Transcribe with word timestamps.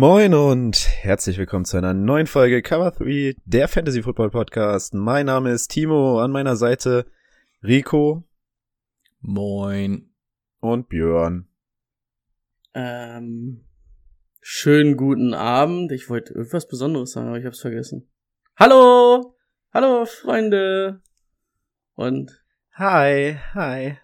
Moin 0.00 0.32
und 0.32 0.88
herzlich 1.02 1.36
willkommen 1.36 1.66
zu 1.66 1.76
einer 1.76 1.92
neuen 1.92 2.26
Folge 2.26 2.62
Cover 2.62 2.90
3, 2.90 3.34
der 3.44 3.68
Fantasy 3.68 4.02
Football 4.02 4.30
Podcast. 4.30 4.94
Mein 4.94 5.26
Name 5.26 5.50
ist 5.50 5.68
Timo, 5.68 6.20
an 6.22 6.30
meiner 6.30 6.56
Seite 6.56 7.04
Rico. 7.62 8.26
Moin. 9.20 10.10
Und 10.60 10.88
Björn. 10.88 11.50
Ähm, 12.72 13.66
schönen 14.40 14.96
guten 14.96 15.34
Abend. 15.34 15.92
Ich 15.92 16.08
wollte 16.08 16.32
irgendwas 16.32 16.66
Besonderes 16.66 17.12
sagen, 17.12 17.28
aber 17.28 17.38
ich 17.38 17.44
hab's 17.44 17.60
vergessen. 17.60 18.10
Hallo! 18.56 19.36
Hallo, 19.74 20.06
Freunde! 20.06 21.02
Und. 21.94 22.42
Hi, 22.72 23.36
hi. 23.52 23.98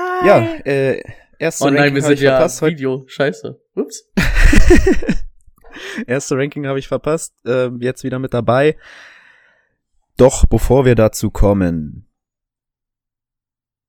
Hi! 0.00 0.26
Ja, 0.26 0.38
äh, 0.64 1.00
erste 1.38 1.62
oh 1.62 1.70
nein, 1.70 1.76
Ranking 1.76 1.94
wir 1.94 2.02
sind 2.02 2.20
ja 2.20 2.44
Video. 2.66 3.04
Scheiße. 3.06 3.60
Ups. 3.76 4.10
erste 6.06 6.36
Ranking 6.36 6.66
habe 6.66 6.78
ich 6.78 6.88
verpasst. 6.88 7.34
Äh, 7.44 7.70
jetzt 7.80 8.04
wieder 8.04 8.18
mit 8.18 8.34
dabei. 8.34 8.76
Doch 10.16 10.46
bevor 10.46 10.84
wir 10.84 10.94
dazu 10.94 11.30
kommen, 11.30 12.08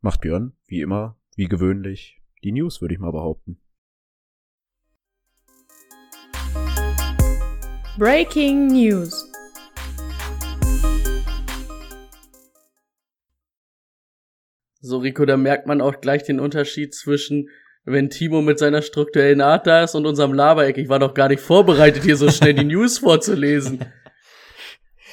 macht 0.02 0.22
Björn, 0.22 0.54
wie 0.68 0.82
immer, 0.82 1.18
wie 1.36 1.48
gewöhnlich, 1.48 2.22
die 2.44 2.52
News, 2.52 2.82
würde 2.82 2.94
ich 2.94 3.00
mal 3.00 3.12
behaupten. 3.12 3.60
Breaking 7.98 8.68
News. 8.68 9.30
So, 14.82 15.00
Rico, 15.00 15.26
da 15.26 15.36
merkt 15.36 15.68
man 15.68 15.82
auch 15.82 16.00
gleich 16.00 16.24
den 16.24 16.40
Unterschied 16.40 16.96
zwischen, 16.96 17.50
wenn 17.86 18.10
Timo 18.10 18.42
mit 18.42 18.60
seiner 18.60 18.82
strukturellen 18.82 19.42
Art 19.42 19.68
da 19.68 19.84
ist 19.84 19.96
und 19.96 20.06
unserem 20.06 20.34
Labereck. 20.34 20.78
Ich 20.78 20.90
war 20.90 21.00
doch 21.00 21.14
gar 21.14 21.30
nicht 21.30 21.42
vorbereitet, 21.42 22.04
hier 22.04 22.18
so 22.18 22.30
schnell 22.30 22.54
die 22.54 22.66
News 22.66 23.00
vorzulesen. 23.00 23.86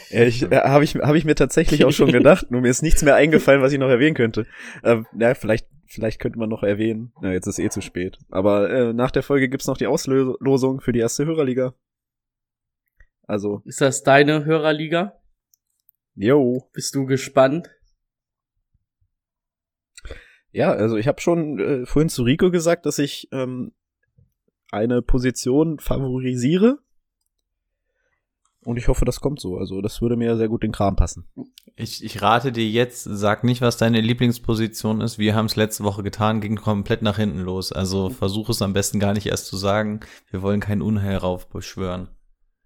Ich, 0.09 0.43
äh, 0.43 0.61
habe 0.61 0.85
ich, 0.85 0.95
hab 0.95 1.17
ich 1.17 1.25
mir 1.25 1.35
tatsächlich 1.35 1.85
auch 1.85 1.91
schon 1.91 2.13
gedacht, 2.13 2.51
nur 2.53 2.61
mir 2.61 2.69
ist 2.69 2.83
nichts 2.83 3.03
mehr 3.03 3.17
eingefallen, 3.17 3.61
was 3.61 3.73
ich 3.73 3.79
noch 3.81 3.89
erwähnen 3.89 4.15
könnte. 4.15 4.47
Ähm, 4.85 5.05
ja, 5.19 5.35
vielleicht, 5.35 5.67
vielleicht 5.87 6.21
könnte 6.21 6.39
man 6.39 6.49
noch 6.49 6.63
erwähnen. 6.63 7.13
Na, 7.21 7.33
jetzt 7.33 7.49
ist 7.49 7.59
eh 7.59 7.71
zu 7.71 7.81
spät. 7.81 8.17
Aber 8.31 8.71
äh, 8.71 8.93
nach 8.93 9.11
der 9.11 9.25
Folge 9.25 9.49
gibt's 9.49 9.67
noch 9.67 9.77
die 9.77 9.89
Auslosung 9.89 10.81
für 10.81 10.93
die 10.93 11.01
erste 11.01 11.27
Hörerliga. 11.27 11.75
Also, 13.27 13.63
Ist 13.65 13.81
das 13.81 14.05
deine 14.05 14.45
Hörerliga? 14.45 15.21
yo. 16.15 16.71
Bist 16.73 16.95
du 16.95 17.05
gespannt? 17.07 17.69
Ja, 20.57 20.73
also 20.73 20.97
ich 20.97 21.07
habe 21.07 21.21
schon 21.21 21.59
äh, 21.59 21.85
vorhin 21.85 22.09
zu 22.09 22.23
Rico 22.23 22.51
gesagt, 22.51 22.87
dass 22.87 22.99
ich 22.99 23.29
ähm, 23.31 23.73
eine 24.71 25.03
Position 25.03 25.79
favorisiere. 25.79 26.79
Und 28.65 28.79
ich 28.79 28.89
hoffe, 28.89 29.05
das 29.05 29.21
kommt 29.21 29.39
so. 29.39 29.59
Also 29.59 29.83
das 29.83 30.01
würde 30.01 30.17
mir 30.17 30.35
sehr 30.39 30.49
gut 30.49 30.65
in 30.65 30.71
den 30.71 30.75
Kram 30.75 30.97
passen. 30.97 31.29
Ich, 31.75 32.03
ich 32.03 32.23
rate 32.23 32.53
dir 32.53 32.67
jetzt, 32.67 33.05
sag 33.05 33.45
nicht, 33.45 33.61
was 33.61 33.77
deine 33.77 34.01
Lieblingsposition 34.01 35.03
ist. 35.03 35.19
Wir 35.19 35.35
haben 35.35 35.45
es 35.45 35.57
letzte 35.57 35.85
Woche 35.85 36.03
getan, 36.03 36.41
ging 36.41 36.57
komplett 36.57 37.03
nach 37.03 37.19
hinten 37.19 37.41
los. 37.41 37.71
Also 37.71 38.09
versuch 38.09 38.49
es 38.49 38.63
am 38.63 38.73
besten 38.73 38.99
gar 38.99 39.13
nicht 39.13 39.27
erst 39.27 39.49
zu 39.49 39.59
sagen. 39.59 40.01
Wir 40.31 40.41
wollen 40.41 40.61
kein 40.61 40.81
Unheil 40.81 41.19
raufbeschwören. 41.19 42.09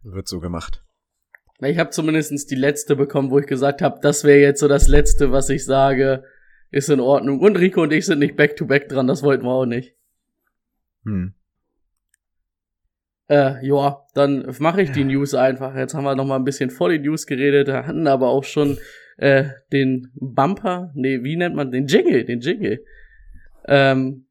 Wird 0.05 0.29
so 0.29 0.39
gemacht. 0.39 0.85
Ich 1.59 1.77
habe 1.77 1.91
zumindestens 1.91 2.47
die 2.47 2.55
letzte 2.55 2.95
bekommen, 2.95 3.33
wo 3.33 3.41
ich 3.41 3.47
gesagt 3.47 3.83
habe, 3.83 3.99
das 4.01 4.23
wäre 4.23 4.39
jetzt 4.39 4.61
so 4.61 4.69
das 4.69 4.87
letzte, 4.87 5.33
was 5.33 5.49
ich 5.49 5.65
sage, 5.65 6.23
ist 6.71 6.89
in 6.89 7.01
Ordnung. 7.01 7.41
Und 7.41 7.59
Rico 7.59 7.83
und 7.83 7.93
ich 7.93 8.07
sind 8.07 8.21
nicht 8.21 8.37
back-to-back 8.37 8.89
dran, 8.89 9.07
das 9.07 9.23
wollten 9.23 9.45
wir 9.45 9.51
auch 9.51 9.67
nicht. 9.67 9.95
Hm. 11.05 11.35
Äh, 13.29 13.65
ja, 13.65 14.05
dann 14.15 14.55
mache 14.59 14.83
ich 14.83 14.91
die 14.91 15.05
News 15.05 15.35
einfach. 15.35 15.77
Jetzt 15.77 15.95
haben 15.95 16.05
wir 16.05 16.17
noch 16.17 16.27
mal 16.27 16.37
ein 16.37 16.45
bisschen 16.45 16.71
vor 16.71 16.89
die 16.89 16.99
News 16.99 17.27
geredet, 17.27 17.69
hatten 17.69 18.09
aber 18.09 18.29
auch 18.29 18.43
schon 18.43 18.79
äh, 19.19 19.51
den 19.73 20.11
Bumper, 20.15 20.91
nee, 20.95 21.23
wie 21.23 21.37
nennt 21.37 21.55
man 21.55 21.71
den 21.71 21.87
Jingle, 21.87 22.25
den 22.25 22.41
Jingle. 22.41 22.85
Ähm, 23.67 24.27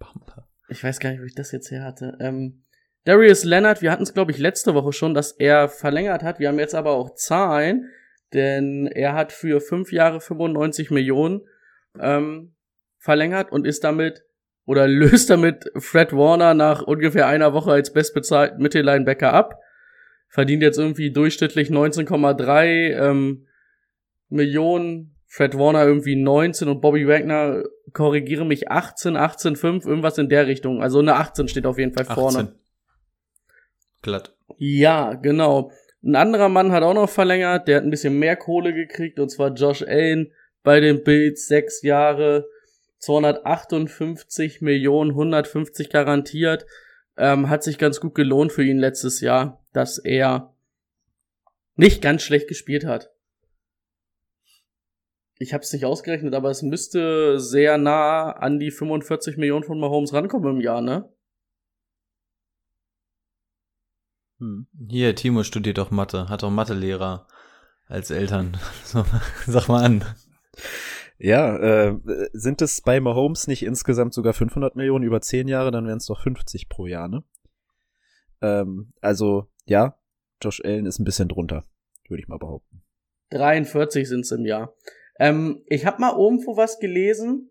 Bumper. 0.00 0.48
ich 0.68 0.82
weiß 0.82 0.98
gar 0.98 1.10
nicht, 1.10 1.20
wo 1.20 1.26
ich 1.26 1.34
das 1.34 1.52
jetzt 1.52 1.70
her 1.70 1.84
hatte. 1.84 2.16
Ähm, 2.20 2.64
Darius 3.04 3.44
Leonard, 3.44 3.82
wir 3.82 3.92
hatten 3.92 4.02
es, 4.02 4.14
glaube 4.14 4.32
ich, 4.32 4.38
letzte 4.38 4.74
Woche 4.74 4.92
schon, 4.92 5.14
dass 5.14 5.32
er 5.32 5.68
verlängert 5.68 6.22
hat. 6.22 6.40
Wir 6.40 6.48
haben 6.48 6.58
jetzt 6.58 6.74
aber 6.74 6.90
auch 6.90 7.14
Zahlen, 7.14 7.88
denn 8.32 8.86
er 8.86 9.14
hat 9.14 9.32
für 9.32 9.60
fünf 9.60 9.92
Jahre 9.92 10.20
95 10.20 10.90
Millionen 10.90 11.42
ähm, 11.98 12.54
verlängert 12.98 13.52
und 13.52 13.66
ist 13.66 13.84
damit 13.84 14.24
oder 14.66 14.86
löst 14.88 15.30
damit 15.30 15.70
Fred 15.76 16.12
Warner 16.12 16.54
nach 16.54 16.82
ungefähr 16.82 17.26
einer 17.26 17.52
Woche 17.52 17.72
als 17.72 17.92
bestbezahlten 17.92 18.62
Mittellinebacker 18.62 19.32
ab. 19.32 19.60
Verdient 20.28 20.62
jetzt 20.62 20.78
irgendwie 20.78 21.10
durchschnittlich 21.10 21.70
19,3 21.70 22.64
ähm, 23.08 23.46
Millionen. 24.28 25.14
Fred 25.30 25.58
Warner 25.58 25.84
irgendwie 25.84 26.16
19 26.16 26.68
und 26.68 26.80
Bobby 26.80 27.06
Wagner, 27.06 27.62
korrigiere 27.92 28.46
mich, 28.46 28.70
18, 28.70 29.14
18,5, 29.14 29.86
irgendwas 29.86 30.16
in 30.16 30.30
der 30.30 30.46
Richtung. 30.46 30.82
Also 30.82 31.00
eine 31.00 31.16
18 31.16 31.48
steht 31.48 31.66
auf 31.66 31.78
jeden 31.78 31.92
Fall 31.92 32.06
vorne. 32.06 32.38
18. 32.38 32.54
Glatt. 34.00 34.34
Ja, 34.56 35.14
genau. 35.14 35.70
Ein 36.08 36.16
anderer 36.16 36.48
Mann 36.48 36.72
hat 36.72 36.82
auch 36.82 36.94
noch 36.94 37.10
verlängert, 37.10 37.68
der 37.68 37.76
hat 37.76 37.84
ein 37.84 37.90
bisschen 37.90 38.18
mehr 38.18 38.34
Kohle 38.34 38.72
gekriegt, 38.72 39.20
und 39.20 39.28
zwar 39.28 39.52
Josh 39.52 39.82
Allen 39.82 40.32
bei 40.62 40.80
den 40.80 41.04
Bills, 41.04 41.46
sechs 41.48 41.82
Jahre, 41.82 42.48
258 43.00 44.62
Millionen, 44.62 45.10
150 45.10 45.90
garantiert. 45.90 46.64
Ähm, 47.18 47.50
hat 47.50 47.62
sich 47.62 47.76
ganz 47.76 48.00
gut 48.00 48.14
gelohnt 48.14 48.52
für 48.52 48.64
ihn 48.64 48.78
letztes 48.78 49.20
Jahr, 49.20 49.62
dass 49.74 49.98
er 49.98 50.54
nicht 51.76 52.00
ganz 52.00 52.22
schlecht 52.22 52.48
gespielt 52.48 52.86
hat. 52.86 53.10
Ich 55.38 55.52
habe 55.52 55.62
es 55.62 55.74
nicht 55.74 55.84
ausgerechnet, 55.84 56.32
aber 56.32 56.48
es 56.48 56.62
müsste 56.62 57.38
sehr 57.38 57.76
nah 57.76 58.30
an 58.30 58.58
die 58.58 58.70
45 58.70 59.36
Millionen 59.36 59.64
von 59.64 59.78
Mahomes 59.78 60.14
rankommen 60.14 60.56
im 60.56 60.60
Jahr, 60.62 60.80
ne? 60.80 61.12
Hier, 64.88 65.14
Timo 65.14 65.42
studiert 65.42 65.78
doch 65.78 65.90
Mathe, 65.90 66.28
hat 66.28 66.42
doch 66.42 66.50
Mathelehrer 66.50 67.26
als 67.86 68.10
Eltern. 68.10 68.56
So, 68.84 69.04
sag 69.46 69.68
mal 69.68 69.84
an. 69.84 70.04
Ja, 71.18 71.56
äh, 71.56 71.98
sind 72.32 72.62
es 72.62 72.80
bei 72.80 73.00
Mahomes 73.00 73.48
nicht 73.48 73.64
insgesamt 73.64 74.14
sogar 74.14 74.34
500 74.34 74.76
Millionen 74.76 75.04
über 75.04 75.20
10 75.20 75.48
Jahre, 75.48 75.72
dann 75.72 75.86
wären 75.86 75.98
es 75.98 76.06
doch 76.06 76.20
50 76.22 76.68
pro 76.68 76.86
Jahr, 76.86 77.08
ne? 77.08 77.24
Ähm, 78.40 78.92
also, 79.00 79.48
ja, 79.66 79.98
Josh 80.40 80.62
Allen 80.64 80.86
ist 80.86 81.00
ein 81.00 81.04
bisschen 81.04 81.28
drunter, 81.28 81.64
würde 82.08 82.22
ich 82.22 82.28
mal 82.28 82.38
behaupten. 82.38 82.82
43 83.30 84.08
sind's 84.08 84.30
im 84.30 84.46
Jahr. 84.46 84.74
Ähm, 85.18 85.62
ich 85.66 85.84
habe 85.84 86.00
mal 86.00 86.16
irgendwo 86.16 86.56
was 86.56 86.78
gelesen. 86.78 87.50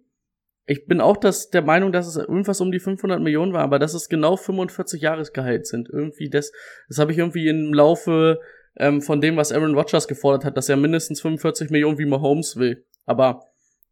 Ich 0.69 0.85
bin 0.85 0.99
auch 0.99 1.15
das, 1.17 1.49
der 1.49 1.61
Meinung, 1.61 1.93
dass 1.93 2.07
es 2.07 2.17
irgendwas 2.17 2.59
um 2.59 2.73
die 2.73 2.79
500 2.79 3.21
Millionen 3.21 3.53
war, 3.53 3.63
aber 3.63 3.79
dass 3.79 3.93
es 3.93 4.09
genau 4.09 4.35
45 4.35 5.01
Jahresgehalt 5.01 5.65
sind. 5.65 5.87
Irgendwie 5.89 6.29
das, 6.29 6.51
das 6.89 6.99
habe 6.99 7.13
ich 7.13 7.17
irgendwie 7.17 7.47
im 7.47 7.73
Laufe 7.73 8.39
ähm, 8.75 9.01
von 9.01 9.21
dem, 9.21 9.37
was 9.37 9.53
Aaron 9.53 9.75
Rodgers 9.75 10.09
gefordert 10.09 10.43
hat, 10.43 10.57
dass 10.57 10.67
er 10.67 10.75
mindestens 10.75 11.21
45 11.21 11.69
Millionen 11.69 11.97
wie 11.97 12.05
Mahomes 12.05 12.57
will. 12.57 12.85
Aber 13.05 13.45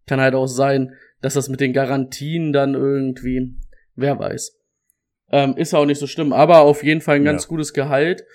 kann 0.06 0.19
halt 0.19 0.36
auch 0.36 0.48
sein, 0.48 0.94
dass 1.22 1.36
das 1.36 1.48
mit 1.48 1.62
den 1.62 1.72
Garantien 1.74 2.51
dann 2.51 2.74
irgendwie, 2.75 3.56
wer 3.95 4.19
weiß. 4.19 4.60
Ähm, 5.31 5.56
ist 5.57 5.74
auch 5.74 5.86
nicht 5.86 6.00
so 6.00 6.07
schlimm, 6.07 6.33
aber 6.33 6.60
auf 6.60 6.83
jeden 6.83 7.00
Fall 7.01 7.16
ein 7.16 7.24
ganz 7.24 7.44
Ja. 7.44 7.48
gutes 7.50 7.74
Gehalt. 7.74 8.25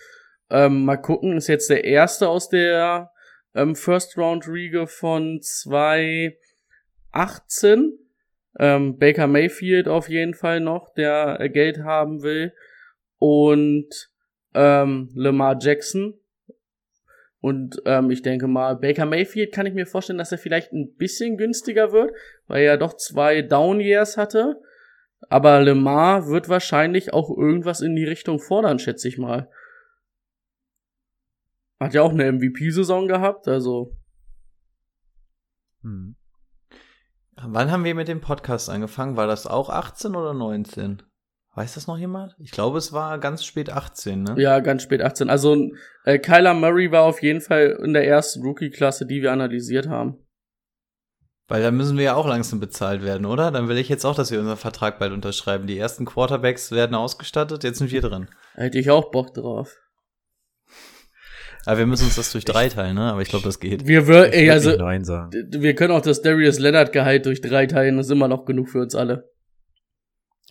Ähm, 0.48 0.84
mal 0.86 0.96
gucken, 0.96 1.36
ist 1.36 1.46
jetzt 1.46 1.68
der 1.70 1.84
erste 1.84 2.28
aus 2.28 2.48
der 2.48 3.10
ähm, 3.54 3.76
First 3.76 4.16
Round 4.16 4.48
Riege 4.48 4.86
von 4.86 5.40
2018. 5.42 7.98
Ähm, 8.58 8.98
Baker 8.98 9.26
Mayfield 9.26 9.88
auf 9.88 10.08
jeden 10.08 10.34
Fall 10.34 10.60
noch, 10.60 10.92
der 10.94 11.38
äh, 11.40 11.48
Geld 11.48 11.78
haben 11.80 12.22
will. 12.22 12.52
Und 13.18 14.10
ähm, 14.54 15.10
Lamar 15.14 15.56
Jackson. 15.60 16.14
Und 17.40 17.80
ähm, 17.86 18.10
ich 18.10 18.22
denke 18.22 18.48
mal, 18.48 18.76
Baker 18.76 19.06
Mayfield 19.06 19.52
kann 19.52 19.66
ich 19.66 19.72
mir 19.72 19.86
vorstellen, 19.86 20.18
dass 20.18 20.32
er 20.32 20.38
vielleicht 20.38 20.72
ein 20.72 20.94
bisschen 20.96 21.38
günstiger 21.38 21.92
wird, 21.92 22.12
weil 22.46 22.64
er 22.64 22.76
doch 22.76 22.96
zwei 22.96 23.40
Down 23.40 23.80
Years 23.80 24.16
hatte. 24.16 24.60
Aber 25.28 25.60
Lemar 25.60 26.28
wird 26.28 26.48
wahrscheinlich 26.48 27.12
auch 27.12 27.30
irgendwas 27.30 27.80
in 27.80 27.94
die 27.94 28.04
Richtung 28.04 28.40
fordern, 28.40 28.78
schätze 28.78 29.08
ich 29.08 29.16
mal. 29.16 29.50
Hat 31.78 31.94
ja 31.94 32.02
auch 32.02 32.10
eine 32.10 32.30
MVP-Saison 32.30 33.08
gehabt, 33.08 33.48
also. 33.48 33.96
Hm. 35.82 36.16
Wann 37.42 37.70
haben 37.70 37.84
wir 37.84 37.94
mit 37.94 38.08
dem 38.08 38.20
Podcast 38.20 38.68
angefangen? 38.68 39.16
War 39.16 39.26
das 39.26 39.46
auch 39.46 39.70
18 39.70 40.14
oder 40.14 40.34
19? 40.34 41.02
Weiß 41.54 41.74
das 41.74 41.86
noch 41.86 41.98
jemand? 41.98 42.36
Ich 42.38 42.52
glaube, 42.52 42.78
es 42.78 42.92
war 42.92 43.18
ganz 43.18 43.44
spät 43.44 43.70
18, 43.70 44.22
ne? 44.22 44.34
Ja, 44.38 44.60
ganz 44.60 44.82
spät 44.82 45.02
18. 45.02 45.28
Also 45.28 45.70
äh, 46.04 46.18
Kyler 46.18 46.54
Murray 46.54 46.92
war 46.92 47.02
auf 47.04 47.22
jeden 47.22 47.40
Fall 47.40 47.78
in 47.82 47.92
der 47.92 48.06
ersten 48.06 48.42
Rookie-Klasse, 48.42 49.06
die 49.06 49.22
wir 49.22 49.32
analysiert 49.32 49.88
haben. 49.88 50.24
Weil 51.48 51.62
da 51.62 51.72
müssen 51.72 51.96
wir 51.96 52.04
ja 52.04 52.14
auch 52.14 52.28
langsam 52.28 52.60
bezahlt 52.60 53.02
werden, 53.02 53.26
oder? 53.26 53.50
Dann 53.50 53.68
will 53.68 53.78
ich 53.78 53.88
jetzt 53.88 54.04
auch, 54.04 54.14
dass 54.14 54.30
wir 54.30 54.38
unseren 54.38 54.56
Vertrag 54.56 55.00
bald 55.00 55.12
unterschreiben. 55.12 55.66
Die 55.66 55.78
ersten 55.78 56.04
Quarterbacks 56.04 56.70
werden 56.70 56.94
ausgestattet, 56.94 57.64
jetzt 57.64 57.78
sind 57.78 57.90
wir 57.90 58.02
drin. 58.02 58.28
Hätte 58.54 58.78
ich 58.78 58.88
auch 58.90 59.10
Bock 59.10 59.34
drauf. 59.34 59.76
Aber 61.66 61.78
wir 61.78 61.86
müssen 61.86 62.04
uns 62.04 62.16
das 62.16 62.32
durch 62.32 62.44
drei 62.44 62.68
teilen, 62.68 62.96
ne? 62.96 63.12
Aber 63.12 63.20
ich 63.20 63.28
glaube, 63.28 63.44
das 63.44 63.60
geht. 63.60 63.86
Wir, 63.86 64.08
wir, 64.08 64.32
ey, 64.32 64.50
also, 64.50 64.70
wir 64.70 65.74
können 65.74 65.92
auch 65.92 66.00
das 66.00 66.22
Darius 66.22 66.58
Leonard 66.58 66.92
Gehalt 66.92 67.26
durch 67.26 67.40
drei 67.40 67.66
teilen, 67.66 67.96
das 67.96 68.06
ist 68.06 68.12
immer 68.12 68.28
noch 68.28 68.46
genug 68.46 68.70
für 68.70 68.80
uns 68.80 68.94
alle. 68.94 69.30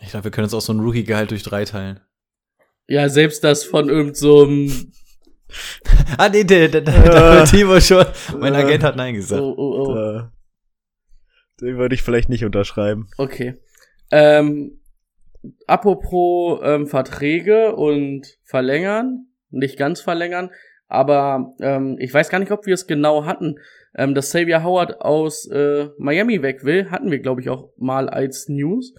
Ich 0.01 0.09
glaube, 0.09 0.25
wir 0.25 0.31
können 0.31 0.45
uns 0.45 0.53
auch 0.53 0.61
so 0.61 0.71
ein 0.71 0.79
Rookie-Gehalt 0.79 1.31
durch 1.31 1.43
drei 1.43 1.65
teilen. 1.65 1.99
Ja, 2.87 3.09
selbst 3.09 3.43
das 3.43 3.63
von 3.63 3.89
irgend 3.89 4.17
so 4.17 4.43
einem, 4.43 4.91
Ah, 6.17 6.29
nee, 6.29 6.43
der, 6.43 6.67
der, 6.67 6.81
der, 6.81 7.03
wird 7.03 7.49
Timo 7.49 7.79
schon. 7.79 8.05
Mein 8.39 8.55
Agent 8.55 8.83
hat 8.83 8.95
Nein 8.95 9.15
gesagt. 9.15 9.41
oh, 9.41 9.55
oh, 9.57 9.87
oh. 9.87 9.95
Äh, 9.95 10.23
den 11.61 11.77
würde 11.77 11.95
ich 11.95 12.03
vielleicht 12.03 12.29
nicht 12.29 12.45
unterschreiben. 12.45 13.09
Okay. 13.17 13.55
Ähm, 14.11 14.79
apropos 15.67 16.59
ähm, 16.63 16.87
Verträge 16.87 17.75
und 17.75 18.37
verlängern, 18.43 19.27
nicht 19.49 19.77
ganz 19.77 20.01
verlängern, 20.01 20.51
aber 20.89 21.53
ähm, 21.61 21.97
ich 21.99 22.13
weiß 22.13 22.29
gar 22.29 22.39
nicht, 22.39 22.51
ob 22.51 22.65
wir 22.65 22.73
es 22.73 22.87
genau 22.87 23.25
hatten. 23.25 23.59
Ähm, 23.95 24.13
dass 24.15 24.29
Xavier 24.29 24.63
Howard 24.63 25.01
aus 25.01 25.47
äh, 25.47 25.89
Miami 25.97 26.41
weg 26.41 26.63
will, 26.63 26.91
hatten 26.91 27.11
wir, 27.11 27.19
glaube 27.19 27.41
ich, 27.41 27.49
auch 27.49 27.69
mal 27.77 28.09
als 28.09 28.49
News. 28.49 28.93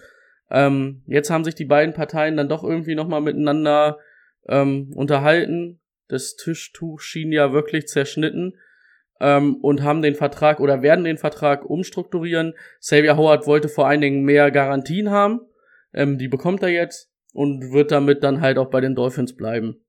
Ähm, 0.49 1.03
jetzt 1.05 1.29
haben 1.29 1.43
sich 1.43 1.55
die 1.55 1.65
beiden 1.65 1.93
Parteien 1.93 2.37
dann 2.37 2.49
doch 2.49 2.63
irgendwie 2.63 2.95
nochmal 2.95 3.21
miteinander 3.21 3.99
ähm, 4.47 4.91
unterhalten. 4.95 5.81
Das 6.07 6.35
Tischtuch 6.35 6.99
schien 7.01 7.31
ja 7.31 7.53
wirklich 7.53 7.87
zerschnitten 7.87 8.57
ähm, 9.19 9.55
und 9.55 9.83
haben 9.83 10.01
den 10.01 10.15
Vertrag 10.15 10.59
oder 10.59 10.81
werden 10.81 11.05
den 11.05 11.17
Vertrag 11.17 11.65
umstrukturieren. 11.65 12.53
Xavier 12.79 13.17
Howard 13.17 13.47
wollte 13.47 13.69
vor 13.69 13.87
allen 13.87 14.01
Dingen 14.01 14.23
mehr 14.23 14.49
Garantien 14.51 15.09
haben. 15.09 15.41
Ähm, 15.93 16.17
die 16.17 16.27
bekommt 16.27 16.63
er 16.63 16.69
jetzt 16.69 17.11
und 17.33 17.71
wird 17.71 17.91
damit 17.91 18.23
dann 18.23 18.41
halt 18.41 18.57
auch 18.57 18.69
bei 18.69 18.81
den 18.81 18.95
Dolphins 18.95 19.35
bleiben. 19.35 19.83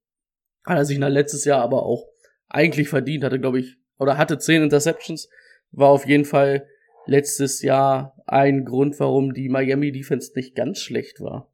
Hat 0.65 0.79
er 0.79 0.85
sich 0.85 0.99
nach 0.99 1.09
letztes 1.09 1.45
Jahr 1.45 1.61
aber 1.63 1.85
auch 1.85 2.07
eigentlich 2.49 2.89
verdient, 2.89 3.25
hatte, 3.25 3.41
glaube 3.41 3.61
ich, 3.61 3.77
oder 3.99 4.19
hatte 4.19 4.39
zehn 4.39 4.63
Interceptions, 4.63 5.29
war 5.71 5.89
auf 5.89 6.07
jeden 6.07 6.25
Fall 6.25 6.67
letztes 7.07 7.63
Jahr 7.63 8.17
ein 8.27 8.65
Grund, 8.65 8.99
warum 9.01 9.33
die 9.33 9.49
Miami 9.49 9.93
Defense 9.93 10.33
nicht 10.35 10.55
ganz 10.55 10.79
schlecht 10.79 11.21
war. 11.21 11.51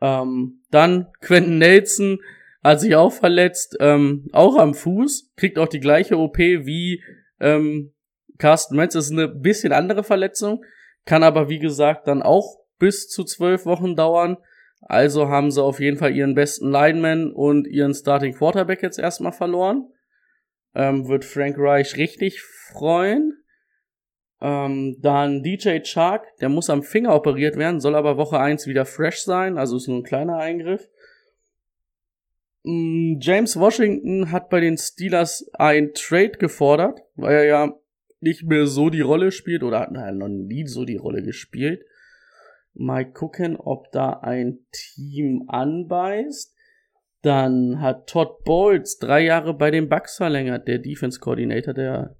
Ähm, 0.00 0.62
dann 0.70 1.08
Quentin 1.20 1.58
Nelson 1.58 2.18
hat 2.62 2.80
sich 2.80 2.96
auch 2.96 3.12
verletzt, 3.12 3.76
ähm, 3.80 4.28
auch 4.32 4.56
am 4.56 4.74
Fuß, 4.74 5.32
kriegt 5.36 5.58
auch 5.58 5.68
die 5.68 5.80
gleiche 5.80 6.18
OP 6.18 6.38
wie 6.38 7.02
ähm, 7.40 7.92
Carsten 8.38 8.76
Metz. 8.76 8.94
Ist 8.94 9.12
eine 9.12 9.28
bisschen 9.28 9.72
andere 9.72 10.04
Verletzung, 10.04 10.64
kann 11.04 11.22
aber 11.22 11.48
wie 11.48 11.58
gesagt 11.58 12.08
dann 12.08 12.22
auch 12.22 12.58
bis 12.78 13.08
zu 13.08 13.24
zwölf 13.24 13.64
Wochen 13.64 13.96
dauern. 13.96 14.36
Also 14.88 15.28
haben 15.28 15.50
sie 15.50 15.62
auf 15.62 15.80
jeden 15.80 15.98
Fall 15.98 16.16
ihren 16.16 16.34
besten 16.34 16.70
Lineman 16.70 17.30
und 17.30 17.66
ihren 17.66 17.92
Starting 17.92 18.34
Quarterback 18.34 18.82
jetzt 18.82 18.98
erstmal 18.98 19.32
verloren. 19.32 19.92
Ähm, 20.74 21.06
wird 21.08 21.26
Frank 21.26 21.56
Reich 21.58 21.96
richtig 21.98 22.40
freuen. 22.40 23.34
Ähm, 24.40 24.96
dann 25.00 25.42
DJ 25.42 25.80
Chark, 25.82 26.24
der 26.40 26.48
muss 26.48 26.70
am 26.70 26.82
Finger 26.82 27.14
operiert 27.14 27.56
werden, 27.56 27.80
soll 27.80 27.94
aber 27.94 28.16
Woche 28.16 28.38
1 28.40 28.66
wieder 28.66 28.86
fresh 28.86 29.22
sein, 29.22 29.58
also 29.58 29.76
ist 29.76 29.88
nur 29.88 29.98
ein 29.98 30.04
kleiner 30.04 30.38
Eingriff. 30.38 30.88
Mm, 32.62 33.18
James 33.20 33.58
Washington 33.58 34.30
hat 34.30 34.48
bei 34.48 34.60
den 34.60 34.78
Steelers 34.78 35.50
ein 35.54 35.92
Trade 35.92 36.38
gefordert, 36.38 37.02
weil 37.14 37.34
er 37.34 37.44
ja 37.44 37.74
nicht 38.20 38.44
mehr 38.44 38.66
so 38.66 38.90
die 38.90 39.00
Rolle 39.00 39.32
spielt 39.32 39.62
oder 39.62 39.80
hat 39.80 39.92
naja, 39.92 40.12
noch 40.12 40.28
nie 40.28 40.66
so 40.66 40.84
die 40.84 40.96
Rolle 40.96 41.22
gespielt. 41.22 41.84
Mal 42.78 43.10
gucken, 43.10 43.56
ob 43.56 43.90
da 43.90 44.20
ein 44.20 44.60
Team 44.70 45.44
anbeißt. 45.48 46.54
Dann 47.22 47.80
hat 47.80 48.08
Todd 48.08 48.44
Bowles 48.44 48.98
drei 48.98 49.24
Jahre 49.24 49.52
bei 49.52 49.72
den 49.72 49.88
Bucks 49.88 50.16
verlängert, 50.16 50.68
der 50.68 50.78
Defense 50.78 51.18
Coordinator 51.18 51.74
der 51.74 52.16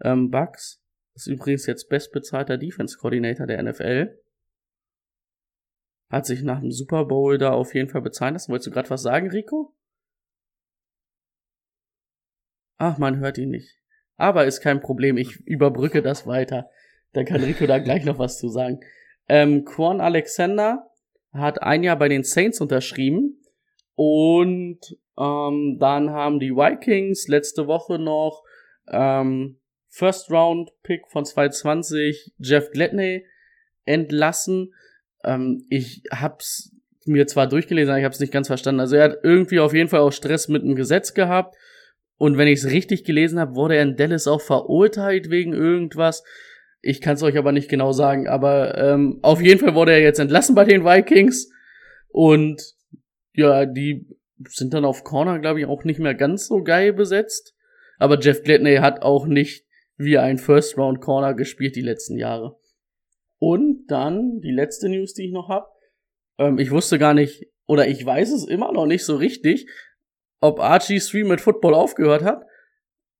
ähm, 0.00 0.30
Bucks. 0.30 0.82
Ist 1.14 1.28
übrigens 1.28 1.66
jetzt 1.66 1.88
bestbezahlter 1.88 2.58
Defense 2.58 2.98
Coordinator 2.98 3.46
der 3.46 3.62
NFL. 3.62 4.18
Hat 6.10 6.26
sich 6.26 6.42
nach 6.42 6.58
dem 6.58 6.72
Super 6.72 7.04
Bowl 7.04 7.38
da 7.38 7.52
auf 7.52 7.72
jeden 7.72 7.88
Fall 7.88 8.02
bezahlen 8.02 8.34
lassen. 8.34 8.50
Wolltest 8.50 8.66
du 8.66 8.70
gerade 8.72 8.90
was 8.90 9.02
sagen, 9.02 9.30
Rico? 9.30 9.72
Ach, 12.78 12.98
man 12.98 13.20
hört 13.20 13.38
ihn 13.38 13.50
nicht. 13.50 13.78
Aber 14.16 14.46
ist 14.46 14.62
kein 14.62 14.80
Problem, 14.80 15.16
ich 15.16 15.36
überbrücke 15.46 16.02
das 16.02 16.26
weiter. 16.26 16.68
Dann 17.12 17.24
kann 17.24 17.44
Rico 17.44 17.66
da 17.66 17.78
gleich 17.78 18.04
noch 18.04 18.18
was 18.18 18.40
zu 18.40 18.48
sagen. 18.48 18.80
Ähm, 19.32 19.64
Quan 19.64 20.02
Alexander 20.02 20.90
hat 21.32 21.62
ein 21.62 21.82
Jahr 21.82 21.96
bei 21.96 22.10
den 22.10 22.22
Saints 22.22 22.60
unterschrieben. 22.60 23.42
Und 23.94 24.78
ähm, 25.18 25.78
dann 25.80 26.10
haben 26.10 26.38
die 26.38 26.50
Vikings 26.50 27.28
letzte 27.28 27.66
Woche 27.66 27.98
noch 27.98 28.42
ähm, 28.88 29.58
First 29.88 30.30
Round 30.30 30.70
Pick 30.82 31.08
von 31.08 31.24
2020 31.24 32.34
Jeff 32.40 32.70
Gladney 32.72 33.24
entlassen. 33.86 34.74
Ähm, 35.24 35.64
ich 35.70 36.02
hab's 36.10 36.70
mir 37.06 37.26
zwar 37.26 37.46
durchgelesen, 37.46 37.90
aber 37.90 38.00
ich 38.00 38.04
hab's 38.04 38.20
nicht 38.20 38.34
ganz 38.34 38.48
verstanden. 38.48 38.80
Also 38.80 38.96
er 38.96 39.04
hat 39.04 39.18
irgendwie 39.22 39.60
auf 39.60 39.72
jeden 39.72 39.88
Fall 39.88 40.00
auch 40.00 40.12
Stress 40.12 40.48
mit 40.48 40.62
dem 40.62 40.74
Gesetz 40.74 41.14
gehabt. 41.14 41.56
Und 42.18 42.36
wenn 42.36 42.48
ich 42.48 42.58
es 42.58 42.70
richtig 42.70 43.04
gelesen 43.04 43.40
habe, 43.40 43.54
wurde 43.54 43.76
er 43.76 43.82
in 43.82 43.96
Dallas 43.96 44.26
auch 44.26 44.42
verurteilt 44.42 45.30
wegen 45.30 45.54
irgendwas. 45.54 46.22
Ich 46.82 47.00
kann 47.00 47.14
es 47.14 47.22
euch 47.22 47.38
aber 47.38 47.52
nicht 47.52 47.70
genau 47.70 47.92
sagen. 47.92 48.28
Aber 48.28 48.76
ähm, 48.76 49.20
auf 49.22 49.40
jeden 49.40 49.60
Fall 49.60 49.74
wurde 49.74 49.92
er 49.92 50.00
jetzt 50.00 50.18
entlassen 50.18 50.54
bei 50.54 50.64
den 50.64 50.84
Vikings. 50.84 51.50
Und 52.08 52.74
ja, 53.32 53.64
die 53.64 54.06
sind 54.48 54.74
dann 54.74 54.84
auf 54.84 55.04
Corner, 55.04 55.38
glaube 55.38 55.60
ich, 55.60 55.66
auch 55.66 55.84
nicht 55.84 56.00
mehr 56.00 56.14
ganz 56.14 56.48
so 56.48 56.62
geil 56.62 56.92
besetzt. 56.92 57.54
Aber 57.98 58.18
Jeff 58.18 58.42
Gladney 58.42 58.76
hat 58.76 59.02
auch 59.02 59.26
nicht 59.26 59.64
wie 59.96 60.18
ein 60.18 60.38
First-Round-Corner 60.38 61.34
gespielt 61.34 61.76
die 61.76 61.82
letzten 61.82 62.18
Jahre. 62.18 62.58
Und 63.38 63.86
dann 63.86 64.40
die 64.40 64.50
letzte 64.50 64.88
News, 64.88 65.14
die 65.14 65.26
ich 65.26 65.32
noch 65.32 65.48
habe. 65.48 65.66
Ähm, 66.38 66.58
ich 66.58 66.72
wusste 66.72 66.98
gar 66.98 67.14
nicht, 67.14 67.46
oder 67.66 67.86
ich 67.86 68.04
weiß 68.04 68.32
es 68.32 68.46
immer 68.46 68.72
noch 68.72 68.86
nicht 68.86 69.04
so 69.04 69.16
richtig, 69.16 69.68
ob 70.40 70.58
Archie 70.58 71.00
Stream 71.00 71.28
mit 71.28 71.40
Football 71.40 71.74
aufgehört 71.74 72.22
hat. 72.22 72.44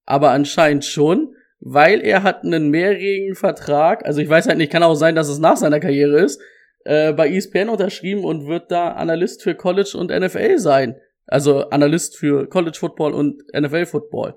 Aber 0.04 0.30
anscheinend 0.30 0.84
schon, 0.84 1.37
weil 1.64 2.00
er 2.00 2.25
hat 2.25 2.42
einen 2.42 2.71
mehrjährigen 2.71 3.37
Vertrag. 3.37 4.04
Also 4.04 4.21
ich 4.21 4.28
weiß 4.28 4.49
halt 4.49 4.59
nicht, 4.59 4.73
kann 4.73 4.83
auch 4.83 4.97
sein, 4.97 5.14
dass 5.14 5.28
es 5.28 5.38
nach 5.38 5.57
seiner 5.57 5.78
Karriere 5.78 6.21
ist. 6.21 6.40
Äh, 6.85 7.12
bei 7.12 7.31
ESPN 7.31 7.69
unterschrieben 7.69 8.25
und 8.25 8.49
wird 8.49 8.73
da 8.73 8.92
Analyst 8.92 9.45
für 9.45 9.54
College 9.54 9.97
und 9.97 10.11
NFL 10.11 10.59
sein. 10.59 10.97
Also 11.26 11.71
Analyst 11.71 12.16
für 12.16 12.49
College 12.49 12.76
Football 12.76 13.14
und 13.14 13.45
NFL 13.54 13.87
Football. 13.87 14.35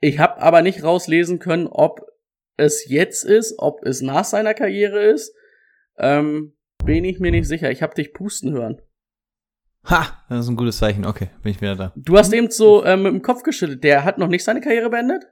Ich 0.00 0.18
habe 0.18 0.42
aber 0.42 0.62
nicht 0.62 0.82
rauslesen 0.82 1.38
können, 1.38 1.68
ob 1.68 2.00
es 2.56 2.88
jetzt 2.88 3.24
ist, 3.24 3.54
ob 3.58 3.86
es 3.86 4.02
nach 4.02 4.24
seiner 4.24 4.54
Karriere 4.54 5.04
ist. 5.04 5.32
Ähm, 5.96 6.56
bin 6.84 7.04
ich 7.04 7.20
mir 7.20 7.30
nicht 7.30 7.46
sicher. 7.46 7.70
Ich 7.70 7.82
habe 7.82 7.94
dich 7.94 8.12
pusten 8.12 8.52
hören. 8.52 8.82
Ha, 9.84 10.24
das 10.28 10.40
ist 10.46 10.48
ein 10.48 10.56
gutes 10.56 10.78
Zeichen. 10.78 11.06
Okay, 11.06 11.30
bin 11.44 11.52
ich 11.52 11.60
wieder 11.60 11.76
da. 11.76 11.92
Du 11.94 12.18
hast 12.18 12.32
eben 12.32 12.50
so 12.50 12.84
ähm, 12.84 13.04
mit 13.04 13.12
dem 13.12 13.22
Kopf 13.22 13.44
geschüttelt. 13.44 13.84
Der 13.84 14.02
hat 14.02 14.18
noch 14.18 14.26
nicht 14.26 14.42
seine 14.42 14.60
Karriere 14.60 14.90
beendet? 14.90 15.24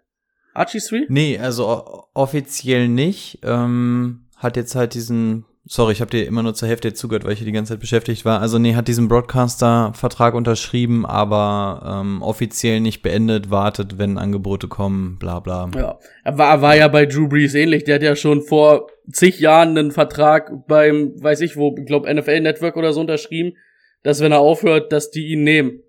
Archie 0.55 0.81
Sweet? 0.81 1.11
Nee, 1.11 1.39
also 1.39 2.07
offiziell 2.15 2.89
nicht. 2.89 3.41
Ähm, 3.43 4.27
hat 4.37 4.57
jetzt 4.57 4.77
halt 4.77 4.95
diesen, 4.95 5.45
sorry, 5.65 5.93
ich 5.93 6.01
habe 6.01 6.13
dir 6.13 6.27
immer 6.27 6.45
nur 6.45 6.55
zur 6.55 6.69
Hälfte 6.69 6.95
zugehört, 6.95 7.25
weil 7.25 7.33
ich 7.33 7.41
hier 7.41 7.47
die 7.47 7.53
ganze 7.53 7.73
Zeit 7.73 7.81
beschäftigt 7.81 8.25
war. 8.25 8.41
Also 8.41 8.59
nee, 8.59 8.77
hat 8.77 8.87
diesen 8.87 9.09
Broadcaster-Vertrag 9.09 10.35
unterschrieben, 10.35 11.05
aber 11.05 12.03
ähm, 12.03 12.23
offiziell 12.23 12.81
nicht 12.81 13.03
beendet, 13.03 13.51
wartet, 13.51 13.99
wenn 13.99 14.17
Angebote 14.17 14.69
kommen, 14.69 15.19
bla 15.19 15.41
bla. 15.41 15.71
Ja. 15.75 15.99
Er 16.23 16.39
war, 16.39 16.63
war 16.63 16.77
ja 16.77 16.87
bei 16.87 17.05
Drew 17.05 17.27
Brees 17.27 17.55
ähnlich. 17.55 17.83
Der 17.83 17.97
hat 17.97 18.03
ja 18.03 18.15
schon 18.15 18.41
vor 18.41 18.87
zig 19.11 19.41
Jahren 19.41 19.77
einen 19.77 19.91
Vertrag 19.91 20.69
beim, 20.69 21.21
weiß 21.21 21.41
ich 21.41 21.57
wo, 21.57 21.75
ich 21.77 21.87
glaube 21.87 22.13
NFL 22.15 22.41
Network 22.41 22.77
oder 22.77 22.93
so 22.93 23.01
unterschrieben, 23.01 23.57
dass 24.05 24.21
wenn 24.21 24.33
er 24.33 24.39
aufhört, 24.41 24.93
dass 24.93 25.11
die 25.11 25.33
ihn 25.33 25.43
nehmen. 25.43 25.81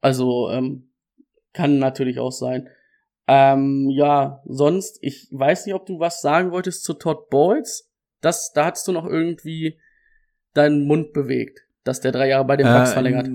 Also, 0.00 0.48
ähm, 0.50 0.88
kann 1.52 1.78
natürlich 1.78 2.18
auch 2.18 2.32
sein. 2.32 2.68
Ähm, 3.26 3.88
ja, 3.90 4.42
sonst, 4.44 4.98
ich 5.00 5.28
weiß 5.30 5.66
nicht, 5.66 5.74
ob 5.74 5.86
du 5.86 5.98
was 5.98 6.20
sagen 6.20 6.50
wolltest 6.50 6.84
zu 6.84 6.94
Todd 6.94 7.30
Bowles. 7.30 7.90
das, 8.20 8.52
da 8.54 8.66
hattest 8.66 8.86
du 8.88 8.92
noch 8.92 9.06
irgendwie 9.06 9.78
deinen 10.54 10.86
Mund 10.86 11.12
bewegt, 11.12 11.60
dass 11.84 12.00
der 12.00 12.12
drei 12.12 12.28
Jahre 12.28 12.44
bei 12.44 12.56
den 12.56 12.66
Bucks 12.66 12.90
Äh, 12.90 12.92
verlängert. 12.94 13.28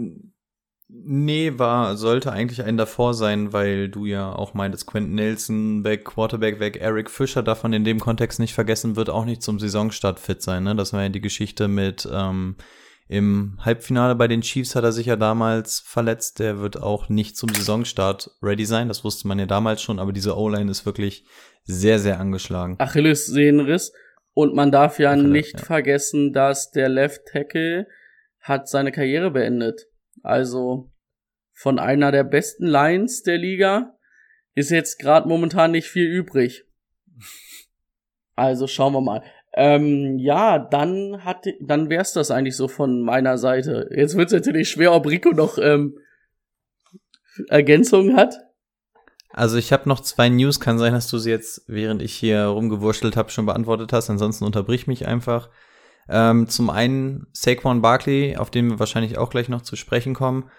Nee, 0.91 1.53
war, 1.57 1.95
sollte 1.97 2.31
eigentlich 2.31 2.63
ein 2.63 2.77
davor 2.77 3.13
sein, 3.13 3.53
weil 3.53 3.89
du 3.89 4.05
ja 4.05 4.31
auch 4.31 4.55
meintest, 4.55 4.87
Quentin 4.87 5.13
Nelson 5.15 5.83
weg, 5.83 6.05
Quarterback 6.05 6.59
weg, 6.59 6.77
Eric 6.77 7.11
Fischer 7.11 7.43
darf 7.43 7.61
man 7.61 7.73
in 7.73 7.83
dem 7.83 7.99
Kontext 7.99 8.39
nicht 8.39 8.55
vergessen, 8.55 8.95
wird 8.95 9.11
auch 9.11 9.25
nicht 9.25 9.43
zum 9.43 9.59
Saisonstart 9.59 10.19
fit 10.19 10.41
sein, 10.41 10.63
ne? 10.63 10.75
Das 10.75 10.91
war 10.91 11.03
ja 11.03 11.09
die 11.09 11.21
Geschichte 11.21 11.67
mit, 11.67 12.09
ähm, 12.11 12.55
im 13.09 13.57
Halbfinale 13.59 14.13
bei 14.13 14.27
den 14.27 14.41
Chiefs 14.41 14.75
hat 14.75 14.83
er 14.83 14.91
sich 14.91 15.07
ja 15.07 15.15
damals 15.15 15.79
verletzt, 15.79 16.37
der 16.37 16.59
wird 16.59 16.81
auch 16.81 17.09
nicht 17.09 17.35
zum 17.35 17.49
Saisonstart 17.49 18.29
ready 18.43 18.65
sein, 18.65 18.87
das 18.87 19.03
wusste 19.03 19.27
man 19.27 19.39
ja 19.39 19.47
damals 19.47 19.81
schon, 19.81 19.97
aber 19.97 20.13
diese 20.13 20.37
O-Line 20.37 20.69
ist 20.69 20.85
wirklich 20.85 21.25
sehr, 21.63 21.97
sehr 21.97 22.19
angeschlagen. 22.19 22.75
Achillessehnenriss. 22.77 23.93
Und 24.35 24.53
man 24.53 24.71
darf 24.71 24.99
ja 24.99 25.11
Achilles, 25.11 25.31
nicht 25.31 25.53
ja. 25.53 25.65
vergessen, 25.65 26.33
dass 26.33 26.69
der 26.69 26.87
Left 26.87 27.21
Tackle 27.31 27.87
hat 28.41 28.69
seine 28.69 28.91
Karriere 28.91 29.31
beendet. 29.31 29.87
Also 30.21 30.91
von 31.51 31.79
einer 31.79 32.11
der 32.11 32.23
besten 32.23 32.67
Lines 32.67 33.23
der 33.23 33.39
Liga 33.39 33.97
ist 34.53 34.69
jetzt 34.69 34.99
gerade 34.99 35.27
momentan 35.27 35.71
nicht 35.71 35.87
viel 35.87 36.05
übrig. 36.05 36.63
Also 38.35 38.67
schauen 38.67 38.93
wir 38.93 39.01
mal. 39.01 39.23
Ähm, 39.61 40.17
ja, 40.19 40.57
dann 40.57 41.25
hat, 41.25 41.45
dann 41.59 41.89
wär's 41.89 42.13
das 42.13 42.31
eigentlich 42.31 42.55
so 42.55 42.69
von 42.69 43.01
meiner 43.01 43.37
Seite. 43.37 43.89
Jetzt 43.93 44.15
wird's 44.15 44.31
natürlich 44.31 44.69
schwer, 44.69 44.93
ob 44.93 45.05
Rico 45.05 45.31
noch 45.31 45.57
ähm, 45.57 45.97
Ergänzungen 47.49 48.15
hat. 48.15 48.35
Also 49.31 49.57
ich 49.57 49.73
habe 49.73 49.89
noch 49.89 49.99
zwei 49.99 50.29
News, 50.29 50.61
kann 50.61 50.79
sein, 50.79 50.93
dass 50.93 51.09
du 51.09 51.17
sie 51.17 51.29
jetzt, 51.29 51.63
während 51.67 52.01
ich 52.01 52.13
hier 52.13 52.45
rumgewurschtelt 52.45 53.17
habe, 53.17 53.31
schon 53.31 53.45
beantwortet 53.45 53.91
hast, 53.91 54.09
ansonsten 54.09 54.45
unterbrich 54.45 54.87
mich 54.87 55.05
einfach. 55.05 55.49
Ähm, 56.07 56.47
zum 56.47 56.69
einen 56.69 57.27
Saquon 57.33 57.81
Barkley, 57.81 58.37
auf 58.37 58.51
den 58.51 58.69
wir 58.69 58.79
wahrscheinlich 58.79 59.17
auch 59.17 59.29
gleich 59.29 59.49
noch 59.49 59.63
zu 59.63 59.75
sprechen 59.75 60.13
kommen. 60.13 60.49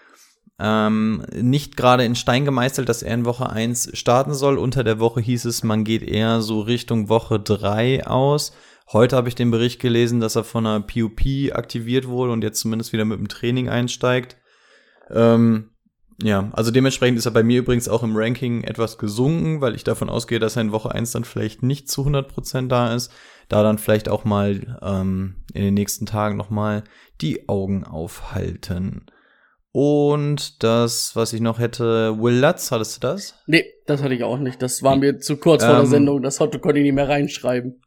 Ähm, 0.59 1.25
nicht 1.33 1.75
gerade 1.75 2.05
in 2.05 2.13
Stein 2.13 2.45
gemeißelt, 2.45 2.87
dass 2.87 3.01
er 3.01 3.15
in 3.15 3.25
Woche 3.25 3.49
1 3.49 3.97
starten 3.97 4.35
soll. 4.35 4.59
Unter 4.59 4.83
der 4.83 4.99
Woche 4.99 5.21
hieß 5.21 5.45
es, 5.45 5.63
man 5.63 5.85
geht 5.85 6.03
eher 6.03 6.43
so 6.43 6.61
Richtung 6.61 7.09
Woche 7.09 7.39
3 7.39 8.05
aus. 8.05 8.53
Heute 8.91 9.15
habe 9.15 9.29
ich 9.29 9.35
den 9.35 9.51
Bericht 9.51 9.79
gelesen, 9.79 10.19
dass 10.19 10.35
er 10.35 10.43
von 10.43 10.65
einer 10.65 10.81
PUP 10.81 11.21
aktiviert 11.53 12.07
wurde 12.07 12.31
und 12.33 12.43
jetzt 12.43 12.59
zumindest 12.59 12.93
wieder 12.93 13.05
mit 13.05 13.19
dem 13.19 13.27
Training 13.27 13.69
einsteigt. 13.69 14.37
Ähm, 15.09 15.69
ja, 16.21 16.49
also 16.53 16.71
dementsprechend 16.71 17.17
ist 17.17 17.25
er 17.25 17.31
bei 17.31 17.43
mir 17.43 17.59
übrigens 17.59 17.89
auch 17.89 18.03
im 18.03 18.15
Ranking 18.15 18.63
etwas 18.63 18.97
gesunken, 18.97 19.61
weil 19.61 19.75
ich 19.75 19.83
davon 19.83 20.09
ausgehe, 20.09 20.39
dass 20.39 20.55
er 20.55 20.61
in 20.61 20.71
Woche 20.71 20.91
1 20.91 21.11
dann 21.11 21.23
vielleicht 21.23 21.63
nicht 21.63 21.89
zu 21.89 22.05
100% 22.05 22.67
da 22.67 22.93
ist. 22.93 23.11
Da 23.49 23.63
dann 23.63 23.77
vielleicht 23.77 24.07
auch 24.07 24.23
mal 24.23 24.79
ähm, 24.81 25.35
in 25.53 25.63
den 25.63 25.73
nächsten 25.73 26.05
Tagen 26.05 26.37
nochmal 26.37 26.83
die 27.21 27.49
Augen 27.49 27.83
aufhalten. 27.83 29.05
Und 29.73 30.63
das, 30.63 31.15
was 31.15 31.33
ich 31.33 31.41
noch 31.41 31.59
hätte, 31.59 32.17
Will 32.21 32.39
Lutz, 32.39 32.71
hattest 32.71 32.97
du 32.97 32.99
das? 33.07 33.35
Nee, 33.47 33.65
das 33.87 34.03
hatte 34.03 34.13
ich 34.13 34.23
auch 34.23 34.37
nicht. 34.37 34.61
Das 34.61 34.83
war 34.83 34.97
mir 34.97 35.19
zu 35.19 35.37
kurz 35.37 35.63
vor 35.63 35.73
der 35.73 35.83
Ähm, 35.83 35.89
Sendung. 35.89 36.21
Das 36.21 36.37
konnte 36.39 36.77
ich 36.77 36.83
nicht 36.83 36.93
mehr 36.93 37.07
reinschreiben. 37.07 37.81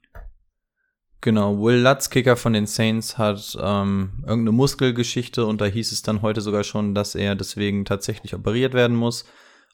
Genau, 1.24 1.58
Will 1.58 1.78
Lutz, 1.78 2.10
Kicker 2.10 2.36
von 2.36 2.52
den 2.52 2.66
Saints, 2.66 3.16
hat 3.16 3.56
ähm, 3.58 4.12
irgendeine 4.26 4.52
Muskelgeschichte 4.52 5.46
und 5.46 5.58
da 5.62 5.64
hieß 5.64 5.90
es 5.90 6.02
dann 6.02 6.20
heute 6.20 6.42
sogar 6.42 6.64
schon, 6.64 6.94
dass 6.94 7.14
er 7.14 7.34
deswegen 7.34 7.86
tatsächlich 7.86 8.34
operiert 8.34 8.74
werden 8.74 8.94
muss. 8.94 9.24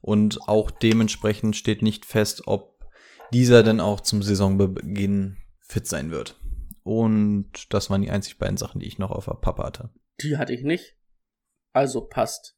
Und 0.01 0.47
auch 0.47 0.71
dementsprechend 0.71 1.57
steht 1.57 1.83
nicht 1.83 2.07
fest, 2.07 2.47
ob 2.47 2.89
dieser 3.33 3.65
denn 3.65 3.81
auch 3.81 4.01
zum 4.01 4.23
Saisonbeginn 4.23 5.39
fit 5.59 5.89
sein 5.89 6.13
wird. 6.13 6.39
Und 6.85 7.75
das 7.75 7.91
waren 7.91 8.03
die 8.03 8.13
einzig 8.13 8.39
beiden 8.39 8.57
Sachen, 8.57 8.79
die 8.79 8.87
ich 8.87 9.01
noch 9.01 9.11
auf 9.11 9.25
der 9.25 9.35
Pappe 9.35 9.65
hatte. 9.65 9.91
Die 10.23 10.37
hatte 10.39 10.53
ich 10.53 10.63
nicht. 10.63 10.95
Also 11.73 12.03
passt. 12.03 12.57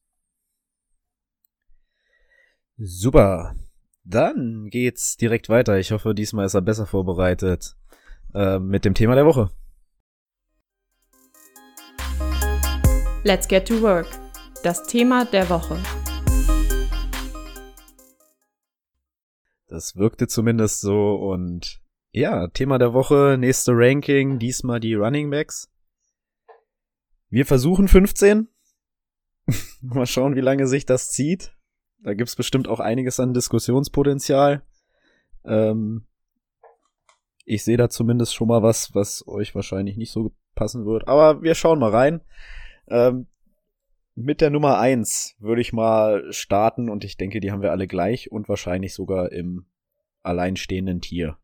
Super. 2.76 3.56
Dann 4.04 4.68
geht's 4.68 5.16
direkt 5.16 5.49
weiter. 5.49 5.78
Ich 5.78 5.92
hoffe, 5.92 6.14
diesmal 6.14 6.44
ist 6.44 6.52
er 6.52 6.61
besser 6.61 6.84
vorbereitet 6.84 7.75
äh, 8.34 8.58
mit 8.58 8.84
dem 8.84 8.94
Thema 8.94 9.14
der 9.14 9.26
Woche. 9.26 9.50
Let's 13.24 13.46
get 13.46 13.68
to 13.68 13.80
work. 13.80 14.06
Das 14.62 14.86
Thema 14.86 15.24
der 15.24 15.48
Woche. 15.48 15.78
Das 19.68 19.96
wirkte 19.96 20.26
zumindest 20.28 20.80
so 20.80 21.14
und 21.14 21.80
ja, 22.10 22.48
Thema 22.48 22.78
der 22.78 22.92
Woche, 22.92 23.36
nächste 23.38 23.72
Ranking, 23.74 24.38
diesmal 24.38 24.80
die 24.80 24.94
Running 24.94 25.30
Backs. 25.30 25.70
Wir 27.30 27.46
versuchen 27.46 27.88
15. 27.88 28.48
Mal 29.80 30.06
schauen, 30.06 30.36
wie 30.36 30.40
lange 30.40 30.66
sich 30.66 30.84
das 30.84 31.10
zieht. 31.10 31.56
Da 32.02 32.12
gibt's 32.12 32.36
bestimmt 32.36 32.68
auch 32.68 32.80
einiges 32.80 33.18
an 33.18 33.32
Diskussionspotenzial. 33.32 34.62
Ähm, 35.44 36.06
ich 37.52 37.64
sehe 37.64 37.76
da 37.76 37.90
zumindest 37.90 38.35
schon 38.35 38.49
mal 38.49 38.62
was, 38.62 38.94
was 38.94 39.26
euch 39.28 39.54
wahrscheinlich 39.54 39.97
nicht 39.97 40.11
so 40.11 40.35
passen 40.54 40.87
wird. 40.87 41.06
Aber 41.06 41.42
wir 41.42 41.54
schauen 41.54 41.78
mal 41.78 41.90
rein. 41.90 42.23
Ähm, 42.88 43.26
mit 44.14 44.40
der 44.40 44.50
Nummer 44.50 44.78
eins 44.78 45.37
würde 45.38 45.61
ich 45.61 45.73
mal 45.73 46.32
starten 46.32 46.88
und 46.88 47.04
ich 47.04 47.16
denke, 47.16 47.40
die 47.40 47.52
haben 47.52 47.62
wir 47.62 47.71
alle 47.71 47.87
gleich 47.87 48.30
und 48.30 48.49
wahrscheinlich 48.49 48.94
sogar 48.94 49.32
im 49.32 49.66
alleinstehenden 50.23 51.00
Tier. 51.00 51.38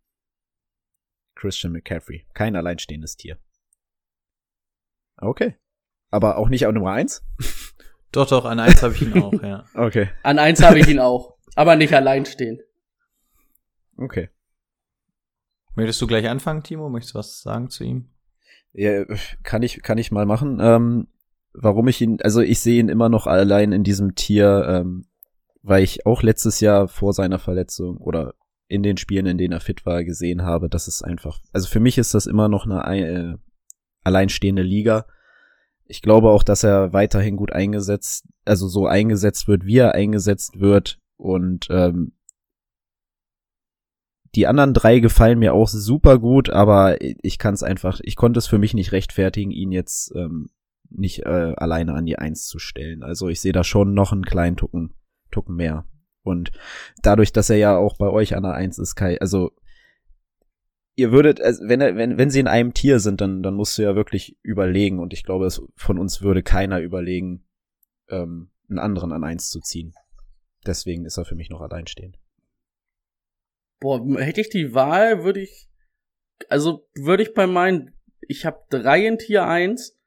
Christian 1.34 1.72
McCaffrey. 1.72 2.26
Kein 2.34 2.56
alleinstehendes 2.56 3.16
Tier. 3.16 3.38
Okay. 5.18 5.56
Aber 6.10 6.38
auch 6.38 6.48
nicht 6.48 6.66
auf 6.66 6.72
Nummer 6.72 6.92
eins? 6.92 7.22
Doch, 8.10 8.26
doch, 8.26 8.46
an 8.46 8.58
eins 8.58 8.82
habe 8.82 8.94
ich 8.94 9.02
ihn 9.02 9.22
auch, 9.22 9.42
ja. 9.42 9.66
Okay. 9.74 10.08
An 10.22 10.38
eins 10.38 10.62
habe 10.62 10.78
ich 10.78 10.88
ihn 10.88 10.98
auch. 10.98 11.36
Aber 11.56 11.76
nicht 11.76 11.92
allein 11.92 12.24
stehen. 12.24 12.58
Okay. 13.98 14.30
Möchtest 15.78 16.02
du 16.02 16.08
gleich 16.08 16.28
anfangen, 16.28 16.64
Timo? 16.64 16.88
Möchtest 16.88 17.14
du 17.14 17.20
was 17.20 17.40
sagen 17.40 17.70
zu 17.70 17.84
ihm? 17.84 18.08
Ja, 18.72 19.04
kann 19.44 19.62
ich, 19.62 19.80
kann 19.80 19.96
ich 19.96 20.10
mal 20.10 20.26
machen. 20.26 20.58
Ähm, 20.60 21.06
warum 21.52 21.86
ich 21.86 22.00
ihn, 22.00 22.18
also 22.20 22.40
ich 22.40 22.58
sehe 22.58 22.80
ihn 22.80 22.88
immer 22.88 23.08
noch 23.08 23.28
allein 23.28 23.70
in 23.70 23.84
diesem 23.84 24.16
Tier, 24.16 24.66
ähm, 24.68 25.06
weil 25.62 25.84
ich 25.84 26.04
auch 26.04 26.24
letztes 26.24 26.58
Jahr 26.58 26.88
vor 26.88 27.12
seiner 27.12 27.38
Verletzung 27.38 27.98
oder 27.98 28.34
in 28.66 28.82
den 28.82 28.96
Spielen, 28.96 29.26
in 29.26 29.38
denen 29.38 29.52
er 29.52 29.60
fit 29.60 29.86
war, 29.86 30.02
gesehen 30.02 30.42
habe, 30.42 30.68
dass 30.68 30.88
es 30.88 31.00
einfach, 31.00 31.38
also 31.52 31.68
für 31.68 31.78
mich 31.78 31.96
ist 31.96 32.12
das 32.12 32.26
immer 32.26 32.48
noch 32.48 32.66
eine 32.66 33.08
äh, 33.08 33.36
alleinstehende 34.02 34.62
Liga. 34.62 35.06
Ich 35.84 36.02
glaube 36.02 36.30
auch, 36.30 36.42
dass 36.42 36.64
er 36.64 36.92
weiterhin 36.92 37.36
gut 37.36 37.52
eingesetzt, 37.52 38.26
also 38.44 38.66
so 38.66 38.88
eingesetzt 38.88 39.46
wird, 39.46 39.64
wie 39.64 39.78
er 39.78 39.94
eingesetzt 39.94 40.58
wird 40.58 40.98
und 41.16 41.68
ähm, 41.70 42.17
die 44.38 44.46
anderen 44.46 44.72
drei 44.72 45.00
gefallen 45.00 45.40
mir 45.40 45.52
auch 45.52 45.66
super 45.66 46.20
gut, 46.20 46.48
aber 46.48 46.98
ich 47.00 47.40
kann 47.40 47.54
es 47.54 47.64
einfach, 47.64 47.98
ich 48.04 48.14
konnte 48.14 48.38
es 48.38 48.46
für 48.46 48.58
mich 48.58 48.72
nicht 48.72 48.92
rechtfertigen, 48.92 49.50
ihn 49.50 49.72
jetzt 49.72 50.14
ähm, 50.14 50.48
nicht 50.88 51.26
äh, 51.26 51.54
alleine 51.56 51.94
an 51.94 52.06
die 52.06 52.20
Eins 52.20 52.46
zu 52.46 52.60
stellen. 52.60 53.02
Also 53.02 53.28
ich 53.28 53.40
sehe 53.40 53.50
da 53.50 53.64
schon 53.64 53.94
noch 53.94 54.12
einen 54.12 54.24
kleinen 54.24 54.56
Tucken, 54.56 54.94
Tucken 55.32 55.56
mehr. 55.56 55.86
Und 56.22 56.52
dadurch, 57.02 57.32
dass 57.32 57.50
er 57.50 57.56
ja 57.56 57.76
auch 57.76 57.96
bei 57.96 58.06
euch 58.06 58.36
an 58.36 58.44
der 58.44 58.54
Eins 58.54 58.78
ist, 58.78 58.94
Kai, 58.94 59.20
also 59.20 59.50
ihr 60.94 61.10
würdet, 61.10 61.40
also 61.40 61.64
wenn, 61.66 61.80
wenn, 61.80 62.16
wenn 62.16 62.30
sie 62.30 62.38
in 62.38 62.46
einem 62.46 62.74
Tier 62.74 63.00
sind, 63.00 63.20
dann, 63.20 63.42
dann 63.42 63.54
musst 63.54 63.76
du 63.76 63.82
ja 63.82 63.96
wirklich 63.96 64.38
überlegen 64.44 65.00
und 65.00 65.12
ich 65.12 65.24
glaube, 65.24 65.46
es, 65.46 65.60
von 65.74 65.98
uns 65.98 66.22
würde 66.22 66.44
keiner 66.44 66.78
überlegen, 66.78 67.44
ähm, 68.08 68.52
einen 68.70 68.78
anderen 68.78 69.10
an 69.10 69.24
Eins 69.24 69.50
zu 69.50 69.58
ziehen. 69.58 69.94
Deswegen 70.64 71.06
ist 71.06 71.16
er 71.16 71.24
für 71.24 71.34
mich 71.34 71.50
noch 71.50 71.60
alleinstehend. 71.60 72.20
Boah, 73.80 74.04
hätte 74.18 74.40
ich 74.40 74.48
die 74.48 74.74
Wahl, 74.74 75.24
würde 75.24 75.40
ich, 75.40 75.68
also 76.48 76.88
würde 76.94 77.22
ich 77.22 77.34
bei 77.34 77.46
meinen, 77.46 77.94
ich 78.20 78.44
habe 78.44 78.64
drei 78.70 79.06
in 79.06 79.18
Tier 79.18 79.46
1, 79.46 79.98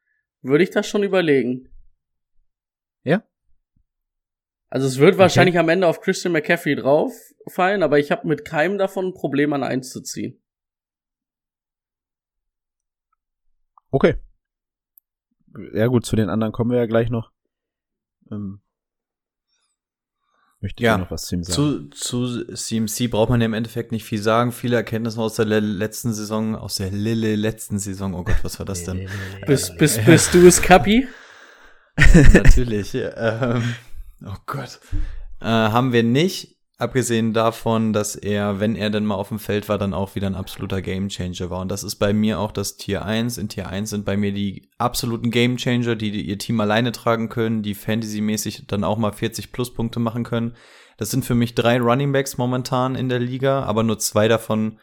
würde 0.42 0.64
ich 0.64 0.70
das 0.70 0.88
schon 0.88 1.04
überlegen. 1.04 1.70
Ja? 3.04 3.24
Also 4.70 4.88
es 4.88 5.00
wird 5.00 5.18
wahrscheinlich 5.18 5.58
am 5.58 5.70
Ende 5.70 5.88
auf 5.88 6.02
Christian 6.02 6.34
McCaffrey 6.34 6.76
drauf 6.76 7.14
fallen, 7.48 7.84
aber 7.84 8.00
ich 8.00 8.12
habe 8.12 8.28
mit 8.28 8.46
keinem 8.46 8.78
davon 8.78 9.08
ein 9.08 9.14
Problem 9.14 9.54
an 9.54 9.64
eins 9.64 9.90
zu 9.90 10.02
ziehen. 10.02 10.42
Okay. 13.90 14.16
Ja 15.74 15.88
gut, 15.88 16.06
zu 16.06 16.16
den 16.16 16.30
anderen 16.30 16.54
kommen 16.54 16.72
wir 16.72 16.78
ja 16.78 16.86
gleich 16.86 17.10
noch. 17.10 17.32
Ähm, 18.32 18.61
möchte 20.62 20.82
ich 20.82 20.86
Ja, 20.86 20.98
noch 20.98 21.12
was 21.12 21.24
zu 21.24 21.36
ihm 21.36 21.44
sagen? 21.44 21.90
Zu, 21.94 22.36
zu 22.38 22.46
CMC 22.54 23.10
braucht 23.10 23.30
man 23.30 23.42
ja 23.42 23.46
im 23.46 23.54
Endeffekt 23.54 23.92
nicht 23.92 24.04
viel 24.06 24.22
sagen. 24.22 24.52
Viele 24.52 24.76
Erkenntnisse 24.78 25.20
aus 25.20 25.36
der 25.36 25.46
le- 25.46 25.60
letzten 25.60 26.14
Saison, 26.14 26.56
aus 26.56 26.76
der 26.76 26.92
Lille 26.92 27.36
letzten 27.36 27.80
Saison. 27.80 28.14
Oh 28.14 28.24
Gott, 28.24 28.38
was 28.44 28.60
war 28.60 28.66
das 28.66 28.84
denn? 28.84 29.08
Bist, 29.48 29.78
bist, 29.78 30.00
bist 30.06 30.34
du 30.34 30.46
es, 30.48 30.62
Kapi? 30.62 31.08
Natürlich. 32.34 32.92
ähm, 32.96 33.76
oh 34.26 34.36
Gott. 34.46 34.80
Äh, 35.42 35.46
haben 35.46 35.92
wir 35.94 36.04
nicht. 36.04 36.58
Abgesehen 36.82 37.32
davon, 37.32 37.94
dass 37.94 38.16
er, 38.16 38.60
wenn 38.60 38.76
er 38.76 38.90
denn 38.90 39.06
mal 39.06 39.14
auf 39.14 39.28
dem 39.28 39.38
Feld 39.38 39.70
war, 39.70 39.78
dann 39.78 39.94
auch 39.94 40.16
wieder 40.16 40.26
ein 40.26 40.34
absoluter 40.34 40.82
Gamechanger 40.82 41.52
war. 41.52 41.62
Und 41.62 41.70
das 41.70 41.84
ist 41.84 41.98
bei 41.98 42.12
mir 42.12 42.40
auch 42.40 42.52
das 42.52 42.76
Tier 42.76 43.06
1. 43.06 43.38
In 43.38 43.50
Tier 43.50 43.68
1 43.68 43.92
sind 43.92 44.04
bei 44.04 44.18
mir 44.18 44.34
die 44.34 44.68
absoluten 44.80 45.30
Gamechanger, 45.30 45.96
die, 45.96 46.10
die 46.10 46.24
ihr 46.24 46.40
Team 46.40 46.60
alleine 46.60 46.92
tragen 46.92 47.30
können, 47.30 47.62
die 47.62 47.76
fantasymäßig 47.76 48.66
dann 48.66 48.84
auch 48.84 48.98
mal 48.98 49.12
40 49.12 49.52
Pluspunkte 49.52 50.00
machen 50.00 50.24
können. 50.24 50.56
Das 50.98 51.12
sind 51.12 51.24
für 51.24 51.36
mich 51.36 51.54
drei 51.54 51.80
Runningbacks 51.80 52.40
momentan 52.40 52.96
in 52.96 53.10
der 53.10 53.20
Liga, 53.20 53.62
aber 53.62 53.84
nur 53.84 54.00
zwei 54.00 54.28
davon 54.28 54.80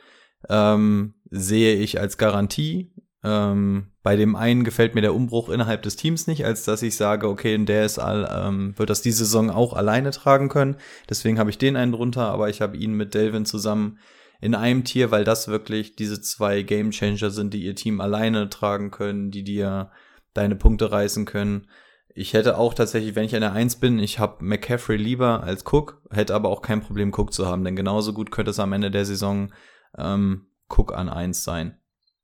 ähm, 0.49 1.15
sehe 1.31 1.75
ich 1.75 1.99
als 1.99 2.17
Garantie. 2.17 2.93
Ähm, 3.25 3.91
bei 4.03 4.15
dem 4.15 4.37
einen 4.37 4.63
gefällt 4.63 4.95
mir 4.95 5.01
der 5.01 5.15
Umbruch 5.15 5.49
innerhalb 5.49 5.83
des 5.83 5.97
Teams 5.97 6.27
nicht, 6.29 6.45
als 6.45 6.65
dass 6.65 6.83
ich 6.83 6.97
sage, 6.97 7.29
okay, 7.29 7.59
der 7.65 7.85
ist 7.85 7.99
all, 7.99 8.29
ähm, 8.33 8.79
wird 8.79 8.91
das 8.91 9.03
diese 9.03 9.25
Saison 9.25 9.51
auch 9.51 9.73
alleine 9.73 10.13
tragen 10.13 10.49
können. 10.49 10.77
Deswegen 11.11 11.39
habe 11.39 11.51
ich 11.51 11.59
den 11.59 11.77
einen 11.77 11.93
drunter, 11.93 12.29
aber 12.29 12.49
ich 12.49 12.61
habe 12.61 12.77
ihn 12.77 12.93
mit 12.93 13.15
Delvin 13.15 13.45
zusammen 13.45 13.99
in 14.41 14.55
einem 14.55 14.85
Tier, 14.85 15.11
weil 15.11 15.25
das 15.25 15.49
wirklich 15.49 15.97
diese 15.97 16.21
zwei 16.21 16.63
Game 16.63 16.91
Changer 16.91 17.31
sind, 17.31 17.53
die 17.55 17.65
ihr 17.65 17.75
Team 17.75 18.01
alleine 18.01 18.49
tragen 18.49 18.93
können, 18.93 19.33
die 19.33 19.43
dir 19.43 19.91
deine 20.33 20.55
Punkte 20.55 20.93
reißen 20.93 21.25
können. 21.25 21.67
Ich 22.15 22.35
hätte 22.35 22.57
auch 22.57 22.75
tatsächlich, 22.75 23.17
wenn 23.17 23.25
ich 23.25 23.35
eine 23.35 23.53
Eins 23.53 23.77
bin, 23.77 23.99
ich 23.99 24.19
habe 24.19 24.45
McCaffrey 24.45 24.97
lieber 24.97 25.43
als 25.43 25.65
Cook, 25.67 26.03
hätte 26.11 26.35
aber 26.35 26.49
auch 26.51 26.63
kein 26.63 26.81
Problem, 26.81 27.13
Cook 27.13 27.33
zu 27.33 27.47
haben, 27.47 27.65
denn 27.65 27.77
genauso 27.77 28.13
gut 28.13 28.31
könnte 28.31 28.53
es 28.53 28.61
am 28.61 28.73
Ende 28.73 28.91
der 28.91 29.05
Saison 29.05 29.53
ähm, 29.97 30.47
Cook 30.69 30.93
an 30.95 31.09
eins 31.09 31.43
sein. 31.43 31.78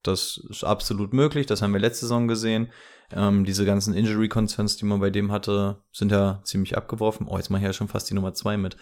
Das 0.05 0.41
ist 0.51 0.65
absolut 0.65 1.13
möglich, 1.13 1.47
das 1.47 1.63
haben 1.63 1.73
wir 1.73 1.81
letzte 1.81 2.07
Saison 2.07 2.29
gesehen. 2.29 2.71
Ähm, 3.11 3.45
diese 3.45 3.65
ganzen 3.65 3.95
Injury 3.95 4.29
Concerns, 4.29 4.77
die 4.77 4.85
man 4.85 5.01
bei 5.01 5.11
dem 5.11 5.33
hatte, 5.33 5.83
sind 5.93 6.13
ja 6.13 6.41
ziemlich 6.45 6.77
abgeworfen. 6.77 7.27
Oh, 7.29 7.37
jetzt 7.37 7.51
mache 7.51 7.61
ich 7.61 7.67
ja 7.67 7.73
schon 7.73 7.89
fast 7.89 8.09
die 8.11 8.15
Nummer 8.15 8.35
zwei 8.35 8.57
mit. 8.57 8.77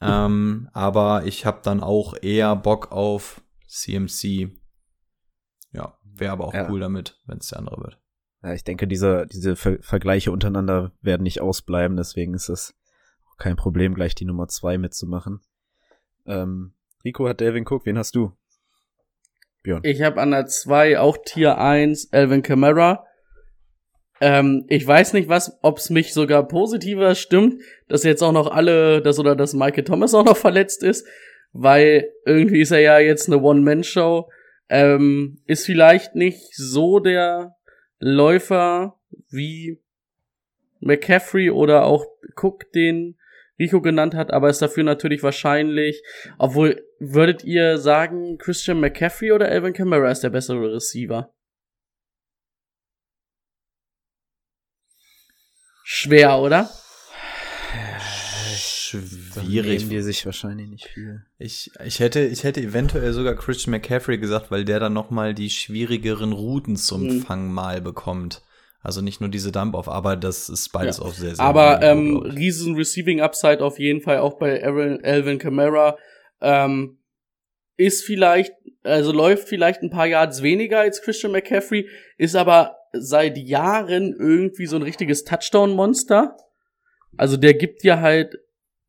Ähm, 0.00 0.68
aber 0.74 1.24
ich 1.24 1.46
habe 1.46 1.60
dann 1.62 1.82
auch 1.82 2.14
eher 2.20 2.56
Bock 2.56 2.92
auf 2.92 3.42
CMC. 3.68 4.50
Ja, 5.72 5.98
wäre 6.02 6.32
aber 6.32 6.46
auch 6.46 6.54
ja. 6.54 6.68
cool 6.70 6.80
damit, 6.80 7.20
wenn 7.26 7.38
es 7.38 7.48
der 7.48 7.58
andere 7.58 7.80
wird. 7.82 7.98
Ja, 8.42 8.52
ich 8.52 8.64
denke, 8.64 8.86
diese, 8.86 9.26
diese 9.26 9.56
Ver 9.56 9.78
Vergleiche 9.80 10.30
untereinander 10.30 10.92
werden 11.00 11.24
nicht 11.24 11.40
ausbleiben, 11.40 11.96
deswegen 11.96 12.34
ist 12.34 12.48
es 12.48 12.74
kein 13.36 13.56
Problem, 13.56 13.94
gleich 13.94 14.14
die 14.14 14.24
Nummer 14.24 14.48
zwei 14.48 14.78
mitzumachen. 14.78 15.40
Ähm, 16.26 16.74
Rico 17.04 17.28
hat 17.28 17.40
Delvin 17.40 17.66
Cook, 17.66 17.86
wen 17.86 17.98
hast 17.98 18.14
du? 18.14 18.32
Björn. 19.68 19.82
Ich 19.84 20.00
habe 20.00 20.20
an 20.20 20.30
der 20.30 20.46
2 20.46 20.98
auch 20.98 21.18
Tier 21.22 21.58
1 21.58 22.06
Elvin 22.06 22.42
Kamara. 22.42 23.04
Ähm, 24.20 24.64
ich 24.68 24.86
weiß 24.86 25.12
nicht, 25.12 25.28
was, 25.28 25.58
ob 25.62 25.76
es 25.76 25.90
mich 25.90 26.14
sogar 26.14 26.48
positiver 26.48 27.14
stimmt, 27.14 27.60
dass 27.86 28.02
jetzt 28.02 28.22
auch 28.22 28.32
noch 28.32 28.50
alle, 28.50 29.02
dass 29.02 29.18
oder 29.18 29.36
dass 29.36 29.52
Michael 29.52 29.84
Thomas 29.84 30.14
auch 30.14 30.24
noch 30.24 30.38
verletzt 30.38 30.82
ist, 30.82 31.06
weil 31.52 32.10
irgendwie 32.24 32.62
ist 32.62 32.70
er 32.70 32.80
ja 32.80 32.98
jetzt 32.98 33.28
eine 33.28 33.42
One-Man-Show. 33.42 34.30
Ähm, 34.70 35.42
ist 35.44 35.66
vielleicht 35.66 36.14
nicht 36.14 36.54
so 36.54 36.98
der 36.98 37.54
Läufer 37.98 38.98
wie 39.30 39.82
McCaffrey 40.80 41.50
oder 41.50 41.84
auch 41.84 42.06
Cook, 42.36 42.72
den 42.72 43.17
Rico 43.58 43.80
genannt 43.80 44.14
hat, 44.14 44.32
aber 44.32 44.48
ist 44.48 44.62
dafür 44.62 44.84
natürlich 44.84 45.22
wahrscheinlich, 45.22 46.02
obwohl, 46.38 46.84
würdet 46.98 47.44
ihr 47.44 47.78
sagen, 47.78 48.38
Christian 48.38 48.80
McCaffrey 48.80 49.32
oder 49.32 49.48
Alvin 49.48 49.72
Kamara 49.72 50.10
ist 50.10 50.22
der 50.22 50.30
bessere 50.30 50.74
Receiver? 50.74 51.32
Schwer, 55.84 56.38
oder? 56.38 56.68
Schwierig. 58.90 59.80
Nehmen 59.80 59.90
die 59.90 60.02
sich 60.02 60.24
wahrscheinlich 60.24 60.68
nicht 60.68 60.86
viel. 60.86 61.24
Ich, 61.38 61.70
ich 61.84 62.00
hätte, 62.00 62.20
ich 62.20 62.44
hätte 62.44 62.60
eventuell 62.60 63.12
sogar 63.12 63.34
Christian 63.34 63.72
McCaffrey 63.72 64.18
gesagt, 64.18 64.50
weil 64.50 64.64
der 64.64 64.80
dann 64.80 64.94
noch 64.94 65.10
mal 65.10 65.34
die 65.34 65.50
schwierigeren 65.50 66.32
Routen 66.32 66.76
zum 66.76 67.02
mhm. 67.02 67.22
Fang 67.22 67.52
mal 67.52 67.80
bekommt. 67.80 68.42
Also 68.82 69.00
nicht 69.00 69.20
nur 69.20 69.28
diese 69.28 69.50
Dump-Off, 69.50 69.88
aber 69.88 70.16
das 70.16 70.48
ist 70.48 70.72
beides 70.72 70.98
ja. 70.98 71.04
auch 71.04 71.12
sehr, 71.12 71.34
sehr 71.34 71.44
Aber 71.44 71.82
ähm, 71.82 72.16
riesen 72.18 72.76
Receiving 72.76 73.20
Upside 73.20 73.62
auf 73.64 73.78
jeden 73.78 74.00
Fall 74.00 74.18
auch 74.18 74.38
bei 74.38 74.64
Aaron, 74.64 75.02
Alvin 75.02 75.38
Kamara. 75.38 75.98
Ähm, 76.40 76.98
ist 77.76 78.04
vielleicht, 78.04 78.52
also 78.82 79.12
läuft 79.12 79.48
vielleicht 79.48 79.82
ein 79.82 79.90
paar 79.90 80.06
Yards 80.06 80.42
weniger 80.42 80.80
als 80.80 81.02
Christian 81.02 81.32
McCaffrey, 81.32 81.88
ist 82.16 82.36
aber 82.36 82.76
seit 82.92 83.38
Jahren 83.38 84.14
irgendwie 84.18 84.66
so 84.66 84.76
ein 84.76 84.82
richtiges 84.82 85.24
Touchdown-Monster. 85.24 86.36
Also 87.16 87.36
der 87.36 87.54
gibt 87.54 87.82
dir 87.82 88.00
halt 88.00 88.38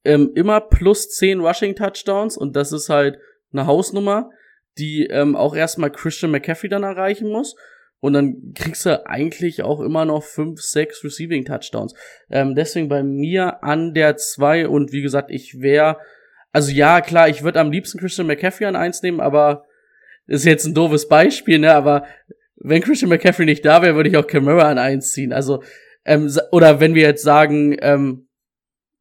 ähm, 0.04 0.32
immer 0.36 0.62
plus 0.62 1.10
10 1.10 1.40
Rushing-Touchdowns 1.40 2.38
und 2.38 2.56
das 2.56 2.72
ist 2.72 2.90
halt 2.90 3.18
eine 3.52 3.66
Hausnummer, 3.66 4.30
die 4.78 5.08
ähm, 5.08 5.36
auch 5.36 5.56
erstmal 5.56 5.92
Christian 5.92 6.32
McCaffrey 6.32 6.70
dann 6.70 6.84
erreichen 6.84 7.30
muss. 7.30 7.56
Und 8.02 8.14
dann 8.14 8.54
kriegst 8.56 8.86
du 8.86 9.06
eigentlich 9.06 9.62
auch 9.62 9.82
immer 9.82 10.06
noch 10.06 10.24
fünf, 10.24 10.62
sechs 10.62 11.04
Receiving 11.04 11.46
Touchdowns. 11.46 11.94
Ähm, 12.30 12.56
deswegen 12.56 12.88
bei 12.88 13.04
mir 13.04 13.64
an 13.64 13.94
der 13.94 14.16
zwei 14.16 14.68
und 14.68 14.94
wie 14.94 15.02
gesagt, 15.02 15.32
ich 15.32 15.60
wäre, 15.60 15.98
also 16.52 16.72
ja, 16.72 17.02
klar, 17.02 17.28
ich 17.28 17.44
würde 17.44 17.60
am 17.60 17.72
liebsten 17.72 18.00
Christian 18.00 18.28
McCaffrey 18.28 18.68
an 18.68 18.78
eins 18.78 19.02
nehmen, 19.02 19.20
aber 19.20 19.66
ist 20.28 20.46
jetzt 20.46 20.66
ein 20.66 20.74
doofes 20.74 21.08
Beispiel, 21.08 21.60
ne, 21.60 21.74
aber 21.74 22.06
wenn 22.56 22.82
Christian 22.82 23.10
McCaffrey 23.10 23.46
nicht 23.46 23.66
da 23.66 23.82
wäre, 23.82 23.96
würde 23.96 24.10
ich 24.10 24.18
auch 24.18 24.28
Camara 24.28 24.70
an 24.70 24.78
eins 24.78 25.12
ziehen. 25.12 25.34
Also, 25.34 25.64
ähm, 26.06 26.32
oder 26.52 26.80
wenn 26.80 26.94
wir 26.94 27.04
jetzt 27.04 27.24
sagen, 27.24 27.76
ähm, 27.82 28.28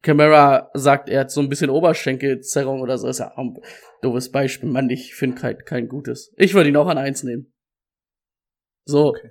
Camara 0.03 0.71
sagt, 0.75 1.09
er 1.09 1.21
hat 1.21 1.31
so 1.31 1.41
ein 1.41 1.49
bisschen 1.49 1.71
Oberschenkelzerrung 1.71 2.81
oder 2.81 2.99
so, 2.99 3.09
ist 3.09 3.19
ja 3.19 3.33
auch 3.33 3.39
ein 3.39 3.57
doofes 4.01 4.31
Beispiel. 4.31 4.69
Mann, 4.69 4.91
ich 4.91 5.15
finde 5.15 5.41
kein, 5.41 5.59
kein 5.65 5.89
gutes. 5.89 6.33
Ich 6.37 6.55
würde 6.55 6.69
ihn 6.69 6.77
auch 6.77 6.87
an 6.87 6.99
eins 6.99 7.25
nehmen. 7.25 7.53
So. 8.89 9.09
Okay. 9.09 9.31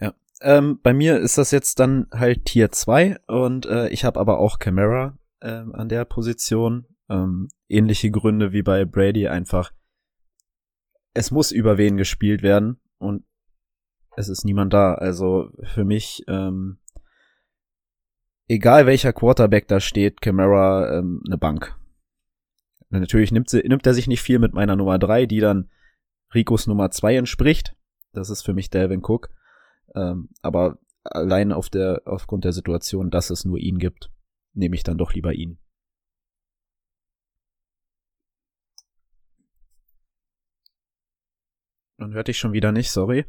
Ja. 0.00 0.14
Ähm, 0.40 0.80
bei 0.82 0.92
mir 0.92 1.18
ist 1.20 1.38
das 1.38 1.52
jetzt 1.52 1.78
dann 1.78 2.08
halt 2.12 2.44
Tier 2.44 2.72
2 2.72 3.20
und 3.28 3.66
äh, 3.66 3.88
ich 3.90 4.04
habe 4.04 4.18
aber 4.18 4.40
auch 4.40 4.58
Camera 4.58 5.16
ähm, 5.40 5.72
an 5.74 5.88
der 5.88 6.04
Position. 6.04 6.86
Ähm, 7.08 7.48
ähnliche 7.68 8.10
Gründe 8.10 8.52
wie 8.52 8.62
bei 8.62 8.84
Brady 8.84 9.28
einfach. 9.28 9.72
Es 11.14 11.30
muss 11.30 11.52
über 11.52 11.78
wen 11.78 11.96
gespielt 11.96 12.42
werden 12.42 12.80
und 12.98 13.24
es 14.16 14.28
ist 14.28 14.44
niemand 14.44 14.72
da. 14.72 14.94
Also 14.94 15.50
für 15.62 15.84
mich, 15.84 16.24
ähm, 16.26 16.78
egal 18.48 18.86
welcher 18.86 19.12
Quarterback 19.12 19.68
da 19.68 19.78
steht, 19.78 20.20
Camara 20.20 20.98
ähm, 20.98 21.22
eine 21.26 21.38
Bank. 21.38 21.76
Natürlich 22.88 23.30
nimmt, 23.30 23.48
sie, 23.48 23.60
nimmt 23.60 23.86
er 23.86 23.94
sich 23.94 24.08
nicht 24.08 24.20
viel 24.20 24.40
mit 24.40 24.52
meiner 24.52 24.74
Nummer 24.74 24.98
3, 24.98 25.26
die 25.26 25.40
dann 25.40 25.70
Ricos 26.34 26.66
Nummer 26.66 26.90
2 26.90 27.16
entspricht. 27.16 27.76
Das 28.12 28.30
ist 28.30 28.42
für 28.42 28.52
mich 28.52 28.70
Delvin 28.70 29.02
Cook. 29.02 29.30
Ähm, 29.94 30.28
aber 30.42 30.78
allein 31.04 31.52
auf 31.52 31.70
der, 31.70 32.02
aufgrund 32.04 32.44
der 32.44 32.52
Situation, 32.52 33.10
dass 33.10 33.30
es 33.30 33.44
nur 33.44 33.58
ihn 33.58 33.78
gibt, 33.78 34.10
nehme 34.54 34.76
ich 34.76 34.82
dann 34.82 34.98
doch 34.98 35.12
lieber 35.14 35.32
ihn. 35.32 35.58
Man 41.96 42.14
hört 42.14 42.28
dich 42.28 42.38
schon 42.38 42.52
wieder 42.52 42.72
nicht, 42.72 42.90
sorry. 42.90 43.24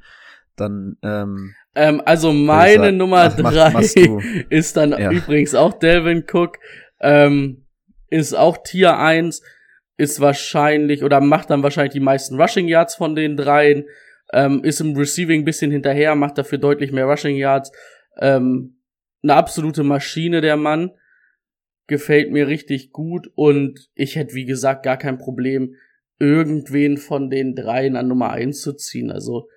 Dann, 0.55 0.97
ähm, 1.03 1.53
ähm 1.75 2.01
also 2.05 2.33
meine 2.33 2.85
sagen, 2.85 2.97
Nummer 2.97 3.21
ach, 3.23 3.35
drei 3.35 3.71
mach, 3.71 3.81
ist 4.49 4.77
dann 4.77 4.91
ja. 4.91 5.11
übrigens 5.11 5.55
auch 5.55 5.73
Delvin 5.73 6.25
Cook, 6.31 6.57
ähm, 6.99 7.65
ist 8.09 8.33
auch 8.33 8.57
Tier 8.57 8.97
1, 8.97 9.41
ist 9.97 10.19
wahrscheinlich 10.19 11.03
oder 11.03 11.21
macht 11.21 11.49
dann 11.49 11.63
wahrscheinlich 11.63 11.93
die 11.93 11.99
meisten 11.99 12.39
Rushing 12.39 12.67
Yards 12.67 12.95
von 12.95 13.15
den 13.15 13.37
dreien, 13.37 13.85
ähm, 14.33 14.63
ist 14.63 14.81
im 14.81 14.95
Receiving 14.95 15.41
ein 15.41 15.45
bisschen 15.45 15.71
hinterher, 15.71 16.15
macht 16.15 16.37
dafür 16.37 16.57
deutlich 16.57 16.91
mehr 16.91 17.05
Rushing 17.05 17.37
Yards. 17.37 17.71
Ähm, 18.17 18.77
eine 19.21 19.35
absolute 19.35 19.83
Maschine, 19.83 20.41
der 20.41 20.57
Mann. 20.57 20.91
Gefällt 21.87 22.31
mir 22.31 22.47
richtig 22.47 22.91
gut 22.91 23.29
und 23.35 23.89
ich 23.93 24.15
hätte, 24.15 24.35
wie 24.35 24.45
gesagt, 24.45 24.83
gar 24.83 24.97
kein 24.97 25.17
Problem, 25.17 25.75
irgendwen 26.17 26.97
von 26.97 27.29
den 27.29 27.55
dreien 27.55 27.97
an 27.97 28.07
Nummer 28.07 28.31
eins 28.31 28.61
zu 28.61 28.73
ziehen. 28.73 29.11
Also 29.11 29.49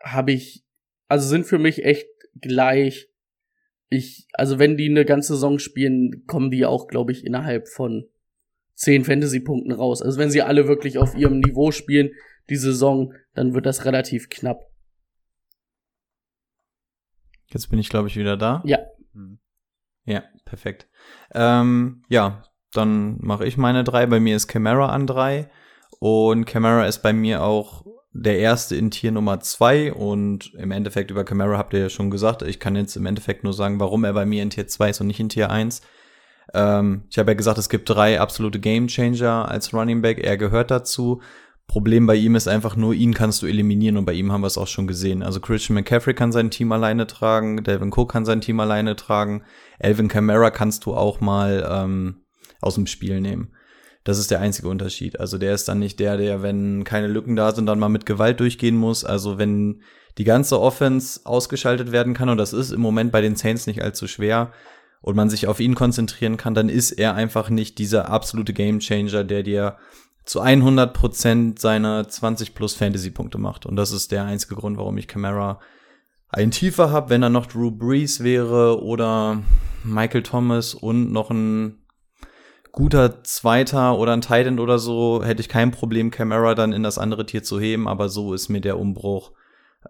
habe 0.00 0.32
ich, 0.32 0.64
also 1.08 1.28
sind 1.28 1.44
für 1.44 1.58
mich 1.58 1.84
echt 1.84 2.08
gleich. 2.40 3.08
Ich, 3.88 4.28
also 4.32 4.58
wenn 4.60 4.76
die 4.76 4.88
eine 4.88 5.04
ganze 5.04 5.34
Saison 5.34 5.58
spielen, 5.58 6.24
kommen 6.26 6.50
die 6.50 6.64
auch, 6.64 6.86
glaube 6.86 7.12
ich, 7.12 7.26
innerhalb 7.26 7.68
von 7.68 8.08
zehn 8.74 9.04
Fantasy-Punkten 9.04 9.72
raus. 9.72 10.02
Also 10.02 10.18
wenn 10.18 10.30
sie 10.30 10.42
alle 10.42 10.68
wirklich 10.68 10.98
auf 10.98 11.16
ihrem 11.16 11.40
Niveau 11.40 11.72
spielen, 11.72 12.12
die 12.48 12.56
Saison, 12.56 13.14
dann 13.34 13.54
wird 13.54 13.66
das 13.66 13.84
relativ 13.84 14.28
knapp. 14.28 14.68
Jetzt 17.48 17.68
bin 17.68 17.78
ich, 17.78 17.88
glaube 17.88 18.08
ich, 18.08 18.16
wieder 18.16 18.36
da. 18.36 18.62
Ja. 18.64 18.78
Hm. 19.12 19.38
Ja, 20.04 20.24
perfekt. 20.44 20.88
Ähm, 21.34 22.02
ja, 22.08 22.44
dann 22.72 23.18
mache 23.20 23.46
ich 23.46 23.56
meine 23.56 23.84
drei. 23.84 24.06
Bei 24.06 24.20
mir 24.20 24.36
ist 24.36 24.48
Camara 24.48 24.88
an 24.88 25.06
drei. 25.06 25.50
Und 26.00 26.46
Camara 26.46 26.86
ist 26.86 27.02
bei 27.02 27.12
mir 27.12 27.42
auch 27.42 27.84
der 28.12 28.38
erste 28.38 28.76
in 28.76 28.90
Tier 28.90 29.12
Nummer 29.12 29.40
zwei. 29.40 29.92
Und 29.92 30.52
im 30.54 30.70
Endeffekt 30.70 31.10
über 31.10 31.24
Camara 31.24 31.58
habt 31.58 31.74
ihr 31.74 31.80
ja 31.80 31.88
schon 31.90 32.10
gesagt. 32.10 32.42
Ich 32.42 32.58
kann 32.58 32.74
jetzt 32.74 32.96
im 32.96 33.06
Endeffekt 33.06 33.44
nur 33.44 33.52
sagen, 33.52 33.78
warum 33.80 34.04
er 34.04 34.14
bei 34.14 34.26
mir 34.26 34.42
in 34.42 34.50
Tier 34.50 34.66
zwei 34.66 34.90
ist 34.90 35.00
und 35.00 35.06
nicht 35.06 35.20
in 35.20 35.28
Tier 35.28 35.50
eins. 35.50 35.82
Ähm, 36.54 37.04
ich 37.10 37.18
habe 37.18 37.30
ja 37.30 37.36
gesagt, 37.36 37.58
es 37.58 37.68
gibt 37.68 37.88
drei 37.88 38.20
absolute 38.20 38.60
Gamechanger 38.60 39.48
als 39.48 39.72
Running 39.72 40.02
Back. 40.02 40.18
Er 40.18 40.36
gehört 40.36 40.70
dazu. 40.70 41.20
Problem 41.72 42.06
bei 42.06 42.16
ihm 42.16 42.34
ist 42.34 42.48
einfach 42.48 42.76
nur, 42.76 42.92
ihn 42.92 43.14
kannst 43.14 43.40
du 43.40 43.46
eliminieren 43.46 43.96
und 43.96 44.04
bei 44.04 44.12
ihm 44.12 44.30
haben 44.30 44.42
wir 44.42 44.46
es 44.46 44.58
auch 44.58 44.66
schon 44.66 44.86
gesehen. 44.86 45.22
Also 45.22 45.40
Christian 45.40 45.74
McCaffrey 45.74 46.12
kann 46.12 46.30
sein 46.30 46.50
Team 46.50 46.70
alleine 46.70 47.06
tragen, 47.06 47.64
Delvin 47.64 47.90
Cook 47.90 48.12
kann 48.12 48.26
sein 48.26 48.42
Team 48.42 48.60
alleine 48.60 48.94
tragen, 48.94 49.42
Elvin 49.78 50.08
Kamara 50.08 50.50
kannst 50.50 50.84
du 50.84 50.92
auch 50.92 51.22
mal 51.22 51.66
ähm, 51.66 52.16
aus 52.60 52.74
dem 52.74 52.86
Spiel 52.86 53.22
nehmen. 53.22 53.52
Das 54.04 54.18
ist 54.18 54.30
der 54.30 54.40
einzige 54.40 54.68
Unterschied. 54.68 55.18
Also 55.18 55.38
der 55.38 55.54
ist 55.54 55.66
dann 55.66 55.78
nicht 55.78 55.98
der, 55.98 56.18
der, 56.18 56.42
wenn 56.42 56.84
keine 56.84 57.06
Lücken 57.06 57.36
da 57.36 57.54
sind, 57.54 57.64
dann 57.64 57.78
mal 57.78 57.88
mit 57.88 58.04
Gewalt 58.04 58.40
durchgehen 58.40 58.76
muss. 58.76 59.06
Also 59.06 59.38
wenn 59.38 59.80
die 60.18 60.24
ganze 60.24 60.60
Offense 60.60 61.20
ausgeschaltet 61.24 61.90
werden 61.90 62.12
kann, 62.12 62.28
und 62.28 62.36
das 62.36 62.52
ist 62.52 62.70
im 62.70 62.82
Moment 62.82 63.12
bei 63.12 63.22
den 63.22 63.34
Saints 63.34 63.66
nicht 63.66 63.80
allzu 63.80 64.06
schwer, 64.08 64.52
und 65.02 65.16
man 65.16 65.28
sich 65.28 65.48
auf 65.48 65.58
ihn 65.58 65.74
konzentrieren 65.74 66.36
kann, 66.36 66.54
dann 66.54 66.68
ist 66.68 66.92
er 66.92 67.14
einfach 67.14 67.50
nicht 67.50 67.78
dieser 67.78 68.08
absolute 68.08 68.52
Gamechanger, 68.52 69.24
der 69.24 69.42
dir 69.42 69.76
zu 70.24 70.40
100 70.40 70.94
Prozent 70.94 71.58
seine 71.58 72.06
20 72.06 72.54
plus 72.54 72.74
Fantasy-Punkte 72.74 73.38
macht. 73.38 73.66
Und 73.66 73.76
das 73.76 73.92
ist 73.92 74.12
der 74.12 74.24
einzige 74.24 74.54
Grund, 74.54 74.76
warum 74.78 74.96
ich 74.98 75.08
Camara 75.08 75.60
ein 76.28 76.50
tiefer 76.50 76.90
habe. 76.90 77.10
Wenn 77.10 77.22
er 77.22 77.30
noch 77.30 77.46
Drew 77.46 77.70
Brees 77.70 78.22
wäre 78.22 78.82
oder 78.82 79.42
Michael 79.84 80.22
Thomas 80.22 80.74
und 80.74 81.12
noch 81.12 81.30
ein 81.30 81.82
guter 82.70 83.22
Zweiter 83.24 83.98
oder 83.98 84.12
ein 84.12 84.22
Titan 84.22 84.58
oder 84.58 84.78
so, 84.78 85.22
hätte 85.22 85.42
ich 85.42 85.48
kein 85.48 85.70
Problem, 85.70 86.10
Camara 86.10 86.54
dann 86.54 86.72
in 86.72 86.82
das 86.82 86.98
andere 86.98 87.26
Tier 87.26 87.42
zu 87.42 87.60
heben, 87.60 87.86
aber 87.86 88.08
so 88.08 88.32
ist 88.32 88.48
mir 88.48 88.60
der 88.60 88.78
Umbruch. 88.78 89.32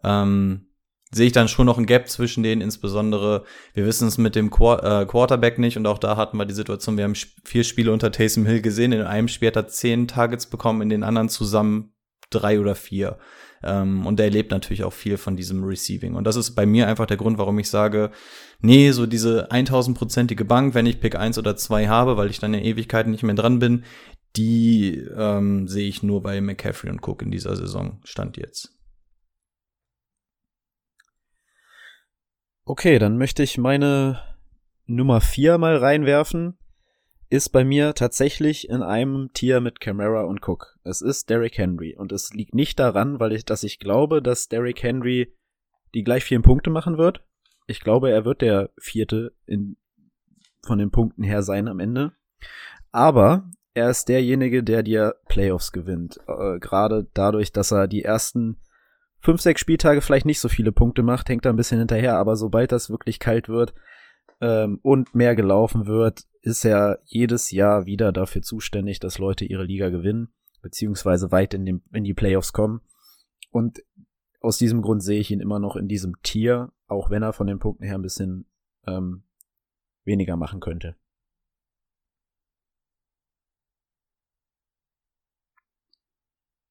Ähm, 0.02 0.66
sehe 1.14 1.26
ich 1.26 1.32
dann 1.32 1.48
schon 1.48 1.66
noch 1.66 1.78
ein 1.78 1.86
Gap 1.86 2.08
zwischen 2.08 2.42
denen, 2.42 2.62
insbesondere, 2.62 3.44
wir 3.74 3.86
wissen 3.86 4.08
es 4.08 4.18
mit 4.18 4.34
dem 4.34 4.50
Qu 4.50 4.74
äh, 4.74 5.06
Quarterback 5.06 5.58
nicht 5.58 5.76
und 5.76 5.86
auch 5.86 5.98
da 5.98 6.16
hatten 6.16 6.38
wir 6.38 6.46
die 6.46 6.54
Situation, 6.54 6.96
wir 6.96 7.04
haben 7.04 7.14
vier 7.44 7.64
Spiele 7.64 7.92
unter 7.92 8.10
Taysom 8.10 8.46
Hill 8.46 8.62
gesehen, 8.62 8.92
in 8.92 9.02
einem 9.02 9.28
Spiel 9.28 9.48
hat 9.48 9.56
er 9.56 9.68
zehn 9.68 10.08
Targets 10.08 10.46
bekommen, 10.46 10.82
in 10.82 10.88
den 10.88 11.04
anderen 11.04 11.28
zusammen 11.28 11.92
drei 12.30 12.58
oder 12.58 12.74
vier. 12.74 13.18
Ähm, 13.62 14.06
und 14.06 14.18
er 14.18 14.26
erlebt 14.26 14.50
natürlich 14.50 14.84
auch 14.84 14.92
viel 14.92 15.16
von 15.18 15.36
diesem 15.36 15.62
Receiving. 15.62 16.14
Und 16.14 16.24
das 16.24 16.36
ist 16.36 16.52
bei 16.52 16.66
mir 16.66 16.88
einfach 16.88 17.06
der 17.06 17.16
Grund, 17.16 17.38
warum 17.38 17.58
ich 17.58 17.68
sage, 17.68 18.10
nee, 18.60 18.90
so 18.90 19.06
diese 19.06 19.50
1000-prozentige 19.50 20.44
Bank, 20.44 20.74
wenn 20.74 20.86
ich 20.86 21.00
Pick 21.00 21.14
1 21.14 21.38
oder 21.38 21.56
2 21.56 21.88
habe, 21.88 22.16
weil 22.16 22.30
ich 22.30 22.40
dann 22.40 22.54
in 22.54 22.64
Ewigkeiten 22.64 23.12
nicht 23.12 23.22
mehr 23.22 23.34
dran 23.34 23.58
bin, 23.58 23.84
die 24.36 24.96
ähm, 25.16 25.68
sehe 25.68 25.88
ich 25.88 26.02
nur 26.02 26.22
bei 26.22 26.40
McCaffrey 26.40 26.90
und 26.90 27.06
Cook 27.06 27.22
in 27.22 27.30
dieser 27.30 27.54
Saison, 27.54 28.00
stand 28.02 28.36
jetzt. 28.36 28.74
Okay, 32.64 33.00
dann 33.00 33.18
möchte 33.18 33.42
ich 33.42 33.58
meine 33.58 34.22
Nummer 34.86 35.20
4 35.20 35.58
mal 35.58 35.76
reinwerfen. 35.76 36.56
Ist 37.28 37.48
bei 37.48 37.64
mir 37.64 37.94
tatsächlich 37.94 38.68
in 38.68 38.82
einem 38.82 39.30
Tier 39.32 39.60
mit 39.60 39.80
Camara 39.80 40.22
und 40.22 40.46
Cook. 40.46 40.78
Es 40.84 41.00
ist 41.00 41.28
Derrick 41.28 41.58
Henry. 41.58 41.96
Und 41.96 42.12
es 42.12 42.32
liegt 42.34 42.54
nicht 42.54 42.78
daran, 42.78 43.18
weil 43.18 43.32
ich, 43.32 43.44
dass 43.44 43.64
ich 43.64 43.80
glaube, 43.80 44.22
dass 44.22 44.48
Derrick 44.48 44.80
Henry 44.82 45.34
die 45.94 46.04
gleich 46.04 46.24
vielen 46.24 46.42
Punkte 46.42 46.70
machen 46.70 46.98
wird. 46.98 47.24
Ich 47.66 47.80
glaube, 47.80 48.10
er 48.10 48.24
wird 48.24 48.42
der 48.42 48.70
vierte 48.78 49.34
in, 49.44 49.76
von 50.64 50.78
den 50.78 50.92
Punkten 50.92 51.24
her 51.24 51.42
sein 51.42 51.66
am 51.66 51.80
Ende. 51.80 52.12
Aber 52.92 53.50
er 53.74 53.90
ist 53.90 54.08
derjenige, 54.08 54.62
der 54.62 54.84
dir 54.84 55.16
Playoffs 55.26 55.72
gewinnt. 55.72 56.20
Äh, 56.28 56.60
Gerade 56.60 57.08
dadurch, 57.14 57.50
dass 57.52 57.72
er 57.72 57.88
die 57.88 58.04
ersten 58.04 58.61
fünf, 59.22 59.40
sechs 59.40 59.60
Spieltage 59.60 60.00
vielleicht 60.00 60.26
nicht 60.26 60.40
so 60.40 60.48
viele 60.48 60.72
Punkte 60.72 61.02
macht, 61.02 61.28
hängt 61.28 61.44
da 61.44 61.50
ein 61.50 61.56
bisschen 61.56 61.78
hinterher. 61.78 62.16
Aber 62.16 62.36
sobald 62.36 62.72
das 62.72 62.90
wirklich 62.90 63.18
kalt 63.18 63.48
wird 63.48 63.72
ähm, 64.40 64.80
und 64.82 65.14
mehr 65.14 65.34
gelaufen 65.34 65.86
wird, 65.86 66.24
ist 66.42 66.64
er 66.64 66.98
jedes 67.04 67.50
Jahr 67.52 67.86
wieder 67.86 68.12
dafür 68.12 68.42
zuständig, 68.42 68.98
dass 68.98 69.18
Leute 69.18 69.44
ihre 69.44 69.64
Liga 69.64 69.88
gewinnen, 69.88 70.32
beziehungsweise 70.60 71.30
weit 71.30 71.54
in, 71.54 71.64
den, 71.64 71.82
in 71.92 72.04
die 72.04 72.14
Playoffs 72.14 72.52
kommen. 72.52 72.80
Und 73.50 73.82
aus 74.40 74.58
diesem 74.58 74.82
Grund 74.82 75.02
sehe 75.02 75.20
ich 75.20 75.30
ihn 75.30 75.40
immer 75.40 75.60
noch 75.60 75.76
in 75.76 75.86
diesem 75.86 76.20
Tier, 76.22 76.72
auch 76.88 77.10
wenn 77.10 77.22
er 77.22 77.32
von 77.32 77.46
den 77.46 77.60
Punkten 77.60 77.84
her 77.84 77.94
ein 77.94 78.02
bisschen 78.02 78.46
ähm, 78.88 79.22
weniger 80.04 80.36
machen 80.36 80.58
könnte. 80.58 80.96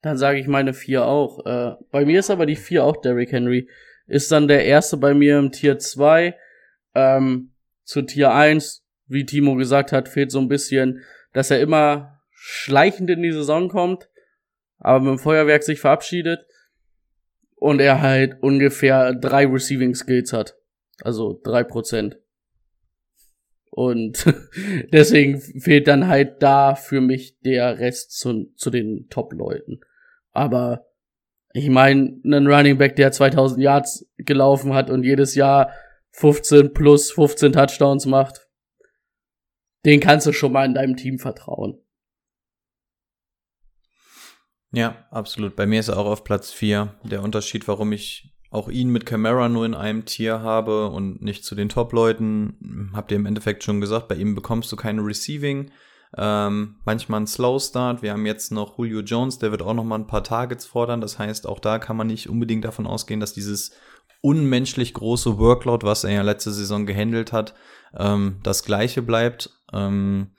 Dann 0.01 0.17
sage 0.17 0.39
ich 0.39 0.47
meine 0.47 0.73
vier 0.73 1.05
auch. 1.05 1.45
Äh, 1.45 1.75
bei 1.91 2.05
mir 2.05 2.19
ist 2.19 2.29
aber 2.29 2.45
die 2.45 2.55
vier 2.55 2.83
auch 2.83 2.97
Derrick 2.97 3.31
Henry. 3.31 3.69
Ist 4.07 4.31
dann 4.31 4.47
der 4.47 4.65
erste 4.65 4.97
bei 4.97 5.13
mir 5.13 5.37
im 5.37 5.51
Tier 5.51 5.77
2. 5.77 6.35
Ähm, 6.95 7.51
zu 7.83 8.01
Tier 8.01 8.33
1, 8.33 8.85
wie 9.07 9.25
Timo 9.25 9.55
gesagt 9.55 9.91
hat, 9.91 10.09
fehlt 10.09 10.31
so 10.31 10.39
ein 10.39 10.47
bisschen, 10.47 11.03
dass 11.33 11.51
er 11.51 11.59
immer 11.59 12.21
schleichend 12.31 13.09
in 13.09 13.21
die 13.21 13.31
Saison 13.31 13.69
kommt, 13.69 14.09
aber 14.79 14.99
mit 14.99 15.09
dem 15.09 15.19
Feuerwerk 15.19 15.63
sich 15.63 15.79
verabschiedet 15.79 16.45
und 17.55 17.79
er 17.79 18.01
halt 18.01 18.41
ungefähr 18.41 19.13
drei 19.13 19.45
Receiving 19.45 19.93
Skills 19.93 20.33
hat. 20.33 20.57
Also 21.03 21.39
drei 21.43 21.63
Prozent. 21.63 22.17
Und 23.69 24.25
deswegen 24.91 25.39
fehlt 25.39 25.87
dann 25.87 26.07
halt 26.07 26.41
da 26.41 26.75
für 26.75 27.01
mich 27.01 27.39
der 27.41 27.79
Rest 27.79 28.17
zu, 28.17 28.51
zu 28.55 28.69
den 28.69 29.07
Top-Leuten. 29.09 29.81
Aber 30.31 30.85
ich 31.53 31.69
meine, 31.69 32.19
einen 32.23 32.47
Running 32.47 32.77
Back, 32.77 32.95
der 32.95 33.11
2000 33.11 33.61
Yards 33.61 34.09
gelaufen 34.17 34.73
hat 34.73 34.89
und 34.89 35.03
jedes 35.03 35.35
Jahr 35.35 35.71
15 36.13 36.73
plus 36.73 37.11
15 37.11 37.53
Touchdowns 37.53 38.05
macht, 38.05 38.47
den 39.85 39.99
kannst 39.99 40.27
du 40.27 40.33
schon 40.33 40.51
mal 40.51 40.65
in 40.65 40.73
deinem 40.73 40.95
Team 40.95 41.19
vertrauen. 41.19 41.81
Ja, 44.71 45.05
absolut. 45.11 45.55
Bei 45.55 45.65
mir 45.65 45.79
ist 45.79 45.89
er 45.89 45.97
auch 45.97 46.05
auf 46.05 46.23
Platz 46.23 46.51
4. 46.51 46.95
Der 47.03 47.23
Unterschied, 47.23 47.67
warum 47.67 47.91
ich 47.91 48.33
auch 48.51 48.69
ihn 48.69 48.89
mit 48.89 49.05
Camara 49.05 49.49
nur 49.49 49.65
in 49.65 49.73
einem 49.73 50.05
Tier 50.05 50.41
habe 50.41 50.87
und 50.87 51.21
nicht 51.21 51.43
zu 51.43 51.55
den 51.55 51.69
Top-Leuten, 51.69 52.91
habt 52.93 53.11
ihr 53.11 53.17
im 53.17 53.25
Endeffekt 53.25 53.63
schon 53.63 53.81
gesagt, 53.81 54.07
bei 54.07 54.15
ihm 54.15 54.35
bekommst 54.35 54.71
du 54.71 54.75
keine 54.75 55.01
Receiving. 55.01 55.71
Ähm, 56.17 56.75
manchmal 56.83 57.21
ein 57.21 57.27
Slow 57.27 57.59
Start. 57.59 58.01
Wir 58.01 58.11
haben 58.13 58.25
jetzt 58.25 58.51
noch 58.51 58.77
Julio 58.77 59.01
Jones, 59.01 59.39
der 59.39 59.51
wird 59.51 59.61
auch 59.61 59.73
noch 59.73 59.83
mal 59.83 59.95
ein 59.95 60.07
paar 60.07 60.23
Targets 60.23 60.65
fordern. 60.65 61.01
Das 61.01 61.17
heißt, 61.19 61.47
auch 61.47 61.59
da 61.59 61.79
kann 61.79 61.97
man 61.97 62.07
nicht 62.07 62.29
unbedingt 62.29 62.65
davon 62.65 62.87
ausgehen, 62.87 63.19
dass 63.19 63.33
dieses 63.33 63.71
unmenschlich 64.21 64.93
große 64.93 65.37
Workload, 65.37 65.85
was 65.85 66.03
er 66.03 66.11
ja 66.11 66.21
letzte 66.21 66.51
Saison 66.51 66.85
gehandelt 66.85 67.31
hat, 67.31 67.53
ähm, 67.97 68.39
das 68.43 68.63
gleiche 68.63 69.01
bleibt. 69.01 69.49
Ähm, 69.73 70.31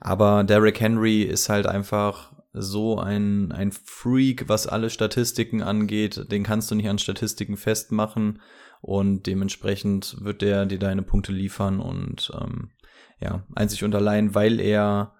aber 0.00 0.44
Derrick 0.44 0.80
Henry 0.80 1.22
ist 1.22 1.48
halt 1.48 1.66
einfach 1.66 2.32
so 2.52 2.98
ein, 2.98 3.52
ein 3.52 3.72
Freak, 3.72 4.48
was 4.48 4.66
alle 4.66 4.90
Statistiken 4.90 5.62
angeht. 5.62 6.30
Den 6.32 6.42
kannst 6.42 6.70
du 6.70 6.74
nicht 6.74 6.88
an 6.88 6.98
Statistiken 6.98 7.56
festmachen 7.56 8.40
und 8.80 9.26
dementsprechend 9.26 10.16
wird 10.20 10.42
der 10.42 10.66
dir 10.66 10.78
deine 10.78 11.02
Punkte 11.02 11.32
liefern 11.32 11.80
und 11.80 12.32
ähm, 12.40 12.70
ja, 13.20 13.42
einzig 13.54 13.84
und 13.84 13.94
allein, 13.94 14.34
weil 14.34 14.60
er 14.60 15.14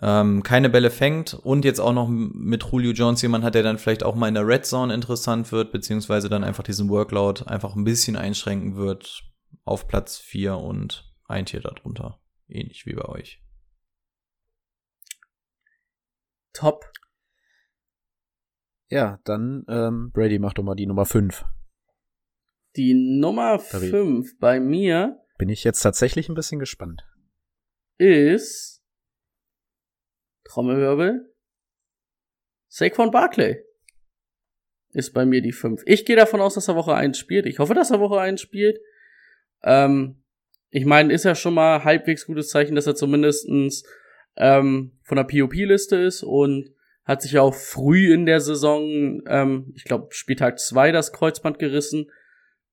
ähm, 0.00 0.42
keine 0.42 0.70
Bälle 0.70 0.90
fängt 0.90 1.34
und 1.34 1.64
jetzt 1.64 1.80
auch 1.80 1.92
noch 1.92 2.08
mit 2.08 2.64
Julio 2.64 2.92
Jones 2.92 3.22
jemand 3.22 3.44
hat, 3.44 3.54
der 3.54 3.62
dann 3.62 3.78
vielleicht 3.78 4.02
auch 4.02 4.14
mal 4.14 4.28
in 4.28 4.34
der 4.34 4.46
Red 4.46 4.64
Zone 4.64 4.94
interessant 4.94 5.52
wird, 5.52 5.72
beziehungsweise 5.72 6.28
dann 6.28 6.44
einfach 6.44 6.62
diesen 6.62 6.88
Workload 6.88 7.44
einfach 7.46 7.74
ein 7.76 7.84
bisschen 7.84 8.16
einschränken 8.16 8.76
wird 8.76 9.22
auf 9.64 9.88
Platz 9.88 10.18
4 10.18 10.56
und 10.56 11.12
ein 11.26 11.46
Tier 11.46 11.60
darunter. 11.60 12.20
Ähnlich 12.48 12.86
wie 12.86 12.94
bei 12.94 13.04
euch. 13.04 13.42
Top. 16.52 16.90
Ja, 18.88 19.20
dann 19.24 19.64
ähm, 19.68 20.10
Brady 20.12 20.38
macht 20.38 20.58
doch 20.58 20.64
mal 20.64 20.74
die 20.74 20.86
Nummer 20.86 21.06
5. 21.06 21.44
Die 22.76 22.94
Nummer 22.94 23.58
5 23.58 24.38
bei 24.38 24.60
mir 24.60 25.20
bin 25.38 25.48
ich 25.48 25.64
jetzt 25.64 25.80
tatsächlich 25.80 26.28
ein 26.28 26.34
bisschen 26.34 26.58
gespannt. 26.58 27.04
Ist 27.98 28.79
Trommelwirbel. 30.50 31.32
Saquon 32.68 33.10
Barclay 33.10 33.62
ist 34.92 35.12
bei 35.12 35.24
mir 35.24 35.42
die 35.42 35.52
5. 35.52 35.82
Ich 35.86 36.04
gehe 36.04 36.16
davon 36.16 36.40
aus, 36.40 36.54
dass 36.54 36.66
er 36.66 36.74
Woche 36.74 36.94
1 36.94 37.16
spielt. 37.16 37.46
Ich 37.46 37.60
hoffe, 37.60 37.74
dass 37.74 37.92
er 37.92 38.00
Woche 38.00 38.20
1 38.20 38.40
spielt. 38.40 38.80
Ähm, 39.62 40.24
ich 40.70 40.84
meine, 40.84 41.12
ist 41.12 41.24
ja 41.24 41.36
schon 41.36 41.54
mal 41.54 41.84
halbwegs 41.84 42.26
gutes 42.26 42.48
Zeichen, 42.48 42.74
dass 42.74 42.88
er 42.88 42.96
zumindestens 42.96 43.84
ähm, 44.36 44.98
von 45.04 45.16
der 45.16 45.24
POP-Liste 45.24 45.96
ist 45.96 46.24
und 46.24 46.70
hat 47.04 47.22
sich 47.22 47.38
auch 47.38 47.54
früh 47.54 48.12
in 48.12 48.26
der 48.26 48.40
Saison, 48.40 49.22
ähm, 49.26 49.72
ich 49.76 49.84
glaube, 49.84 50.08
Spieltag 50.10 50.58
2 50.58 50.90
das 50.90 51.12
Kreuzband 51.12 51.60
gerissen. 51.60 52.10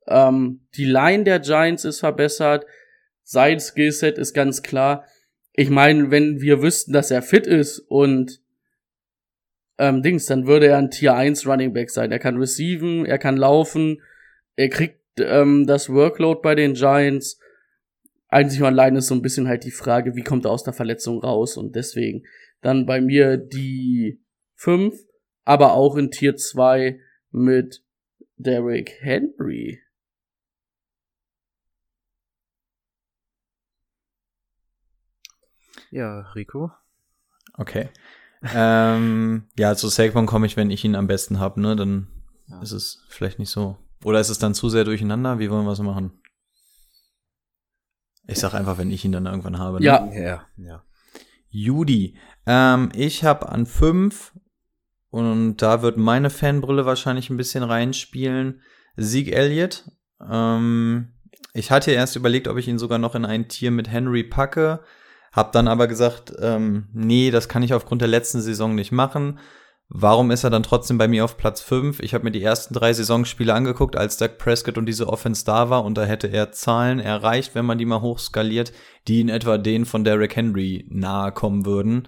Ähm, 0.08 0.68
die 0.76 0.86
Line 0.86 1.26
der 1.26 1.40
Giants 1.40 1.86
ist 1.86 2.00
verbessert. 2.00 2.66
Sein 3.24 3.60
Skillset 3.60 4.18
ist 4.18 4.34
ganz 4.34 4.64
klar 4.64 5.06
ich 5.60 5.72
meine, 5.72 6.12
wenn 6.12 6.40
wir 6.40 6.62
wüssten, 6.62 6.94
dass 6.94 7.10
er 7.10 7.24
fit 7.24 7.48
ist 7.48 7.80
und 7.80 8.42
ähm, 9.80 10.04
Dings, 10.04 10.28
dann 10.28 10.46
würde 10.46 10.68
er 10.68 10.78
ein 10.78 10.92
Tier 10.92 11.16
1 11.16 11.48
Running 11.48 11.74
Back 11.74 11.90
sein. 11.90 12.12
Er 12.12 12.20
kann 12.20 12.38
receiven, 12.38 13.08
er 13.08 13.18
kann 13.18 13.38
laufen, 13.38 14.04
er 14.56 14.70
kriegt 14.70 15.02
ähm, 15.20 15.66
das 15.66 15.90
Workload 15.90 16.42
bei 16.44 16.54
den 16.54 16.76
Giants. 16.76 17.40
einzig 18.28 18.62
und 18.62 18.68
allein 18.68 18.96
ist 18.96 19.08
so 19.08 19.16
ein 19.16 19.24
bisschen 19.24 19.48
halt 19.48 19.64
die 19.64 19.72
Frage, 19.72 20.16
wie 20.16 20.24
kommt 20.24 20.46
er 20.46 20.52
aus 20.52 20.64
der 20.64 20.74
Verletzung 20.74 21.24
raus 21.24 21.58
und 21.58 21.76
deswegen 21.76 22.24
dann 22.62 22.86
bei 22.86 23.02
mir 23.02 23.38
die 23.38 24.22
5, 24.58 24.94
aber 25.44 25.74
auch 25.74 25.96
in 25.98 26.12
Tier 26.12 26.36
2 26.36 27.00
mit 27.32 27.84
Derrick 28.36 28.98
Henry. 29.00 29.82
Ja, 35.98 36.20
Rico. 36.36 36.72
Okay. 37.56 37.90
ähm, 38.54 39.48
ja, 39.58 39.76
zu 39.76 39.88
Saquon 39.88 40.28
komme 40.28 40.46
ich, 40.46 40.56
wenn 40.56 40.70
ich 40.70 40.86
ihn 40.86 40.96
am 40.96 41.08
besten 41.08 41.40
hab, 41.40 41.58
ne? 41.58 41.76
Dann 41.76 42.08
ja. 42.48 42.62
ist 42.62 42.72
es 42.72 43.04
vielleicht 43.10 43.40
nicht 43.40 43.50
so. 43.50 43.78
Oder 44.04 44.20
ist 44.20 44.30
es 44.30 44.38
dann 44.38 44.54
zu 44.54 44.70
sehr 44.70 44.84
durcheinander? 44.84 45.40
Wie 45.40 45.50
wollen 45.50 45.66
wir 45.66 45.72
es 45.72 45.80
machen? 45.80 46.22
Ich 48.28 48.38
sag 48.38 48.54
einfach, 48.54 48.78
wenn 48.78 48.92
ich 48.92 49.04
ihn 49.06 49.12
dann 49.12 49.26
irgendwann 49.26 49.58
habe. 49.58 49.80
Ne? 49.80 49.86
Ja. 49.86 50.08
Ja, 50.14 50.46
ja. 50.58 50.84
Judy. 51.50 52.16
Ähm, 52.46 52.90
ich 52.94 53.24
habe 53.24 53.50
an 53.50 53.66
fünf 53.66 54.34
und 55.10 55.58
da 55.58 55.82
wird 55.82 55.98
meine 55.98 56.30
Fanbrille 56.30 56.86
wahrscheinlich 56.86 57.32
ein 57.32 57.38
bisschen 57.38 57.64
reinspielen. 57.64 58.62
Sieg 58.98 59.32
Elliott. 59.32 59.90
Ähm, 60.22 61.14
ich 61.54 61.72
hatte 61.72 61.90
erst 61.90 62.16
überlegt, 62.16 62.48
ob 62.48 62.58
ich 62.58 62.68
ihn 62.68 62.78
sogar 62.78 63.00
noch 63.00 63.16
in 63.16 63.26
ein 63.26 63.48
Tier 63.48 63.72
mit 63.72 63.90
Henry 63.90 64.24
packe. 64.24 64.82
Hab 65.38 65.52
dann 65.52 65.68
aber 65.68 65.86
gesagt, 65.86 66.34
ähm, 66.42 66.88
nee, 66.94 67.30
das 67.30 67.48
kann 67.48 67.62
ich 67.62 67.76
aufgrund 67.76 68.02
der 68.02 68.08
letzten 68.08 68.42
Saison 68.42 68.74
nicht 68.74 68.92
machen. 68.92 69.38
Warum 69.88 70.32
ist 70.32 70.44
er 70.44 70.50
dann 70.50 70.64
trotzdem 70.64 70.98
bei 70.98 71.08
mir 71.08 71.24
auf 71.24 71.38
Platz 71.38 71.62
5? 71.62 72.00
Ich 72.00 72.16
habe 72.16 72.24
mir 72.24 72.32
die 72.32 72.42
ersten 72.42 72.74
drei 72.74 72.92
Saisonspiele 72.92 73.54
angeguckt, 73.54 73.96
als 73.96 74.18
Doug 74.18 74.40
Prescott 74.40 74.80
und 74.80 74.88
diese 74.88 75.08
Offense 75.08 75.46
da 75.46 75.70
war 75.70 75.86
und 75.86 75.96
da 75.96 76.06
hätte 76.06 76.26
er 76.26 76.54
Zahlen 76.54 77.00
erreicht, 77.00 77.54
wenn 77.54 77.68
man 77.68 77.78
die 77.78 77.86
mal 77.86 78.02
hochskaliert, 78.02 78.74
die 79.08 79.22
in 79.22 79.30
etwa 79.30 79.60
denen 79.60 79.86
von 79.86 80.04
Derrick 80.04 80.36
Henry 80.36 80.88
nahe 80.90 81.32
kommen 81.32 81.68
würden. 81.68 82.08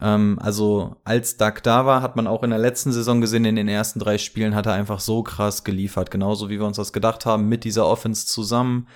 Ähm, 0.00 0.38
also 0.40 1.00
als 1.02 1.36
Doug 1.36 1.54
da 1.64 1.84
war, 1.84 2.00
hat 2.00 2.14
man 2.14 2.28
auch 2.28 2.44
in 2.44 2.50
der 2.50 2.60
letzten 2.60 2.92
Saison 2.92 3.20
gesehen, 3.20 3.44
in 3.44 3.56
den 3.56 3.66
ersten 3.66 3.98
drei 3.98 4.18
Spielen 4.18 4.54
hat 4.54 4.66
er 4.66 4.74
einfach 4.74 5.00
so 5.00 5.24
krass 5.24 5.64
geliefert, 5.64 6.12
genauso 6.12 6.48
wie 6.48 6.60
wir 6.60 6.66
uns 6.66 6.76
das 6.76 6.92
gedacht 6.92 7.26
haben, 7.26 7.48
mit 7.48 7.64
dieser 7.64 7.88
Offense 7.88 8.28
zusammen 8.28 8.86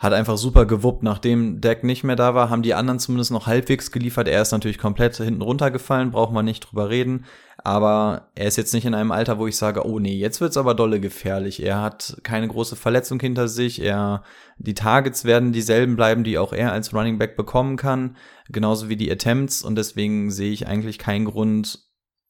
hat 0.00 0.14
einfach 0.14 0.38
super 0.38 0.64
gewuppt. 0.64 1.02
Nachdem 1.02 1.60
Deck 1.60 1.84
nicht 1.84 2.04
mehr 2.04 2.16
da 2.16 2.34
war, 2.34 2.48
haben 2.48 2.62
die 2.62 2.72
anderen 2.72 2.98
zumindest 2.98 3.30
noch 3.30 3.46
halbwegs 3.46 3.92
geliefert. 3.92 4.28
Er 4.28 4.40
ist 4.40 4.50
natürlich 4.50 4.78
komplett 4.78 5.14
hinten 5.18 5.42
runtergefallen, 5.42 6.10
braucht 6.10 6.32
man 6.32 6.46
nicht 6.46 6.60
drüber 6.60 6.88
reden. 6.88 7.26
Aber 7.58 8.30
er 8.34 8.46
ist 8.46 8.56
jetzt 8.56 8.72
nicht 8.72 8.86
in 8.86 8.94
einem 8.94 9.12
Alter, 9.12 9.38
wo 9.38 9.46
ich 9.46 9.58
sage, 9.58 9.86
oh 9.86 9.98
nee, 9.98 10.16
jetzt 10.16 10.40
wird's 10.40 10.56
aber 10.56 10.72
dolle 10.72 11.00
gefährlich. 11.00 11.62
Er 11.62 11.82
hat 11.82 12.16
keine 12.22 12.48
große 12.48 12.76
Verletzung 12.76 13.20
hinter 13.20 13.46
sich. 13.46 13.82
Er, 13.82 14.22
die 14.56 14.72
Targets 14.72 15.26
werden 15.26 15.52
dieselben 15.52 15.96
bleiben, 15.96 16.24
die 16.24 16.38
auch 16.38 16.54
er 16.54 16.72
als 16.72 16.94
Running 16.94 17.18
Back 17.18 17.36
bekommen 17.36 17.76
kann. 17.76 18.16
Genauso 18.48 18.88
wie 18.88 18.96
die 18.96 19.12
Attempts. 19.12 19.60
Und 19.62 19.76
deswegen 19.76 20.30
sehe 20.30 20.50
ich 20.50 20.66
eigentlich 20.66 20.98
keinen 20.98 21.26
Grund, 21.26 21.78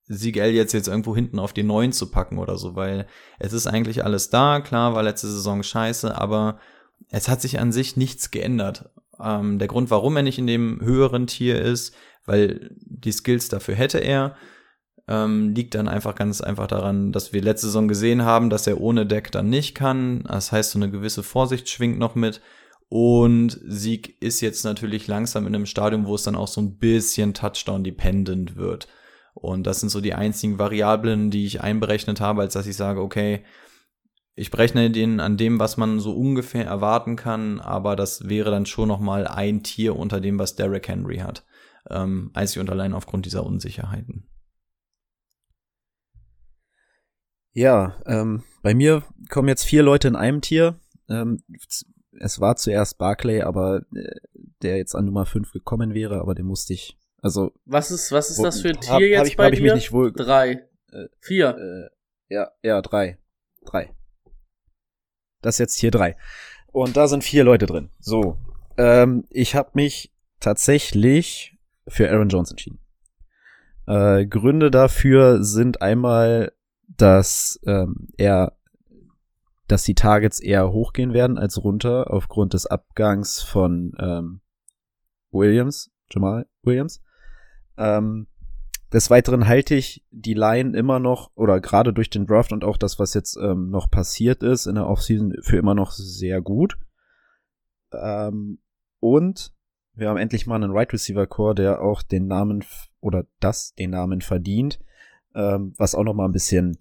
Sieg 0.06 0.34
jetzt 0.34 0.72
jetzt 0.72 0.88
irgendwo 0.88 1.14
hinten 1.14 1.38
auf 1.38 1.52
die 1.52 1.62
neuen 1.62 1.92
zu 1.92 2.10
packen 2.10 2.38
oder 2.38 2.58
so, 2.58 2.74
weil 2.74 3.06
es 3.38 3.52
ist 3.52 3.68
eigentlich 3.68 4.04
alles 4.04 4.28
da. 4.28 4.58
Klar, 4.58 4.92
war 4.96 5.04
letzte 5.04 5.28
Saison 5.28 5.62
scheiße, 5.62 6.20
aber 6.20 6.58
es 7.08 7.28
hat 7.28 7.40
sich 7.40 7.58
an 7.58 7.72
sich 7.72 7.96
nichts 7.96 8.30
geändert. 8.30 8.90
Ähm, 9.22 9.58
der 9.58 9.68
Grund, 9.68 9.90
warum 9.90 10.16
er 10.16 10.22
nicht 10.22 10.38
in 10.38 10.46
dem 10.46 10.80
höheren 10.80 11.26
Tier 11.26 11.60
ist, 11.60 11.94
weil 12.26 12.70
die 12.80 13.12
Skills 13.12 13.48
dafür 13.48 13.74
hätte 13.74 13.98
er, 13.98 14.36
ähm, 15.08 15.54
liegt 15.54 15.74
dann 15.74 15.88
einfach 15.88 16.14
ganz 16.14 16.40
einfach 16.40 16.68
daran, 16.68 17.12
dass 17.12 17.32
wir 17.32 17.42
letzte 17.42 17.66
Saison 17.66 17.88
gesehen 17.88 18.24
haben, 18.24 18.48
dass 18.48 18.66
er 18.66 18.80
ohne 18.80 19.06
Deck 19.06 19.32
dann 19.32 19.48
nicht 19.48 19.74
kann. 19.74 20.22
Das 20.22 20.52
heißt, 20.52 20.70
so 20.70 20.78
eine 20.78 20.90
gewisse 20.90 21.22
Vorsicht 21.22 21.68
schwingt 21.68 21.98
noch 21.98 22.14
mit. 22.14 22.40
Und 22.88 23.58
Sieg 23.64 24.20
ist 24.20 24.40
jetzt 24.40 24.64
natürlich 24.64 25.06
langsam 25.06 25.46
in 25.46 25.54
einem 25.54 25.66
Stadium, 25.66 26.06
wo 26.06 26.14
es 26.14 26.22
dann 26.22 26.36
auch 26.36 26.48
so 26.48 26.60
ein 26.60 26.78
bisschen 26.78 27.34
Touchdown-dependent 27.34 28.56
wird. 28.56 28.88
Und 29.34 29.66
das 29.66 29.80
sind 29.80 29.90
so 29.90 30.00
die 30.00 30.14
einzigen 30.14 30.58
Variablen, 30.58 31.30
die 31.30 31.46
ich 31.46 31.60
einberechnet 31.60 32.20
habe, 32.20 32.42
als 32.42 32.54
dass 32.54 32.66
ich 32.66 32.76
sage, 32.76 33.00
okay, 33.00 33.44
ich 34.34 34.50
berechne 34.50 34.90
den 34.90 35.20
an 35.20 35.36
dem, 35.36 35.58
was 35.58 35.76
man 35.76 36.00
so 36.00 36.16
ungefähr 36.16 36.64
erwarten 36.64 37.16
kann, 37.16 37.60
aber 37.60 37.96
das 37.96 38.28
wäre 38.28 38.50
dann 38.50 38.66
schon 38.66 38.88
noch 38.88 39.00
mal 39.00 39.26
ein 39.26 39.62
Tier 39.62 39.96
unter 39.96 40.20
dem, 40.20 40.38
was 40.38 40.56
Derrick 40.56 40.88
Henry 40.88 41.18
hat. 41.18 41.44
Ähm, 41.88 42.30
einzig 42.34 42.60
und 42.60 42.70
allein 42.70 42.92
aufgrund 42.92 43.26
dieser 43.26 43.44
Unsicherheiten. 43.44 44.28
Ja, 47.52 48.00
ähm, 48.06 48.44
bei 48.62 48.74
mir 48.74 49.02
kommen 49.28 49.48
jetzt 49.48 49.64
vier 49.64 49.82
Leute 49.82 50.08
in 50.08 50.16
einem 50.16 50.40
Tier. 50.40 50.78
Ähm, 51.08 51.42
es 52.18 52.40
war 52.40 52.56
zuerst 52.56 52.98
Barclay, 52.98 53.42
aber 53.42 53.82
äh, 53.94 54.20
der 54.62 54.76
jetzt 54.76 54.94
an 54.94 55.06
Nummer 55.06 55.26
5 55.26 55.52
gekommen 55.52 55.94
wäre, 55.94 56.20
aber 56.20 56.34
den 56.34 56.46
musste 56.46 56.74
ich. 56.74 56.98
Also. 57.22 57.52
Was 57.64 57.90
ist, 57.90 58.12
was 58.12 58.30
ist 58.30 58.42
das 58.42 58.60
für 58.60 58.68
ein 58.68 58.80
Tier 58.80 58.92
hab, 58.92 59.00
jetzt 59.00 59.18
hab 59.18 59.26
ich, 59.26 59.36
bei 59.36 59.44
hab 59.46 59.50
dir? 59.52 59.56
Ich 59.56 59.62
mich 59.62 59.74
nicht 59.74 59.92
wohl 59.92 60.12
drei. 60.12 60.68
Äh, 60.92 61.06
vier. 61.18 61.90
Äh, 62.30 62.34
ja, 62.34 62.52
ja, 62.62 62.80
drei. 62.82 63.18
Drei. 63.64 63.94
Das 65.42 65.56
ist 65.56 65.58
jetzt 65.58 65.78
hier 65.78 65.90
drei. 65.90 66.16
Und 66.72 66.96
da 66.96 67.08
sind 67.08 67.24
vier 67.24 67.44
Leute 67.44 67.66
drin. 67.66 67.90
So. 67.98 68.36
Ähm, 68.76 69.24
ich 69.30 69.54
habe 69.54 69.70
mich 69.74 70.12
tatsächlich 70.38 71.58
für 71.88 72.10
Aaron 72.10 72.28
Jones 72.28 72.50
entschieden. 72.50 72.78
Äh, 73.86 74.26
Gründe 74.26 74.70
dafür 74.70 75.42
sind 75.42 75.82
einmal, 75.82 76.52
dass 76.86 77.60
ähm, 77.66 78.08
er, 78.16 78.56
dass 79.66 79.82
die 79.82 79.94
Targets 79.94 80.40
eher 80.40 80.70
hochgehen 80.72 81.12
werden 81.12 81.38
als 81.38 81.62
runter 81.62 82.12
aufgrund 82.12 82.54
des 82.54 82.66
Abgangs 82.66 83.42
von 83.42 83.92
ähm, 83.98 84.40
Williams, 85.30 85.90
Jamal 86.10 86.46
Williams. 86.62 87.02
Ähm, 87.76 88.26
des 88.92 89.10
Weiteren 89.10 89.46
halte 89.46 89.74
ich 89.74 90.04
die 90.10 90.34
Line 90.34 90.76
immer 90.76 90.98
noch, 90.98 91.30
oder 91.34 91.60
gerade 91.60 91.92
durch 91.92 92.10
den 92.10 92.26
Draft 92.26 92.52
und 92.52 92.64
auch 92.64 92.76
das, 92.76 92.98
was 92.98 93.14
jetzt 93.14 93.36
ähm, 93.36 93.70
noch 93.70 93.90
passiert 93.90 94.42
ist 94.42 94.66
in 94.66 94.74
der 94.74 94.86
Offseason, 94.86 95.34
für 95.42 95.56
immer 95.56 95.74
noch 95.74 95.92
sehr 95.92 96.40
gut. 96.40 96.76
Ähm, 97.92 98.58
und 98.98 99.52
wir 99.94 100.08
haben 100.08 100.18
endlich 100.18 100.46
mal 100.46 100.56
einen 100.56 100.72
Right 100.72 100.92
Receiver 100.92 101.26
Core, 101.26 101.54
der 101.54 101.82
auch 101.82 102.02
den 102.02 102.26
Namen 102.26 102.64
oder 103.00 103.26
das 103.40 103.74
den 103.74 103.90
Namen 103.90 104.20
verdient, 104.20 104.80
ähm, 105.34 105.74
was 105.76 105.94
auch 105.94 106.04
noch 106.04 106.14
mal 106.14 106.26
ein 106.26 106.32
bisschen 106.32 106.78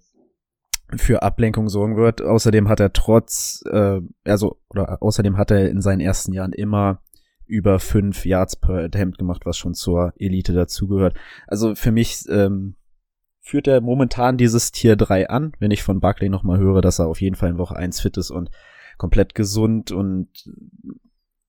für 0.96 1.22
Ablenkung 1.22 1.70
sorgen 1.70 1.98
wird. 1.98 2.22
Außerdem 2.22 2.68
hat 2.68 2.80
er 2.80 2.94
trotz, 2.94 3.64
äh, 3.72 4.02
also 4.24 4.60
oder 4.70 5.02
außerdem 5.02 5.38
hat 5.38 5.52
er 5.52 5.70
in 5.70 5.82
seinen 5.82 6.02
ersten 6.02 6.34
Jahren 6.34 6.54
immer 6.54 7.02
über 7.50 7.80
fünf 7.80 8.26
Yards 8.26 8.56
per 8.56 8.76
Attempt 8.76 9.18
gemacht, 9.18 9.46
was 9.46 9.58
schon 9.58 9.74
zur 9.74 10.14
Elite 10.18 10.54
dazugehört. 10.54 11.18
Also 11.48 11.76
für 11.76 11.92
mich 11.92 12.24
ähm, 12.30 12.76
führt 13.42 13.68
er 13.68 13.82
momentan 13.82 14.38
dieses 14.38 14.72
Tier 14.72 14.96
3 14.96 15.30
an, 15.30 15.54
wenn 15.60 15.72
ich 15.72 15.82
von 15.82 16.00
Barkley 16.00 16.30
nochmal 16.30 16.60
höre, 16.60 16.82
dass 16.82 17.00
er 17.00 17.08
auf 17.08 17.20
jeden 17.20 17.36
Fall 17.36 17.50
in 17.50 17.58
Woche 17.58 17.76
1 17.76 18.00
fit 18.00 18.18
ist 18.18 18.30
und 18.30 18.52
komplett 18.98 19.34
gesund 19.34 19.92
und 19.92 20.30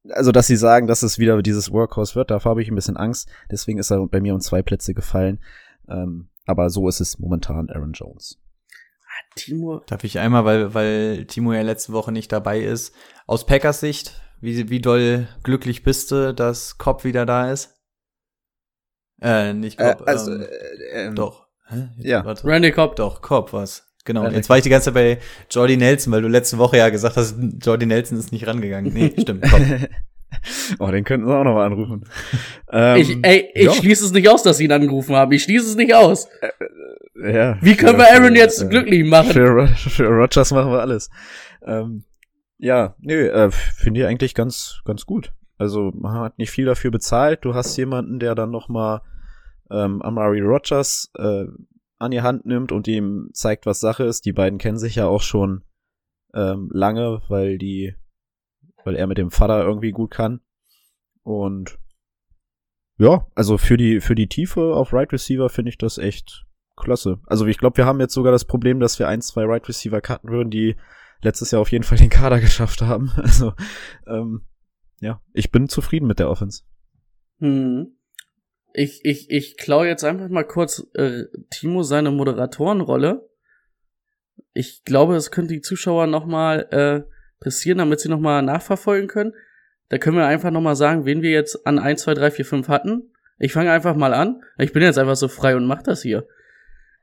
also 0.09 0.33
dass 0.33 0.47
sie 0.47 0.57
sagen, 0.57 0.87
dass 0.87 1.03
es 1.03 1.19
wieder 1.19 1.41
dieses 1.43 1.71
Workhorse 1.71 2.15
wird, 2.15 2.31
davor 2.31 2.51
habe 2.51 2.63
ich 2.63 2.71
ein 2.71 2.75
bisschen 2.75 2.97
Angst. 2.97 3.29
Deswegen 3.51 3.79
ist 3.79 3.91
er 3.91 4.07
bei 4.07 4.21
mir 4.21 4.33
um 4.33 4.41
zwei 4.41 4.63
Plätze 4.63 4.95
gefallen. 4.95 5.41
Ähm, 5.89 6.31
aber 6.47 6.71
so 6.71 6.89
ist 6.89 7.01
es 7.01 7.19
momentan 7.19 7.69
Aaron 7.69 7.93
Jones. 7.93 8.39
Ah, 9.05 9.35
Timo. 9.37 9.83
Darf 9.87 10.05
ich 10.05 10.19
einmal, 10.19 10.47
weil, 10.47 10.75
weil 10.75 11.27
Timo 11.27 11.53
ja 11.53 11.61
letzte 11.61 11.93
Woche 11.93 12.13
nicht 12.13 12.33
dabei 12.33 12.61
ist, 12.61 12.95
aus 13.27 13.45
Packers 13.45 13.81
Sicht, 13.81 14.23
wie, 14.41 14.71
wie 14.71 14.81
doll 14.81 15.29
glücklich 15.43 15.83
bist 15.83 16.11
du, 16.11 16.35
dass 16.35 16.79
Cobb 16.79 17.05
wieder 17.05 17.27
da 17.27 17.51
ist? 17.51 17.77
Äh, 19.21 19.53
nicht 19.53 19.79
Cobb. 19.79 20.03
Äh, 20.03 20.05
also, 20.11 20.33
ähm, 20.33 20.43
äh, 20.43 21.07
ähm, 21.07 21.15
doch. 21.15 21.47
Hä? 21.69 21.89
ja. 21.99 22.25
Warte. 22.25 22.47
Randy 22.47 22.73
Cobb. 22.73 22.97
Doch, 22.97 23.23
Cobb 23.23 23.53
was. 23.53 23.87
Genau. 24.05 24.23
Randy 24.23 24.37
Jetzt 24.37 24.49
war 24.49 24.57
ich 24.57 24.63
die 24.63 24.71
ganze 24.71 24.87
Zeit 24.87 24.95
bei 24.95 25.19
Jordy 25.51 25.77
Nelson, 25.77 26.13
weil 26.13 26.23
du 26.23 26.29
letzte 26.29 26.59
Woche 26.59 26.79
ja 26.79 26.89
gesagt 26.89 27.17
hast, 27.17 27.37
Jordy 27.63 27.87
Nelson 27.87 28.19
ist 28.19 28.33
nicht 28.33 28.47
rangegangen. 28.47 28.93
Nee, 28.93 29.13
stimmt. 29.21 29.43
Cobb. 29.43 29.63
oh, 30.79 30.91
den 30.91 31.05
könnten 31.05 31.27
wir 31.27 31.37
auch 31.37 31.45
noch 31.45 31.55
mal 31.55 31.67
anrufen. 31.67 32.05
ähm, 32.73 32.97
ich, 32.97 33.19
ey, 33.23 33.51
ich 33.55 33.67
ja. 33.67 33.73
schließe 33.73 34.07
es 34.07 34.13
nicht 34.13 34.29
aus, 34.29 34.43
dass 34.43 34.57
sie 34.57 34.65
ihn 34.65 34.73
angerufen 34.73 35.15
haben. 35.15 35.33
Ich 35.33 35.43
schließe 35.43 35.67
es 35.67 35.77
nicht 35.77 35.95
aus. 35.95 36.29
Äh, 36.41 37.35
ja. 37.35 37.59
Wie 37.61 37.77
können 37.77 37.99
wir 37.99 38.11
Aaron 38.11 38.35
jetzt 38.35 38.63
äh, 38.63 38.67
glücklich 38.67 39.05
machen? 39.05 39.33
Für, 39.33 39.67
für 39.69 40.07
Rogers 40.07 40.51
machen 40.53 40.73
wir 40.73 40.81
alles. 40.81 41.11
Ähm, 41.67 42.05
ja, 42.61 42.95
nö, 43.01 43.29
äh, 43.29 43.51
finde 43.51 44.01
ich 44.01 44.07
eigentlich 44.07 44.35
ganz, 44.35 44.81
ganz 44.85 45.07
gut. 45.07 45.33
Also 45.57 45.93
man 45.95 46.15
hat 46.15 46.39
nicht 46.39 46.51
viel 46.51 46.67
dafür 46.67 46.91
bezahlt. 46.91 47.45
Du 47.45 47.55
hast 47.55 47.77
jemanden, 47.77 48.19
der 48.19 48.35
dann 48.35 48.51
noch 48.51 48.69
mal 48.69 49.03
ähm, 49.71 50.03
Amari 50.03 50.41
Rogers 50.41 51.11
äh, 51.17 51.45
an 51.99 52.11
die 52.11 52.23
Hand 52.23 52.47
nimmt 52.47 52.73
und 52.73 52.87
ihm 52.89 53.31
zeigt, 53.33 53.67
was 53.67 53.81
Sache 53.81 54.05
ist. 54.05 54.25
Die 54.27 54.33
beiden 54.33 54.59
kennen 54.59 54.79
sich 54.79 54.95
ja 54.95 55.07
auch 55.07 55.23
schon 55.23 55.65
ähm, 56.35 56.71
lange, 56.73 57.23
weil 57.29 57.59
die, 57.59 57.95
weil 58.85 58.97
er 58.97 59.07
mit 59.07 59.19
dem 59.19 59.31
Vater 59.31 59.63
irgendwie 59.63 59.91
gut 59.91 60.11
kann. 60.11 60.41
Und 61.23 61.79
ja, 62.99 63.27
also 63.35 63.57
für 63.57 63.77
die 63.77 64.01
für 64.01 64.15
die 64.15 64.29
Tiefe 64.29 64.75
auf 64.75 64.93
Right 64.93 65.13
Receiver 65.13 65.49
finde 65.49 65.71
ich 65.71 65.79
das 65.79 65.97
echt 65.97 66.45
klasse. 66.77 67.21
Also 67.27 67.47
ich 67.47 67.59
glaube, 67.59 67.79
wir 67.79 67.87
haben 67.87 68.01
jetzt 68.01 68.15
sogar 68.15 68.33
das 68.33 68.45
Problem, 68.45 68.81
dass 68.81 68.99
wir 68.99 69.09
ein, 69.09 69.23
zwei 69.23 69.45
Right 69.45 69.67
Receiver 69.69 70.01
cutten 70.01 70.31
würden, 70.31 70.51
die 70.51 70.77
letztes 71.23 71.51
Jahr 71.51 71.61
auf 71.61 71.73
jeden 71.73 71.85
Fall 71.85 71.99
den 71.99 72.11
Kader 72.11 72.41
geschafft 72.41 72.83
haben. 72.83 73.13
Also 73.17 73.53
ähm, 74.07 74.43
ja, 75.01 75.21
ich 75.33 75.51
bin 75.51 75.69
zufrieden 75.69 76.07
mit 76.07 76.19
der 76.19 76.31
Offense. 76.31 76.63
Hm. 77.39 77.97
Ich, 78.73 79.01
ich, 79.05 79.31
ich 79.31 79.57
klaue 79.57 79.89
jetzt 79.89 80.05
einfach 80.05 80.29
mal 80.29 80.45
kurz 80.45 80.87
äh, 80.95 81.25
Timo 81.51 81.83
seine 81.83 82.11
Moderatorenrolle. 82.11 83.29
Ich 84.53 84.85
glaube, 84.85 85.15
das 85.15 85.31
könnte 85.31 85.55
die 85.55 85.61
Zuschauer 85.61 86.07
noch 86.07 86.27
mal 86.27 86.69
äh, 86.71 87.11
passieren, 87.43 87.79
damit 87.79 88.01
sie 88.01 88.09
noch 88.09 88.21
mal 88.21 88.43
nachverfolgen 88.43 89.09
können. 89.09 89.33
Da 89.89 89.99
können 89.99 90.17
wir 90.17 90.27
einfach 90.27 90.53
noch 90.53 90.61
mal 90.61 90.77
sagen, 90.77 91.05
wen 91.05 91.23
wir 91.23 91.31
jetzt 91.31 91.67
an 91.67 91.79
1, 91.79 92.03
2, 92.03 92.15
3, 92.15 92.31
4, 92.31 92.45
5 92.45 92.69
hatten. 92.69 93.13
Ich 93.39 93.53
fange 93.53 93.73
einfach 93.73 93.97
mal 93.97 94.15
an. 94.15 94.43
Ich 94.59 94.73
bin 94.73 94.83
jetzt 94.83 94.99
einfach 94.99 95.17
so 95.17 95.27
frei 95.27 95.57
und 95.57 95.67
mach 95.67 95.83
das 95.83 96.03
hier. 96.03 96.29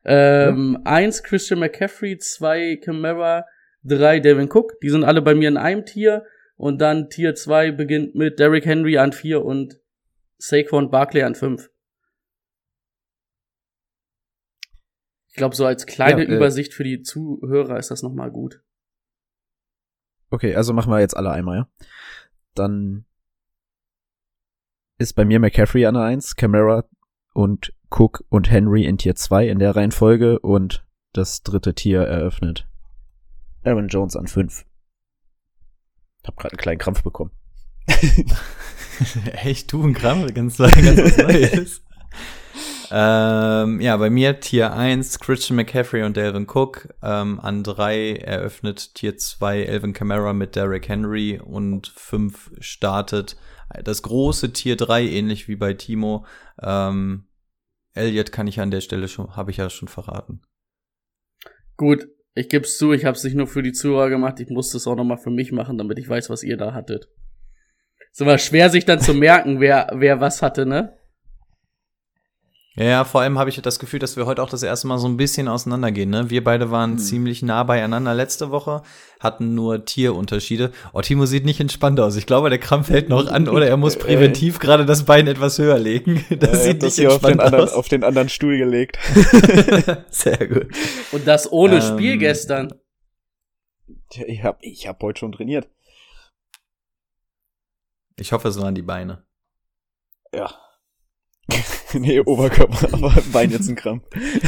Ähm, 0.06 0.78
ja. 0.86 0.92
Eins 0.92 1.22
Christian 1.24 1.60
McCaffrey, 1.60 2.18
zwei 2.18 2.78
Camara, 2.78 3.46
drei 3.88 4.20
Devin 4.20 4.50
Cook. 4.52 4.80
Die 4.82 4.90
sind 4.90 5.04
alle 5.04 5.22
bei 5.22 5.34
mir 5.34 5.50
in 5.50 5.58
einem 5.58 5.86
Tier. 5.86 6.26
Und 6.56 6.80
dann 6.80 7.10
Tier 7.10 7.36
2 7.36 7.72
beginnt 7.72 8.16
mit 8.16 8.40
Derrick 8.40 8.66
Henry 8.66 8.98
an 8.98 9.14
4 9.14 9.46
und 9.46 9.80
Saquon 10.40 10.90
Barkley 10.90 11.24
an 11.24 11.36
5. 11.36 11.70
Ich 15.30 15.36
glaube, 15.36 15.56
so 15.56 15.66
als 15.66 15.86
kleine 15.86 16.24
ja, 16.24 16.30
äh, 16.30 16.36
Übersicht 16.36 16.74
für 16.74 16.84
die 16.84 17.04
Zuhörer 17.04 17.78
ist 17.78 17.92
das 17.92 18.02
nochmal 18.02 18.32
gut. 18.32 18.64
Okay, 20.32 20.56
also 20.56 20.74
machen 20.74 20.92
wir 20.92 21.00
jetzt 21.00 21.16
alle 21.16 21.32
einmal, 21.32 21.58
ja? 21.58 21.70
Dann 22.56 23.06
ist 24.98 25.14
bei 25.14 25.26
mir 25.26 25.40
McCaffrey 25.40 25.86
an 25.86 25.94
der 25.94 26.04
1, 26.04 26.36
Camara 26.36 26.86
und 27.34 27.72
Cook 27.92 28.26
und 28.30 28.50
Henry 28.50 28.86
in 28.86 28.98
Tier 28.98 29.14
2 29.14 29.48
in 29.48 29.60
der 29.60 29.76
Reihenfolge 29.76 30.40
und 30.40 30.86
das 31.14 31.44
dritte 31.44 31.76
Tier 31.76 32.02
eröffnet 32.02 32.67
Aaron 33.68 33.90
Jones 33.90 34.16
an 34.16 34.28
5. 34.28 34.66
Hab 36.26 36.38
gerade 36.38 36.54
einen 36.54 36.58
kleinen 36.58 36.80
Krampf 36.80 37.04
bekommen. 37.04 37.32
Echt, 39.32 39.72
du 39.72 39.84
ein 39.84 39.94
Krampf? 39.94 40.34
Ganz, 40.34 40.58
ganz 40.58 40.98
was 40.98 41.18
Neues. 41.18 41.82
ähm, 42.92 43.82
ja, 43.82 43.98
bei 43.98 44.10
mir 44.10 44.40
Tier 44.40 44.74
1 44.74 45.20
Christian 45.20 45.58
McCaffrey 45.58 46.04
und 46.04 46.18
Delvin 46.18 46.48
Cook. 46.48 46.90
Ähm, 47.02 47.40
an 47.40 47.64
3 47.64 48.16
eröffnet 48.18 48.96
Tier 48.96 49.18
2 49.18 49.64
Elvin 49.64 49.94
Kamara 49.94 50.34
mit 50.34 50.56
Derrick 50.56 50.88
Henry 50.88 51.40
und 51.40 51.88
5 51.88 52.52
startet 52.60 53.38
das 53.84 54.02
große 54.02 54.54
Tier 54.54 54.78
3, 54.78 55.04
ähnlich 55.04 55.48
wie 55.48 55.56
bei 55.56 55.74
Timo. 55.74 56.26
Ähm, 56.62 57.28
Elliot 57.94 58.32
kann 58.32 58.48
ich 58.48 58.60
an 58.60 58.72
der 58.72 58.82
Stelle 58.82 59.08
schon, 59.08 59.36
habe 59.36 59.52
ich 59.52 59.58
ja 59.58 59.70
schon 59.70 59.88
verraten. 59.88 60.42
Gut, 61.76 62.08
ich 62.38 62.50
gebe 62.50 62.66
zu, 62.66 62.94
ich 62.94 63.06
habe 63.06 63.18
es 63.18 63.24
nicht 63.24 63.36
nur 63.36 63.48
für 63.48 63.64
die 63.64 63.74
Zuhörer 63.74 64.10
gemacht, 64.10 64.40
ich 64.40 64.50
musste 64.50 64.78
es 64.78 64.88
auch 64.88 64.96
nochmal 64.96 65.18
für 65.18 65.32
mich 65.32 65.52
machen, 65.52 65.78
damit 65.78 65.98
ich 66.00 66.08
weiß, 66.08 66.30
was 66.30 66.44
ihr 66.44 66.58
da 66.58 66.74
hattet. 66.74 67.10
Es 68.14 68.26
war 68.26 68.38
schwer, 68.38 68.70
sich 68.70 68.86
dann 68.86 69.00
zu 69.00 69.14
merken, 69.14 69.60
wer, 69.60 69.92
wer 69.94 70.20
was 70.20 70.42
hatte, 70.42 70.66
ne? 70.66 70.97
Ja, 72.80 73.06
vor 73.06 73.22
allem 73.22 73.40
habe 73.40 73.50
ich 73.50 73.60
das 73.60 73.80
Gefühl, 73.80 74.00
dass 74.00 74.18
wir 74.18 74.28
heute 74.28 74.44
auch 74.44 74.52
das 74.52 74.62
erste 74.62 74.86
Mal 74.86 75.00
so 75.00 75.08
ein 75.08 75.18
bisschen 75.18 75.48
auseinandergehen. 75.48 76.12
Ne? 76.12 76.30
Wir 76.30 76.44
beide 76.44 76.70
waren 76.70 76.92
hm. 76.92 76.98
ziemlich 77.00 77.42
nah 77.42 77.64
beieinander 77.64 78.14
letzte 78.14 78.52
Woche, 78.52 78.84
hatten 79.20 79.56
nur 79.56 79.84
Tierunterschiede. 79.84 80.72
Oh, 80.94 81.02
Timo 81.02 81.26
sieht 81.26 81.44
nicht 81.44 81.60
entspannt 81.60 82.00
aus. 82.00 82.16
Ich 82.16 82.28
glaube, 82.28 82.52
der 82.52 82.60
Krampf 82.60 82.90
hält 82.90 83.10
noch 83.10 83.32
an 83.32 83.50
oder 83.50 83.68
er 83.68 83.78
muss 83.78 83.96
präventiv 83.98 84.60
gerade 84.60 84.86
das 84.86 85.06
Bein 85.06 85.26
etwas 85.26 85.58
höher 85.58 85.80
legen. 85.80 86.24
Das 86.38 86.52
ja, 86.52 86.72
sieht 86.72 86.84
nicht 86.84 87.00
entspannt 87.00 87.24
auf 87.24 87.32
den, 87.32 87.40
anderen, 87.40 87.70
auf 87.70 87.88
den 87.88 88.04
anderen 88.04 88.30
Stuhl 88.30 88.58
gelegt. 88.58 89.00
Sehr 90.12 90.48
gut. 90.48 90.68
Und 91.12 91.26
das 91.26 91.52
ohne 91.52 91.78
ähm, 91.78 91.82
Spiel 91.82 92.18
gestern. 92.18 92.74
Ich 94.28 94.44
hab, 94.44 94.60
ich 94.62 94.88
hab 94.88 95.02
heute 95.02 95.20
schon 95.20 95.32
trainiert. 95.32 95.68
Ich 98.18 98.32
hoffe, 98.34 98.50
es 98.50 98.62
waren 98.62 98.76
die 98.76 98.84
Beine. 98.84 99.26
Ja. 100.32 100.67
nee, 101.94 102.20
Oberkörper, 102.20 102.90
aber 102.94 103.14
Bein 103.32 103.52
jetzt 103.52 103.70
ein 103.70 103.76
Krampf. 103.76 104.04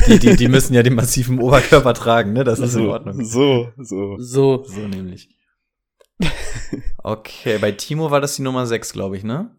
Die, 0.07 0.19
die, 0.19 0.35
die 0.35 0.47
müssen 0.47 0.73
ja 0.73 0.83
den 0.83 0.95
massiven 0.95 1.39
Oberkörper 1.39 1.93
tragen, 1.93 2.33
ne? 2.33 2.43
Das 2.43 2.59
ist 2.59 2.73
so, 2.73 2.79
in 2.79 2.87
Ordnung. 2.87 3.23
So, 3.23 3.69
so. 3.77 4.17
So. 4.19 4.63
So 4.65 4.87
nämlich. 4.87 5.29
Okay, 7.01 7.57
bei 7.59 7.71
Timo 7.71 8.11
war 8.11 8.19
das 8.19 8.35
die 8.35 8.41
Nummer 8.41 8.65
6, 8.65 8.91
glaube 8.91 9.15
ich, 9.17 9.23
ne? 9.23 9.55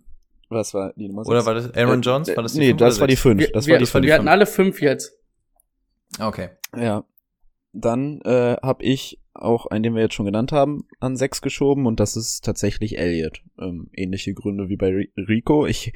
Was 0.50 0.74
war 0.74 0.92
die 0.96 1.08
Nummer 1.08 1.24
6? 1.24 1.30
Oder 1.30 1.46
war 1.46 1.54
das 1.54 1.74
Aaron 1.74 2.02
Jones? 2.02 2.28
War 2.36 2.42
das 2.42 2.52
die 2.52 2.58
nee, 2.58 2.68
5 2.68 2.78
das 2.78 3.00
war 3.00 3.06
die 3.06 3.16
5. 3.16 3.52
Das 3.52 3.66
wir, 3.66 3.74
war 3.74 3.78
die 3.78 3.86
5. 3.86 4.04
Wir 4.04 4.14
hatten 4.14 4.28
alle 4.28 4.46
5 4.46 4.82
jetzt. 4.82 5.12
Okay. 6.18 6.50
Ja. 6.76 7.04
Dann 7.72 8.20
äh, 8.22 8.56
habe 8.62 8.82
ich 8.82 9.19
auch 9.34 9.66
einen, 9.66 9.82
den 9.82 9.94
wir 9.94 10.02
jetzt 10.02 10.14
schon 10.14 10.26
genannt 10.26 10.52
haben, 10.52 10.86
an 10.98 11.16
6 11.16 11.42
geschoben 11.42 11.86
und 11.86 12.00
das 12.00 12.16
ist 12.16 12.44
tatsächlich 12.44 12.98
Elliot. 12.98 13.42
Ähm, 13.58 13.88
ähnliche 13.94 14.34
Gründe 14.34 14.68
wie 14.68 14.76
bei 14.76 15.08
Rico. 15.16 15.66
Ich 15.66 15.92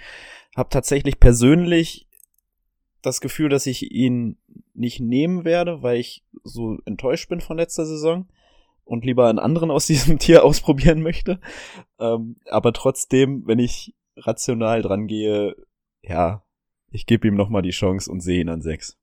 habe 0.57 0.69
tatsächlich 0.69 1.19
persönlich 1.19 2.07
das 3.03 3.21
Gefühl, 3.21 3.49
dass 3.49 3.67
ich 3.67 3.91
ihn 3.91 4.39
nicht 4.73 5.01
nehmen 5.01 5.45
werde, 5.45 5.83
weil 5.83 5.99
ich 5.99 6.25
so 6.43 6.79
enttäuscht 6.85 7.29
bin 7.29 7.41
von 7.41 7.57
letzter 7.57 7.85
Saison 7.87 8.29
und 8.85 9.05
lieber 9.05 9.29
einen 9.29 9.39
anderen 9.39 9.71
aus 9.71 9.87
diesem 9.89 10.19
Tier 10.19 10.45
ausprobieren 10.45 11.03
möchte. 11.03 11.41
Ähm, 11.99 12.37
aber 12.49 12.73
trotzdem, 12.73 13.47
wenn 13.47 13.59
ich 13.59 13.95
rational 14.17 14.83
dran 14.83 15.07
gehe, 15.07 15.57
ja, 16.03 16.45
ich 16.91 17.07
gebe 17.07 17.27
ihm 17.27 17.35
nochmal 17.35 17.63
die 17.63 17.71
Chance 17.71 18.11
und 18.11 18.21
sehe 18.21 18.41
ihn 18.41 18.49
an 18.49 18.63
sechs. 18.63 18.97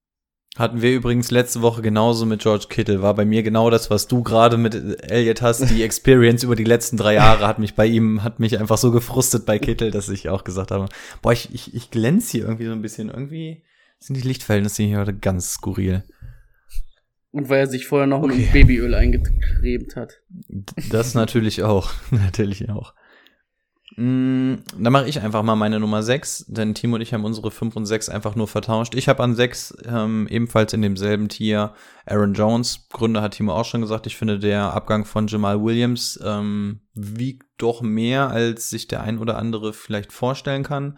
Hatten 0.57 0.81
wir 0.81 0.93
übrigens 0.93 1.31
letzte 1.31 1.61
Woche 1.61 1.81
genauso 1.81 2.25
mit 2.25 2.41
George 2.41 2.65
Kittle. 2.67 3.01
War 3.01 3.15
bei 3.15 3.23
mir 3.23 3.41
genau 3.41 3.69
das, 3.69 3.89
was 3.89 4.07
du 4.07 4.21
gerade 4.21 4.57
mit 4.57 4.75
Elliot 5.09 5.41
hast. 5.41 5.69
Die 5.69 5.81
Experience 5.81 6.43
über 6.43 6.57
die 6.57 6.65
letzten 6.65 6.97
drei 6.97 7.13
Jahre 7.13 7.47
hat 7.47 7.57
mich 7.57 7.75
bei 7.75 7.85
ihm, 7.85 8.21
hat 8.21 8.41
mich 8.41 8.59
einfach 8.59 8.77
so 8.77 8.91
gefrustet 8.91 9.45
bei 9.45 9.59
Kittle, 9.59 9.91
dass 9.91 10.09
ich 10.09 10.27
auch 10.27 10.43
gesagt 10.43 10.71
habe, 10.71 10.89
boah, 11.21 11.31
ich, 11.31 11.53
ich, 11.53 11.73
ich 11.73 11.89
glänze 11.89 12.31
hier 12.31 12.43
irgendwie 12.43 12.65
so 12.65 12.73
ein 12.73 12.81
bisschen. 12.81 13.09
Irgendwie 13.09 13.63
sind 13.99 14.17
die 14.17 14.27
Lichtverhältnisse 14.27 14.83
hier 14.83 14.99
heute 14.99 15.13
ganz 15.13 15.53
skurril. 15.53 16.03
Und 17.31 17.47
weil 17.47 17.59
er 17.59 17.67
sich 17.67 17.87
vorher 17.87 18.07
noch 18.07 18.23
okay. 18.23 18.35
mit 18.35 18.51
Babyöl 18.51 18.93
eingecremt 18.93 19.95
hat. 19.95 20.21
Das 20.89 21.13
natürlich 21.13 21.63
auch. 21.63 21.91
natürlich 22.11 22.69
auch. 22.69 22.93
Mm, 23.97 24.55
dann 24.77 24.93
mache 24.93 25.07
ich 25.07 25.19
einfach 25.21 25.43
mal 25.43 25.55
meine 25.55 25.79
Nummer 25.79 26.01
6, 26.01 26.45
denn 26.47 26.73
Timo 26.73 26.95
und 26.95 27.01
ich 27.01 27.13
haben 27.13 27.25
unsere 27.25 27.51
5 27.51 27.75
und 27.75 27.85
6 27.85 28.09
einfach 28.09 28.35
nur 28.35 28.47
vertauscht. 28.47 28.95
Ich 28.95 29.09
habe 29.09 29.21
an 29.21 29.35
6 29.35 29.77
ähm, 29.85 30.27
ebenfalls 30.29 30.73
in 30.73 30.81
demselben 30.81 31.27
Tier 31.27 31.73
Aaron 32.05 32.33
Jones. 32.33 32.87
Gründe 32.89 33.21
hat 33.21 33.33
Timo 33.33 33.53
auch 33.53 33.65
schon 33.65 33.81
gesagt. 33.81 34.07
Ich 34.07 34.15
finde, 34.15 34.39
der 34.39 34.73
Abgang 34.73 35.05
von 35.05 35.27
Jamal 35.27 35.61
Williams 35.61 36.19
ähm, 36.23 36.81
wiegt 36.93 37.45
doch 37.57 37.81
mehr, 37.81 38.29
als 38.29 38.69
sich 38.69 38.87
der 38.87 39.01
ein 39.01 39.19
oder 39.19 39.37
andere 39.37 39.73
vielleicht 39.73 40.13
vorstellen 40.13 40.63
kann. 40.63 40.97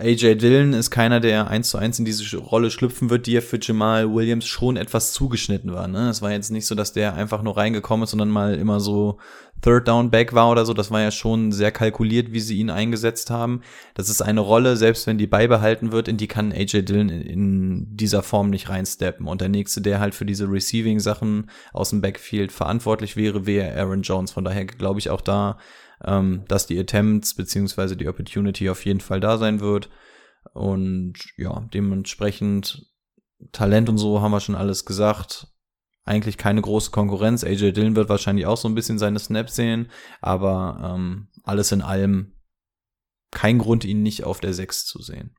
AJ 0.00 0.36
Dillon 0.36 0.74
ist 0.74 0.92
keiner, 0.92 1.18
der 1.18 1.48
eins 1.48 1.70
zu 1.70 1.78
eins 1.78 1.98
in 1.98 2.04
diese 2.04 2.36
Rolle 2.36 2.70
schlüpfen 2.70 3.10
wird, 3.10 3.26
die 3.26 3.32
ja 3.32 3.40
für 3.40 3.58
Jamal 3.60 4.14
Williams 4.14 4.46
schon 4.46 4.76
etwas 4.76 5.12
zugeschnitten 5.12 5.72
war. 5.72 5.88
Ne? 5.88 6.08
Es 6.08 6.22
war 6.22 6.30
jetzt 6.30 6.52
nicht 6.52 6.66
so, 6.66 6.76
dass 6.76 6.92
der 6.92 7.14
einfach 7.14 7.42
nur 7.42 7.56
reingekommen 7.56 8.04
ist, 8.04 8.10
sondern 8.10 8.28
mal 8.28 8.54
immer 8.54 8.78
so 8.78 9.18
Third 9.60 9.88
Down 9.88 10.12
Back 10.12 10.34
war 10.34 10.52
oder 10.52 10.64
so. 10.64 10.72
Das 10.72 10.92
war 10.92 11.00
ja 11.00 11.10
schon 11.10 11.50
sehr 11.50 11.72
kalkuliert, 11.72 12.32
wie 12.32 12.38
sie 12.38 12.58
ihn 12.58 12.70
eingesetzt 12.70 13.30
haben. 13.30 13.62
Das 13.94 14.08
ist 14.08 14.22
eine 14.22 14.38
Rolle, 14.38 14.76
selbst 14.76 15.08
wenn 15.08 15.18
die 15.18 15.26
beibehalten 15.26 15.90
wird, 15.90 16.06
in 16.06 16.16
die 16.16 16.28
kann 16.28 16.52
AJ 16.52 16.82
Dillon 16.82 17.08
in 17.08 17.96
dieser 17.96 18.22
Form 18.22 18.50
nicht 18.50 18.68
reinsteppen. 18.68 19.26
Und 19.26 19.40
der 19.40 19.48
nächste, 19.48 19.80
der 19.80 19.98
halt 19.98 20.14
für 20.14 20.26
diese 20.26 20.48
Receiving-Sachen 20.48 21.50
aus 21.72 21.90
dem 21.90 22.02
Backfield 22.02 22.52
verantwortlich 22.52 23.16
wäre, 23.16 23.46
wäre 23.46 23.76
Aaron 23.76 24.02
Jones. 24.02 24.30
Von 24.30 24.44
daher 24.44 24.64
glaube 24.64 25.00
ich 25.00 25.10
auch 25.10 25.22
da, 25.22 25.58
ähm, 26.04 26.44
dass 26.48 26.66
die 26.66 26.78
Attempts 26.78 27.34
beziehungsweise 27.34 27.96
die 27.96 28.08
Opportunity 28.08 28.68
auf 28.70 28.84
jeden 28.84 29.00
Fall 29.00 29.20
da 29.20 29.38
sein 29.38 29.60
wird. 29.60 29.90
Und 30.54 31.14
ja, 31.36 31.68
dementsprechend 31.72 32.86
Talent 33.52 33.88
und 33.88 33.98
so 33.98 34.20
haben 34.20 34.32
wir 34.32 34.40
schon 34.40 34.54
alles 34.54 34.84
gesagt. 34.84 35.48
Eigentlich 36.04 36.38
keine 36.38 36.62
große 36.62 36.90
Konkurrenz. 36.90 37.44
AJ 37.44 37.72
Dillon 37.72 37.96
wird 37.96 38.08
wahrscheinlich 38.08 38.46
auch 38.46 38.56
so 38.56 38.68
ein 38.68 38.74
bisschen 38.74 38.98
seine 38.98 39.18
Snaps 39.18 39.54
sehen, 39.54 39.90
aber 40.20 40.94
ähm, 40.94 41.28
alles 41.44 41.70
in 41.72 41.82
allem 41.82 42.32
kein 43.30 43.58
Grund, 43.58 43.84
ihn 43.84 44.02
nicht 44.02 44.24
auf 44.24 44.40
der 44.40 44.54
6 44.54 44.86
zu 44.86 45.02
sehen. 45.02 45.34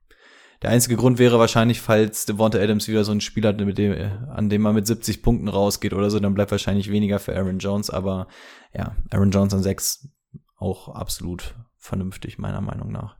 Der 0.61 0.71
einzige 0.71 0.97
Grund 0.97 1.19
wäre 1.19 1.39
wahrscheinlich, 1.39 1.79
falls 1.79 2.25
Devonta 2.25 2.59
Adams 2.59 2.87
wieder 2.87 3.05
so 3.05 3.13
ein 3.13 3.21
Spiel 3.21 3.45
hat, 3.47 3.59
mit 3.59 3.77
dem, 3.77 3.93
an 4.29 4.49
dem 4.49 4.61
man 4.61 4.75
mit 4.75 4.85
70 4.85 5.23
Punkten 5.23 5.47
rausgeht 5.47 5.93
oder 5.93 6.09
so, 6.09 6.19
dann 6.19 6.33
bleibt 6.33 6.51
wahrscheinlich 6.51 6.91
weniger 6.91 7.19
für 7.19 7.35
Aaron 7.35 7.59
Jones, 7.59 7.89
aber 7.89 8.27
ja, 8.73 8.95
Aaron 9.09 9.31
Jones 9.31 9.53
an 9.53 9.63
6 9.63 10.09
auch 10.59 10.89
absolut 10.89 11.55
vernünftig, 11.77 12.37
meiner 12.37 12.61
Meinung 12.61 12.91
nach. 12.91 13.17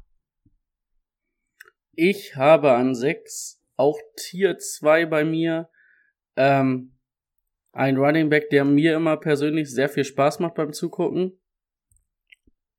Ich 1.94 2.36
habe 2.36 2.74
an 2.74 2.96
6 2.96 3.62
auch 3.76 3.98
Tier 4.16 4.58
2 4.58 5.06
bei 5.06 5.24
mir. 5.24 5.70
Ähm, 6.36 6.98
ein 7.72 7.98
Running 7.98 8.30
Back, 8.30 8.50
der 8.50 8.66
mir 8.66 8.96
immer 8.96 9.18
persönlich 9.18 9.72
sehr 9.72 9.90
viel 9.90 10.04
Spaß 10.04 10.40
macht 10.40 10.56
beim 10.56 10.74
Zugucken. 10.74 11.40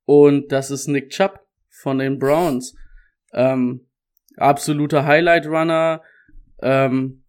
Und 0.04 0.52
das 0.52 0.70
ist 0.70 0.88
Nick 0.88 1.10
Chubb 1.10 1.46
von 1.68 1.98
den 1.98 2.18
Browns. 2.18 2.74
Ähm, 3.32 3.88
absoluter 4.36 5.06
Highlight 5.06 5.46
Runner. 5.46 6.02
Ähm, 6.62 7.24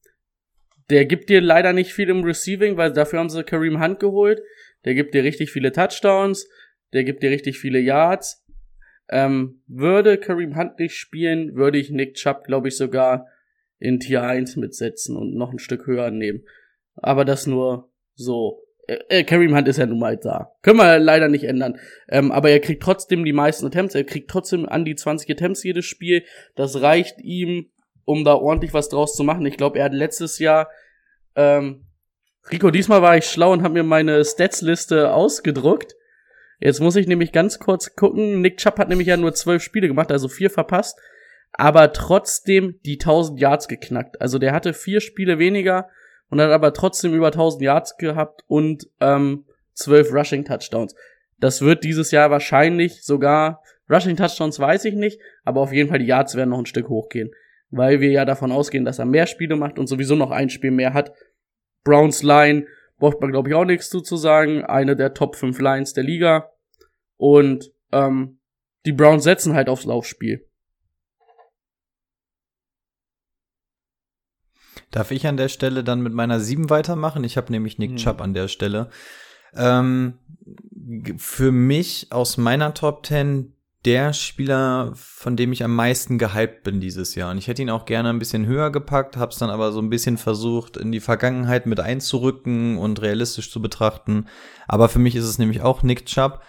der 0.90 1.06
gibt 1.06 1.30
dir 1.30 1.40
leider 1.40 1.72
nicht 1.72 1.94
viel 1.94 2.10
im 2.10 2.24
Receiving, 2.24 2.76
weil 2.76 2.92
dafür 2.92 3.20
haben 3.20 3.30
sie 3.30 3.44
Kareem 3.44 3.82
Hunt 3.82 4.00
geholt. 4.00 4.42
Der 4.84 4.96
gibt 4.96 5.14
dir 5.14 5.24
richtig 5.24 5.52
viele 5.52 5.72
Touchdowns 5.72 6.50
der 6.94 7.04
gibt 7.04 7.24
dir 7.24 7.32
richtig 7.32 7.58
viele 7.58 7.80
Yards. 7.80 8.46
Ähm, 9.10 9.62
würde 9.68 10.18
Kareem 10.18 10.56
Hunt 10.56 10.80
nicht 10.80 10.96
spielen, 10.96 11.56
würde 11.56 11.78
ich 11.78 11.90
Nick 11.90 12.16
Chubb, 12.16 12.46
glaube 12.46 12.70
ich, 12.70 12.78
sogar 12.78 13.28
in 13.80 14.00
Tier 14.00 14.24
1 14.24 14.56
mitsetzen 14.56 15.18
und 15.18 15.36
noch 15.36 15.52
ein 15.52 15.60
Stück 15.60 15.86
höher 15.88 16.12
nehmen. 16.12 16.44
Aber 16.96 17.26
das 17.26 17.48
nur 17.48 17.92
so. 18.16 18.64
Äh, 18.88 19.00
äh, 19.10 19.24
Kareem 19.24 19.56
Hunt 19.56 19.68
ist 19.68 19.78
ja 19.78 19.86
nun 19.86 20.00
mal 20.00 20.18
da. 20.18 20.54
Können 20.62 20.78
wir 20.78 21.00
leider 21.00 21.28
nicht 21.28 21.44
ändern. 21.44 21.78
Ähm, 22.10 22.32
aber 22.32 22.52
er 22.52 22.60
kriegt 22.60 22.84
trotzdem 22.84 23.26
die 23.26 23.34
meisten 23.34 23.66
Attempts. 23.66 23.96
Er 23.96 24.04
kriegt 24.04 24.30
trotzdem 24.30 24.68
an 24.68 24.86
die 24.86 24.96
20 24.96 25.30
Attempts 25.30 25.64
jedes 25.64 25.86
Spiel. 25.86 26.24
Das 26.56 26.82
reicht 26.82 27.20
ihm, 27.22 27.72
um 28.06 28.24
da 28.24 28.36
ordentlich 28.36 28.74
was 28.74 28.90
draus 28.90 29.16
zu 29.16 29.24
machen. 29.24 29.46
Ich 29.46 29.58
glaube, 29.58 29.80
er 29.80 29.86
hat 29.86 29.94
letztes 29.94 30.40
Jahr 30.40 30.70
ähm, 31.36 31.86
Rico, 32.50 32.72
diesmal 32.72 33.02
war 33.02 33.18
ich 33.18 33.26
schlau 33.26 33.54
und 33.54 33.64
habe 33.64 33.76
mir 33.76 33.84
meine 33.84 34.24
Statsliste 34.26 35.14
ausgedruckt. 35.14 35.96
Jetzt 36.62 36.80
muss 36.80 36.96
ich 36.96 37.08
nämlich 37.08 37.32
ganz 37.32 37.58
kurz 37.58 37.96
gucken. 37.96 38.40
Nick 38.40 38.58
Chubb 38.58 38.78
hat 38.78 38.88
nämlich 38.88 39.08
ja 39.08 39.18
nur 39.18 39.34
zwölf 39.34 39.64
Spiele 39.64 39.88
gemacht, 39.88 40.12
also 40.12 40.28
vier 40.28 40.52
verpasst, 40.52 41.00
aber 41.54 41.92
trotzdem 41.92 42.80
die 42.86 43.00
1000 43.00 43.40
Yards 43.40 43.68
geknackt. 43.68 44.22
Also 44.22 44.38
der 44.38 44.54
hatte 44.54 44.74
vier 44.74 45.02
Spiele 45.02 45.40
weniger 45.40 45.90
und 46.30 46.40
hat 46.40 46.52
aber 46.52 46.72
trotzdem 46.74 47.16
über 47.16 47.28
1000 47.28 47.64
Yards 47.64 47.98
gehabt 47.98 48.44
und 48.48 48.88
ähm, 49.00 49.46
zwölf 49.74 50.14
Rushing 50.14 50.46
Touchdowns. 50.46 50.96
Das 51.40 51.62
wird 51.62 51.84
dieses 51.84 52.12
Jahr 52.12 52.30
wahrscheinlich 52.30 53.04
sogar 53.04 53.64
Rushing 53.90 54.16
Touchdowns 54.16 54.60
weiß 54.60 54.86
ich 54.86 54.94
nicht, 54.94 55.20
aber 55.44 55.62
auf 55.62 55.74
jeden 55.74 55.90
Fall 55.90 56.00
die 56.00 56.06
Yards 56.06 56.36
werden 56.36 56.52
noch 56.52 56.60
ein 56.60 56.68
Stück 56.68 56.90
hochgehen, 56.90 57.32
weil 57.72 58.02
wir 58.02 58.12
ja 58.12 58.24
davon 58.24 58.52
ausgehen, 58.52 58.86
dass 58.86 59.00
er 59.00 59.06
mehr 59.06 59.26
Spiele 59.26 59.56
macht 59.56 59.80
und 59.80 59.88
sowieso 59.88 60.16
noch 60.16 60.30
ein 60.30 60.52
Spiel 60.52 60.72
mehr 60.72 60.94
hat 60.94 61.12
Browns 61.84 62.22
Line 62.22 62.68
braucht 63.02 63.20
man, 63.20 63.32
glaube 63.32 63.50
ich, 63.50 63.56
auch 63.56 63.66
nichts 63.66 63.90
zu, 63.90 64.02
zu 64.02 64.16
sagen. 64.16 64.64
Eine 64.64 64.96
der 64.96 65.16
Top 65.16 65.36
5 65.36 65.60
Lines 65.60 65.94
der 65.94 66.04
Liga. 66.04 66.52
Und 67.18 67.72
ähm, 67.92 68.40
die 68.86 68.94
Browns 68.94 69.24
setzen 69.24 69.56
halt 69.56 69.70
aufs 69.70 69.86
Laufspiel. 69.86 70.48
Darf 74.92 75.10
ich 75.10 75.26
an 75.26 75.38
der 75.38 75.50
Stelle 75.50 75.84
dann 75.84 76.02
mit 76.02 76.14
meiner 76.14 76.40
7 76.40 76.70
weitermachen? 76.70 77.24
Ich 77.24 77.38
habe 77.38 77.52
nämlich 77.52 77.80
Nick 77.80 77.92
hm. 77.92 77.98
Chubb 77.98 78.22
an 78.22 78.36
der 78.36 78.48
Stelle. 78.48 78.92
Ähm, 79.56 80.20
für 81.18 81.52
mich 81.52 82.12
aus 82.12 82.38
meiner 82.38 82.76
Top 82.76 83.06
10 83.06 83.56
der 83.86 84.14
Spieler, 84.14 84.92
von 84.96 85.36
dem 85.36 85.52
ich 85.52 85.64
am 85.64 85.76
meisten 85.76 86.20
gehypt 86.20 86.64
bin 86.64 86.80
dieses 86.80 87.16
Jahr. 87.16 87.32
Und 87.32 87.40
ich 87.40 87.48
hätte 87.48 87.64
ihn 87.64 87.70
auch 87.72 87.86
gerne 87.86 88.10
ein 88.10 88.20
bisschen 88.20 88.46
höher 88.46 88.70
gepackt, 88.70 89.18
hab's 89.18 89.40
dann 89.40 89.50
aber 89.50 89.72
so 89.72 89.80
ein 89.80 89.90
bisschen 89.90 90.18
versucht, 90.18 90.78
in 90.78 90.92
die 90.92 91.00
Vergangenheit 91.00 91.66
mit 91.66 91.80
einzurücken 91.80 92.78
und 92.78 93.02
realistisch 93.02 93.52
zu 93.52 93.62
betrachten. 93.62 94.28
Aber 94.68 94.88
für 94.88 95.00
mich 95.00 95.16
ist 95.16 95.26
es 95.26 95.40
nämlich 95.40 95.62
auch 95.62 95.82
Nick 95.82 96.06
Chubb. 96.06 96.42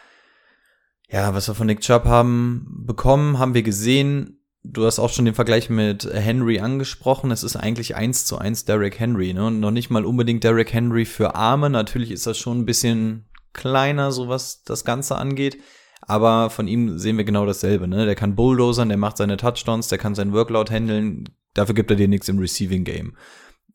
Ja, 1.09 1.35
was 1.35 1.49
wir 1.49 1.55
von 1.55 1.67
Nick 1.67 1.81
Chubb 1.81 2.05
haben 2.05 2.67
bekommen, 2.87 3.39
haben 3.39 3.55
wir 3.55 3.63
gesehen. 3.63 4.39
Du 4.63 4.85
hast 4.85 4.99
auch 4.99 5.11
schon 5.11 5.25
den 5.25 5.35
Vergleich 5.35 5.71
mit 5.71 6.05
Henry 6.13 6.61
angesprochen. 6.61 7.31
Es 7.31 7.43
ist 7.43 7.57
eigentlich 7.57 7.97
eins 7.97 8.27
zu 8.27 8.39
eins 8.39 8.65
Derrick 8.65 9.01
Henry, 9.01 9.33
ne? 9.33 9.47
Und 9.47 9.59
noch 9.59 9.73
nicht 9.73 9.91
mal 9.91 10.05
unbedingt 10.05 10.45
Derrick 10.45 10.73
Henry 10.73 11.05
für 11.05 11.35
Arme. 11.35 11.69
Natürlich 11.69 12.11
ist 12.11 12.27
das 12.27 12.39
schon 12.39 12.61
ein 12.61 12.67
bisschen 12.67 13.25
kleiner, 13.55 14.13
so 14.13 14.29
was 14.29 14.63
das 14.63 14.85
Ganze 14.85 15.17
angeht 15.17 15.57
aber 16.03 16.51
von 16.51 16.69
ihm 16.69 16.99
sehen 16.99 17.17
wir 17.17 17.25
genau 17.25 17.47
dasselbe. 17.47 17.87
Ne? 17.87 18.05
Der 18.05 18.15
kann 18.15 18.35
bulldozern, 18.35 18.89
der 18.89 18.99
macht 18.99 19.17
seine 19.17 19.37
Touchdowns, 19.37 19.89
der 19.89 19.99
kann 19.99 20.15
seinen 20.15 20.33
Workload 20.33 20.73
handeln. 20.73 21.29
Dafür 21.55 21.75
gibt 21.75 21.91
er 21.91 21.97
dir 21.97 22.09
nichts 22.09 22.29
im 22.29 22.39
Receiving 22.39 22.85
Game. 22.85 23.17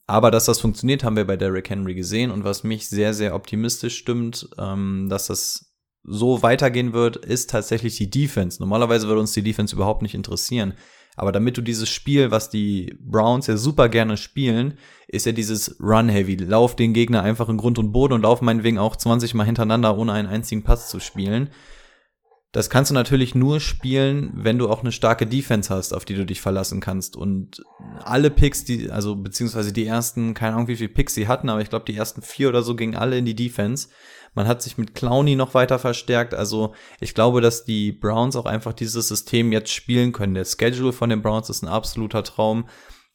Aber 0.07 0.32
dass 0.32 0.45
das 0.45 0.59
funktioniert, 0.59 1.03
haben 1.03 1.15
wir 1.15 1.28
bei 1.28 1.38
Derrick 1.38 1.69
Henry 1.69 1.95
gesehen. 1.95 2.32
Und 2.32 2.43
was 2.43 2.63
mich 2.63 2.89
sehr, 2.89 3.13
sehr 3.13 3.36
optimistisch 3.36 3.97
stimmt, 3.97 4.49
ähm, 4.57 5.07
dass 5.09 5.28
das 5.28 5.73
so 6.03 6.41
weitergehen 6.43 6.93
wird, 6.93 7.17
ist 7.17 7.49
tatsächlich 7.49 7.97
die 7.97 8.09
Defense. 8.09 8.61
Normalerweise 8.61 9.07
würde 9.07 9.19
uns 9.19 9.34
die 9.34 9.43
Defense 9.43 9.75
überhaupt 9.75 10.01
nicht 10.01 10.15
interessieren. 10.15 10.73
Aber 11.17 11.32
damit 11.32 11.57
du 11.57 11.61
dieses 11.61 11.89
Spiel, 11.89 12.32
was 12.32 12.49
die 12.49 12.95
Browns 13.01 13.47
ja 13.47 13.57
super 13.57 13.89
gerne 13.89 14.17
spielen, 14.17 14.78
ist 15.07 15.25
ja 15.25 15.32
dieses 15.32 15.78
Run-Heavy. 15.82 16.36
Lauf 16.36 16.75
den 16.75 16.93
Gegner 16.93 17.23
einfach 17.23 17.49
in 17.49 17.57
Grund 17.57 17.80
und 17.80 17.91
Boden 17.91 18.13
und 18.13 18.21
lauf 18.21 18.41
meinetwegen 18.41 18.78
auch 18.78 18.95
20 18.95 19.34
Mal 19.34 19.45
hintereinander, 19.45 19.97
ohne 19.97 20.13
einen 20.13 20.28
einzigen 20.28 20.63
Pass 20.63 20.89
zu 20.89 20.99
spielen. 20.99 21.49
Das 22.58 22.72
kannst 22.72 22.89
du 22.89 22.95
natürlich 22.95 23.36
nur 23.36 23.60
spielen, 23.60 24.32
wenn 24.34 24.58
du 24.58 24.68
auch 24.68 24.82
eine 24.82 24.91
starke 24.91 25.28
Defense 25.28 25.72
hast, 25.72 25.93
auf 25.93 26.05
die 26.05 26.16
du 26.16 26.26
dich 26.26 26.41
verlassen 26.41 26.80
kannst. 26.80 27.16
Und 27.16 27.64
alle 28.03 28.32
Picks, 28.32 28.66
die, 28.66 28.89
also 28.89 29.16
beziehungsweise 29.16 29.72
die 29.72 29.86
ersten, 29.86 30.34
keine 30.34 30.55
Ahnung, 30.55 30.68
wie 30.68 30.76
viele 30.76 30.89
Picks 30.89 31.14
sie 31.14 31.28
hatten, 31.28 31.49
aber 31.49 31.62
ich 31.62 31.70
glaube, 31.70 31.86
die 31.86 31.95
ersten 31.95 32.24
vier 32.24 32.49
oder 32.49 32.64
so 32.64 32.76
gingen 32.76 32.95
alle 32.95 33.16
in 33.16 33.26
die 33.26 33.36
Defense. 33.36 33.89
Man 34.34 34.47
hat 34.47 34.64
sich 34.64 34.80
mit 34.80 34.95
Clowny 34.95 35.36
noch 35.36 35.53
weiter 35.53 35.78
verstärkt. 35.78 36.34
Also 36.34 36.74
ich 36.99 37.14
glaube, 37.14 37.41
dass 37.41 37.64
die 37.64 37.91
Browns 37.91 38.36
auch 38.36 38.47
einfach 38.47 38.74
dieses 38.74 39.08
System 39.08 39.51
jetzt 39.51 39.72
spielen 39.72 40.12
können. 40.12 40.34
Der 40.34 40.45
Schedule 40.45 40.93
von 40.93 41.12
den 41.12 41.22
Browns 41.22 41.51
ist 41.51 41.62
ein 41.62 41.70
absoluter 41.70 42.24
Traum. 42.24 42.68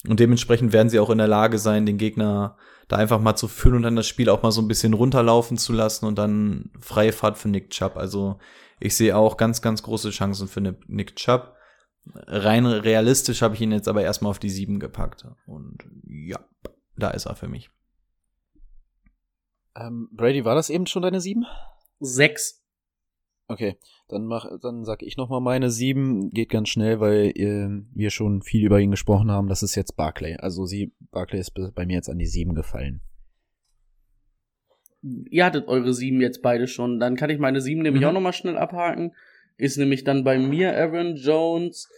Und 0.07 0.21
dementsprechend 0.21 0.73
werden 0.73 0.89
sie 0.89 1.01
auch 1.01 1.11
in 1.11 1.19
der 1.19 1.27
Lage 1.27 1.59
sein, 1.59 1.85
den 1.85 1.99
Gegner 1.99 2.57
da 2.87 2.95
einfach 2.95 3.21
mal 3.21 3.35
zu 3.35 3.49
führen 3.49 3.75
und 3.75 3.83
dann 3.83 3.97
das 3.97 4.07
Spiel 4.07 4.29
auch 4.29 4.45
mal 4.45 4.53
so 4.53 4.63
ein 4.63 4.69
bisschen 4.69 4.95
runterlaufen 4.95 5.57
zu 5.57 5.73
lassen 5.73 6.07
und 6.07 6.17
dann 6.17 6.71
freie 6.79 7.13
Fahrt 7.13 7.39
für 7.39 7.49
Nick 7.49 7.71
Chubb. 7.71 7.97
Also 7.97 8.39
ich 8.83 8.97
sehe 8.97 9.17
auch 9.17 9.37
ganz, 9.37 9.63
ganz 9.63 9.83
große 9.85 10.11
Chancen 10.11 10.49
für 10.49 10.61
Nick 10.89 11.15
Chubb. 11.15 11.55
Rein 12.05 12.67
realistisch 12.67 13.41
habe 13.41 13.55
ich 13.55 13.61
ihn 13.61 13.71
jetzt 13.71 13.87
aber 13.87 14.03
erstmal 14.03 14.31
auf 14.31 14.41
die 14.41 14.51
7 14.51 14.81
gepackt. 14.81 15.25
Und 15.47 15.79
ja, 16.05 16.41
da 16.97 17.11
ist 17.11 17.27
er 17.27 17.37
für 17.37 17.47
mich. 17.47 17.71
Ähm, 19.77 20.09
Brady, 20.13 20.45
war 20.45 20.57
das 20.57 20.69
eben 20.69 20.87
schon 20.87 21.03
deine 21.03 21.21
7? 21.21 21.45
6. 22.01 22.61
Okay, 23.47 23.79
dann 24.09 24.27
mach, 24.27 24.47
dann 24.61 24.85
sag 24.85 25.03
ich 25.03 25.17
noch 25.17 25.29
mal 25.29 25.41
meine 25.41 25.71
7. 25.71 26.31
Geht 26.31 26.51
ganz 26.51 26.69
schnell, 26.69 26.99
weil 26.99 27.33
äh, 27.37 27.69
wir 27.95 28.11
schon 28.11 28.43
viel 28.43 28.67
über 28.67 28.81
ihn 28.81 28.91
gesprochen 28.91 29.31
haben. 29.31 29.47
Das 29.47 29.63
ist 29.63 29.77
jetzt 29.77 29.97
Barclay. 29.97 30.37
Also 30.39 30.67
sie, 30.67 30.93
Barclay 31.13 31.39
ist 31.39 31.55
bei 31.75 31.87
mir 31.87 31.95
jetzt 31.95 32.11
an 32.11 32.19
die 32.19 32.27
7 32.27 32.55
gefallen 32.55 33.01
ihr 35.03 35.45
hattet 35.45 35.69
eure 35.69 35.93
sieben 35.93 36.21
jetzt 36.21 36.43
beide 36.43 36.67
schon. 36.67 37.01
Dann 37.01 37.17
kann 37.17 37.31
ich 37.31 37.39
meine 37.39 37.61
sieben 37.61 37.83
nämlich 37.83 38.03
mhm. 38.03 38.09
auch 38.09 38.13
nochmal 38.13 38.33
schnell 38.33 38.57
abhaken. 38.57 39.15
Ist 39.57 39.77
nämlich 39.77 40.05
dann 40.05 40.25
bei 40.25 40.39
mir 40.39 40.77
Aaron 40.77 41.17
Jones, 41.17 41.89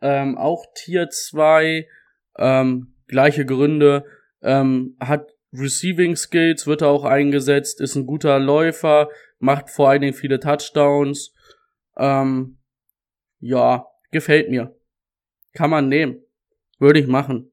ähm, 0.00 0.36
auch 0.36 0.66
Tier 0.74 1.08
2, 1.08 1.88
ähm, 2.36 2.94
gleiche 3.06 3.46
Gründe, 3.46 4.04
ähm, 4.42 4.96
hat 5.00 5.32
Receiving 5.52 6.16
Skills, 6.16 6.66
wird 6.66 6.82
er 6.82 6.88
auch 6.88 7.04
eingesetzt, 7.04 7.80
ist 7.80 7.96
ein 7.96 8.06
guter 8.06 8.38
Läufer, 8.38 9.08
macht 9.38 9.70
vor 9.70 9.88
allen 9.88 10.02
Dingen 10.02 10.14
viele 10.14 10.40
Touchdowns. 10.40 11.32
Ähm, 11.96 12.58
ja, 13.40 13.86
gefällt 14.10 14.50
mir. 14.50 14.76
Kann 15.54 15.70
man 15.70 15.88
nehmen. 15.88 16.22
Würde 16.78 17.00
ich 17.00 17.06
machen. 17.06 17.50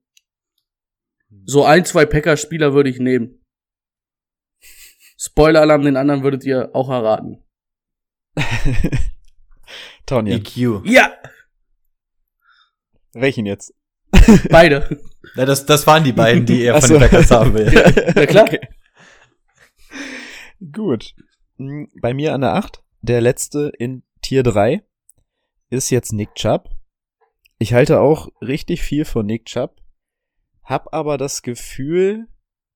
So 1.45 1.63
ein, 1.63 1.85
zwei 1.85 2.05
Packer-Spieler 2.05 2.73
würde 2.73 2.89
ich 2.89 2.99
nehmen. 2.99 3.44
Spoiler-Alarm, 5.17 5.83
den 5.83 5.97
anderen 5.97 6.23
würdet 6.23 6.43
ihr 6.43 6.69
auch 6.73 6.89
erraten. 6.89 7.43
Tonja. 10.05 10.35
EQ. 10.35 10.85
Ja! 10.85 11.13
Welchen 13.13 13.45
jetzt? 13.45 13.73
Beide. 14.49 14.99
Ja, 15.35 15.45
das, 15.45 15.65
das 15.65 15.87
waren 15.87 16.03
die 16.03 16.11
beiden, 16.11 16.45
die 16.45 16.63
er 16.63 16.79
von 16.79 16.89
den 16.89 16.99
Packers 16.99 17.31
haben 17.31 17.53
will. 17.53 17.73
ja, 17.73 18.25
klar. 18.25 18.45
Okay. 18.45 18.59
Gut. 20.71 21.15
Hm, 21.57 21.89
bei 22.01 22.13
mir 22.13 22.33
an 22.33 22.41
der 22.41 22.53
8, 22.55 22.83
der 23.01 23.21
letzte 23.21 23.71
in 23.77 24.03
Tier 24.21 24.43
3, 24.43 24.83
ist 25.69 25.89
jetzt 25.89 26.13
Nick 26.13 26.35
Chubb. 26.35 26.69
Ich 27.57 27.73
halte 27.73 27.99
auch 27.99 28.29
richtig 28.41 28.81
viel 28.81 29.05
von 29.05 29.25
Nick 29.25 29.45
Chubb, 29.45 29.81
hab 30.63 30.93
aber 30.93 31.17
das 31.17 31.41
Gefühl, 31.41 32.27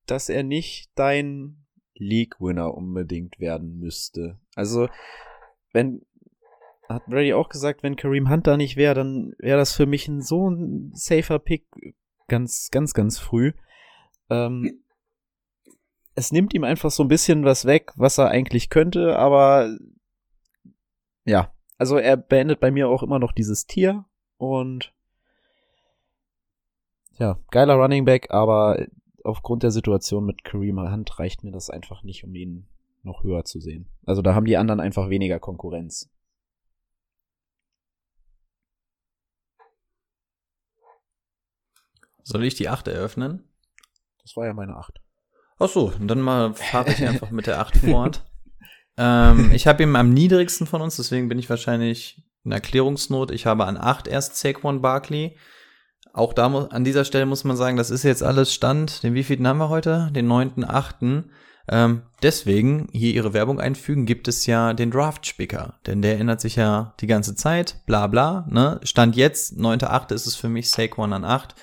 dass 0.05 0.29
er 0.29 0.43
nicht 0.43 0.89
dein 0.95 1.59
League-Winner 2.00 2.74
unbedingt 2.74 3.39
werden 3.39 3.80
müsste. 3.80 4.39
Also, 4.56 4.89
wenn, 5.74 6.06
hat 6.88 7.06
Brady 7.06 7.34
auch 7.34 7.50
gesagt, 7.50 7.84
wenn 7.84 7.95
Kareem 7.95 8.30
Hunt 8.30 8.47
da 8.47 8.58
nicht 8.58 8.76
wäre, 8.76 8.95
dann 8.95 9.34
wäre 9.38 9.60
das 9.60 9.76
für 9.76 9.86
mich 9.86 10.08
ein 10.08 10.22
so 10.22 10.50
ein 10.50 10.91
safer 10.93 11.39
Pick 11.39 11.66
ganz, 12.28 12.70
ganz, 12.72 12.93
ganz 12.93 13.20
früh. 13.20 13.54
Ähm, 14.30 14.82
es 16.16 16.32
nimmt 16.32 16.54
ihm 16.54 16.64
einfach 16.64 16.91
so 16.91 17.04
ein 17.04 17.10
bisschen 17.10 17.45
was 17.45 17.66
weg, 17.66 17.93
was 17.95 18.18
er 18.18 18.30
eigentlich 18.30 18.70
könnte, 18.70 19.18
aber 19.18 19.78
ja, 21.26 21.54
also 21.78 21.97
er 21.97 22.18
beendet 22.18 22.60
bei 22.60 22.72
mir 22.72 22.89
auch 22.89 23.04
immer 23.04 23.20
noch 23.20 23.32
dieses 23.32 23.68
Tier 23.68 24.06
und 24.38 24.93
ja, 27.18 27.39
geiler 27.52 27.76
Running 27.76 28.06
Back, 28.06 28.32
aber 28.32 28.86
aufgrund 29.30 29.63
der 29.63 29.71
Situation 29.71 30.25
mit 30.25 30.43
Kareem 30.43 30.80
Hunt 30.80 31.19
reicht 31.19 31.43
mir 31.43 31.51
das 31.51 31.69
einfach 31.69 32.03
nicht, 32.03 32.23
um 32.23 32.36
ihn 32.36 32.67
noch 33.03 33.23
höher 33.23 33.45
zu 33.45 33.59
sehen. 33.59 33.88
Also 34.05 34.21
da 34.21 34.36
haben 34.36 34.45
die 34.45 34.57
anderen 34.57 34.80
einfach 34.80 35.09
weniger 35.09 35.39
Konkurrenz. 35.39 36.09
Soll 42.23 42.43
ich 42.43 42.55
die 42.55 42.69
8 42.69 42.88
eröffnen? 42.88 43.43
Das 44.21 44.36
war 44.36 44.45
ja 44.45 44.53
meine 44.53 44.75
8. 44.75 45.01
Ach 45.57 45.69
so, 45.69 45.91
dann 45.99 46.21
mal 46.21 46.53
fahre 46.53 46.91
ich 46.91 47.03
einfach 47.07 47.32
mit 47.32 47.47
der 47.47 47.59
8 47.59 47.77
fort. 47.77 48.25
Ähm, 48.97 49.51
ich 49.53 49.65
habe 49.65 49.82
ihn 49.82 49.95
am 49.95 50.09
niedrigsten 50.11 50.67
von 50.67 50.82
uns, 50.82 50.97
deswegen 50.97 51.27
bin 51.30 51.39
ich 51.39 51.49
wahrscheinlich 51.49 52.23
in 52.43 52.51
Erklärungsnot. 52.51 53.32
Ich 53.32 53.45
habe 53.45 53.65
an 53.65 53.77
8 53.77 54.07
erst 54.07 54.36
Saquon 54.36 54.82
Barkley. 54.82 55.38
Auch 56.14 56.34
da 56.34 56.47
an 56.47 56.84
dieser 56.84 57.05
Stelle 57.05 57.26
muss 57.26 57.43
man 57.43 57.57
sagen, 57.57 57.78
das 57.78 57.89
ist 57.91 58.03
jetzt 58.03 58.24
alles 58.24 58.53
Stand. 58.53 59.03
Den 59.03 59.14
wievielten 59.14 59.47
haben 59.47 59.60
wir 59.60 59.70
heute? 59.70 60.10
Den 60.14 60.28
9.8. 60.28 61.24
Ähm, 61.72 62.01
deswegen 62.24 62.88
hier 62.91 63.14
ihre 63.14 63.34
Werbung 63.34 63.60
einfügen, 63.60 64.07
gibt 64.07 64.28
es 64.28 64.47
ja 64.47 64.74
den 64.74 64.89
Draft-Spicker, 64.89 65.76
denn 65.86 66.01
der 66.01 66.20
ändert 66.20 66.41
sich 66.41 66.55
ja 66.55 66.95
die 66.99 67.07
ganze 67.07 67.36
Zeit, 67.36 67.84
bla 67.86 68.07
bla. 68.07 68.47
Ne? 68.49 68.80
Stand 68.84 69.16
jetzt, 69.16 69.55
9.8. 69.57 70.14
ist 70.14 70.26
es 70.26 70.36
für 70.36 70.49
mich 70.49 70.72
Saquon 70.72 71.14
an 71.14 71.24
8, 71.24 71.53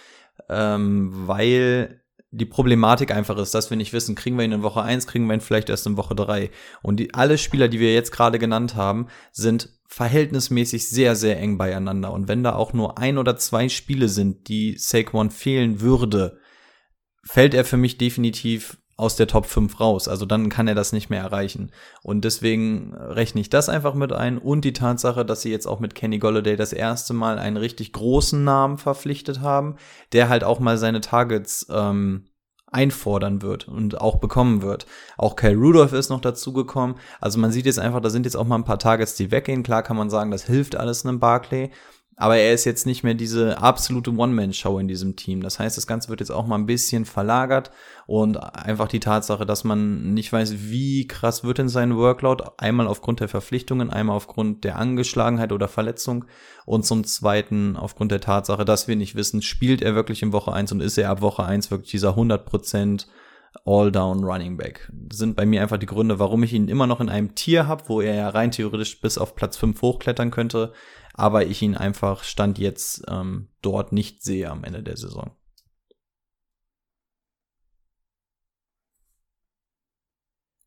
ähm, 0.49 1.11
weil 1.27 2.03
die 2.31 2.45
Problematik 2.45 3.11
einfach 3.13 3.37
ist, 3.39 3.55
dass 3.55 3.71
wir 3.71 3.77
nicht 3.77 3.93
wissen, 3.93 4.15
kriegen 4.15 4.37
wir 4.37 4.45
ihn 4.45 4.53
in 4.53 4.63
Woche 4.63 4.83
1, 4.83 5.07
kriegen 5.07 5.27
wir 5.27 5.35
ihn 5.35 5.41
vielleicht 5.41 5.71
erst 5.71 5.87
in 5.87 5.97
Woche 5.97 6.15
3. 6.15 6.51
Und 6.83 7.01
die, 7.01 7.15
alle 7.15 7.39
Spieler, 7.39 7.67
die 7.69 7.81
wir 7.81 7.93
jetzt 7.93 8.13
gerade 8.13 8.39
genannt 8.39 8.77
haben, 8.77 9.09
sind 9.33 9.71
verhältnismäßig 9.89 10.89
sehr, 10.89 11.17
sehr 11.17 11.39
eng 11.41 11.59
beieinander. 11.59 12.13
Und 12.13 12.29
wenn 12.29 12.43
da 12.43 12.55
auch 12.55 12.73
nur 12.73 12.99
ein 12.99 13.19
oder 13.19 13.37
zwei 13.37 13.69
Spiele 13.69 14.09
sind, 14.09 14.49
die 14.49 14.77
Saquon 14.79 15.31
fehlen 15.31 15.81
würde, 15.81 16.39
fällt 17.25 17.55
er 17.55 17.65
für 17.65 17.77
mich 17.77 17.99
definitiv 17.99 18.79
aus 18.97 19.17
der 19.17 19.27
Top 19.27 19.47
5 19.47 19.79
raus. 19.79 20.09
Also 20.09 20.25
dann 20.25 20.49
kann 20.49 20.69
er 20.69 20.75
das 20.75 20.93
nicht 20.93 21.11
mehr 21.11 21.21
erreichen. 21.21 21.71
Und 22.03 22.25
deswegen 22.25 22.95
rechne 22.95 23.41
ich 23.41 23.51
das 23.51 23.69
einfach 23.69 23.95
mit 23.95 24.13
ein 24.13 24.39
und 24.39 24.65
die 24.65 24.73
Tatsache, 24.73 25.25
dass 25.25 25.43
sie 25.43 25.51
jetzt 25.51 25.67
auch 25.67 25.81
mit 25.81 25.95
Kenny 25.95 26.19
Golladay 26.19 26.57
das 26.57 26.73
erste 26.73 27.13
Mal 27.13 27.39
einen 27.39 27.59
richtig 27.59 27.93
großen 27.93 28.43
Namen 28.43 28.79
verpflichtet 28.79 29.41
haben, 29.41 29.77
der 30.13 30.29
halt 30.29 30.45
auch 30.45 30.61
mal 30.61 30.79
seine 30.79 31.03
Targets 31.03 31.67
ähm, 31.71 32.25
einfordern 32.77 33.41
wird 33.41 33.67
und 33.67 34.01
auch 34.01 34.17
bekommen 34.17 34.61
wird. 34.61 34.87
Auch 35.17 35.35
Kyle 35.35 35.57
Rudolph 35.57 35.95
ist 35.95 36.11
noch 36.11 36.21
dazugekommen. 36.21 36.97
Also 37.21 37.39
man 37.39 37.51
sieht 37.51 37.65
jetzt 37.65 37.79
einfach, 37.79 38.01
da 38.01 38.11
sind 38.11 38.27
jetzt 38.27 38.37
auch 38.37 38.47
mal 38.47 38.57
ein 38.57 38.65
paar 38.65 38.79
Targets, 38.79 39.15
die 39.15 39.31
weggehen. 39.31 39.63
Klar 39.63 39.83
kann 39.83 39.97
man 39.97 40.11
sagen, 40.11 40.31
das 40.31 40.45
hilft 40.45 40.77
alles 40.77 41.07
einem 41.07 41.19
Barclay. 41.19 41.71
Aber 42.19 42.39
er 42.39 42.55
ist 42.55 42.65
jetzt 42.65 42.87
nicht 42.87 43.05
mehr 43.05 43.13
diese 43.13 43.59
absolute 43.59 44.11
One-Man-Show 44.11 44.79
in 44.79 44.89
diesem 44.89 45.17
Team. 45.17 45.43
Das 45.43 45.59
heißt, 45.59 45.77
das 45.77 45.87
Ganze 45.87 46.09
wird 46.09 46.21
jetzt 46.21 46.31
auch 46.31 46.47
mal 46.47 46.57
ein 46.57 46.65
bisschen 46.65 47.05
verlagert 47.05 47.71
und 48.07 48.39
einfach 48.39 48.89
die 48.89 49.01
Tatsache, 49.01 49.45
dass 49.45 49.65
man 49.65 50.15
nicht 50.15 50.33
weiß, 50.33 50.71
wie 50.71 51.07
krass 51.07 51.45
wird 51.45 51.59
denn 51.59 51.69
sein 51.69 51.95
Workload. 51.95 52.45
Einmal 52.57 52.87
aufgrund 52.87 53.21
der 53.21 53.29
Verpflichtungen, 53.29 53.91
einmal 53.91 54.17
aufgrund 54.17 54.65
der 54.65 54.79
Angeschlagenheit 54.79 55.53
oder 55.53 55.69
Verletzung 55.69 56.25
und 56.65 56.87
zum 56.87 57.05
zweiten 57.05 57.77
aufgrund 57.77 58.13
der 58.13 58.23
Tatsache, 58.23 58.65
dass 58.65 58.89
wir 58.89 58.97
nicht 58.97 59.15
wissen, 59.15 59.43
spielt 59.43 59.83
er 59.83 59.95
wirklich 59.95 60.23
in 60.23 60.33
Woche 60.33 60.55
1 60.55 60.73
und 60.73 60.81
ist 60.81 60.97
er 60.97 61.11
ab 61.11 61.21
Woche 61.21 61.45
1 61.45 61.71
wirklich 61.71 61.91
dieser 61.91 62.17
100% 62.17 63.07
All-Down 63.65 64.25
Running 64.25 64.57
Back. 64.57 64.91
Sind 65.13 65.37
bei 65.37 65.47
mir 65.47 65.63
einfach 65.63 65.79
die 65.79 65.87
Gründe, 65.87 66.19
warum 66.19 66.43
ich 66.43 66.53
ihn 66.53 66.69
immer 66.69 66.87
noch 66.87 67.01
in 67.01 67.09
einem 67.09 67.35
Tier 67.35 67.67
habe, 67.67 67.85
wo 67.89 68.01
er 68.01 68.15
ja 68.15 68.29
rein 68.29 68.51
theoretisch 68.51 69.01
bis 69.01 69.19
auf 69.19 69.35
Platz 69.35 69.57
5 69.57 69.81
hochklettern 69.81 70.31
könnte, 70.31 70.73
aber 71.17 71.47
ich 71.47 71.63
ihn 71.63 71.77
einfach 71.77 72.23
Stand 72.25 72.59
jetzt 72.59 73.05
ähm, 73.09 73.49
dort 73.63 73.93
nicht 73.93 74.23
sehe 74.23 74.51
am 74.51 74.65
Ende 74.65 74.83
der 74.83 74.97
Saison. 74.97 75.31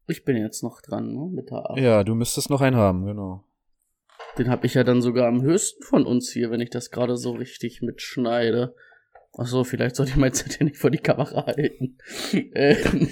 Ich 0.07 0.25
bin 0.25 0.37
jetzt 0.37 0.63
noch 0.63 0.81
dran, 0.81 1.13
ne, 1.13 1.29
mit 1.31 1.51
der 1.51 1.69
8. 1.69 1.79
Ja, 1.79 2.03
du 2.03 2.15
müsstest 2.15 2.49
noch 2.49 2.61
einen 2.61 2.75
haben, 2.75 3.05
genau. 3.05 3.43
Den 4.39 4.49
habe 4.49 4.65
ich 4.65 4.73
ja 4.73 4.83
dann 4.83 5.03
sogar 5.03 5.27
am 5.27 5.43
höchsten 5.43 5.83
von 5.83 6.05
uns 6.05 6.31
hier, 6.31 6.49
wenn 6.49 6.61
ich 6.61 6.71
das 6.71 6.89
gerade 6.89 7.15
so 7.15 7.31
richtig 7.31 7.81
mitschneide. 7.81 8.75
Achso, 9.33 9.63
vielleicht 9.63 9.95
sollte 9.95 10.11
ich 10.11 10.17
mein 10.17 10.33
Zettel 10.33 10.65
nicht 10.65 10.77
vor 10.77 10.91
die 10.91 10.97
Kamera 10.97 11.45
halten. 11.45 11.97
Ähm, 12.55 13.09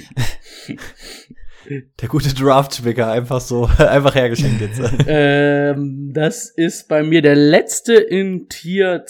Der 2.00 2.08
gute 2.08 2.34
Draft-Spicker, 2.34 3.12
einfach 3.12 3.42
so, 3.42 3.66
einfach 3.78 4.16
hergeschenkt 4.16 4.62
jetzt. 4.62 4.82
ähm, 5.08 6.12
das 6.14 6.50
ist 6.50 6.88
bei 6.88 7.04
mir 7.04 7.22
der 7.22 7.36
letzte 7.36 7.96
in 7.96 8.48
Tier 8.50 9.04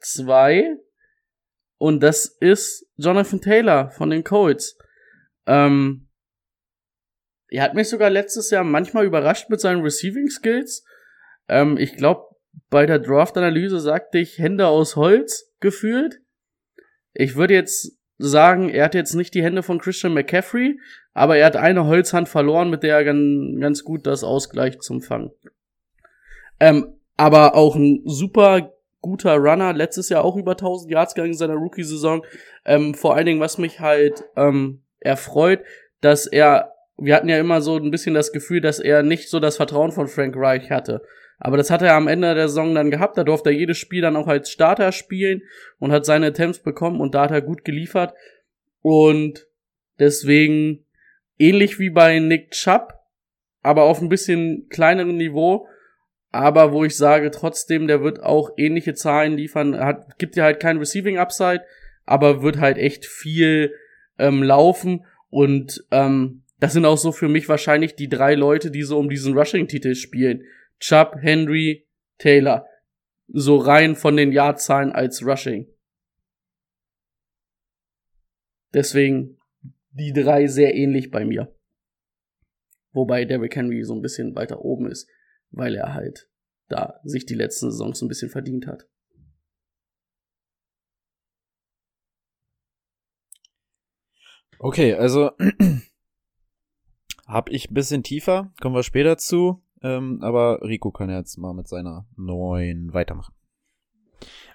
2. 0.00 0.76
Und 1.78 2.02
das 2.02 2.26
ist 2.26 2.86
Jonathan 2.96 3.40
Taylor 3.40 3.90
von 3.90 4.10
den 4.10 4.24
Colts. 4.24 4.76
Ähm, 5.46 6.08
er 7.48 7.62
hat 7.62 7.74
mich 7.74 7.88
sogar 7.88 8.10
letztes 8.10 8.50
Jahr 8.50 8.64
manchmal 8.64 9.04
überrascht 9.04 9.50
mit 9.50 9.60
seinen 9.60 9.82
Receiving 9.82 10.28
Skills. 10.28 10.84
Ähm, 11.48 11.76
ich 11.76 11.96
glaube, 11.96 12.24
bei 12.70 12.86
der 12.86 12.98
Draft-Analyse 12.98 13.80
sagte 13.80 14.18
ich 14.18 14.38
Hände 14.38 14.66
aus 14.66 14.96
Holz 14.96 15.52
gefühlt. 15.60 16.20
Ich 17.14 17.36
würde 17.36 17.54
jetzt 17.54 17.96
sagen, 18.18 18.68
er 18.68 18.84
hat 18.84 18.94
jetzt 18.94 19.14
nicht 19.14 19.34
die 19.34 19.42
Hände 19.42 19.62
von 19.62 19.78
Christian 19.78 20.14
McCaffrey, 20.14 20.78
aber 21.14 21.36
er 21.36 21.46
hat 21.46 21.56
eine 21.56 21.86
Holzhand 21.86 22.28
verloren, 22.28 22.70
mit 22.70 22.82
der 22.82 22.96
er 22.96 23.04
ganz, 23.04 23.60
ganz 23.60 23.84
gut 23.84 24.06
das 24.06 24.24
ausgleicht 24.24 24.82
zum 24.82 25.00
Fang. 25.00 25.30
Ähm, 26.60 26.94
aber 27.16 27.54
auch 27.54 27.76
ein 27.76 28.02
super 28.04 28.72
guter 29.00 29.36
Runner, 29.36 29.72
letztes 29.72 30.08
Jahr 30.08 30.24
auch 30.24 30.36
über 30.36 30.52
1000 30.52 30.90
Yards 30.90 31.14
gegangen 31.14 31.32
in 31.32 31.38
seiner 31.38 31.54
Rookie-Saison. 31.54 32.24
Ähm, 32.64 32.94
vor 32.94 33.14
allen 33.14 33.26
Dingen, 33.26 33.40
was 33.40 33.58
mich 33.58 33.80
halt 33.80 34.24
ähm, 34.36 34.82
erfreut, 35.00 35.60
dass 36.00 36.26
er, 36.26 36.72
wir 36.96 37.14
hatten 37.14 37.28
ja 37.28 37.38
immer 37.38 37.60
so 37.60 37.76
ein 37.76 37.90
bisschen 37.90 38.14
das 38.14 38.32
Gefühl, 38.32 38.60
dass 38.60 38.78
er 38.78 39.02
nicht 39.02 39.28
so 39.28 39.40
das 39.40 39.56
Vertrauen 39.56 39.92
von 39.92 40.08
Frank 40.08 40.34
Reich 40.36 40.70
hatte. 40.70 41.02
Aber 41.38 41.56
das 41.56 41.70
hat 41.70 41.82
er 41.82 41.94
am 41.94 42.08
Ende 42.08 42.34
der 42.34 42.48
Saison 42.48 42.74
dann 42.74 42.90
gehabt. 42.90 43.18
Da 43.18 43.24
durfte 43.24 43.50
er 43.50 43.56
jedes 43.56 43.78
Spiel 43.78 44.02
dann 44.02 44.16
auch 44.16 44.28
als 44.28 44.50
Starter 44.50 44.92
spielen 44.92 45.42
und 45.78 45.92
hat 45.92 46.06
seine 46.06 46.26
Attempts 46.26 46.60
bekommen 46.60 47.00
und 47.00 47.14
da 47.14 47.22
hat 47.22 47.30
er 47.30 47.42
gut 47.42 47.64
geliefert. 47.64 48.14
Und 48.80 49.46
deswegen 49.98 50.84
ähnlich 51.38 51.78
wie 51.78 51.90
bei 51.90 52.18
Nick 52.18 52.52
Chubb, 52.52 52.94
aber 53.62 53.84
auf 53.84 54.00
ein 54.00 54.08
bisschen 54.08 54.68
kleineren 54.68 55.16
Niveau. 55.16 55.66
Aber 56.30 56.72
wo 56.72 56.84
ich 56.84 56.96
sage, 56.96 57.30
trotzdem, 57.30 57.86
der 57.86 58.02
wird 58.02 58.22
auch 58.22 58.50
ähnliche 58.56 58.94
Zahlen 58.94 59.36
liefern. 59.36 59.78
Hat, 59.78 60.18
gibt 60.18 60.34
ja 60.34 60.44
halt 60.44 60.58
kein 60.58 60.78
Receiving 60.78 61.16
Upside, 61.16 61.62
aber 62.06 62.42
wird 62.42 62.58
halt 62.58 62.76
echt 62.76 63.06
viel 63.06 63.72
ähm, 64.18 64.42
laufen. 64.42 65.04
Und 65.30 65.84
ähm, 65.92 66.42
das 66.58 66.72
sind 66.72 66.86
auch 66.86 66.98
so 66.98 67.12
für 67.12 67.28
mich 67.28 67.48
wahrscheinlich 67.48 67.94
die 67.94 68.08
drei 68.08 68.34
Leute, 68.34 68.70
die 68.70 68.82
so 68.82 68.98
um 68.98 69.08
diesen 69.08 69.36
Rushing-Titel 69.38 69.94
spielen. 69.94 70.42
Chubb, 70.84 71.16
Henry, 71.22 71.88
Taylor. 72.18 72.66
So 73.28 73.56
rein 73.56 73.96
von 73.96 74.18
den 74.18 74.32
Jahrzahlen 74.32 74.92
als 74.92 75.24
Rushing. 75.24 75.66
Deswegen 78.74 79.38
die 79.92 80.12
drei 80.12 80.46
sehr 80.46 80.74
ähnlich 80.74 81.10
bei 81.10 81.24
mir. 81.24 81.58
Wobei 82.92 83.24
Derrick 83.24 83.56
Henry 83.56 83.82
so 83.82 83.94
ein 83.94 84.02
bisschen 84.02 84.34
weiter 84.34 84.60
oben 84.60 84.90
ist, 84.90 85.08
weil 85.52 85.74
er 85.74 85.94
halt 85.94 86.28
da 86.68 87.00
sich 87.02 87.24
die 87.24 87.34
letzten 87.34 87.70
Saisons 87.70 88.02
ein 88.02 88.08
bisschen 88.08 88.28
verdient 88.28 88.66
hat. 88.66 88.86
Okay, 94.58 94.92
also 94.92 95.30
hab 97.26 97.48
ich 97.48 97.70
ein 97.70 97.74
bisschen 97.74 98.02
tiefer, 98.02 98.52
kommen 98.60 98.74
wir 98.74 98.82
später 98.82 99.16
zu. 99.16 99.63
Ähm, 99.84 100.18
aber 100.22 100.62
Rico 100.62 100.90
kann 100.90 101.10
jetzt 101.10 101.36
mal 101.36 101.52
mit 101.52 101.68
seiner 101.68 102.06
neuen 102.16 102.94
weitermachen. 102.94 103.34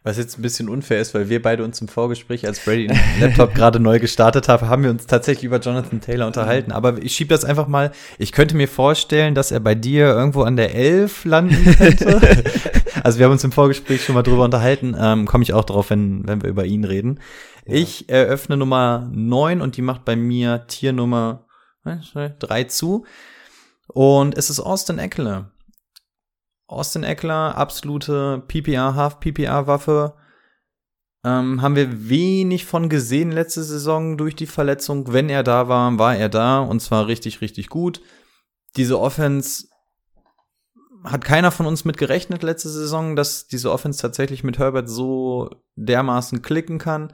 Was 0.01 0.17
jetzt 0.17 0.39
ein 0.39 0.41
bisschen 0.41 0.69
unfair 0.69 1.01
ist, 1.01 1.13
weil 1.13 1.29
wir 1.29 1.41
beide 1.41 1.63
uns 1.63 1.81
im 1.81 1.87
Vorgespräch, 1.89 2.47
als 2.47 2.63
Brady 2.63 2.87
den 2.87 2.97
Laptop 3.19 3.53
gerade 3.53 3.79
neu 3.79 3.99
gestartet 3.99 4.47
hat, 4.47 4.61
haben 4.61 4.81
wir 4.81 4.89
uns 4.89 5.05
tatsächlich 5.05 5.43
über 5.43 5.59
Jonathan 5.59 6.01
Taylor 6.01 6.25
unterhalten. 6.25 6.71
Aber 6.71 6.97
ich 7.03 7.13
schiebe 7.13 7.29
das 7.29 7.45
einfach 7.45 7.67
mal. 7.67 7.91
Ich 8.17 8.31
könnte 8.31 8.55
mir 8.55 8.67
vorstellen, 8.67 9.35
dass 9.35 9.51
er 9.51 9.59
bei 9.59 9.75
dir 9.75 10.05
irgendwo 10.07 10.43
an 10.43 10.55
der 10.55 10.73
11 10.73 11.25
landen 11.25 11.75
könnte. 11.75 12.21
also 13.03 13.19
wir 13.19 13.25
haben 13.25 13.33
uns 13.33 13.43
im 13.43 13.51
Vorgespräch 13.51 14.03
schon 14.03 14.15
mal 14.15 14.23
drüber 14.23 14.45
unterhalten. 14.45 14.95
Ähm, 14.97 15.25
Komme 15.25 15.43
ich 15.43 15.53
auch 15.53 15.65
drauf, 15.65 15.89
wenn, 15.89 16.25
wenn 16.27 16.41
wir 16.41 16.49
über 16.49 16.65
ihn 16.65 16.85
reden. 16.85 17.19
Ja. 17.67 17.75
Ich 17.75 18.09
eröffne 18.09 18.57
Nummer 18.57 19.11
9 19.13 19.61
und 19.61 19.75
die 19.75 19.81
macht 19.83 20.05
bei 20.05 20.15
mir 20.15 20.65
Tier 20.67 20.93
Nummer 20.93 21.45
3 21.83 22.63
zu. 22.63 23.05
Und 23.93 24.37
es 24.37 24.49
ist 24.49 24.59
Austin 24.59 24.99
Eckler. 24.99 25.51
Austin 26.67 27.03
Eckler, 27.03 27.57
absolute 27.57 28.43
PPR, 28.47 28.93
Half-PPR-Waffe. 28.95 30.13
Ähm, 31.25 31.61
haben 31.61 31.75
wir 31.75 32.09
wenig 32.09 32.65
von 32.65 32.87
gesehen 32.87 33.31
letzte 33.31 33.63
Saison 33.63 34.17
durch 34.17 34.35
die 34.35 34.45
Verletzung. 34.45 35.11
Wenn 35.11 35.29
er 35.29 35.43
da 35.43 35.67
war, 35.67 35.97
war 35.97 36.15
er 36.15 36.29
da 36.29 36.59
und 36.59 36.79
zwar 36.79 37.07
richtig, 37.07 37.41
richtig 37.41 37.69
gut. 37.69 38.01
Diese 38.77 38.99
Offense 38.99 39.67
hat 41.03 41.23
keiner 41.25 41.51
von 41.51 41.65
uns 41.65 41.83
mit 41.83 41.97
gerechnet 41.97 42.43
letzte 42.43 42.69
Saison, 42.69 43.15
dass 43.15 43.47
diese 43.47 43.71
Offense 43.71 44.01
tatsächlich 44.01 44.43
mit 44.43 44.59
Herbert 44.59 44.89
so 44.89 45.49
dermaßen 45.75 46.41
klicken 46.41 46.77
kann. 46.77 47.13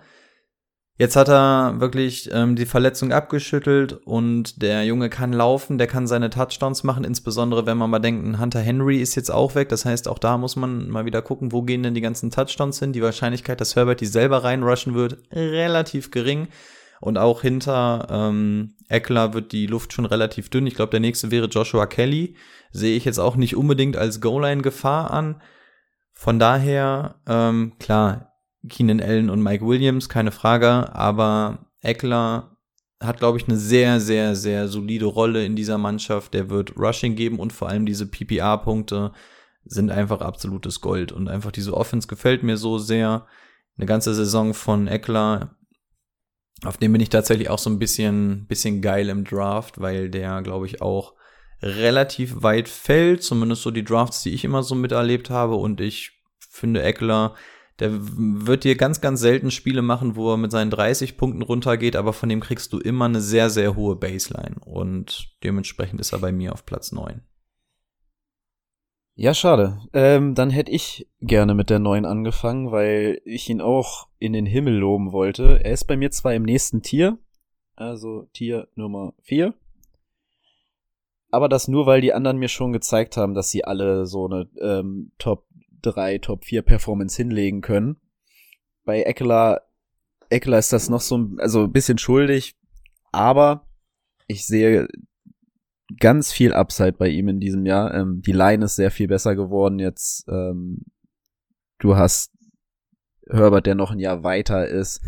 Jetzt 0.98 1.18
hat 1.18 1.28
er 1.28 1.82
wirklich 1.82 2.30
ähm, 2.32 2.56
die 2.56 2.66
Verletzung 2.66 3.12
abgeschüttelt 3.12 3.94
und 4.06 4.62
der 4.62 4.86
Junge 4.86 5.10
kann 5.10 5.34
laufen, 5.34 5.78
der 5.78 5.88
kann 5.88 6.08
seine 6.08 6.30
Touchdowns 6.30 6.86
machen, 6.86 7.04
insbesondere 7.04 7.66
wenn 7.66 7.78
man 7.78 7.90
mal 7.90 8.00
denkt, 8.00 8.26
ein 8.26 8.40
Hunter 8.40 8.62
Henry 8.62 9.02
ist 9.02 9.16
jetzt 9.16 9.30
auch 9.30 9.56
weg. 9.56 9.68
Das 9.68 9.84
heißt, 9.84 10.08
auch 10.08 10.20
da 10.20 10.38
muss 10.38 10.56
man 10.56 10.90
mal 10.90 11.04
wieder 11.04 11.22
gucken, 11.22 11.52
wo 11.52 11.64
gehen 11.64 11.84
denn 11.84 11.96
die 11.96 12.02
ganzen 12.02 12.32
Touchdowns 12.32 12.80
hin. 12.80 12.94
Die 12.94 13.02
Wahrscheinlichkeit, 13.02 13.60
dass 13.60 13.76
Herbert 13.76 14.00
die 14.00 14.06
selber 14.06 14.46
reinrushen 14.46 14.94
wird, 14.94 15.18
relativ 15.34 16.12
gering. 16.12 16.48
Und 17.02 17.18
auch 17.18 17.42
hinter 17.42 18.08
ähm, 18.10 18.76
Eckler 18.88 19.34
wird 19.34 19.52
die 19.52 19.68
Luft 19.68 19.92
schon 19.92 20.06
relativ 20.06 20.50
dünn. 20.50 20.66
Ich 20.66 20.76
glaube, 20.76 20.92
der 20.92 21.02
nächste 21.02 21.30
wäre 21.30 21.48
Joshua 21.48 21.88
Kelly. 21.88 22.38
Sehe 22.72 22.96
ich 22.96 23.04
jetzt 23.04 23.20
auch 23.20 23.36
nicht 23.36 23.58
unbedingt 23.58 23.98
als 23.98 24.22
Goal-Line-Gefahr 24.22 25.12
an. 25.12 25.42
Von 26.14 26.40
daher, 26.40 27.16
ähm, 27.28 27.74
klar, 27.80 28.35
Keenan 28.70 29.02
Allen 29.02 29.30
und 29.30 29.42
Mike 29.42 29.66
Williams, 29.66 30.10
keine 30.10 30.32
Frage, 30.32 30.94
aber 30.94 31.66
Eckler 31.82 32.56
hat, 33.02 33.20
glaube 33.20 33.38
ich, 33.38 33.48
eine 33.48 33.58
sehr, 33.58 34.00
sehr, 34.00 34.36
sehr 34.36 34.68
solide 34.68 35.06
Rolle 35.06 35.46
in 35.46 35.56
dieser 35.56 35.78
Mannschaft. 35.78 36.34
Der 36.34 36.50
wird 36.50 36.78
Rushing 36.78 37.16
geben 37.16 37.40
und 37.40 37.54
vor 37.54 37.70
allem 37.70 37.86
diese 37.86 38.06
PPR-Punkte 38.06 39.12
sind 39.66 39.92
einfach 39.92 40.22
absolutes 40.22 40.82
Gold. 40.82 41.12
Und 41.12 41.28
einfach 41.28 41.52
diese 41.52 41.76
Offense 41.76 42.08
gefällt 42.08 42.44
mir 42.44 42.58
so 42.58 42.78
sehr. 42.78 43.26
Eine 43.78 43.86
ganze 43.86 44.16
Saison 44.16 44.54
von 44.54 44.88
Eckler, 44.88 45.56
auf 46.64 46.78
dem 46.78 46.94
bin 46.94 47.02
ich 47.02 47.10
tatsächlich 47.10 47.50
auch 47.50 47.60
so 47.60 47.70
ein 47.70 47.80
bisschen, 47.80 48.48
bisschen 48.48 48.82
geil 48.82 49.10
im 49.10 49.26
Draft, 49.26 49.82
weil 49.82 50.10
der, 50.10 50.42
glaube 50.42 50.66
ich, 50.66 50.82
auch 50.82 51.14
relativ 51.62 52.42
weit 52.42 52.70
fällt, 52.70 53.24
zumindest 53.24 53.64
so 53.64 53.72
die 53.72 53.84
Drafts, 53.84 54.24
die 54.24 54.34
ich 54.34 54.46
immer 54.46 54.64
so 54.64 54.76
miterlebt 54.76 55.30
habe. 55.30 55.56
Und 55.56 55.82
ich 55.82 56.12
finde 56.40 56.84
Eckler, 56.84 57.36
der 57.80 57.92
wird 57.94 58.64
dir 58.64 58.76
ganz, 58.76 59.02
ganz 59.02 59.20
selten 59.20 59.52
Spiele 59.52 59.82
machen, 59.82 60.16
wo 60.16 60.32
er 60.32 60.38
mit 60.38 60.52
seinen 60.52 60.72
30 60.72 61.18
Punkten 61.18 61.42
runtergeht, 61.42 61.96
aber 61.96 62.14
von 62.14 62.30
dem 62.30 62.40
kriegst 62.40 62.72
du 62.72 62.80
immer 62.80 63.06
eine 63.06 63.22
sehr, 63.22 63.50
sehr 63.50 63.76
hohe 63.76 63.96
Baseline. 63.96 64.56
Und 64.64 65.36
dementsprechend 65.44 66.00
ist 66.00 66.14
er 66.14 66.20
bei 66.20 66.32
mir 66.32 66.54
auf 66.54 66.66
Platz 66.66 66.92
9. 66.92 67.22
Ja, 69.18 69.34
schade. 69.34 69.80
Ähm, 69.94 70.36
dann 70.36 70.50
hätte 70.50 70.72
ich 70.72 71.08
gerne 71.22 71.54
mit 71.54 71.70
der 71.70 71.80
neuen 71.80 72.06
angefangen, 72.06 72.72
weil 72.72 73.22
ich 73.24 73.50
ihn 73.50 73.62
auch 73.62 74.08
in 74.20 74.34
den 74.34 74.46
Himmel 74.46 74.76
loben 74.76 75.14
wollte. 75.14 75.64
Er 75.64 75.72
ist 75.72 75.86
bei 75.86 75.96
mir 75.96 76.12
zwar 76.12 76.34
im 76.34 76.44
nächsten 76.44 76.82
Tier, 76.82 77.18
also 77.76 78.28
Tier 78.34 78.68
Nummer 78.76 79.14
4, 79.22 79.54
aber 81.36 81.50
das 81.50 81.68
nur, 81.68 81.86
weil 81.86 82.02
die 82.02 82.14
anderen 82.14 82.38
mir 82.38 82.48
schon 82.48 82.72
gezeigt 82.72 83.18
haben, 83.18 83.34
dass 83.34 83.50
sie 83.50 83.66
alle 83.66 84.06
so 84.06 84.26
eine 84.26 84.48
ähm, 84.62 85.12
Top 85.18 85.46
3, 85.86 86.20
Top 86.20 86.46
4 86.46 86.62
Performance 86.62 87.18
hinlegen 87.18 87.62
können. 87.62 87.98
Bei 88.84 89.04
Eckler, 89.04 89.62
Eckler 90.30 90.60
ist 90.60 90.74
das 90.74 90.90
noch 90.90 91.02
so, 91.02 91.30
also 91.38 91.64
ein 91.64 91.72
bisschen 91.72 91.98
schuldig, 91.98 92.56
aber 93.12 93.68
ich 94.28 94.46
sehe 94.46 94.88
ganz 96.00 96.32
viel 96.32 96.54
Upside 96.54 96.94
bei 96.94 97.08
ihm 97.10 97.28
in 97.30 97.40
diesem 97.40 97.66
Jahr. 97.66 97.94
Ähm, 97.94 98.22
die 98.22 98.32
Line 98.32 98.66
ist 98.66 98.76
sehr 98.76 98.92
viel 98.92 99.08
besser 99.08 99.36
geworden 99.36 99.80
jetzt. 99.80 100.28
Ähm, 100.28 100.84
du 101.80 101.96
hast 101.96 102.32
Herbert, 103.30 103.66
der 103.66 103.76
noch 103.76 103.92
ein 103.92 104.00
Jahr 104.00 104.24
weiter 104.24 104.68
ist. 104.68 105.02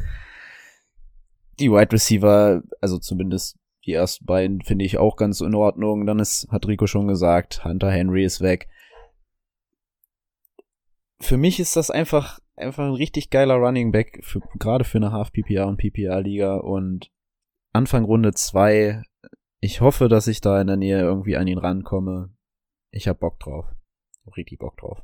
Die 1.59 1.71
Wide 1.71 1.91
Receiver, 1.91 2.61
also 2.81 2.99
zumindest 2.99 3.57
die 3.85 3.93
ersten 3.93 4.25
beiden 4.25 4.61
finde 4.61 4.85
ich 4.85 4.97
auch 4.97 5.15
ganz 5.15 5.41
in 5.41 5.55
Ordnung. 5.55 6.05
Dann 6.05 6.19
ist, 6.19 6.47
hat 6.51 6.67
Rico 6.67 6.87
schon 6.87 7.07
gesagt, 7.07 7.63
Hunter 7.63 7.89
Henry 7.89 8.23
ist 8.23 8.41
weg. 8.41 8.67
Für 11.19 11.37
mich 11.37 11.59
ist 11.59 11.75
das 11.75 11.89
einfach, 11.89 12.39
einfach 12.55 12.85
ein 12.85 12.93
richtig 12.93 13.29
geiler 13.29 13.55
Running 13.55 13.91
Back, 13.91 14.19
für, 14.23 14.41
gerade 14.59 14.83
für 14.83 14.97
eine 14.97 15.11
Half 15.11 15.31
PPR 15.31 15.67
und 15.67 15.77
PPR 15.77 16.21
Liga 16.21 16.57
und 16.57 17.11
Anfang 17.73 18.05
Runde 18.05 18.33
zwei 18.33 19.03
ich 19.59 19.81
hoffe, 19.81 20.07
dass 20.07 20.27
ich 20.27 20.41
da 20.41 20.61
in 20.61 20.67
der 20.67 20.77
Nähe 20.77 20.99
irgendwie 20.99 21.35
an 21.35 21.47
ihn 21.47 21.57
rankomme. 21.57 22.29
Ich 22.91 23.07
hab 23.07 23.19
Bock 23.19 23.39
drauf. 23.39 23.65
Richtig 24.35 24.59
Bock 24.59 24.77
drauf. 24.77 25.01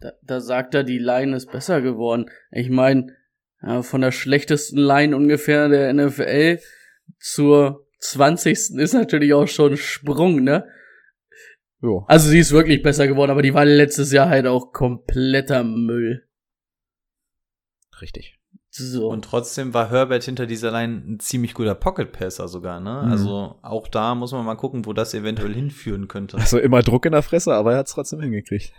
Da, 0.00 0.12
da 0.22 0.40
sagt 0.40 0.74
er, 0.74 0.82
die 0.82 0.98
Line 0.98 1.36
ist 1.36 1.50
besser 1.50 1.80
geworden. 1.82 2.30
Ich 2.50 2.70
meine, 2.70 3.14
von 3.82 4.00
der 4.00 4.12
schlechtesten 4.12 4.78
Line 4.78 5.16
ungefähr 5.16 5.68
der 5.68 5.92
NFL 5.92 6.60
zur 7.18 7.86
20. 8.00 8.76
ist 8.76 8.94
natürlich 8.94 9.34
auch 9.34 9.48
schon 9.48 9.72
ein 9.72 9.76
Sprung, 9.76 10.42
ne? 10.42 10.68
Jo. 11.86 12.04
Also 12.08 12.30
sie 12.30 12.40
ist 12.40 12.50
wirklich 12.50 12.82
besser 12.82 13.06
geworden, 13.06 13.30
aber 13.30 13.42
die 13.42 13.54
war 13.54 13.64
letztes 13.64 14.10
Jahr 14.10 14.28
halt 14.28 14.48
auch 14.48 14.72
kompletter 14.72 15.62
Müll. 15.62 16.26
Richtig. 18.00 18.40
So. 18.70 19.08
Und 19.08 19.24
trotzdem 19.24 19.72
war 19.72 19.90
Herbert 19.90 20.24
hinter 20.24 20.46
dieser 20.46 20.72
Line 20.72 21.00
ein 21.06 21.20
ziemlich 21.20 21.54
guter 21.54 21.76
Pocket-Passer 21.76 22.48
sogar, 22.48 22.80
ne? 22.80 23.04
Mhm. 23.04 23.12
Also 23.12 23.54
auch 23.62 23.86
da 23.86 24.16
muss 24.16 24.32
man 24.32 24.44
mal 24.44 24.56
gucken, 24.56 24.84
wo 24.84 24.92
das 24.92 25.14
eventuell 25.14 25.54
hinführen 25.54 26.08
könnte. 26.08 26.36
Also 26.38 26.58
immer 26.58 26.82
Druck 26.82 27.06
in 27.06 27.12
der 27.12 27.22
Fresse, 27.22 27.54
aber 27.54 27.72
er 27.72 27.78
hat 27.78 27.86
es 27.86 27.92
trotzdem 27.92 28.20
hingekriegt. 28.20 28.72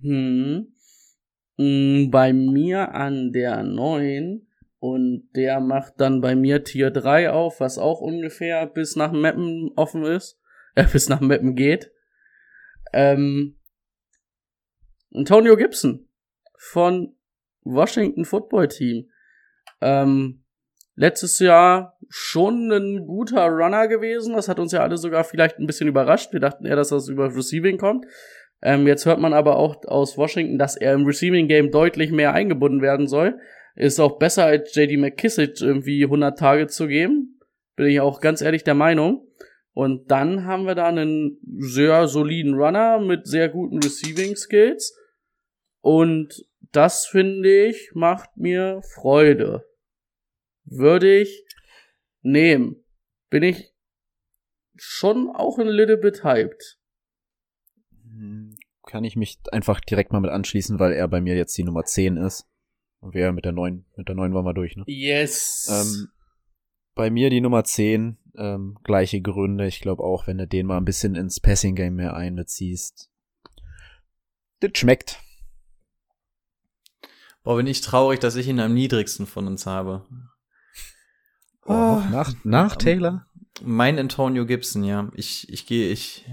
Hm. 0.00 0.72
hm. 1.58 2.10
Bei 2.10 2.32
mir 2.32 2.94
an 2.94 3.32
der 3.32 3.62
9 3.62 4.46
und 4.78 5.28
der 5.36 5.60
macht 5.60 5.94
dann 5.98 6.22
bei 6.22 6.34
mir 6.34 6.64
Tier 6.64 6.90
3 6.90 7.32
auf, 7.32 7.60
was 7.60 7.76
auch 7.76 8.00
ungefähr 8.00 8.66
bis 8.66 8.96
nach 8.96 9.12
Mappen 9.12 9.72
offen 9.76 10.04
ist. 10.04 10.40
Äh, 10.74 10.86
bis 10.90 11.10
nach 11.10 11.20
Mappen 11.20 11.54
geht. 11.54 11.92
Ähm, 12.92 13.56
Antonio 15.12 15.56
Gibson 15.56 16.08
von 16.56 17.16
Washington 17.62 18.24
Football 18.24 18.68
Team. 18.68 19.10
Ähm, 19.80 20.44
letztes 20.94 21.38
Jahr 21.38 21.98
schon 22.08 22.70
ein 22.70 23.06
guter 23.06 23.46
Runner 23.46 23.88
gewesen. 23.88 24.34
Das 24.34 24.48
hat 24.48 24.58
uns 24.58 24.72
ja 24.72 24.80
alle 24.80 24.98
sogar 24.98 25.24
vielleicht 25.24 25.58
ein 25.58 25.66
bisschen 25.66 25.88
überrascht. 25.88 26.32
Wir 26.32 26.40
dachten 26.40 26.66
eher, 26.66 26.76
dass 26.76 26.88
das 26.88 27.08
über 27.08 27.34
Receiving 27.34 27.78
kommt. 27.78 28.06
Ähm, 28.62 28.86
jetzt 28.86 29.06
hört 29.06 29.20
man 29.20 29.32
aber 29.32 29.56
auch 29.56 29.84
aus 29.86 30.18
Washington, 30.18 30.58
dass 30.58 30.76
er 30.76 30.92
im 30.92 31.06
Receiving 31.06 31.48
Game 31.48 31.70
deutlich 31.70 32.10
mehr 32.10 32.34
eingebunden 32.34 32.82
werden 32.82 33.08
soll. 33.08 33.38
Ist 33.74 34.00
auch 34.00 34.18
besser 34.18 34.44
als 34.44 34.74
JD 34.74 34.98
McKissick 34.98 35.60
irgendwie 35.60 36.04
100 36.04 36.38
Tage 36.38 36.66
zu 36.66 36.86
geben. 36.86 37.40
Bin 37.76 37.86
ich 37.86 38.00
auch 38.00 38.20
ganz 38.20 38.42
ehrlich 38.42 38.64
der 38.64 38.74
Meinung. 38.74 39.26
Und 39.80 40.10
dann 40.10 40.44
haben 40.44 40.66
wir 40.66 40.74
da 40.74 40.88
einen 40.88 41.38
sehr 41.58 42.06
soliden 42.06 42.54
Runner 42.54 43.00
mit 43.00 43.26
sehr 43.26 43.48
guten 43.48 43.78
Receiving 43.78 44.36
Skills. 44.36 44.94
Und 45.80 46.44
das 46.72 47.06
finde 47.06 47.66
ich 47.66 47.90
macht 47.94 48.36
mir 48.36 48.82
Freude 48.94 49.64
würde 50.70 51.20
ich 51.20 51.44
nehmen. 52.22 52.84
Bin 53.28 53.42
ich 53.42 53.72
schon 54.76 55.28
auch 55.28 55.58
ein 55.58 55.68
little 55.68 55.98
bit 55.98 56.24
hyped. 56.24 56.78
Hm, 58.02 58.56
kann 58.86 59.04
ich 59.04 59.16
mich 59.16 59.38
einfach 59.52 59.80
direkt 59.80 60.12
mal 60.12 60.20
mit 60.20 60.30
anschließen, 60.30 60.78
weil 60.78 60.92
er 60.92 61.08
bei 61.08 61.20
mir 61.20 61.36
jetzt 61.36 61.56
die 61.58 61.64
Nummer 61.64 61.84
10 61.84 62.16
ist. 62.16 62.46
Und 63.00 63.14
wir 63.14 63.32
mit 63.32 63.44
der 63.44 63.52
9, 63.52 63.84
mit 63.96 64.08
der 64.08 64.14
9 64.14 64.34
waren 64.34 64.44
wir 64.44 64.54
durch, 64.54 64.76
ne? 64.76 64.84
Yes. 64.86 65.68
Ähm, 65.70 66.08
bei 66.94 67.10
mir 67.10 67.30
die 67.30 67.40
Nummer 67.40 67.64
10, 67.64 68.18
ähm, 68.36 68.78
gleiche 68.84 69.20
Gründe. 69.20 69.66
Ich 69.66 69.80
glaube 69.80 70.02
auch, 70.02 70.26
wenn 70.26 70.38
du 70.38 70.46
den 70.46 70.66
mal 70.66 70.76
ein 70.76 70.84
bisschen 70.84 71.14
ins 71.14 71.40
Passing 71.40 71.74
Game 71.74 71.96
mehr 71.96 72.14
einbeziehst. 72.14 73.10
Das 74.60 74.72
schmeckt. 74.74 75.22
Boah, 77.42 77.56
bin 77.56 77.66
ich 77.66 77.80
traurig, 77.80 78.20
dass 78.20 78.36
ich 78.36 78.48
ihn 78.48 78.60
am 78.60 78.74
niedrigsten 78.74 79.26
von 79.26 79.46
uns 79.46 79.66
habe. 79.66 80.06
Oh, 81.64 81.72
oh, 81.72 82.02
nach, 82.10 82.34
nach 82.44 82.76
Taylor? 82.76 83.26
Mein 83.62 83.98
Antonio 83.98 84.46
Gibson, 84.46 84.84
ja. 84.84 85.08
Ich, 85.14 85.52
ich 85.52 85.66
gehe, 85.66 85.90
ich, 85.90 86.24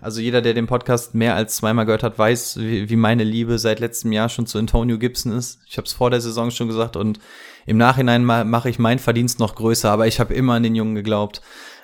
also 0.00 0.20
jeder, 0.20 0.40
der 0.40 0.54
den 0.54 0.66
Podcast 0.66 1.14
mehr 1.14 1.34
als 1.34 1.56
zweimal 1.56 1.84
gehört 1.84 2.02
hat, 2.02 2.18
weiß, 2.18 2.58
wie, 2.60 2.88
wie 2.88 2.96
meine 2.96 3.24
Liebe 3.24 3.58
seit 3.58 3.80
letztem 3.80 4.12
Jahr 4.12 4.28
schon 4.28 4.46
zu 4.46 4.58
Antonio 4.58 4.98
Gibson 4.98 5.32
ist. 5.32 5.60
Ich 5.66 5.76
habe 5.78 5.86
es 5.86 5.92
vor 5.92 6.10
der 6.10 6.20
Saison 6.20 6.50
schon 6.50 6.68
gesagt 6.68 6.96
und 6.96 7.18
im 7.66 7.76
Nachhinein 7.76 8.24
mache 8.24 8.68
ich 8.68 8.78
meinen 8.78 8.98
Verdienst 8.98 9.40
noch 9.40 9.54
größer, 9.54 9.90
aber 9.90 10.06
ich 10.06 10.20
habe 10.20 10.34
immer 10.34 10.54
an 10.54 10.62
den 10.62 10.74
Jungen 10.74 10.94
geglaubt. 10.94 11.40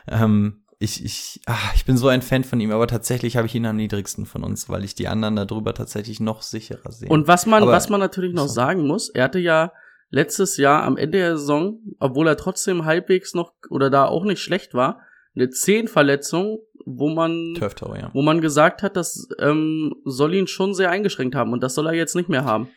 Ähm, 0.07 0.63
ich, 0.79 1.05
ich, 1.05 1.41
ach, 1.47 1.75
ich 1.75 1.85
bin 1.85 1.97
so 1.97 2.09
ein 2.09 2.23
Fan 2.23 2.45
von 2.45 2.61
ihm, 2.61 2.71
aber 2.71 2.87
tatsächlich 2.87 3.37
habe 3.37 3.47
ich 3.47 3.55
ihn 3.55 3.67
am 3.67 3.77
niedrigsten 3.77 4.25
von 4.25 4.45
uns, 4.45 4.69
weil 4.69 4.85
ich 4.85 4.95
die 4.95 5.09
anderen 5.09 5.37
darüber 5.37 5.75
tatsächlich 5.75 6.21
noch 6.21 6.43
sicherer 6.43 6.93
sehe. 6.93 7.09
Und 7.09 7.29
was 7.29 7.45
man, 7.45 7.63
aber, 7.63 7.73
was 7.73 7.89
man 7.89 8.01
natürlich 8.01 8.35
noch 8.35 8.49
sagen 8.49 8.87
muss, 8.87 9.11
er 9.11 9.25
hatte 9.25 9.39
ja 9.39 9.73
letztes 10.11 10.57
Jahr 10.57 10.83
am 10.83 10.97
Ende 10.97 11.19
der 11.19 11.39
Saison, 11.39 11.81
obwohl 11.99 12.29
er 12.29 12.37
trotzdem 12.37 12.85
halbwegs 12.85 13.35
noch 13.35 13.53
oder 13.71 13.91
da 13.91 14.07
auch 14.07 14.25
nicht 14.25 14.41
schlecht 14.41 14.75
war, 14.75 15.01
eine 15.35 15.51
Zehnverletzung, 15.51 16.59
wo 16.85 17.09
man, 17.09 17.55
ja. 18.01 18.11
wo 18.13 18.23
man 18.23 18.41
gesagt 18.41 18.83
hat, 18.83 18.97
das 18.97 19.29
ähm, 19.39 19.95
soll 20.05 20.35
ihn 20.35 20.49
schon 20.49 20.75
sehr 20.75 20.91
eingeschränkt 20.91 21.35
haben 21.35 21.53
und 21.53 21.63
das 21.63 21.75
soll 21.75 21.87
er 21.87 21.95
jetzt 21.95 22.17
nicht 22.17 22.29
mehr 22.29 22.45
haben. 22.45 22.69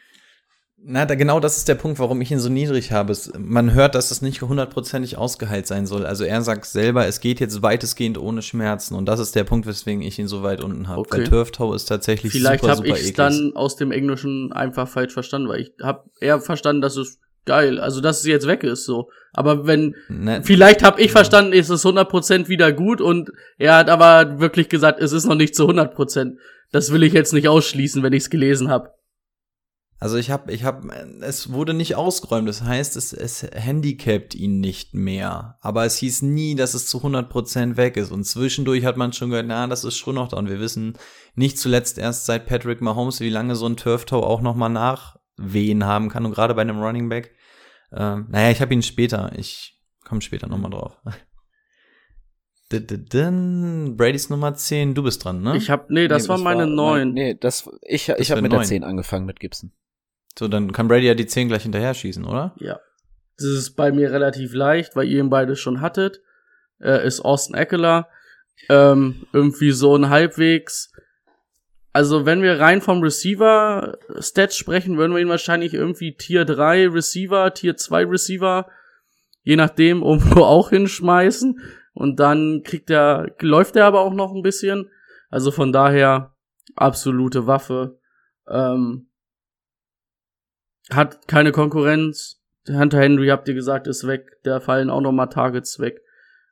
Na, 0.86 1.05
da, 1.05 1.15
genau 1.15 1.39
das 1.39 1.57
ist 1.57 1.69
der 1.69 1.75
Punkt, 1.75 1.97
warum 1.99 2.19
ich 2.19 2.29
ihn 2.29 2.39
so 2.39 2.49
niedrig 2.49 2.91
habe. 2.91 3.13
Es, 3.13 3.31
man 3.38 3.73
hört, 3.73 3.95
dass 3.95 4.11
es 4.11 4.21
nicht 4.21 4.41
hundertprozentig 4.41 5.17
ausgeheilt 5.17 5.65
sein 5.65 5.86
soll. 5.86 6.05
Also 6.05 6.25
er 6.25 6.41
sagt 6.41 6.65
selber, 6.65 7.07
es 7.07 7.21
geht 7.21 7.39
jetzt 7.39 7.61
weitestgehend 7.61 8.17
ohne 8.17 8.41
Schmerzen. 8.41 8.95
Und 8.95 9.05
das 9.05 9.21
ist 9.21 9.34
der 9.36 9.45
Punkt, 9.45 9.65
weswegen 9.65 10.01
ich 10.01 10.19
ihn 10.19 10.27
so 10.27 10.43
weit 10.43 10.61
unten 10.61 10.89
habe. 10.89 10.99
Okay. 10.99 11.19
Weil 11.19 11.23
Turftau 11.27 11.73
ist 11.73 11.86
tatsächlich 11.86 12.34
Vielleicht 12.34 12.61
super, 12.61 12.75
super 12.75 12.95
Vielleicht 12.95 13.17
habe 13.17 13.31
ich 13.31 13.38
dann 13.38 13.55
aus 13.55 13.77
dem 13.77 13.91
Englischen 13.91 14.51
einfach 14.51 14.89
falsch 14.89 15.13
verstanden, 15.13 15.47
weil 15.47 15.61
ich 15.61 15.71
habe 15.81 16.03
eher 16.19 16.41
verstanden, 16.41 16.81
dass 16.81 16.97
es 16.97 17.19
geil, 17.45 17.79
also 17.79 18.01
dass 18.01 18.19
es 18.19 18.25
jetzt 18.25 18.47
weg 18.47 18.63
ist 18.63 18.86
so. 18.86 19.09
Aber 19.31 19.65
wenn 19.65 19.95
ne. 20.09 20.41
vielleicht 20.43 20.84
habe 20.84 21.01
ich 21.01 21.11
verstanden, 21.11 21.53
ist 21.53 21.69
es 21.69 21.86
100% 21.86 22.49
wieder 22.49 22.73
gut 22.73 22.99
und 22.99 23.31
er 23.57 23.77
hat 23.77 23.89
aber 23.89 24.39
wirklich 24.39 24.67
gesagt, 24.67 25.01
es 25.01 25.13
ist 25.13 25.25
noch 25.25 25.36
nicht 25.36 25.55
zu 25.55 25.67
100%. 25.67 26.34
Das 26.71 26.91
will 26.91 27.03
ich 27.03 27.13
jetzt 27.13 27.34
nicht 27.34 27.47
ausschließen, 27.47 28.03
wenn 28.03 28.13
ich 28.13 28.23
es 28.23 28.29
gelesen 28.29 28.69
habe. 28.69 28.89
Also 30.04 30.18
ich 30.18 30.30
habe, 30.32 30.51
ich 30.51 30.66
habe, 30.66 30.89
es 31.22 31.54
wurde 31.54 31.74
nicht 31.74 31.95
ausgeräumt. 31.95 32.49
Das 32.49 32.62
heißt, 32.62 32.97
es, 32.97 33.14
es 33.14 33.43
handicapt 33.43 34.36
ihn 34.36 34.60
nicht 34.60 34.93
mehr. 34.93 35.58
Aber 35.62 35.86
es 35.86 35.95
hieß 35.95 36.24
nie, 36.24 36.56
dass 36.56 36.74
es 36.74 36.88
zu 36.88 36.97
100% 36.97 37.78
weg 37.78 37.95
ist. 37.95 38.12
Und 38.12 38.26
zwischendurch 38.26 38.84
hat 38.84 38.97
man 38.97 39.14
schon 39.14 39.30
gehört, 39.30 39.45
na, 39.47 39.66
das 39.68 39.86
ist 39.86 39.95
schon 39.95 40.16
noch 40.16 40.28
da. 40.28 40.36
Und 40.36 40.49
wir 40.49 40.60
wissen 40.60 40.97
nicht 41.36 41.58
zuletzt 41.58 41.97
erst 41.97 42.26
seit 42.26 42.47
Patrick 42.47 42.82
Mahomes, 42.82 43.22
wie 43.22 43.30
lange 43.30 43.56
so 43.56 43.66
ein 43.66 43.78
Turf-Toe 43.78 44.22
auch 44.22 44.41
noch 44.41 44.56
mal 44.56 44.68
nachwehen 44.68 45.86
haben 45.86 46.10
kann. 46.10 46.26
Und 46.26 46.34
gerade 46.34 46.54
bei 46.54 46.64
einem 46.64 46.82
Running 46.82 47.08
Back. 47.08 47.32
Ähm, 47.93 48.28
naja, 48.30 48.51
ich 48.51 48.60
habe 48.60 48.74
ihn 48.74 48.82
später. 48.84 49.32
Ich 49.38 49.80
komme 50.04 50.20
später 50.22 50.47
noch 50.47 50.58
mal 50.58 50.70
drauf. 50.70 50.97
Brady's 52.70 54.30
Nummer 54.30 54.54
10, 54.56 54.95
du 54.95 55.04
bist 55.04 55.24
dran, 55.24 55.41
ne? 55.43 55.56
Ich 55.58 55.70
hab, 55.70 55.89
nee, 55.89 56.08
das 56.08 56.24
Nee, 56.24 56.30
war 56.30 56.38
meine 56.39 56.66
mein- 56.66 56.76
neun. 56.76 57.14
Nee, 57.14 57.36
das, 57.39 57.70
ich, 57.84 58.08
Das 58.08 58.20
ich 58.20 58.32
habe 58.32 58.41
mit 58.41 58.51
der 58.51 58.60
neun. 58.60 58.68
10 58.68 58.84
angefangen 58.84 59.26
mit 59.26 59.39
Gibson. 59.39 59.72
So, 60.38 60.47
dann 60.47 60.71
kann 60.71 60.88
Brady 60.88 61.07
ja 61.07 61.13
die 61.13 61.27
10 61.27 61.47
gleich 61.47 61.63
hinterher 61.63 61.93
schießen, 61.93 62.25
oder? 62.25 62.55
Ja. 62.57 62.79
Das 63.38 63.47
ist 63.47 63.75
bei 63.75 63.91
mir 63.91 64.11
relativ 64.11 64.53
leicht, 64.53 64.95
weil 64.95 65.07
ihr 65.07 65.19
ihn 65.19 65.29
beide 65.29 65.55
schon 65.55 65.81
hattet. 65.81 66.21
Äh, 66.79 67.05
ist 67.05 67.21
Austin 67.21 67.55
Eckler. 67.55 68.09
Ähm, 68.69 69.25
irgendwie 69.34 69.71
so 69.71 69.95
ein 69.95 70.09
halbwegs. 70.09 70.91
Also, 71.91 72.25
wenn 72.25 72.41
wir 72.41 72.59
rein 72.59 72.81
vom 72.81 73.01
Receiver-Stats 73.01 74.55
sprechen, 74.55 74.97
würden 74.97 75.13
wir 75.13 75.21
ihn 75.21 75.29
wahrscheinlich 75.29 75.73
irgendwie 75.73 76.15
Tier 76.15 76.45
3 76.45 76.89
Receiver, 76.89 77.53
Tier 77.53 77.75
2 77.77 78.05
Receiver, 78.05 78.67
je 79.43 79.55
nachdem, 79.55 80.01
irgendwo 80.01 80.41
auch 80.43 80.69
hinschmeißen. 80.69 81.59
Und 81.93 82.19
dann 82.19 82.63
kriegt 82.63 82.89
er, 82.89 83.36
läuft 83.39 83.75
er 83.75 83.86
aber 83.86 84.01
auch 84.01 84.13
noch 84.13 84.34
ein 84.34 84.41
bisschen. 84.41 84.89
Also 85.29 85.51
von 85.51 85.71
daher, 85.71 86.36
absolute 86.75 87.45
Waffe. 87.45 87.99
Ähm, 88.47 89.07
hat 90.91 91.27
keine 91.27 91.51
Konkurrenz. 91.51 92.41
Hunter 92.67 92.99
Henry, 92.99 93.27
habt 93.27 93.47
ihr 93.47 93.53
gesagt, 93.53 93.88
ist 93.88 94.07
weg. 94.07 94.39
Da 94.43 94.59
fallen 94.59 94.89
auch 94.89 95.01
noch 95.01 95.11
mal 95.11 95.27
Targets 95.27 95.79
weg. 95.79 96.01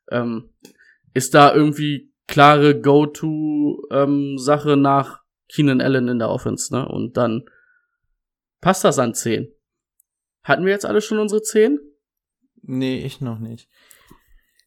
Ähm, 0.10 0.50
ist 1.14 1.34
da 1.34 1.54
irgendwie 1.54 2.12
klare 2.28 2.80
Go-To-Sache 2.80 4.78
nach 4.78 5.22
Keenan 5.50 5.82
Allen 5.82 6.08
in 6.08 6.20
der 6.20 6.30
Offense, 6.30 6.74
ne? 6.74 6.88
Und 6.88 7.18
dann 7.18 7.44
passt 8.62 8.86
das 8.86 9.00
an 9.00 9.14
10. 9.14 9.52
Hatten 10.44 10.66
wir 10.66 10.72
jetzt 10.72 10.86
alle 10.86 11.02
schon 11.02 11.20
unsere 11.20 11.42
10? 11.42 11.80
Nee, 12.62 13.04
ich 13.06 13.22
noch 13.22 13.40
nicht. 13.40 13.70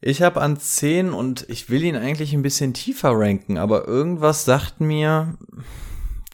Ich 0.00 0.20
habe 0.20 0.42
an 0.42 0.58
10 0.58 1.14
und 1.14 1.48
ich 1.48 1.70
will 1.70 1.82
ihn 1.82 1.96
eigentlich 1.96 2.34
ein 2.34 2.42
bisschen 2.42 2.74
tiefer 2.74 3.12
ranken, 3.12 3.56
aber 3.56 3.88
irgendwas 3.88 4.44
sagt 4.44 4.80
mir, 4.80 5.38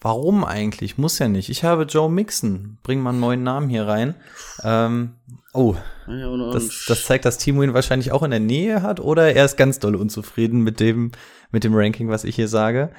warum 0.01 0.44
eigentlich? 0.44 0.98
Muss 0.98 1.18
ja 1.18 1.28
nicht. 1.28 1.48
Ich 1.51 1.64
habe 1.64 1.84
Joe 1.84 2.11
Mixon. 2.11 2.78
Bring 2.82 3.01
mal 3.01 3.11
einen 3.11 3.20
neuen 3.20 3.42
Namen 3.42 3.68
hier 3.68 3.86
rein. 3.86 4.14
Ähm, 4.62 5.14
oh, 5.53 5.74
das, 6.07 6.84
das 6.88 7.05
zeigt, 7.05 7.24
dass 7.24 7.38
Timo 7.38 7.62
ihn 7.62 7.74
wahrscheinlich 7.74 8.12
auch 8.12 8.22
in 8.22 8.30
der 8.30 8.40
Nähe 8.40 8.82
hat 8.82 9.01
oder 9.01 9.34
er 9.34 9.44
ist 9.44 9.57
ganz 9.57 9.78
doll 9.78 9.94
unzufrieden 9.94 10.61
mit 10.61 10.80
dem, 10.80 11.12
mit 11.51 11.64
dem 11.64 11.74
Ranking, 11.74 12.09
was 12.09 12.24
ich 12.24 12.36
hier 12.36 12.48
sage. 12.48 12.90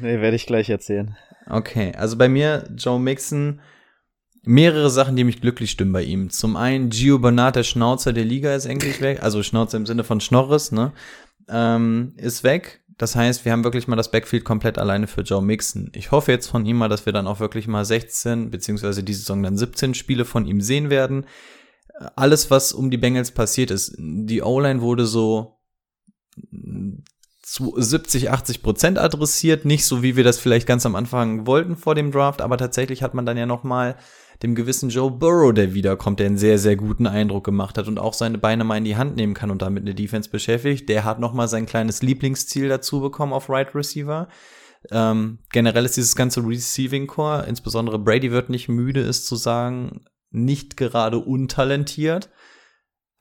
Nee, 0.00 0.20
werde 0.20 0.36
ich 0.36 0.46
gleich 0.46 0.68
erzählen. 0.68 1.16
Okay, 1.48 1.92
also 1.96 2.16
bei 2.16 2.28
mir 2.28 2.68
Joe 2.76 3.00
Mixon 3.00 3.60
mehrere 4.42 4.90
Sachen, 4.90 5.16
die 5.16 5.24
mich 5.24 5.40
glücklich 5.40 5.70
stimmen 5.70 5.92
bei 5.92 6.02
ihm. 6.02 6.30
Zum 6.30 6.56
einen 6.56 6.90
Gio 6.90 7.18
Bernard, 7.18 7.56
der 7.56 7.62
Schnauzer 7.62 8.12
der 8.12 8.24
Liga, 8.24 8.54
ist 8.54 8.66
endlich 8.66 9.00
weg. 9.00 9.22
Also 9.22 9.42
Schnauzer 9.42 9.76
im 9.76 9.86
Sinne 9.86 10.04
von 10.04 10.20
Schnorris, 10.20 10.72
ne? 10.72 10.92
Ähm, 11.48 12.14
ist 12.16 12.44
weg. 12.44 12.80
Das 13.00 13.16
heißt, 13.16 13.46
wir 13.46 13.52
haben 13.52 13.64
wirklich 13.64 13.88
mal 13.88 13.96
das 13.96 14.10
Backfield 14.10 14.44
komplett 14.44 14.76
alleine 14.76 15.06
für 15.06 15.22
Joe 15.22 15.40
Mixon. 15.40 15.90
Ich 15.94 16.10
hoffe 16.10 16.32
jetzt 16.32 16.48
von 16.48 16.66
ihm 16.66 16.76
mal, 16.76 16.90
dass 16.90 17.06
wir 17.06 17.14
dann 17.14 17.26
auch 17.26 17.40
wirklich 17.40 17.66
mal 17.66 17.82
16, 17.82 18.50
beziehungsweise 18.50 19.02
die 19.02 19.14
Saison 19.14 19.42
dann 19.42 19.56
17 19.56 19.94
Spiele 19.94 20.26
von 20.26 20.44
ihm 20.44 20.60
sehen 20.60 20.90
werden. 20.90 21.24
Alles, 22.14 22.50
was 22.50 22.74
um 22.74 22.90
die 22.90 22.98
Bengals 22.98 23.30
passiert 23.30 23.70
ist, 23.70 23.94
die 23.96 24.42
O-Line 24.42 24.82
wurde 24.82 25.06
so 25.06 25.56
zu 27.42 27.72
70, 27.74 28.30
80 28.30 28.62
Prozent 28.62 28.98
adressiert, 28.98 29.64
nicht 29.64 29.86
so 29.86 30.02
wie 30.02 30.16
wir 30.16 30.24
das 30.24 30.38
vielleicht 30.38 30.66
ganz 30.66 30.84
am 30.84 30.94
Anfang 30.94 31.46
wollten 31.46 31.76
vor 31.76 31.94
dem 31.94 32.12
Draft, 32.12 32.42
aber 32.42 32.58
tatsächlich 32.58 33.02
hat 33.02 33.14
man 33.14 33.24
dann 33.24 33.38
ja 33.38 33.46
noch 33.46 33.64
mal 33.64 33.96
dem 34.42 34.54
gewissen 34.54 34.88
Joe 34.88 35.10
Burrow, 35.10 35.52
der 35.52 35.74
wiederkommt, 35.74 36.18
der 36.18 36.26
einen 36.26 36.38
sehr, 36.38 36.58
sehr 36.58 36.76
guten 36.76 37.06
Eindruck 37.06 37.44
gemacht 37.44 37.76
hat 37.76 37.88
und 37.88 37.98
auch 37.98 38.14
seine 38.14 38.38
Beine 38.38 38.64
mal 38.64 38.78
in 38.78 38.84
die 38.84 38.96
Hand 38.96 39.16
nehmen 39.16 39.34
kann 39.34 39.50
und 39.50 39.62
damit 39.62 39.82
eine 39.82 39.94
Defense 39.94 40.30
beschäftigt. 40.30 40.88
Der 40.88 41.04
hat 41.04 41.20
noch 41.20 41.34
mal 41.34 41.48
sein 41.48 41.66
kleines 41.66 42.02
Lieblingsziel 42.02 42.68
dazu 42.68 43.00
bekommen 43.00 43.32
auf 43.32 43.50
Right 43.50 43.74
Receiver. 43.74 44.28
Ähm, 44.90 45.38
generell 45.52 45.84
ist 45.84 45.98
dieses 45.98 46.16
ganze 46.16 46.40
Receiving 46.40 47.06
Core, 47.06 47.44
insbesondere 47.46 47.98
Brady 47.98 48.30
wird 48.30 48.48
nicht 48.48 48.68
müde, 48.68 49.00
ist 49.00 49.26
zu 49.26 49.36
sagen, 49.36 50.06
nicht 50.30 50.76
gerade 50.76 51.18
untalentiert. 51.18 52.30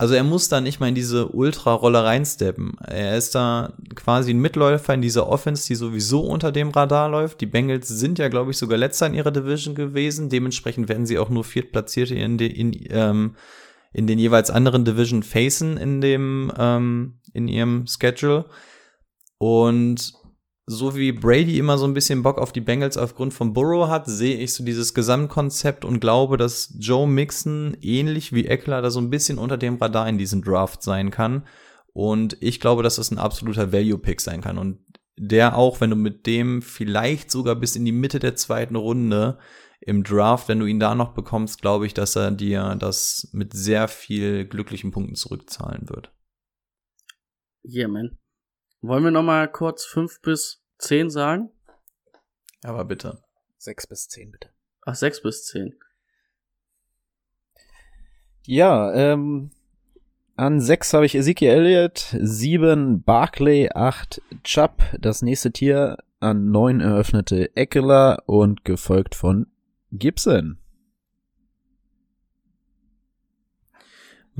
Also 0.01 0.13
er 0.13 0.23
muss 0.23 0.47
da 0.47 0.61
nicht 0.61 0.79
mal 0.79 0.87
in 0.87 0.95
diese 0.95 1.27
Ultra-Rolle 1.27 2.05
reinsteppen. 2.05 2.77
Er 2.87 3.17
ist 3.17 3.35
da 3.35 3.73
quasi 3.95 4.31
ein 4.31 4.39
Mitläufer 4.39 4.93
in 4.93 5.01
dieser 5.01 5.27
Offense, 5.27 5.67
die 5.67 5.75
sowieso 5.75 6.21
unter 6.21 6.53
dem 6.53 6.69
Radar 6.69 7.09
läuft. 7.09 7.41
Die 7.41 7.45
Bengals 7.45 7.89
sind 7.89 8.17
ja, 8.17 8.29
glaube 8.29 8.51
ich, 8.51 8.57
sogar 8.57 8.77
letzter 8.77 9.07
in 9.07 9.13
ihrer 9.13 9.31
Division 9.31 9.75
gewesen. 9.75 10.29
Dementsprechend 10.29 10.87
werden 10.87 11.05
sie 11.05 11.19
auch 11.19 11.27
nur 11.27 11.43
Viertplatzierte 11.43 12.15
in, 12.15 12.37
de, 12.37 12.47
in, 12.47 12.71
ähm, 12.91 13.35
in 13.91 14.07
den 14.07 14.19
jeweils 14.19 14.49
anderen 14.49 14.85
Division 14.85 15.21
facen 15.21 15.75
in 15.75 15.99
dem 15.99 16.49
ähm, 16.57 17.19
in 17.33 17.49
ihrem 17.49 17.85
Schedule. 17.85 18.45
Und 19.37 20.13
so 20.71 20.95
wie 20.95 21.11
Brady 21.11 21.57
immer 21.57 21.79
so 21.79 21.85
ein 21.85 21.95
bisschen 21.95 22.21
Bock 22.21 22.37
auf 22.37 22.51
die 22.51 22.61
Bengals 22.61 22.95
aufgrund 22.95 23.33
von 23.33 23.53
Burrow 23.53 23.89
hat, 23.89 24.05
sehe 24.05 24.37
ich 24.37 24.53
so 24.53 24.63
dieses 24.63 24.93
Gesamtkonzept 24.93 25.83
und 25.83 25.99
glaube, 25.99 26.37
dass 26.37 26.75
Joe 26.77 27.07
Mixon 27.07 27.75
ähnlich 27.81 28.33
wie 28.33 28.45
Eckler 28.45 28.83
da 28.83 28.91
so 28.91 28.99
ein 28.99 29.09
bisschen 29.09 29.39
unter 29.39 29.57
dem 29.57 29.77
Radar 29.77 30.07
in 30.07 30.19
diesem 30.19 30.43
Draft 30.43 30.83
sein 30.83 31.09
kann. 31.09 31.47
Und 31.91 32.37
ich 32.39 32.59
glaube, 32.59 32.83
dass 32.83 32.97
das 32.97 33.09
ein 33.09 33.17
absoluter 33.17 33.73
Value-Pick 33.73 34.21
sein 34.21 34.41
kann. 34.41 34.59
Und 34.59 34.77
der 35.17 35.57
auch, 35.57 35.81
wenn 35.81 35.89
du 35.89 35.95
mit 35.95 36.27
dem 36.27 36.61
vielleicht 36.61 37.31
sogar 37.31 37.55
bis 37.55 37.75
in 37.75 37.83
die 37.83 37.91
Mitte 37.91 38.19
der 38.19 38.35
zweiten 38.35 38.75
Runde 38.75 39.39
im 39.81 40.03
Draft, 40.03 40.49
wenn 40.49 40.59
du 40.59 40.67
ihn 40.67 40.79
da 40.79 40.93
noch 40.93 41.13
bekommst, 41.13 41.63
glaube 41.63 41.87
ich, 41.87 41.95
dass 41.95 42.15
er 42.15 42.29
dir 42.29 42.75
das 42.79 43.27
mit 43.31 43.53
sehr 43.53 43.87
viel 43.87 44.45
glücklichen 44.45 44.91
Punkten 44.91 45.15
zurückzahlen 45.15 45.89
wird. 45.89 46.13
Yeah, 47.65 47.87
man. 47.87 48.19
Wollen 48.81 49.03
wir 49.03 49.11
noch 49.11 49.23
mal 49.23 49.51
kurz 49.51 49.85
fünf 49.85 50.21
bis 50.21 50.61
zehn 50.77 51.09
sagen? 51.09 51.51
Aber 52.63 52.85
bitte. 52.85 53.21
6 53.57 53.87
bis 53.87 54.07
10 54.07 54.31
bitte. 54.31 54.49
Ach, 54.85 54.95
sechs 54.95 55.21
bis 55.21 55.45
zehn. 55.45 55.75
Ja, 58.45 58.93
ähm, 58.93 59.51
an 60.37 60.61
6 60.61 60.93
habe 60.93 61.05
ich 61.05 61.15
Ezekiel 61.15 61.49
Elliott, 61.49 62.15
7 62.17 63.03
Barclay, 63.03 63.69
8 63.69 64.21
Chubb, 64.43 64.81
das 64.97 65.21
nächste 65.21 65.51
Tier 65.51 65.97
an 66.21 66.51
9 66.51 66.79
eröffnete 66.79 67.55
Eckler 67.55 68.23
und 68.25 68.63
gefolgt 68.63 69.15
von 69.15 69.47
Gibson. 69.91 70.57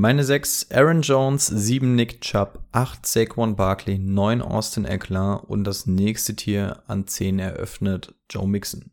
Meine 0.01 0.23
sechs 0.23 0.71
Aaron 0.71 1.01
Jones, 1.01 1.47
sieben 1.47 1.95
Nick 1.95 2.21
Chubb, 2.21 2.63
acht 2.71 3.05
Saquon 3.05 3.57
Barkley, 3.57 3.97
neun 3.97 4.41
Austin 4.41 4.85
Eckler 4.85 5.43
und 5.49 5.65
das 5.65 5.87
nächste 5.87 6.37
Tier 6.37 6.83
an 6.87 7.05
zehn 7.05 7.37
eröffnet 7.37 8.15
Joe 8.29 8.47
Mixon. 8.47 8.91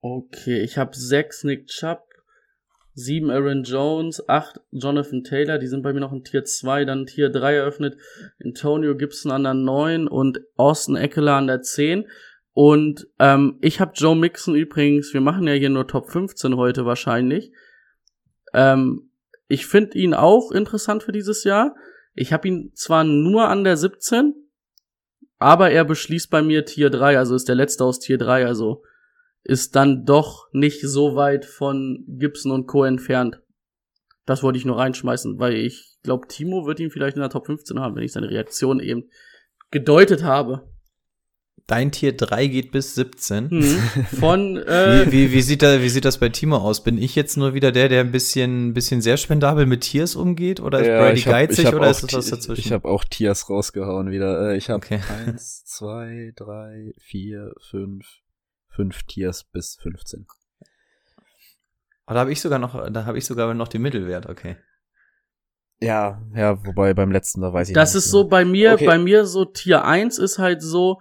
Okay, 0.00 0.60
ich 0.60 0.78
habe 0.78 0.94
sechs 0.94 1.42
Nick 1.42 1.66
Chubb, 1.66 2.04
sieben 2.94 3.28
Aaron 3.28 3.64
Jones, 3.64 4.22
acht 4.28 4.60
Jonathan 4.70 5.24
Taylor, 5.24 5.58
die 5.58 5.66
sind 5.66 5.82
bei 5.82 5.92
mir 5.92 5.98
noch 5.98 6.12
in 6.12 6.22
Tier 6.22 6.44
2, 6.44 6.84
dann 6.84 7.06
Tier 7.06 7.28
3 7.30 7.56
eröffnet, 7.56 7.96
Antonio 8.40 8.96
Gibson 8.96 9.32
an 9.32 9.42
der 9.42 9.54
9 9.54 10.06
und 10.06 10.38
Austin 10.54 10.94
Eckler 10.94 11.34
an 11.34 11.48
der 11.48 11.62
10. 11.62 12.06
Und 12.52 13.08
ähm, 13.18 13.58
ich 13.62 13.80
habe 13.80 13.94
Joe 13.96 14.14
Mixon 14.14 14.54
übrigens, 14.54 15.12
wir 15.12 15.22
machen 15.22 15.48
ja 15.48 15.54
hier 15.54 15.70
nur 15.70 15.88
Top 15.88 16.08
15 16.08 16.54
heute 16.54 16.86
wahrscheinlich. 16.86 17.50
Ähm, 18.54 19.07
ich 19.48 19.66
finde 19.66 19.98
ihn 19.98 20.14
auch 20.14 20.52
interessant 20.52 21.02
für 21.02 21.12
dieses 21.12 21.42
Jahr. 21.44 21.74
Ich 22.14 22.32
habe 22.32 22.48
ihn 22.48 22.72
zwar 22.74 23.04
nur 23.04 23.48
an 23.48 23.64
der 23.64 23.76
17, 23.76 24.34
aber 25.38 25.70
er 25.70 25.84
beschließt 25.84 26.30
bei 26.30 26.42
mir 26.42 26.64
Tier 26.64 26.90
3, 26.90 27.18
also 27.18 27.34
ist 27.34 27.48
der 27.48 27.54
letzte 27.54 27.84
aus 27.84 27.98
Tier 27.98 28.18
3, 28.18 28.46
also 28.46 28.82
ist 29.42 29.76
dann 29.76 30.04
doch 30.04 30.48
nicht 30.52 30.82
so 30.82 31.16
weit 31.16 31.44
von 31.46 32.04
Gibson 32.06 32.52
und 32.52 32.66
Co. 32.66 32.84
entfernt. 32.84 33.40
Das 34.26 34.42
wollte 34.42 34.58
ich 34.58 34.66
nur 34.66 34.76
reinschmeißen, 34.76 35.38
weil 35.38 35.54
ich 35.54 35.96
glaube, 36.02 36.26
Timo 36.28 36.66
wird 36.66 36.80
ihn 36.80 36.90
vielleicht 36.90 37.16
in 37.16 37.22
der 37.22 37.30
Top 37.30 37.46
15 37.46 37.80
haben, 37.80 37.96
wenn 37.96 38.02
ich 38.02 38.12
seine 38.12 38.28
Reaktion 38.28 38.78
eben 38.78 39.08
gedeutet 39.70 40.22
habe. 40.22 40.68
Dein 41.68 41.92
Tier 41.92 42.16
3 42.16 42.46
geht 42.46 42.72
bis 42.72 42.94
17. 42.94 43.48
Mhm. 43.50 43.78
Von 44.18 44.56
äh, 44.66 45.04
Wie, 45.06 45.12
wie, 45.12 45.32
wie, 45.32 45.42
sieht 45.42 45.62
da, 45.62 45.82
wie 45.82 45.88
sieht 45.90 46.06
das 46.06 46.16
bei 46.18 46.30
Timo 46.30 46.56
aus? 46.56 46.82
Bin 46.82 46.96
ich 46.96 47.14
jetzt 47.14 47.36
nur 47.36 47.52
wieder 47.52 47.70
der, 47.72 47.90
der 47.90 48.00
ein 48.00 48.10
bisschen, 48.10 48.72
bisschen 48.72 49.02
sehr 49.02 49.18
spendabel 49.18 49.66
mit 49.66 49.82
Tiers 49.82 50.16
umgeht? 50.16 50.60
Oder 50.60 50.80
ist 50.80 50.86
Brady 50.86 51.18
ich 51.18 51.26
hab- 51.26 51.32
geizig 51.34 51.66
oder 51.74 51.90
ist 51.90 52.02
das 52.04 52.14
was 52.14 52.30
dazwischen? 52.30 52.60
Ich 52.66 52.72
habe 52.72 52.88
auch 52.88 53.04
Tiers 53.04 53.50
rausgehauen 53.50 54.10
wieder. 54.10 54.50
Äh, 54.52 54.56
Ich 54.56 54.70
habe 54.70 54.78
Okay. 54.82 55.00
eins, 55.26 55.62
zwei, 55.66 56.32
drei, 56.36 56.94
vier, 56.98 57.52
fünf, 57.68 58.06
fünf 58.70 59.02
Tiers 59.02 59.44
bis 59.44 59.76
15. 59.82 60.26
Oh, 62.06 62.14
da 62.14 62.20
habe 62.20 62.32
ich 62.32 62.40
sogar 62.40 62.58
noch, 62.58 62.90
da 62.90 63.04
habe 63.04 63.18
ich 63.18 63.26
sogar 63.26 63.52
noch 63.52 63.68
den 63.68 63.82
Mittelwert, 63.82 64.24
okay. 64.26 64.56
Ja, 65.80 66.22
ja, 66.34 66.64
wobei 66.64 66.94
beim 66.94 67.12
letzten, 67.12 67.42
da 67.42 67.52
weiß 67.52 67.68
ich 67.68 67.74
Das 67.74 67.92
nicht. 67.94 68.04
ist 68.06 68.10
so 68.10 68.26
bei 68.26 68.46
mir, 68.46 68.72
Okay. 68.72 68.86
bei 68.86 68.98
mir 68.98 69.26
so 69.26 69.44
Tier 69.44 69.84
1 69.84 70.18
ist 70.18 70.38
halt 70.38 70.62
so, 70.62 71.00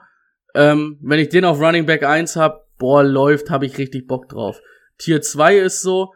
ähm, 0.56 0.98
wenn 1.02 1.20
ich 1.20 1.30
den 1.30 1.46
auf 1.46 1.60
Running 1.60 1.86
Back 1.86 2.04
1 2.04 2.36
hab, 2.36 2.68
boah, 2.78 3.04
läuft, 3.04 3.50
habe 3.50 3.66
ich 3.66 3.78
richtig 3.78 4.08
Bock 4.08 4.30
drauf. 4.30 4.62
Tier 4.98 5.22
2 5.22 5.58
ist 5.58 5.82
so, 5.82 6.14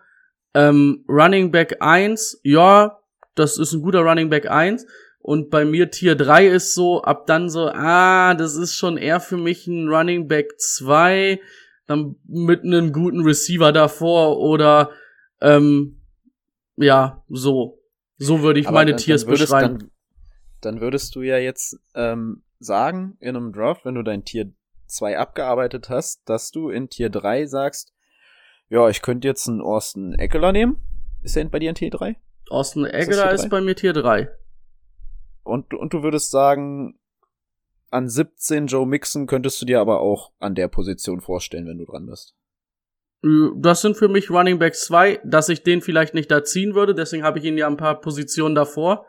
ähm, 0.54 1.06
Running 1.08 1.52
Back 1.52 1.78
1, 1.80 2.42
ja, 2.44 3.00
das 3.36 3.58
ist 3.58 3.74
ein 3.74 3.82
guter 3.82 4.02
Running 4.02 4.30
Back 4.30 4.50
1. 4.50 4.86
Und 5.20 5.50
bei 5.52 5.66
mir 5.66 5.92
Tier 5.92 6.16
3 6.16 6.48
ist 6.48 6.74
so, 6.74 7.04
ab 7.04 7.28
dann 7.28 7.50
so, 7.50 7.68
ah, 7.70 8.34
das 8.34 8.56
ist 8.56 8.76
schon 8.76 8.98
eher 8.98 9.20
für 9.20 9.38
mich 9.38 9.68
ein 9.68 9.88
Running 9.88 10.28
Back 10.28 10.60
2, 10.60 11.40
dann 11.88 12.16
mit 12.28 12.64
einem 12.64 12.92
guten 12.92 13.22
Receiver 13.22 13.72
davor 13.72 14.40
oder 14.40 14.92
ähm, 15.42 16.02
ja, 16.78 17.24
so. 17.30 17.80
So 18.18 18.42
würde 18.42 18.60
ich 18.60 18.68
Aber 18.68 18.76
meine 18.76 18.92
dann- 18.92 19.00
Tiers 19.00 19.22
dann 19.22 19.30
würdest, 19.32 19.52
beschreiben. 19.52 19.78
Dann, 19.80 19.92
dann 20.62 20.82
würdest 20.82 21.16
du 21.16 21.22
ja 21.22 21.38
jetzt 21.38 21.80
ähm, 21.96 22.44
sagen, 22.64 23.18
in 23.20 23.36
einem 23.36 23.53
Draft, 23.53 23.86
wenn 23.86 23.95
du 23.95 24.03
dein 24.03 24.24
Tier 24.24 24.51
2 24.88 25.18
abgearbeitet 25.18 25.89
hast, 25.89 26.28
dass 26.30 26.51
du 26.51 26.70
in 26.70 26.89
Tier 26.89 27.09
3 27.09 27.45
sagst, 27.45 27.93
ja, 28.70 28.88
ich 28.89 29.01
könnte 29.01 29.28
jetzt 29.28 29.47
einen 29.49 29.62
Austin 29.62 30.14
Eckler 30.14 30.51
nehmen. 30.51 30.78
Ist 31.24 31.36
der 31.36 31.45
bei 31.45 31.59
dir 31.59 31.70
in 31.70 31.76
Tier 31.76 31.91
3? 31.91 32.16
Austin 32.49 32.84
das 32.84 32.93
Eggler 32.93 33.24
Tier 33.24 33.32
ist 33.32 33.41
drei? 33.43 33.49
bei 33.49 33.62
mir 33.62 33.76
Tier 33.76 33.93
3. 33.93 34.30
Und, 35.43 35.74
und 35.74 35.93
du 35.93 36.03
würdest 36.03 36.32
sagen, 36.32 36.99
an 37.89 38.07
17 38.07 38.68
Joe 38.68 38.86
Mixon 38.86 39.28
könntest 39.28 39.62
du 39.62 39.66
dir 39.66 39.82
aber 39.82 39.99
auch 39.99 40.32
an 40.39 40.55
der 40.55 40.68
Position 40.68 41.20
vorstellen, 41.20 41.68
wenn 41.68 41.78
du 41.80 41.86
dran 41.86 42.05
bist. 42.05 42.36
Äh, 43.24 43.49
Das 43.57 43.82
sind 43.82 43.97
für 43.97 44.07
mich 44.07 44.30
Running 44.30 44.59
Back 44.59 44.76
2, 44.76 45.22
dass 45.26 45.49
ich 45.49 45.64
den 45.64 45.82
vielleicht 45.82 46.14
nicht 46.14 46.32
da 46.32 46.43
ziehen 46.43 46.76
würde, 46.76 46.95
deswegen 46.95 47.24
habe 47.24 47.39
ich 47.39 47.45
ihn 47.45 47.57
ja 47.57 47.68
ein 47.68 47.78
paar 47.78 47.99
Positionen 47.99 48.55
davor. 48.55 49.05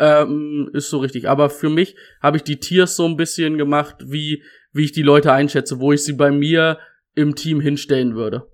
Ähm, 0.00 0.70
ist 0.72 0.88
so 0.88 0.98
richtig. 0.98 1.28
Aber 1.28 1.50
für 1.50 1.68
mich 1.68 1.94
habe 2.22 2.38
ich 2.38 2.42
die 2.42 2.58
Tiers 2.58 2.96
so 2.96 3.06
ein 3.06 3.18
bisschen 3.18 3.58
gemacht, 3.58 3.96
wie, 4.06 4.42
wie 4.72 4.84
ich 4.84 4.92
die 4.92 5.02
Leute 5.02 5.32
einschätze, 5.32 5.78
wo 5.78 5.92
ich 5.92 6.02
sie 6.02 6.14
bei 6.14 6.30
mir 6.30 6.78
im 7.14 7.34
Team 7.34 7.60
hinstellen 7.60 8.14
würde. 8.14 8.48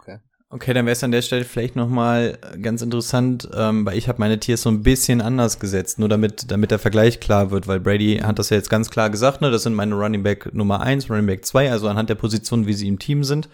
Okay. 0.00 0.18
Okay, 0.52 0.74
dann 0.74 0.84
wäre 0.86 0.94
es 0.94 1.04
an 1.04 1.12
der 1.12 1.22
Stelle 1.22 1.44
vielleicht 1.44 1.76
noch 1.76 1.88
mal 1.88 2.36
ganz 2.60 2.82
interessant, 2.82 3.48
ähm, 3.54 3.86
weil 3.86 3.96
ich 3.96 4.08
habe 4.08 4.18
meine 4.18 4.40
Tiers 4.40 4.62
so 4.62 4.68
ein 4.70 4.82
bisschen 4.82 5.20
anders 5.20 5.60
gesetzt, 5.60 6.00
nur 6.00 6.08
damit 6.08 6.50
damit 6.50 6.72
der 6.72 6.80
Vergleich 6.80 7.20
klar 7.20 7.52
wird, 7.52 7.68
weil 7.68 7.78
Brady 7.78 8.16
hat 8.16 8.40
das 8.40 8.50
ja 8.50 8.56
jetzt 8.56 8.68
ganz 8.70 8.90
klar 8.90 9.10
gesagt, 9.10 9.42
ne, 9.42 9.52
das 9.52 9.62
sind 9.62 9.74
meine 9.74 9.94
Running 9.94 10.24
Back 10.24 10.52
Nummer 10.52 10.80
eins, 10.80 11.08
Running 11.08 11.26
Back 11.26 11.44
zwei, 11.44 11.70
also 11.70 11.86
anhand 11.86 12.08
der 12.08 12.16
Position, 12.16 12.66
wie 12.66 12.72
sie 12.72 12.88
im 12.88 12.98
Team 12.98 13.22
sind. 13.22 13.48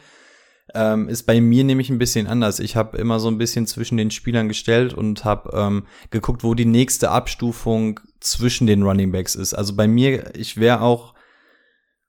Ähm, 0.75 1.09
ist 1.09 1.25
bei 1.25 1.41
mir 1.41 1.64
nämlich 1.64 1.91
ein 1.91 1.99
bisschen 1.99 2.27
anders. 2.27 2.59
Ich 2.59 2.75
habe 2.75 2.99
immer 2.99 3.21
so 3.21 3.29
ein 3.29 3.39
bisschen 3.39 3.67
zwischen 3.67 3.97
den 3.97 4.11
Spielern 4.11 4.49
gestellt 4.49 4.95
und 4.95 5.25
habe 5.25 5.51
ähm, 5.55 5.87
geguckt, 6.11 6.43
wo 6.43 6.55
die 6.55 6.64
nächste 6.64 7.11
Abstufung 7.11 8.01
zwischen 8.21 8.67
den 8.67 8.83
Running 8.83 9.12
Backs 9.12 9.37
ist. 9.37 9.55
Also 9.55 9.77
bei 9.77 9.87
mir, 9.87 10.35
ich 10.35 10.57
wäre 10.57 10.81
auch 10.81 11.14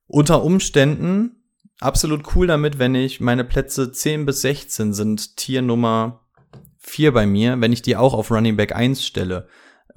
unter 0.08 0.44
Umständen 0.44 1.44
absolut 1.80 2.36
cool 2.36 2.48
damit, 2.48 2.80
wenn 2.80 2.96
ich 2.96 3.20
meine 3.20 3.44
Plätze 3.44 3.92
10 3.92 4.26
bis 4.26 4.42
16 4.42 4.94
sind 4.94 5.38
Tier 5.38 5.62
Nummer 5.62 6.22
4 6.80 7.14
bei 7.14 7.28
mir, 7.28 7.60
wenn 7.62 7.74
ich 7.74 7.82
die 7.82 7.96
auch 7.96 8.14
auf 8.14 8.32
Running 8.32 8.58
Back 8.58 8.76
1 8.76 9.06
stelle. 9.06 9.48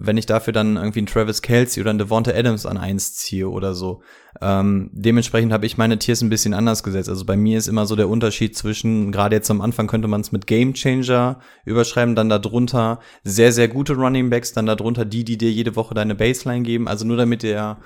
Wenn 0.03 0.17
ich 0.17 0.27
dafür 0.27 0.53
dann 0.53 0.77
irgendwie 0.77 1.01
einen 1.01 1.07
Travis 1.07 1.43
Kelsey 1.43 1.81
oder 1.81 1.91
einen 1.91 1.99
Devonta 1.99 2.33
Adams 2.33 2.67
an 2.67 2.77
1 2.77 3.15
ziehe 3.15 3.49
oder 3.49 3.75
so. 3.75 4.03
Ähm, 4.41 4.91
dementsprechend 4.93 5.53
habe 5.53 5.67
ich 5.67 5.77
meine 5.77 5.99
Tiers 5.99 6.23
ein 6.23 6.31
bisschen 6.31 6.55
anders 6.55 6.83
gesetzt. 6.83 7.09
Also 7.09 7.25
bei 7.25 7.37
mir 7.37 7.59
ist 7.59 7.69
immer 7.69 7.87
so 7.87 7.97
der 7.97 8.09
Unterschied 8.09 8.57
zwischen, 8.57 9.13
gerade 9.13 9.37
jetzt 9.37 9.51
am 9.51 9.61
Anfang 9.61 9.87
könnte 9.87 10.09
man 10.09 10.21
es 10.21 10.33
mit 10.33 10.47
Game 10.47 10.75
Changer 10.75 11.41
überschreiben, 11.65 12.15
dann 12.15 12.29
darunter 12.29 13.01
sehr, 13.25 13.53
sehr 13.53 13.69
gute 13.69 13.95
Running 13.95 14.31
Backs, 14.31 14.53
dann 14.53 14.67
darunter 14.67 15.05
die, 15.05 15.25
die 15.25 15.39
dir 15.39 15.51
jede 15.51 15.77
Woche 15.77 15.95
deine 15.95 16.15
Baseline 16.15 16.63
geben. 16.63 16.89
Also 16.89 17.05
nur 17.05 17.17
damit 17.17 17.43
der 17.43 17.79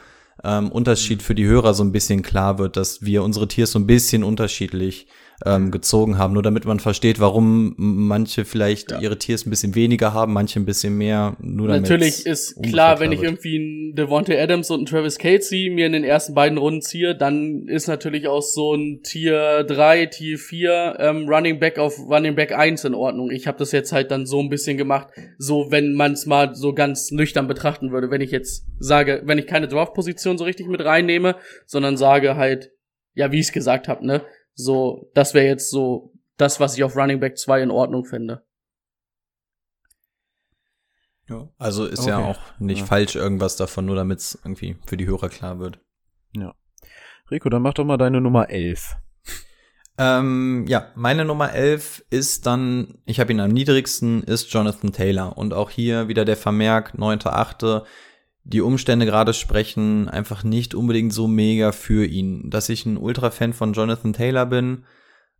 ähm, 0.42 0.70
Unterschied 0.70 1.22
für 1.22 1.34
die 1.34 1.46
Hörer 1.46 1.74
so 1.74 1.84
ein 1.84 1.92
bisschen 1.92 2.22
klar 2.22 2.58
wird, 2.58 2.76
dass 2.76 3.02
wir 3.02 3.22
unsere 3.22 3.48
Tiers 3.48 3.72
so 3.72 3.78
ein 3.78 3.86
bisschen 3.86 4.24
unterschiedlich 4.24 5.06
ähm, 5.44 5.70
gezogen 5.70 6.18
haben, 6.18 6.32
nur 6.32 6.42
damit 6.42 6.64
man 6.64 6.80
versteht, 6.80 7.20
warum 7.20 7.74
manche 7.76 8.44
vielleicht 8.44 8.92
Ja. 8.92 9.00
ihre 9.00 9.18
Tiers 9.18 9.46
ein 9.46 9.50
bisschen 9.50 9.74
weniger 9.74 10.14
haben, 10.14 10.32
manche 10.32 10.60
ein 10.60 10.64
bisschen 10.64 10.96
mehr. 10.96 11.36
Nur 11.40 11.68
Natürlich 11.68 12.24
ist 12.26 12.62
klar, 12.62 13.00
wenn 13.00 13.12
ich 13.12 13.20
wird. 13.20 13.32
irgendwie 13.32 13.56
einen 13.56 13.94
Devonta 13.94 14.32
Adams 14.34 14.70
und 14.70 14.78
einen 14.78 14.86
Travis 14.86 15.18
Kelsey 15.18 15.70
mir 15.70 15.86
in 15.86 15.92
den 15.92 16.04
ersten 16.04 16.34
beiden 16.34 16.58
Runden 16.58 16.82
ziehe, 16.82 17.16
dann 17.16 17.66
ist 17.68 17.88
natürlich 17.88 18.28
auch 18.28 18.42
so 18.42 18.74
ein 18.74 19.00
Tier 19.02 19.64
3, 19.64 20.06
Tier 20.06 20.38
4 20.38 20.96
ähm, 21.00 21.28
Running 21.28 21.58
Back 21.58 21.78
auf 21.78 21.98
Running 21.98 22.34
Back 22.34 22.52
1 22.52 22.84
in 22.84 22.94
Ordnung. 22.94 23.30
Ich 23.30 23.46
habe 23.46 23.58
das 23.58 23.72
jetzt 23.72 23.92
halt 23.92 24.10
dann 24.10 24.26
so 24.26 24.40
ein 24.40 24.48
bisschen 24.48 24.76
gemacht, 24.76 25.08
so 25.38 25.66
wenn 25.70 25.94
man 25.94 26.12
es 26.12 26.26
mal 26.26 26.54
so 26.54 26.72
ganz 26.74 27.10
nüchtern 27.10 27.46
betrachten 27.46 27.90
würde. 27.90 28.10
Wenn 28.10 28.20
ich 28.20 28.30
jetzt 28.30 28.66
sage, 28.78 29.22
wenn 29.24 29.38
ich 29.38 29.46
keine 29.46 29.68
Draft-Position 29.68 30.38
so 30.38 30.44
richtig 30.44 30.66
mit 30.68 30.84
reinnehme, 30.84 31.36
sondern 31.66 31.96
sage 31.96 32.36
halt, 32.36 32.70
ja, 33.14 33.30
wie 33.32 33.40
ich 33.40 33.46
es 33.46 33.52
gesagt 33.52 33.88
habe, 33.88 34.04
ne? 34.06 34.22
So, 34.54 35.10
das 35.14 35.34
wäre 35.34 35.46
jetzt 35.46 35.70
so 35.70 36.12
das, 36.36 36.60
was 36.60 36.76
ich 36.76 36.84
auf 36.84 36.96
Running 36.96 37.20
Back 37.20 37.38
2 37.38 37.62
in 37.62 37.70
Ordnung 37.70 38.04
fände. 38.04 38.44
Ja. 41.28 41.48
Also 41.58 41.86
ist 41.86 42.06
ja 42.06 42.18
Okay. 42.18 42.28
auch 42.30 42.60
nicht 42.60 42.80
Ja. 42.80 42.86
falsch 42.86 43.16
irgendwas 43.16 43.56
davon, 43.56 43.86
nur 43.86 43.96
damit 43.96 44.18
es 44.18 44.38
irgendwie 44.44 44.76
für 44.84 44.96
die 44.96 45.06
Hörer 45.06 45.28
klar 45.28 45.58
wird. 45.58 45.80
Rico, 47.30 47.48
dann 47.48 47.62
mach 47.62 47.72
doch 47.72 47.86
mal 47.86 47.96
deine 47.96 48.20
Nummer 48.20 48.50
11. 48.50 48.96
Ähm, 49.96 50.66
ja, 50.68 50.92
meine 50.94 51.24
Nummer 51.24 51.54
11 51.54 52.04
ist 52.10 52.44
dann, 52.44 52.98
ich 53.06 53.18
habe 53.18 53.32
ihn 53.32 53.40
am 53.40 53.50
niedrigsten, 53.50 54.22
ist 54.24 54.52
Jonathan 54.52 54.92
Taylor. 54.92 55.38
Und 55.38 55.54
auch 55.54 55.70
hier 55.70 56.06
wieder 56.08 56.26
der 56.26 56.36
Vermerk, 56.36 56.92
9.8. 56.98 57.86
Die 58.44 58.60
Umstände 58.60 59.06
gerade 59.06 59.32
sprechen 59.32 60.08
einfach 60.08 60.44
nicht 60.44 60.74
unbedingt 60.74 61.12
so 61.12 61.26
mega 61.26 61.72
für 61.72 62.04
ihn. 62.04 62.50
Dass 62.50 62.68
ich 62.68 62.84
ein 62.84 62.98
Ultra-Fan 62.98 63.54
von 63.54 63.72
Jonathan 63.72 64.12
Taylor 64.12 64.44
bin, 64.44 64.84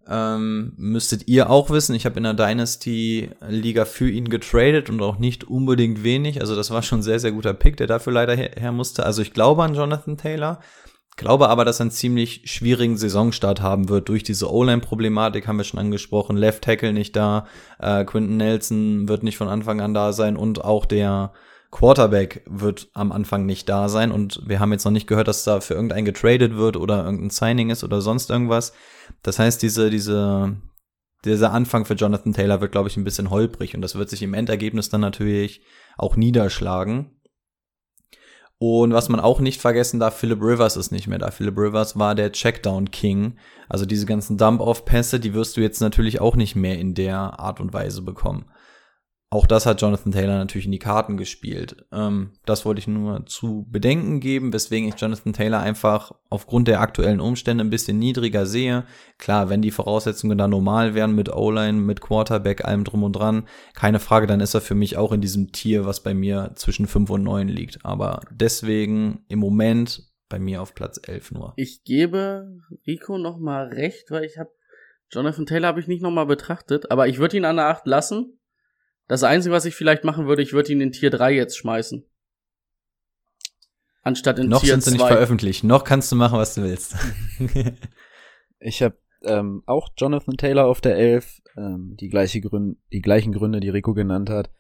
ähm, 0.09 0.73
müsstet 0.77 1.29
ihr 1.29 1.51
auch 1.51 1.69
wissen. 1.69 1.95
Ich 1.95 2.07
habe 2.07 2.17
in 2.17 2.25
der 2.25 2.35
Dynasty-Liga 2.35 3.85
für 3.85 4.11
ihn 4.11 4.29
getradet 4.29 4.89
und 4.89 5.03
auch 5.03 5.19
nicht 5.19 5.45
unbedingt 5.45 6.03
wenig. 6.03 6.41
Also 6.41 6.57
das 6.57 6.71
war 6.71 6.83
schon 6.83 7.01
ein 7.01 7.03
sehr, 7.03 7.21
sehr 7.21 7.33
guter 7.33 7.53
Pick, 7.53 7.77
der 7.77 7.87
dafür 7.87 8.13
leider 8.13 8.35
her, 8.35 8.53
her 8.57 8.73
musste. 8.73 9.05
Also 9.05 9.21
ich 9.21 9.35
glaube 9.35 9.63
an 9.63 9.75
Jonathan 9.75 10.17
Taylor. 10.17 10.61
Glaube 11.17 11.49
aber, 11.49 11.65
dass 11.65 11.81
er 11.81 11.85
einen 11.85 11.91
ziemlich 11.93 12.43
schwierigen 12.51 12.97
Saisonstart 12.97 13.61
haben 13.61 13.89
wird 13.89 14.09
durch 14.09 14.25
diese 14.25 14.51
O-Line-Problematik, 14.51 15.47
haben 15.47 15.59
wir 15.59 15.65
schon 15.65 15.79
angesprochen. 15.79 16.37
Left 16.37 16.65
Tackle 16.65 16.93
nicht 16.93 17.15
da, 17.15 17.47
äh, 17.79 18.05
Quinton 18.05 18.37
Nelson 18.37 19.09
wird 19.09 19.23
nicht 19.23 19.37
von 19.37 19.47
Anfang 19.47 19.81
an 19.81 19.95
da 19.95 20.13
sein 20.13 20.37
und 20.37 20.65
auch 20.65 20.87
der 20.87 21.33
Quarterback 21.75 22.43
wird 22.47 22.89
am 22.95 23.11
Anfang 23.11 23.47
nicht 23.47 23.69
da 23.69 23.89
sein. 23.89 24.13
Und 24.13 24.41
wir 24.47 24.61
haben 24.61 24.71
jetzt 24.71 24.85
noch 24.85 24.93
nicht 24.93 25.09
gehört, 25.09 25.27
dass 25.27 25.43
da 25.43 25.61
für 25.61 25.75
irgendein 25.75 26.05
getradet 26.05 26.55
wird 26.55 26.77
oder 26.77 27.05
irgendein 27.05 27.31
Signing 27.31 27.71
ist 27.71 27.83
oder 27.83 28.01
sonst 28.01 28.31
irgendwas. 28.31 28.73
Das 29.23 29.41
heißt, 29.41 29.61
diese, 29.61 29.91
diese, 29.91 30.57
dieser 31.25 31.53
Anfang 31.53 31.85
für 31.85 31.95
Jonathan 31.95 32.33
Taylor 32.33 32.61
wird, 32.61 32.71
glaube 32.71 32.89
ich, 32.89 32.97
ein 32.97 33.03
bisschen 33.03 33.29
holprig 33.29 33.75
und 33.75 33.83
das 33.83 33.97
wird 33.97 34.09
sich 34.09 34.23
im 34.23 34.35
Endergebnis 34.35 34.89
dann 34.89 35.01
natürlich 35.01 35.63
auch 35.99 36.15
niederschlagen. 36.15 37.11
Und 38.59 38.93
was 38.93 39.09
man 39.09 39.19
auch 39.19 39.41
nicht 39.41 39.61
vergessen 39.61 39.99
darf, 39.99 40.17
Philip 40.17 40.41
Rivers 40.41 40.77
ist 40.77 40.93
nicht 40.93 41.09
mehr 41.09 41.19
da. 41.19 41.33
Philip 41.33 41.59
Rivers 41.59 41.99
war 41.99 42.15
der 42.15 42.31
Checkdown 42.31 42.93
King. 42.93 43.37
Also 43.69 43.85
diese 43.85 44.07
ganzen 44.07 44.39
Dump-Off-Pässe, 44.39 45.19
die 45.19 45.35
wirst 45.35 45.57
du 45.57 45.61
jetzt 45.61 45.81
natürlich 45.81 46.21
auch 46.21 46.37
nicht 46.37 46.55
mehr 46.55 46.79
in 46.79 46.95
der 46.95 47.41
Art 47.41 47.59
und 47.59 47.73
Weise 47.73 48.03
bekommen. 48.03 48.45
Auch 49.31 49.47
das 49.47 49.67
hat 49.67 49.83
Jonathan 49.83 50.13
Taylor 50.13 50.37
natürlich 50.37 50.67
in 50.67 50.73
die 50.73 50.79
Karten 50.79 51.17
gespielt. 51.17 51.85
Ähm, 51.91 52.35
das 52.47 52.65
wollte 52.65 52.79
ich 52.79 52.87
nur 52.87 53.27
zu 53.27 53.67
bedenken 53.69 54.21
geben, 54.21 54.53
weswegen 54.53 54.89
ich 54.89 54.95
Jonathan 54.95 55.33
Taylor 55.33 55.59
einfach 55.59 56.13
aufgrund 56.31 56.69
der 56.69 56.81
aktuellen 56.81 57.21
Umstände 57.21 57.65
ein 57.65 57.71
bisschen 57.71 57.99
niedriger 57.99 58.47
sehe. 58.47 58.85
Klar, 59.19 59.49
wenn 59.49 59.61
die 59.61 59.73
Voraussetzungen 59.73 60.39
da 60.39 60.47
normal 60.47 60.95
wären 60.95 61.17
mit 61.17 61.35
O-Line, 61.35 61.81
mit 61.81 62.01
Quarterback, 62.01 62.65
allem 62.65 62.85
drum 62.85 63.03
und 63.03 63.15
dran, 63.15 63.49
keine 63.75 63.99
Frage, 63.99 64.29
dann 64.29 64.41
ist 64.41 64.55
er 64.55 64.61
für 64.61 64.77
mich 64.77 64.97
auch 64.97 65.11
in 65.11 65.21
diesem 65.21 65.51
Tier, 65.51 65.85
was 65.85 66.03
bei 66.03 66.15
mir 66.15 66.53
zwischen 66.55 66.87
5 66.87 67.11
und 67.11 67.25
9 67.25 67.49
liegt. 67.49 67.85
Aber 67.85 68.21
deswegen 68.31 69.25
im 69.29 69.41
Moment 69.41 70.15
bei 70.29 70.39
mir 70.39 70.63
auf 70.63 70.75
Platz 70.75 71.01
11 71.03 71.33
nur. 71.33 71.53
Ich 71.57 71.83
gebe 71.85 72.61
Rico 72.87 73.19
noch 73.19 73.39
mal 73.39 73.67
recht, 73.67 74.11
weil 74.11 74.25
ich 74.25 74.39
habe 74.39 74.51
Jonathan 75.11 75.47
Taylor 75.47 75.69
habe 75.69 75.81
ich 75.81 75.87
nicht 75.87 76.03
noch 76.03 76.11
mal 76.11 76.25
betrachtet, 76.25 76.91
aber 76.91 77.09
ich 77.09 77.19
würde 77.19 77.37
ihn 77.37 77.45
an 77.45 77.57
der 77.57 77.67
8 77.67 77.87
lassen. 77.87 78.39
Das 79.07 79.23
Einzige, 79.23 79.55
was 79.55 79.65
ich 79.65 79.75
vielleicht 79.75 80.05
machen 80.05 80.27
würde, 80.27 80.43
ich 80.43 80.53
würde 80.53 80.73
ihn 80.73 80.81
in 80.81 80.93
Tier 80.93 81.11
3 81.11 81.33
jetzt 81.33 81.59
schmeißen. 81.59 82.05
Anstatt 84.03 84.39
in 84.39 84.49
Noch 84.49 84.61
Tier 84.61 84.73
sind 84.73 84.83
sie 84.83 84.91
nicht 84.93 85.01
2. 85.01 85.09
veröffentlicht, 85.09 85.65
noch 85.65 85.85
kannst 85.85 86.13
du 86.13 86.17
machen, 86.17 86.39
was 86.39 86.55
du 86.55 86.63
willst. 86.63 86.97
Ich 88.67 88.83
habe 88.83 88.97
ähm, 89.25 89.63
auch 89.67 89.91
Jonathan 89.99 90.39
Taylor 90.39 90.65
auf 90.65 90.81
der 90.81 90.97
11, 90.97 91.43
ähm, 91.59 91.97
die, 92.01 92.09
gleiche 92.09 92.41
Grün 92.41 92.79
die 92.95 93.03
gleichen 93.03 93.33
Gründe, 93.35 93.61
die 93.61 93.69
Rico 93.69 93.93
genannt 93.93 94.31
hat. 94.31 94.51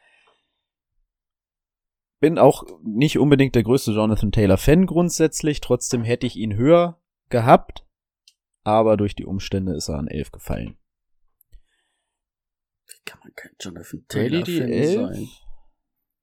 Bin 2.21 2.39
auch 2.39 2.65
nicht 2.83 3.19
unbedingt 3.19 3.55
der 3.55 3.63
größte 3.63 3.93
Jonathan 3.93 4.31
Taylor-Fan 4.31 4.85
grundsätzlich, 4.85 5.63
trotzdem 5.63 6.05
hätte 6.05 6.27
ich 6.27 6.37
ihn 6.37 6.55
höher 6.55 7.01
gehabt, 7.31 7.87
aber 8.63 8.99
durch 8.99 9.15
die 9.15 9.25
Umstände 9.25 9.75
ist 9.75 9.89
er 9.89 9.97
an 9.97 10.09
11 10.09 10.33
gefallen. 10.33 10.77
Wie 12.95 13.05
kann 13.05 13.21
man 13.23 13.35
kein 13.35 13.53
Jonathan 13.61 14.05
Taylor-Fan 14.09 14.73
Elf? 14.73 14.95
sein? 14.95 15.29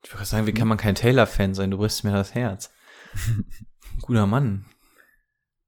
Ich 0.03 0.13
würde 0.13 0.25
sagen, 0.25 0.47
wie 0.47 0.53
kann 0.53 0.67
man 0.67 0.77
kein 0.77 0.95
Taylor-Fan 0.95 1.53
sein? 1.53 1.71
Du 1.71 1.77
brichst 1.77 2.03
mir 2.03 2.13
das 2.13 2.33
Herz. 2.33 2.73
Guter 4.01 4.25
Mann. 4.25 4.65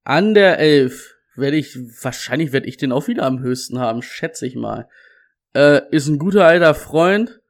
An 0.04 0.34
der 0.34 0.60
11 0.60 1.16
werde 1.36 1.58
ich, 1.58 1.76
wahrscheinlich 2.04 2.52
werde 2.52 2.68
ich 2.68 2.78
den 2.78 2.92
auch 2.92 3.08
wieder 3.08 3.26
am 3.26 3.40
höchsten 3.40 3.80
haben, 3.80 4.02
schätze 4.02 4.46
ich 4.46 4.56
mal. 4.56 4.90
Äh, 5.54 5.82
ist 5.92 6.08
ein 6.08 6.20
guter 6.20 6.46
alter 6.46 6.74
Freund. 6.74 7.42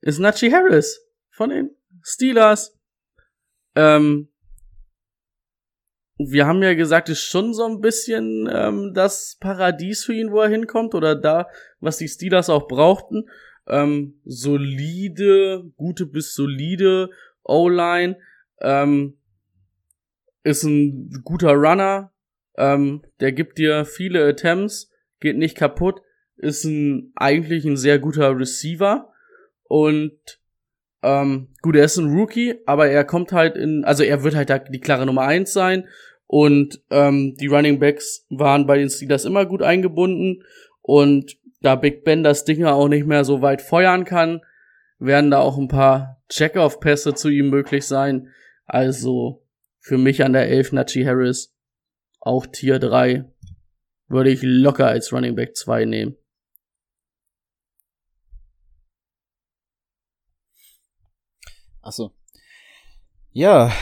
Ist 0.00 0.18
Najee 0.18 0.52
Harris 0.52 1.00
von 1.30 1.50
den 1.50 1.76
Steelers. 2.02 2.78
Ähm, 3.74 4.28
wir 6.18 6.46
haben 6.46 6.62
ja 6.62 6.74
gesagt, 6.74 7.08
ist 7.08 7.22
schon 7.22 7.54
so 7.54 7.64
ein 7.64 7.80
bisschen 7.80 8.48
ähm, 8.52 8.92
das 8.92 9.36
Paradies 9.40 10.04
für 10.04 10.14
ihn, 10.14 10.32
wo 10.32 10.40
er 10.40 10.48
hinkommt, 10.48 10.94
oder 10.94 11.14
da, 11.14 11.48
was 11.80 11.98
die 11.98 12.08
Steelers 12.08 12.50
auch 12.50 12.66
brauchten. 12.66 13.28
Ähm, 13.68 14.20
solide, 14.24 15.64
gute 15.76 16.06
bis 16.06 16.34
solide 16.34 17.10
O-Line. 17.44 18.16
Ähm, 18.60 19.16
ist 20.42 20.64
ein 20.64 21.22
guter 21.24 21.52
Runner. 21.52 22.12
Ähm, 22.56 23.02
der 23.20 23.32
gibt 23.32 23.58
dir 23.58 23.84
viele 23.84 24.26
Attempts, 24.26 24.90
geht 25.20 25.36
nicht 25.36 25.56
kaputt. 25.56 26.00
Ist 26.36 26.64
ein 26.64 27.12
eigentlich 27.14 27.64
ein 27.64 27.76
sehr 27.76 27.98
guter 27.98 28.36
Receiver. 28.36 29.12
Und 29.64 30.40
ähm, 31.02 31.48
gut, 31.62 31.76
er 31.76 31.84
ist 31.84 31.96
ein 31.96 32.12
Rookie, 32.12 32.56
aber 32.66 32.88
er 32.88 33.04
kommt 33.04 33.32
halt 33.32 33.56
in, 33.56 33.84
also 33.84 34.02
er 34.02 34.24
wird 34.24 34.34
halt 34.34 34.50
da 34.50 34.58
die 34.58 34.80
klare 34.80 35.06
Nummer 35.06 35.22
eins 35.22 35.52
sein. 35.52 35.86
Und 36.28 36.82
ähm, 36.90 37.34
die 37.40 37.46
Running 37.46 37.80
Backs 37.80 38.26
waren 38.28 38.66
bei 38.66 38.76
den 38.78 38.90
Steelers 38.90 39.24
immer 39.24 39.46
gut 39.46 39.62
eingebunden. 39.62 40.44
Und 40.82 41.38
da 41.62 41.74
Big 41.74 42.04
Ben 42.04 42.22
das 42.22 42.44
Ding 42.44 42.60
ja 42.60 42.74
auch 42.74 42.88
nicht 42.88 43.06
mehr 43.06 43.24
so 43.24 43.42
weit 43.42 43.62
feuern 43.62 44.04
kann, 44.04 44.42
werden 44.98 45.30
da 45.30 45.40
auch 45.40 45.56
ein 45.58 45.68
paar 45.68 46.22
Check-off-Pässe 46.28 47.14
zu 47.14 47.30
ihm 47.30 47.48
möglich 47.48 47.86
sein. 47.86 48.28
Also 48.66 49.42
für 49.80 49.96
mich 49.96 50.22
an 50.22 50.34
der 50.34 50.48
11 50.48 50.72
Najee 50.72 51.06
Harris 51.06 51.56
auch 52.20 52.46
Tier 52.46 52.78
3 52.78 53.24
würde 54.08 54.30
ich 54.30 54.40
locker 54.42 54.86
als 54.86 55.12
Running 55.12 55.34
Back 55.34 55.56
2 55.56 55.86
nehmen. 55.86 56.16
Achso. 61.80 62.12
Ja, 63.32 63.72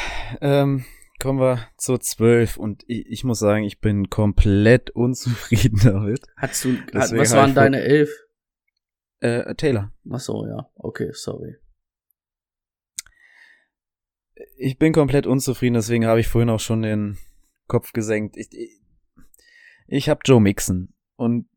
ähm, 0.41 0.85
kommen 1.19 1.41
wir 1.41 1.69
zur 1.77 2.01
12 2.01 2.57
und 2.57 2.85
ich, 2.87 3.07
ich 3.07 3.25
muss 3.25 3.39
sagen, 3.39 3.65
ich 3.65 3.81
bin 3.81 4.11
komplett 4.11 4.91
unzufrieden 4.95 5.81
damit. 5.83 6.27
Hast 6.37 6.65
du, 6.65 6.77
Deswegen 6.93 7.21
was 7.21 7.33
waren 7.33 7.55
deine 7.55 7.81
11? 7.83 8.11
Äh, 9.21 9.55
Taylor. 9.55 9.93
Ach 10.11 10.21
so, 10.21 10.47
ja. 10.47 10.71
Okay, 10.75 11.11
sorry. 11.13 11.57
Ich 14.59 14.79
bin 14.79 14.93
komplett 14.93 15.27
unzufrieden, 15.27 15.75
deswegen 15.75 16.07
habe 16.07 16.21
ich 16.21 16.29
vorhin 16.29 16.51
auch 16.51 16.61
schon 16.61 16.83
den 16.83 17.19
Kopf 17.67 17.93
gesenkt. 17.93 18.37
Ich, 18.37 18.49
ich, 18.53 18.81
ich 19.87 20.09
habe 20.09 20.21
Joe 20.25 20.41
Mixon 20.41 20.93
und 21.17 21.49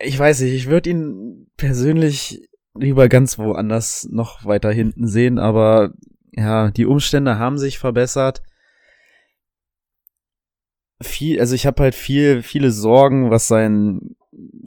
ich 0.00 0.18
weiß 0.18 0.40
nicht, 0.40 0.54
ich 0.54 0.68
würde 0.68 0.90
ihn 0.90 1.50
persönlich 1.56 2.48
lieber 2.74 3.08
ganz 3.08 3.38
woanders 3.38 4.08
noch 4.10 4.44
weiter 4.44 4.70
hinten 4.70 5.06
sehen, 5.06 5.38
aber 5.38 5.92
ja, 6.32 6.70
die 6.70 6.86
Umstände 6.86 7.38
haben 7.38 7.58
sich 7.58 7.78
verbessert. 7.78 8.42
Viel, 11.00 11.38
also 11.40 11.54
ich 11.54 11.66
habe 11.66 11.82
halt 11.82 11.94
viel, 11.94 12.42
viele 12.42 12.70
Sorgen, 12.70 13.30
was 13.30 13.46
seinen 13.46 14.16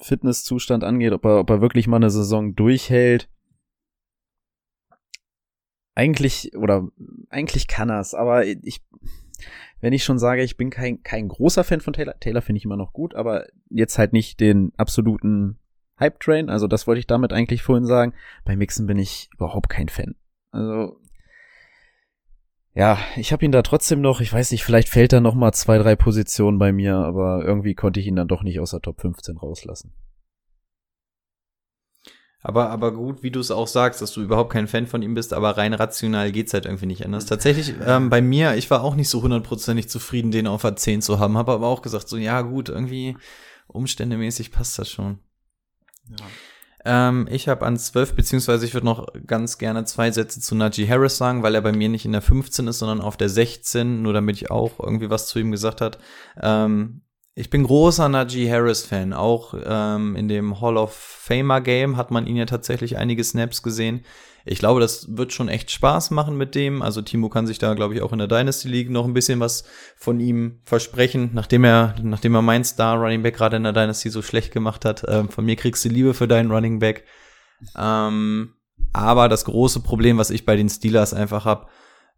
Fitnesszustand 0.02 0.84
angeht, 0.84 1.14
ob 1.14 1.26
er, 1.26 1.40
ob 1.40 1.50
er 1.50 1.62
wirklich 1.62 1.88
mal 1.88 1.98
eine 1.98 2.10
Saison 2.10 2.56
durchhält. 2.56 3.30
Eigentlich, 5.94 6.56
oder 6.56 6.88
eigentlich 7.30 7.68
kann 7.68 7.90
er's, 7.90 8.14
aber 8.14 8.46
ich, 8.46 8.82
wenn 9.82 9.94
ich 9.94 10.04
schon 10.04 10.20
sage, 10.20 10.42
ich 10.44 10.56
bin 10.56 10.70
kein, 10.70 11.04
kein 11.04 11.28
großer 11.28 11.64
Fan 11.64 11.82
von 11.82 11.94
Taylor, 11.94 12.18
Taylor 12.20 12.42
finde 12.42 12.58
ich 12.58 12.66
immer 12.66 12.78
noch 12.78 12.94
gut, 12.94 13.14
aber 13.14 13.46
jetzt 13.70 13.98
halt 13.98 14.14
nicht 14.14 14.40
den 14.40 14.72
absoluten 14.78 15.60
Hype-Train, 16.00 16.50
also 16.50 16.68
das 16.68 16.88
wollte 16.88 17.00
ich 17.00 17.08
damit 17.08 17.34
eigentlich 17.34 17.62
vorhin 17.62 17.86
sagen. 17.86 18.14
Bei 18.46 18.56
Mixen 18.56 18.88
bin 18.88 18.98
ich 18.98 19.30
überhaupt 19.34 19.70
kein 19.70 19.90
Fan. 19.90 20.16
Also, 20.52 21.01
ja, 22.74 22.98
ich 23.18 23.34
habe 23.34 23.44
ihn 23.44 23.52
da 23.52 23.62
trotzdem 23.62 24.02
noch, 24.02 24.22
ich 24.22 24.32
weiß 24.32 24.52
nicht, 24.52 24.64
vielleicht 24.64 24.90
fällt 24.90 25.12
er 25.14 25.22
noch 25.22 25.36
mal 25.36 25.52
zwei, 25.52 25.78
drei 25.78 25.96
Positionen 25.96 26.58
bei 26.58 26.72
mir, 26.72 26.96
aber 26.96 27.44
irgendwie 27.44 27.76
konnte 27.76 28.00
ich 28.00 28.08
ihn 28.08 28.16
dann 28.16 28.28
doch 28.30 28.44
nicht 28.44 28.60
aus 28.60 28.72
der 28.72 28.82
Top 28.82 29.02
15 29.02 29.38
rauslassen. 29.38 29.94
Aber, 32.44 32.70
aber 32.70 32.92
gut, 32.92 33.22
wie 33.22 33.30
du 33.30 33.40
es 33.40 33.52
auch 33.52 33.68
sagst, 33.68 34.02
dass 34.02 34.14
du 34.14 34.22
überhaupt 34.22 34.52
kein 34.52 34.68
Fan 34.68 34.88
von 34.88 35.04
ihm 35.04 35.14
bist, 35.14 35.34
aber 35.34 35.58
rein 35.58 35.74
rational 35.74 36.32
geht's 36.32 36.54
halt 36.54 36.66
irgendwie 36.66 36.88
nicht 36.88 37.06
anders. 37.06 37.28
Tatsächlich, 37.28 37.76
ähm, 37.86 38.10
bei 38.10 38.22
mir, 38.22 38.56
ich 38.56 38.72
war 38.72 38.84
auch 38.84 38.96
nicht 38.96 39.10
so 39.10 39.22
hundertprozentig 39.22 39.90
zufrieden, 39.90 40.32
den 40.32 40.48
auf 40.48 40.66
A10 40.66 41.02
zu 41.02 41.20
haben, 41.20 41.38
habe 41.38 41.52
aber 41.52 41.68
auch 41.68 41.84
gesagt, 41.84 42.08
so, 42.08 42.18
ja 42.18 42.42
gut, 42.42 42.70
irgendwie 42.70 43.16
umständemäßig 43.68 44.52
passt 44.52 44.80
das 44.80 44.90
schon. 44.90 45.20
Ähm, 46.84 47.28
ich 47.30 47.48
habe 47.48 47.66
an 47.66 47.78
12, 47.78 48.16
beziehungsweise 48.16 48.66
ich 48.66 48.74
würde 48.74 48.86
noch 48.86 49.08
ganz 49.28 49.58
gerne 49.58 49.86
zwei 49.86 50.12
Sätze 50.12 50.40
zu 50.40 50.56
Najee 50.56 50.88
Harris 50.88 51.18
sagen, 51.18 51.44
weil 51.44 51.56
er 51.56 51.62
bei 51.62 51.72
mir 51.72 51.90
nicht 51.90 52.06
in 52.06 52.12
der 52.12 52.22
15 52.22 52.68
ist, 52.68 52.80
sondern 52.80 53.02
auf 53.02 53.18
der 53.18 53.30
16, 53.30 54.02
nur 54.02 54.14
damit 54.14 54.38
ich 54.38 54.52
auch 54.52 54.80
irgendwie 54.80 55.10
was 55.10 55.28
zu 55.28 55.40
ihm 55.40 55.52
gesagt 55.52 55.82
hat. 55.82 56.00
Ähm, 56.42 57.02
ich 57.34 57.50
bin 57.50 57.64
großer 57.64 58.10
Najee 58.10 58.52
Harris-Fan. 58.52 59.14
Auch 59.14 59.54
ähm, 59.64 60.16
in 60.16 60.28
dem 60.28 60.60
Hall 60.60 60.78
of 60.78 60.94
Famer-Game 60.94 61.96
hat 61.96 62.12
man 62.12 62.28
ihn 62.28 62.36
ja 62.36 62.46
tatsächlich 62.46 62.98
einige 62.98 63.24
Snaps 63.24 63.64
gesehen. 63.64 64.04
Ich 64.46 64.60
glaube, 64.60 64.80
das 64.80 65.16
wird 65.16 65.34
schon 65.34 65.50
echt 65.50 65.72
Spaß 65.72 66.12
machen 66.12 66.38
mit 66.38 66.56
dem. 66.56 66.82
Also 66.82 67.02
Timo 67.02 67.30
kann 67.30 67.48
sich 67.48 67.60
da, 67.60 67.74
glaube 67.74 67.94
ich, 67.94 68.02
auch 68.02 68.12
in 68.12 68.20
der 68.20 68.28
Dynasty 68.28 68.68
League 68.68 68.90
noch 68.90 69.06
ein 69.06 69.14
bisschen 69.14 69.40
was 69.40 69.64
von 69.98 70.20
ihm 70.20 70.60
versprechen, 70.64 71.32
nachdem 71.34 71.64
er, 71.64 71.96
nachdem 72.02 72.36
er 72.36 72.42
mein 72.42 72.64
Star 72.64 72.98
Running 72.98 73.24
Back 73.24 73.36
gerade 73.36 73.58
in 73.58 73.64
der 73.64 73.74
Dynasty 73.74 74.10
so 74.10 74.22
schlecht 74.22 74.52
gemacht 74.52 74.86
hat. 74.86 75.04
Ähm, 75.08 75.30
von 75.30 75.46
mir 75.46 75.56
kriegst 75.56 75.86
du 75.86 75.90
Liebe 75.90 76.14
für 76.14 76.28
deinen 76.28 76.52
Running 76.52 76.80
Back. 76.80 77.06
Ähm, 77.78 78.56
aber 78.94 79.30
das 79.30 79.46
große 79.46 79.82
Problem, 79.82 80.18
was 80.18 80.32
ich 80.32 80.46
bei 80.46 80.56
den 80.56 80.70
Steelers 80.70 81.14
einfach 81.14 81.46
habe, 81.46 81.68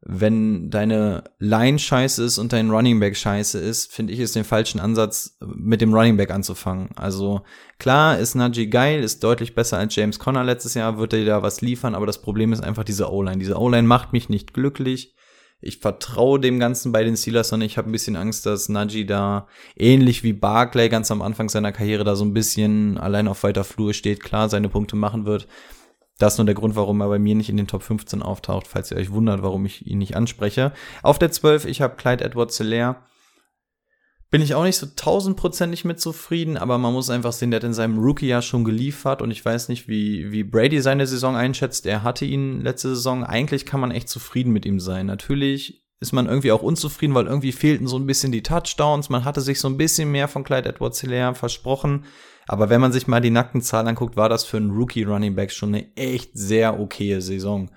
wenn 0.01 0.69
deine 0.69 1.23
Line 1.39 1.79
scheiße 1.79 2.23
ist 2.23 2.37
und 2.37 2.51
dein 2.51 2.69
Running 2.69 2.99
Back 2.99 3.15
scheiße 3.15 3.57
ist, 3.57 3.91
finde 3.91 4.11
ich 4.11 4.19
es 4.19 4.33
den 4.33 4.43
falschen 4.43 4.81
Ansatz, 4.81 5.37
mit 5.55 5.79
dem 5.79 5.93
Running 5.93 6.17
Back 6.17 6.29
anzufangen. 6.31 6.89
Also 6.95 7.41
klar 7.79 8.19
ist 8.19 8.35
Najee 8.35 8.67
geil, 8.67 9.01
ist 9.01 9.23
deutlich 9.23 9.55
besser 9.55 9.77
als 9.77 9.95
James 9.95 10.19
Conner 10.19 10.43
letztes 10.43 10.73
Jahr, 10.73 10.97
wird 10.97 11.13
er 11.13 11.23
da 11.23 11.41
was 11.41 11.61
liefern, 11.61 11.95
aber 11.95 12.05
das 12.05 12.21
Problem 12.21 12.51
ist 12.51 12.61
einfach 12.61 12.83
diese 12.83 13.11
O-Line. 13.11 13.37
Diese 13.37 13.57
O-Line 13.57 13.87
macht 13.87 14.11
mich 14.11 14.27
nicht 14.27 14.53
glücklich. 14.53 15.15
Ich 15.61 15.77
vertraue 15.77 16.41
dem 16.41 16.59
Ganzen 16.59 16.91
bei 16.91 17.05
den 17.05 17.15
Steelers, 17.15 17.47
sondern 17.47 17.67
ich 17.67 17.77
habe 17.77 17.89
ein 17.89 17.93
bisschen 17.93 18.17
Angst, 18.17 18.45
dass 18.45 18.67
Najee 18.67 19.05
da 19.05 19.47
ähnlich 19.77 20.21
wie 20.21 20.33
Barclay 20.33 20.89
ganz 20.89 21.09
am 21.11 21.21
Anfang 21.21 21.47
seiner 21.47 21.71
Karriere 21.71 22.03
da 22.03 22.17
so 22.17 22.25
ein 22.25 22.33
bisschen 22.33 22.97
allein 22.97 23.29
auf 23.29 23.43
weiter 23.43 23.63
Flur 23.63 23.93
steht, 23.93 24.21
klar 24.21 24.49
seine 24.49 24.67
Punkte 24.67 24.97
machen 24.97 25.25
wird. 25.25 25.47
Das 26.23 26.35
ist 26.35 26.37
nur 26.37 26.45
der 26.45 26.55
Grund, 26.55 26.77
warum 26.77 27.01
er 27.01 27.09
bei 27.09 27.19
mir 27.19 27.35
nicht 27.35 27.49
in 27.49 27.57
den 27.57 27.67
Top 27.67 27.83
15 27.83 28.21
auftaucht, 28.21 28.65
falls 28.65 28.89
ihr 28.89 28.95
euch 28.95 29.11
wundert, 29.11 29.43
warum 29.43 29.65
ich 29.65 29.85
ihn 29.85 29.97
nicht 29.97 30.15
anspreche. 30.15 30.71
Auf 31.01 31.19
der 31.19 31.33
12, 31.33 31.65
ich 31.65 31.81
habe 31.81 31.97
Clyde 31.97 32.23
Edwards 32.23 32.57
Hilaire. 32.57 32.95
Bin 34.31 34.41
ich 34.41 34.55
auch 34.55 34.63
nicht 34.63 34.77
so 34.77 34.87
tausendprozentig 34.95 35.83
mit 35.83 35.99
zufrieden, 35.99 36.55
aber 36.55 36.77
man 36.77 36.93
muss 36.93 37.09
einfach 37.09 37.33
sehen, 37.33 37.51
der 37.51 37.57
hat 37.57 37.65
in 37.65 37.73
seinem 37.73 37.99
Rookie-Jahr 37.99 38.41
schon 38.41 38.63
geliefert 38.63 39.21
und 39.21 39.31
ich 39.31 39.43
weiß 39.43 39.67
nicht, 39.67 39.89
wie, 39.89 40.31
wie 40.31 40.45
Brady 40.45 40.79
seine 40.79 41.07
Saison 41.07 41.35
einschätzt. 41.35 41.85
Er 41.85 42.03
hatte 42.03 42.23
ihn 42.23 42.61
letzte 42.61 42.95
Saison. 42.95 43.25
Eigentlich 43.25 43.65
kann 43.65 43.81
man 43.81 43.91
echt 43.91 44.07
zufrieden 44.07 44.53
mit 44.53 44.65
ihm 44.65 44.79
sein. 44.79 45.07
Natürlich 45.07 45.85
ist 45.99 46.13
man 46.13 46.27
irgendwie 46.27 46.53
auch 46.53 46.63
unzufrieden, 46.63 47.15
weil 47.15 47.27
irgendwie 47.27 47.51
fehlten 47.51 47.85
so 47.85 47.97
ein 47.97 48.07
bisschen 48.07 48.31
die 48.31 48.43
Touchdowns. 48.43 49.09
Man 49.09 49.25
hatte 49.25 49.41
sich 49.41 49.59
so 49.59 49.67
ein 49.67 49.75
bisschen 49.75 50.09
mehr 50.09 50.29
von 50.29 50.45
Clyde 50.45 50.69
Edwards 50.69 51.01
Hilaire 51.01 51.35
versprochen. 51.35 52.05
Aber 52.47 52.69
wenn 52.69 52.81
man 52.81 52.91
sich 52.91 53.07
mal 53.07 53.21
die 53.21 53.29
nackten 53.29 53.61
Zahlen 53.61 53.87
anguckt, 53.87 54.17
war 54.17 54.29
das 54.29 54.45
für 54.45 54.57
einen 54.57 54.71
Rookie 54.71 55.03
Running 55.03 55.35
Back 55.35 55.51
schon 55.51 55.69
eine 55.69 55.95
echt 55.95 56.31
sehr 56.33 56.79
okaye 56.79 57.21
Saison. 57.21 57.71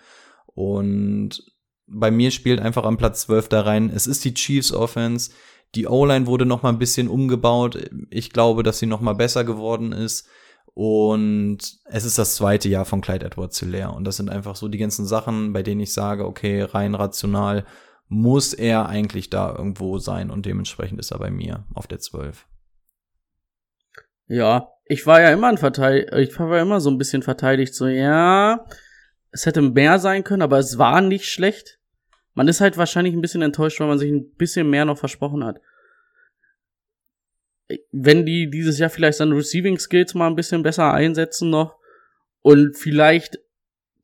Und 0.46 1.42
bei 1.86 2.10
mir 2.10 2.30
spielt 2.30 2.60
einfach 2.60 2.84
am 2.84 2.96
Platz 2.96 3.22
12 3.22 3.48
da 3.48 3.60
rein. 3.62 3.90
Es 3.94 4.06
ist 4.06 4.24
die 4.24 4.34
Chiefs 4.34 4.72
Offense. 4.72 5.30
Die 5.74 5.86
O-Line 5.86 6.26
wurde 6.26 6.46
noch 6.46 6.62
mal 6.62 6.70
ein 6.70 6.78
bisschen 6.78 7.08
umgebaut. 7.08 7.90
Ich 8.10 8.32
glaube, 8.32 8.62
dass 8.62 8.78
sie 8.78 8.86
noch 8.86 9.00
mal 9.00 9.14
besser 9.14 9.44
geworden 9.44 9.92
ist. 9.92 10.28
Und 10.74 11.58
es 11.86 12.04
ist 12.04 12.18
das 12.18 12.34
zweite 12.34 12.68
Jahr 12.68 12.84
von 12.84 13.00
Clyde 13.00 13.26
Edwards 13.26 13.58
Hilaire. 13.60 13.92
Und 13.92 14.04
das 14.04 14.16
sind 14.16 14.28
einfach 14.28 14.56
so 14.56 14.68
die 14.68 14.78
ganzen 14.78 15.06
Sachen, 15.06 15.52
bei 15.52 15.62
denen 15.62 15.80
ich 15.80 15.92
sage, 15.92 16.26
okay, 16.26 16.62
rein 16.62 16.94
rational 16.94 17.64
muss 18.08 18.52
er 18.52 18.88
eigentlich 18.88 19.30
da 19.30 19.54
irgendwo 19.56 19.98
sein. 19.98 20.30
Und 20.30 20.46
dementsprechend 20.46 21.00
ist 21.00 21.12
er 21.12 21.18
bei 21.18 21.30
mir 21.30 21.64
auf 21.74 21.86
der 21.86 21.98
12. 21.98 22.46
Ja, 24.28 24.72
ich 24.84 25.06
war 25.06 25.20
ja 25.20 25.30
immer 25.30 25.48
ein 25.48 25.58
Verteidiger, 25.58 26.18
ich 26.18 26.38
war 26.38 26.60
immer 26.60 26.80
so 26.80 26.90
ein 26.90 26.98
bisschen 26.98 27.22
verteidigt, 27.22 27.74
so, 27.74 27.86
ja, 27.86 28.64
es 29.30 29.46
hätte 29.46 29.62
mehr 29.62 29.98
sein 29.98 30.24
können, 30.24 30.42
aber 30.42 30.58
es 30.58 30.78
war 30.78 31.00
nicht 31.00 31.28
schlecht. 31.28 31.78
Man 32.34 32.48
ist 32.48 32.60
halt 32.60 32.76
wahrscheinlich 32.76 33.14
ein 33.14 33.20
bisschen 33.20 33.42
enttäuscht, 33.42 33.80
weil 33.80 33.88
man 33.88 33.98
sich 33.98 34.10
ein 34.10 34.34
bisschen 34.34 34.68
mehr 34.68 34.84
noch 34.84 34.98
versprochen 34.98 35.44
hat. 35.44 35.60
wenn 37.90 38.24
die 38.24 38.48
dieses 38.48 38.78
Jahr 38.78 38.90
vielleicht 38.90 39.18
seine 39.18 39.34
Receiving 39.34 39.78
Skills 39.78 40.14
mal 40.14 40.28
ein 40.28 40.36
bisschen 40.36 40.62
besser 40.62 40.92
einsetzen 40.92 41.50
noch 41.50 41.76
und 42.42 42.76
vielleicht 42.76 43.40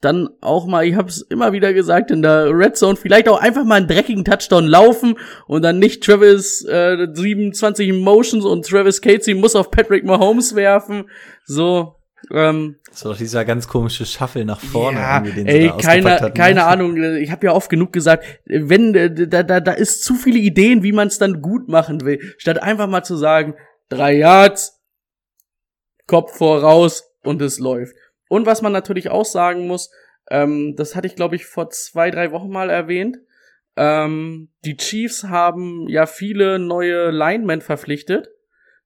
dann 0.02 0.28
auch 0.40 0.66
mal, 0.66 0.84
ich 0.84 0.96
habe 0.96 1.08
es 1.08 1.22
immer 1.22 1.52
wieder 1.52 1.72
gesagt, 1.72 2.10
in 2.10 2.22
der 2.22 2.50
Red 2.50 2.76
Zone 2.76 2.96
vielleicht 2.96 3.28
auch 3.28 3.40
einfach 3.40 3.64
mal 3.64 3.76
einen 3.76 3.86
dreckigen 3.86 4.24
Touchdown 4.24 4.66
laufen 4.66 5.16
und 5.46 5.62
dann 5.62 5.78
nicht 5.78 6.02
Travis 6.02 6.64
äh, 6.64 7.06
27 7.10 7.92
Motions 7.92 8.44
und 8.44 8.66
Travis 8.66 9.00
Casey 9.00 9.34
muss 9.34 9.54
auf 9.54 9.70
Patrick 9.70 10.04
Mahomes 10.04 10.56
werfen. 10.56 11.08
So, 11.44 11.94
ähm, 12.32 12.76
Das 12.90 13.04
war 13.04 13.12
doch 13.12 13.18
dieser 13.18 13.44
ganz 13.44 13.68
komische 13.68 14.04
Shuffle 14.04 14.44
nach 14.44 14.60
vorne, 14.60 14.98
ja, 14.98 15.20
den 15.20 15.46
ey, 15.46 15.68
da 15.68 15.76
keine, 15.76 16.10
hatten, 16.10 16.34
keine 16.34 16.60
ne? 16.60 16.66
Ahnung. 16.66 16.96
Ich 17.16 17.30
habe 17.30 17.46
ja 17.46 17.52
oft 17.52 17.70
genug 17.70 17.92
gesagt, 17.92 18.24
wenn 18.46 18.96
äh, 18.96 19.28
da, 19.28 19.44
da, 19.44 19.60
da 19.60 19.72
ist 19.72 20.02
zu 20.02 20.14
viele 20.14 20.40
Ideen, 20.40 20.82
wie 20.82 20.92
man 20.92 21.06
es 21.08 21.18
dann 21.18 21.42
gut 21.42 21.68
machen 21.68 22.04
will, 22.04 22.18
statt 22.38 22.60
einfach 22.60 22.88
mal 22.88 23.04
zu 23.04 23.16
sagen, 23.16 23.54
drei 23.88 24.16
Yards, 24.16 24.80
Kopf 26.08 26.36
voraus 26.36 27.04
und 27.22 27.40
es 27.40 27.60
läuft. 27.60 27.94
Und 28.32 28.46
was 28.46 28.62
man 28.62 28.72
natürlich 28.72 29.10
auch 29.10 29.26
sagen 29.26 29.66
muss, 29.66 29.90
ähm, 30.30 30.74
das 30.74 30.96
hatte 30.96 31.06
ich 31.06 31.16
glaube 31.16 31.36
ich 31.36 31.44
vor 31.44 31.68
zwei, 31.68 32.10
drei 32.10 32.32
Wochen 32.32 32.48
mal 32.48 32.70
erwähnt. 32.70 33.18
Ähm, 33.76 34.48
die 34.64 34.78
Chiefs 34.78 35.24
haben 35.24 35.86
ja 35.86 36.06
viele 36.06 36.58
neue 36.58 37.10
Linemen 37.10 37.60
verpflichtet 37.60 38.30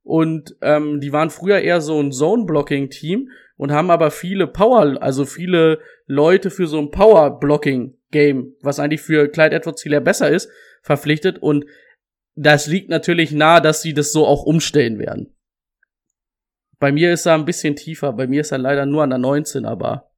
und 0.02 0.56
ähm, 0.62 0.98
die 0.98 1.12
waren 1.12 1.30
früher 1.30 1.60
eher 1.60 1.80
so 1.80 2.00
ein 2.00 2.10
Zone-Blocking-Team 2.10 3.28
und 3.56 3.70
haben 3.70 3.92
aber 3.92 4.10
viele 4.10 4.48
Power, 4.48 5.00
also 5.00 5.24
viele 5.24 5.78
Leute 6.06 6.50
für 6.50 6.66
so 6.66 6.80
ein 6.80 6.90
Power-Blocking-Game, 6.90 8.56
was 8.62 8.80
eigentlich 8.80 9.02
für 9.02 9.28
Clyde 9.28 9.54
edwards 9.54 9.84
hilaire 9.84 10.02
besser 10.02 10.28
ist, 10.28 10.50
verpflichtet 10.82 11.38
und 11.38 11.66
das 12.34 12.66
liegt 12.66 12.88
natürlich 12.88 13.30
nahe, 13.30 13.60
dass 13.62 13.80
sie 13.80 13.94
das 13.94 14.10
so 14.10 14.26
auch 14.26 14.42
umstellen 14.42 14.98
werden. 14.98 15.35
Bei 16.78 16.92
mir 16.92 17.12
ist 17.12 17.26
er 17.26 17.34
ein 17.34 17.44
bisschen 17.46 17.74
tiefer, 17.76 18.12
bei 18.12 18.26
mir 18.26 18.42
ist 18.42 18.52
er 18.52 18.58
leider 18.58 18.84
nur 18.86 19.02
an 19.02 19.10
der 19.10 19.18
19, 19.18 19.64
aber 19.64 20.10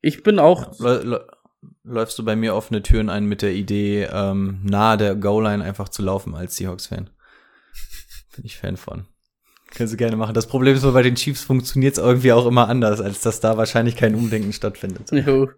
ich 0.00 0.22
bin 0.22 0.38
auch 0.38 0.78
lä- 0.80 1.20
Läufst 1.82 2.18
du 2.18 2.24
bei 2.24 2.36
mir 2.36 2.54
offene 2.54 2.82
Türen 2.82 3.10
ein 3.10 3.24
mit 3.26 3.42
der 3.42 3.52
Idee, 3.52 4.04
ähm, 4.10 4.60
nahe 4.64 4.96
der 4.96 5.14
Goal-Line 5.14 5.62
einfach 5.62 5.88
zu 5.90 6.02
laufen 6.02 6.34
als 6.34 6.56
Seahawks-Fan? 6.56 7.10
Bin 8.36 8.44
ich 8.44 8.56
Fan 8.56 8.76
von. 8.78 9.06
Können 9.74 9.88
Sie 9.88 9.96
gerne 9.98 10.16
machen. 10.16 10.32
Das 10.34 10.46
Problem 10.46 10.74
ist 10.74 10.82
nur, 10.82 10.92
bei 10.94 11.02
den 11.02 11.16
Chiefs 11.16 11.42
funktioniert 11.42 11.92
es 11.94 11.98
irgendwie 12.02 12.32
auch 12.32 12.46
immer 12.46 12.68
anders, 12.68 13.00
als 13.02 13.20
dass 13.20 13.40
da 13.40 13.56
wahrscheinlich 13.58 13.96
kein 13.96 14.14
Umdenken 14.14 14.52
stattfindet. 14.52 15.10
Jo. 15.12 15.50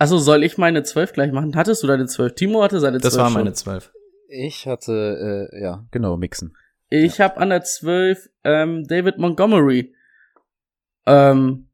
Also 0.00 0.16
soll 0.18 0.44
ich 0.44 0.56
meine 0.58 0.84
12 0.84 1.12
gleich 1.12 1.32
machen? 1.32 1.56
Hattest 1.56 1.82
du 1.82 1.88
deine 1.88 2.06
12? 2.06 2.34
Timo 2.36 2.62
hatte 2.62 2.78
seine 2.80 3.00
12 3.00 3.12
Das 3.14 3.18
war 3.20 3.30
meine 3.30 3.52
zwölf. 3.52 3.92
Ich 4.28 4.66
hatte, 4.66 5.48
äh, 5.52 5.62
ja, 5.62 5.86
genau, 5.90 6.16
Mixen. 6.18 6.54
Ich 6.90 7.20
hab 7.20 7.38
an 7.38 7.48
der 7.48 7.62
12 7.64 8.28
ähm, 8.44 8.84
David 8.86 9.18
Montgomery. 9.18 9.94
Ähm, 11.06 11.68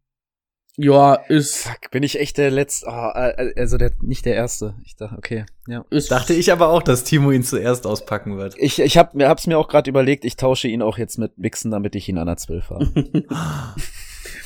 ja, 0.77 1.15
ist, 1.15 1.69
Fuck, 1.69 1.91
bin 1.91 2.03
ich 2.03 2.19
echt 2.19 2.39
der 2.39 2.51
letzte, 2.51 2.87
oh, 2.89 3.11
äh, 3.15 3.55
also 3.57 3.77
der, 3.77 3.93
nicht 4.01 4.25
der 4.25 4.35
Erste. 4.35 4.77
Ich 4.85 4.97
dachte, 4.97 5.17
okay, 5.19 5.47
ja. 5.67 5.85
ist 5.91 6.11
Dachte 6.11 6.35
ich 6.35 6.53
aber 6.53 6.69
auch, 6.69 6.83
dass 6.83 7.05
Timo 7.05 7.33
ihn 7.33 7.43
zuerst 7.43 7.87
auspacken 7.87 8.39
wird. 8.39 8.55
Ich, 8.59 8.81
ich 8.81 8.99
hab, 8.99 9.15
mir 9.15 9.29
hab's 9.29 9.47
mir 9.47 9.59
auch 9.59 9.69
gerade 9.69 9.91
überlegt, 9.91 10.25
ich 10.25 10.37
tausche 10.37 10.69
ihn 10.69 10.83
auch 10.83 10.99
jetzt 10.99 11.19
mit 11.19 11.39
Mixen, 11.39 11.73
damit 11.73 11.95
ich 11.97 12.09
ihn 12.09 12.19
an 12.19 12.27
der 12.27 12.37
12 12.37 12.71
habe. 12.71 12.87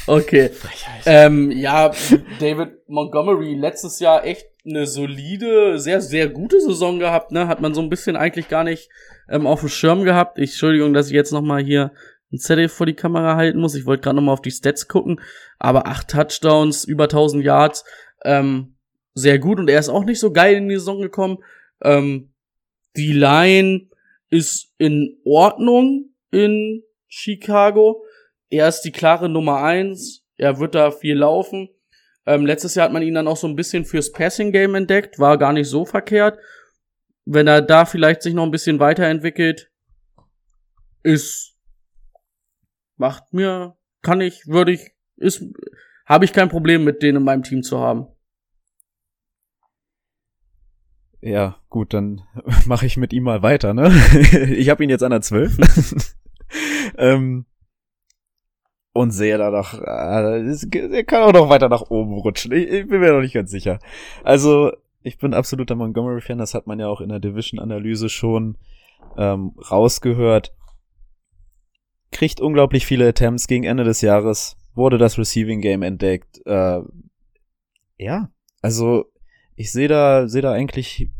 Okay. 0.08 0.50
Ähm, 1.04 1.50
ja, 1.50 1.90
David 2.40 2.88
Montgomery 2.88 3.54
letztes 3.54 4.00
Jahr 4.00 4.24
echt 4.24 4.46
eine 4.68 4.86
solide, 4.86 5.78
sehr, 5.78 6.00
sehr 6.00 6.28
gute 6.28 6.60
Saison 6.60 6.98
gehabt, 6.98 7.32
ne? 7.32 7.48
Hat 7.48 7.60
man 7.60 7.74
so 7.74 7.80
ein 7.80 7.90
bisschen 7.90 8.16
eigentlich 8.16 8.48
gar 8.48 8.64
nicht 8.64 8.90
ähm, 9.28 9.46
auf 9.46 9.60
dem 9.60 9.68
Schirm 9.68 10.04
gehabt. 10.04 10.38
Ich, 10.38 10.50
Entschuldigung, 10.50 10.92
dass 10.92 11.08
ich 11.08 11.14
jetzt 11.14 11.32
noch 11.32 11.42
mal 11.42 11.62
hier 11.62 11.92
ein 12.32 12.38
Zettel 12.38 12.68
vor 12.68 12.86
die 12.86 12.94
Kamera 12.94 13.36
halten 13.36 13.58
muss. 13.58 13.74
Ich 13.74 13.86
wollte 13.86 14.02
gerade 14.02 14.16
noch 14.16 14.22
mal 14.22 14.32
auf 14.32 14.42
die 14.42 14.50
Stats 14.50 14.88
gucken. 14.88 15.20
Aber 15.58 15.86
acht 15.86 16.08
Touchdowns, 16.08 16.84
über 16.84 17.04
1000 17.04 17.42
Yards, 17.44 17.84
ähm, 18.24 18.76
sehr 19.14 19.38
gut. 19.38 19.58
Und 19.58 19.68
er 19.68 19.78
ist 19.78 19.88
auch 19.88 20.04
nicht 20.04 20.20
so 20.20 20.32
geil 20.32 20.56
in 20.56 20.68
die 20.68 20.76
Saison 20.76 21.00
gekommen. 21.00 21.38
Ähm, 21.82 22.32
die 22.96 23.12
Line 23.12 23.88
ist 24.30 24.72
in 24.78 25.16
Ordnung 25.24 26.10
in 26.30 26.82
Chicago. 27.08 28.04
Er 28.50 28.68
ist 28.68 28.82
die 28.82 28.92
klare 28.92 29.28
Nummer 29.28 29.62
eins. 29.62 30.24
Er 30.36 30.58
wird 30.58 30.74
da 30.74 30.90
viel 30.90 31.16
laufen. 31.16 31.70
Ähm, 32.28 32.44
letztes 32.44 32.74
Jahr 32.74 32.84
hat 32.84 32.92
man 32.92 33.02
ihn 33.02 33.14
dann 33.14 33.26
auch 33.26 33.38
so 33.38 33.46
ein 33.46 33.56
bisschen 33.56 33.86
fürs 33.86 34.12
Passing 34.12 34.52
Game 34.52 34.74
entdeckt. 34.74 35.18
War 35.18 35.38
gar 35.38 35.54
nicht 35.54 35.68
so 35.68 35.86
verkehrt. 35.86 36.38
Wenn 37.24 37.46
er 37.46 37.62
da 37.62 37.86
vielleicht 37.86 38.22
sich 38.22 38.34
noch 38.34 38.44
ein 38.44 38.50
bisschen 38.50 38.80
weiterentwickelt, 38.80 39.70
ist, 41.02 41.56
macht 42.96 43.32
mir, 43.32 43.76
kann 44.02 44.20
ich, 44.20 44.46
würde 44.46 44.72
ich, 44.72 44.92
ist, 45.16 45.42
habe 46.04 46.26
ich 46.26 46.34
kein 46.34 46.50
Problem 46.50 46.84
mit 46.84 47.02
denen 47.02 47.18
in 47.18 47.24
meinem 47.24 47.42
Team 47.42 47.62
zu 47.62 47.78
haben. 47.78 48.08
ja, 51.20 51.56
gut, 51.68 51.94
dann 51.94 52.22
mache 52.66 52.86
ich 52.86 52.96
mit 52.98 53.12
ihm 53.12 53.24
mal 53.24 53.42
weiter, 53.42 53.72
ne? 53.72 53.88
ich 54.56 54.68
habe 54.68 54.84
ihn 54.84 54.90
jetzt 54.90 55.02
an 55.02 55.10
der 55.10 55.22
12. 55.22 55.56
ähm, 56.98 57.46
und 58.92 59.10
sehe 59.10 59.38
da 59.38 59.50
noch, 59.50 59.74
äh, 59.74 60.96
er 60.96 61.04
kann 61.04 61.22
auch 61.22 61.32
noch 61.32 61.48
weiter 61.48 61.68
nach 61.68 61.82
oben 61.90 62.14
rutschen. 62.14 62.52
Ich, 62.52 62.68
ich 62.68 62.88
bin 62.88 63.00
mir 63.00 63.12
noch 63.12 63.20
nicht 63.20 63.34
ganz 63.34 63.50
sicher. 63.50 63.78
Also, 64.24 64.72
ich 65.02 65.18
bin 65.18 65.34
absoluter 65.34 65.74
Montgomery-Fan, 65.74 66.38
das 66.38 66.54
hat 66.54 66.66
man 66.66 66.80
ja 66.80 66.88
auch 66.88 67.00
in 67.00 67.08
der 67.08 67.20
Division-Analyse 67.20 68.08
schon 68.08 68.56
ähm, 69.16 69.54
rausgehört. 69.70 70.54
Kriegt 72.10 72.40
unglaublich 72.40 72.86
viele 72.86 73.06
Attempts 73.06 73.46
gegen 73.46 73.64
Ende 73.64 73.84
des 73.84 74.00
Jahres, 74.00 74.56
wurde 74.74 74.98
das 74.98 75.18
Receiving 75.18 75.60
Game 75.60 75.82
entdeckt. 75.82 76.40
Äh, 76.46 76.80
ja, 77.98 78.30
also 78.62 79.04
ich 79.56 79.72
sehe 79.72 79.88
da, 79.88 80.28
sehe 80.28 80.42
da 80.42 80.52
eigentlich 80.52 81.10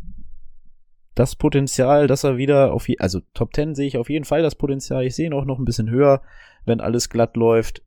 das 1.15 1.35
Potenzial, 1.35 2.07
dass 2.07 2.25
er 2.25 2.37
wieder 2.37 2.73
auf, 2.73 2.87
also 2.99 3.21
Top 3.35 3.53
10 3.55 3.75
sehe 3.75 3.89
ich 3.89 3.99
auf 3.99 4.09
jeden 4.09 4.25
Fall 4.25 4.43
das 4.43 4.55
Potenzial. 4.55 5.05
Ich 5.05 5.17
sehe 5.17 5.27
ihn 5.27 5.33
auch 5.33 5.45
noch 5.45 5.59
ein 5.59 5.65
bisschen 5.65 5.91
höher, 5.91 6.23
wenn 6.69 6.81
alles 6.81 7.09
glatt 7.09 7.37
läuft. 7.37 7.83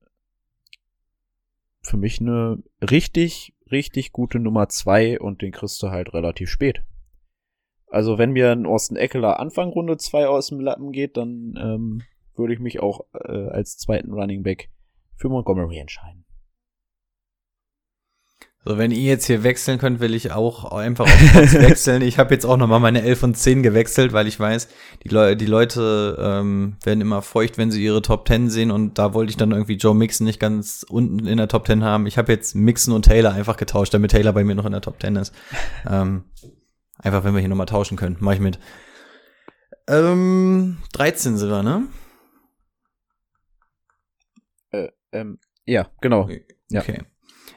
Für 1.82 1.97
mich 1.97 2.19
eine 2.19 2.61
richtig, 2.82 3.55
richtig 3.71 4.11
gute 4.11 4.39
Nummer 4.39 4.69
zwei 4.69 5.19
und 5.19 5.41
den 5.41 5.51
kriegst 5.51 5.82
du 5.82 5.89
halt 5.89 6.13
relativ 6.13 6.49
spät. 6.49 6.84
Also 7.88 8.17
wenn 8.17 8.32
mir 8.32 8.51
ein 8.51 8.65
Austin 8.65 8.97
Eckler 8.97 9.39
Anfang 9.39 9.69
Runde 9.69 9.97
zwei 9.97 10.27
aus 10.27 10.47
dem 10.47 10.59
Lappen 10.59 10.91
geht, 10.91 11.17
dann 11.17 11.55
ähm, 11.57 12.03
würde 12.36 12.53
ich 12.53 12.59
mich 12.59 12.79
auch 12.79 13.01
äh, 13.13 13.49
als 13.49 13.77
zweiten 13.77 14.13
Running 14.13 14.43
Back 14.43 14.69
für 15.15 15.29
Montgomery 15.29 15.77
entscheiden. 15.77 16.20
So, 18.64 18.78
wenn 18.78 18.92
ihr 18.92 19.01
jetzt 19.01 19.25
hier 19.25 19.43
wechseln 19.43 19.79
könnt, 19.79 20.00
will 20.01 20.13
ich 20.13 20.33
auch 20.33 20.71
einfach 20.71 21.05
auf 21.05 21.33
Pots 21.33 21.54
wechseln. 21.59 22.04
Ich 22.04 22.20
habe 22.20 22.32
jetzt 22.32 22.46
auch 22.46 22.58
nochmal 22.58 22.79
meine 22.79 23.01
11 23.01 23.24
und 23.24 23.36
10 23.36 23.63
gewechselt, 23.63 24.13
weil 24.13 24.28
ich 24.28 24.39
weiß, 24.39 24.67
die, 25.04 25.09
Leu 25.09 25.36
die 25.36 25.47
Leute 25.47 26.16
ähm, 26.21 26.78
werden 26.83 27.01
immer 27.01 27.24
feucht, 27.24 27.58
wenn 27.58 27.71
sie 27.71 27.83
ihre 27.83 28.04
Top 28.04 28.28
10 28.28 28.51
sehen 28.51 28.70
und 28.70 29.00
da 29.00 29.16
wollte 29.16 29.32
ich 29.32 29.38
dann 29.38 29.51
irgendwie 29.51 29.78
Joe 29.78 29.96
Mixon 29.96 30.28
nicht 30.28 30.39
ganz 30.39 30.86
unten 30.88 31.25
in 31.25 31.38
der 31.38 31.47
Top 31.47 31.66
10 31.66 31.83
haben. 31.83 32.05
Ich 32.05 32.20
habe 32.20 32.32
jetzt 32.32 32.54
Mixon 32.54 32.93
und 32.93 33.04
Taylor 33.05 33.33
einfach 33.33 33.58
getauscht, 33.58 33.96
damit 33.96 34.12
Taylor 34.12 34.32
bei 34.32 34.43
mir 34.43 34.54
noch 34.54 34.67
in 34.67 34.74
der 34.74 34.82
Top 34.82 35.01
10 35.01 35.16
ist. 35.16 35.33
ähm, 35.89 36.25
einfach, 37.00 37.24
wenn 37.24 37.33
wir 37.33 37.39
hier 37.39 37.50
nochmal 37.50 37.66
tauschen 37.66 37.97
können, 37.97 38.17
mache 38.20 38.36
ich 38.36 38.42
mit. 38.42 38.59
Ähm, 39.88 40.78
13 40.93 41.38
sind 41.38 41.50
wir, 41.50 41.63
ne? 41.63 41.88
Ähm, 45.12 45.39
ja, 45.66 45.89
genau. 46.00 46.29
Ja. 46.70 46.82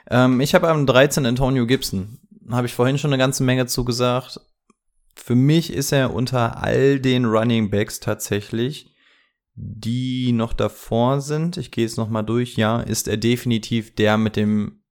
Ähm, 0.09 0.41
ich 0.41 0.55
habe 0.55 0.69
am 0.69 0.87
13 0.87 1.27
Antonio 1.27 1.67
Gibson. 1.67 2.19
Habe 2.51 2.67
ich 2.67 2.75
vorhin 2.75 2.99
schon 2.99 3.13
eine 3.13 3.21
ganze 3.21 3.43
Menge 3.43 3.67
zugesagt. 3.67 4.41
Für 5.15 5.35
mich 5.35 5.73
ist 5.73 5.93
er 5.93 6.13
unter 6.13 6.63
all 6.63 7.01
den 7.01 7.25
Running 7.25 7.71
Backs 7.71 8.01
tatsächlich, 8.01 8.95
die 9.55 10.33
noch 10.33 10.53
davor 10.53 11.21
sind. 11.21 11.57
Ich 11.57 11.71
gehe 11.71 11.87
es 11.87 11.97
noch 11.97 12.09
mal 12.09 12.23
durch. 12.23 12.57
Ja, 12.57 12.81
ist 12.81 13.09
er 13.09 13.17
definitiv 13.17 13.95
der 13.95 14.19
mit 14.19 14.37
dem 14.37 14.83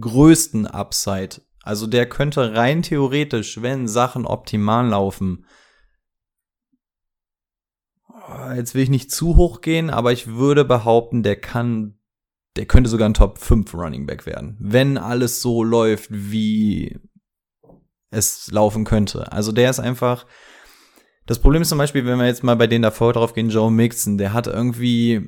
größten 0.00 0.66
Upside. 0.66 1.42
Also 1.62 1.86
der 1.86 2.08
könnte 2.08 2.54
rein 2.54 2.82
theoretisch, 2.82 3.62
wenn 3.62 3.86
Sachen 3.86 4.26
optimal 4.26 4.88
laufen, 4.88 5.46
jetzt 8.56 8.74
will 8.74 8.82
ich 8.82 8.90
nicht 8.90 9.10
zu 9.10 9.36
hoch 9.36 9.60
gehen, 9.60 9.90
aber 9.90 10.12
ich 10.12 10.28
würde 10.28 10.64
behaupten, 10.64 11.22
der 11.22 11.36
kann, 11.36 11.98
der 12.56 12.66
könnte 12.66 12.90
sogar 12.90 13.08
ein 13.08 13.14
Top 13.14 13.38
5 13.38 13.72
Running 13.74 14.06
Back 14.06 14.26
werden, 14.26 14.56
wenn 14.60 14.98
alles 14.98 15.40
so 15.40 15.64
läuft, 15.64 16.08
wie 16.10 16.98
es 18.10 18.50
laufen 18.50 18.84
könnte. 18.84 19.32
Also 19.32 19.52
der 19.52 19.70
ist 19.70 19.80
einfach, 19.80 20.26
Das 21.26 21.38
Problem 21.38 21.62
ist 21.62 21.68
zum 21.68 21.78
Beispiel, 21.78 22.04
wenn 22.04 22.18
wir 22.18 22.26
jetzt 22.26 22.42
mal 22.42 22.56
bei 22.56 22.66
denen 22.66 22.82
davor 22.82 23.12
drauf 23.12 23.32
gehen, 23.32 23.48
Joe 23.48 23.70
Mixon, 23.70 24.18
der 24.18 24.32
hat 24.32 24.48
irgendwie, 24.48 25.24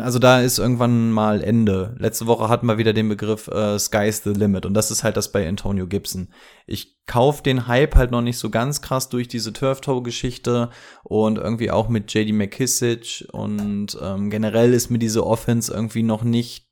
also 0.00 0.18
da 0.18 0.40
ist 0.40 0.58
irgendwann 0.58 1.12
mal 1.12 1.40
Ende. 1.40 1.94
Letzte 2.00 2.26
Woche 2.26 2.48
hatten 2.48 2.66
wir 2.66 2.78
wieder 2.78 2.92
den 2.92 3.08
Begriff 3.08 3.46
äh, 3.46 3.78
Sky's 3.78 4.24
the 4.24 4.30
Limit 4.30 4.66
und 4.66 4.74
das 4.74 4.90
ist 4.90 5.04
halt 5.04 5.16
das 5.16 5.30
bei 5.30 5.48
Antonio 5.48 5.86
Gibson. 5.86 6.28
Ich 6.66 6.98
kauf 7.06 7.44
den 7.44 7.68
Hype 7.68 7.94
halt 7.94 8.10
noch 8.10 8.22
nicht 8.22 8.38
so 8.38 8.50
ganz 8.50 8.82
krass 8.82 9.08
durch 9.08 9.28
diese 9.28 9.52
Turf-Toe-Geschichte 9.52 10.70
und 11.04 11.38
irgendwie 11.38 11.70
auch 11.70 11.88
mit 11.88 12.12
JD 12.12 12.32
McKissick 12.32 13.24
und 13.30 13.96
ähm, 14.02 14.30
generell 14.30 14.74
ist 14.74 14.90
mir 14.90 14.98
diese 14.98 15.24
Offense 15.24 15.72
irgendwie 15.72 16.02
noch 16.02 16.24
nicht 16.24 16.66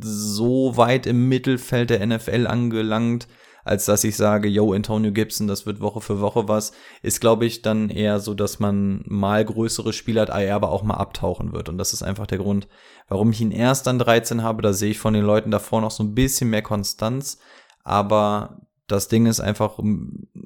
so 0.00 0.76
weit 0.78 1.06
im 1.06 1.28
Mittelfeld 1.28 1.90
der 1.90 2.06
NFL 2.06 2.46
angelangt, 2.46 3.28
als 3.68 3.84
dass 3.84 4.02
ich 4.04 4.16
sage, 4.16 4.48
yo, 4.48 4.72
Antonio 4.72 5.12
Gibson, 5.12 5.46
das 5.46 5.66
wird 5.66 5.80
Woche 5.80 6.00
für 6.00 6.20
Woche 6.20 6.48
was, 6.48 6.72
ist, 7.02 7.20
glaube 7.20 7.44
ich, 7.44 7.62
dann 7.62 7.90
eher 7.90 8.18
so, 8.18 8.34
dass 8.34 8.58
man 8.58 9.04
mal 9.06 9.44
größere 9.44 9.92
Spiele 9.92 10.22
hat, 10.22 10.30
er 10.30 10.54
aber 10.54 10.72
auch 10.72 10.82
mal 10.82 10.94
abtauchen 10.94 11.52
wird. 11.52 11.68
Und 11.68 11.78
das 11.78 11.92
ist 11.92 12.02
einfach 12.02 12.26
der 12.26 12.38
Grund, 12.38 12.66
warum 13.08 13.30
ich 13.30 13.40
ihn 13.40 13.50
erst 13.50 13.86
an 13.86 13.98
13 13.98 14.42
habe. 14.42 14.62
Da 14.62 14.72
sehe 14.72 14.90
ich 14.90 14.98
von 14.98 15.14
den 15.14 15.24
Leuten 15.24 15.50
davor 15.50 15.80
noch 15.80 15.90
so 15.90 16.02
ein 16.02 16.14
bisschen 16.14 16.50
mehr 16.50 16.62
Konstanz. 16.62 17.38
Aber 17.84 18.62
das 18.88 19.08
Ding 19.08 19.26
ist 19.26 19.40
einfach, 19.40 19.78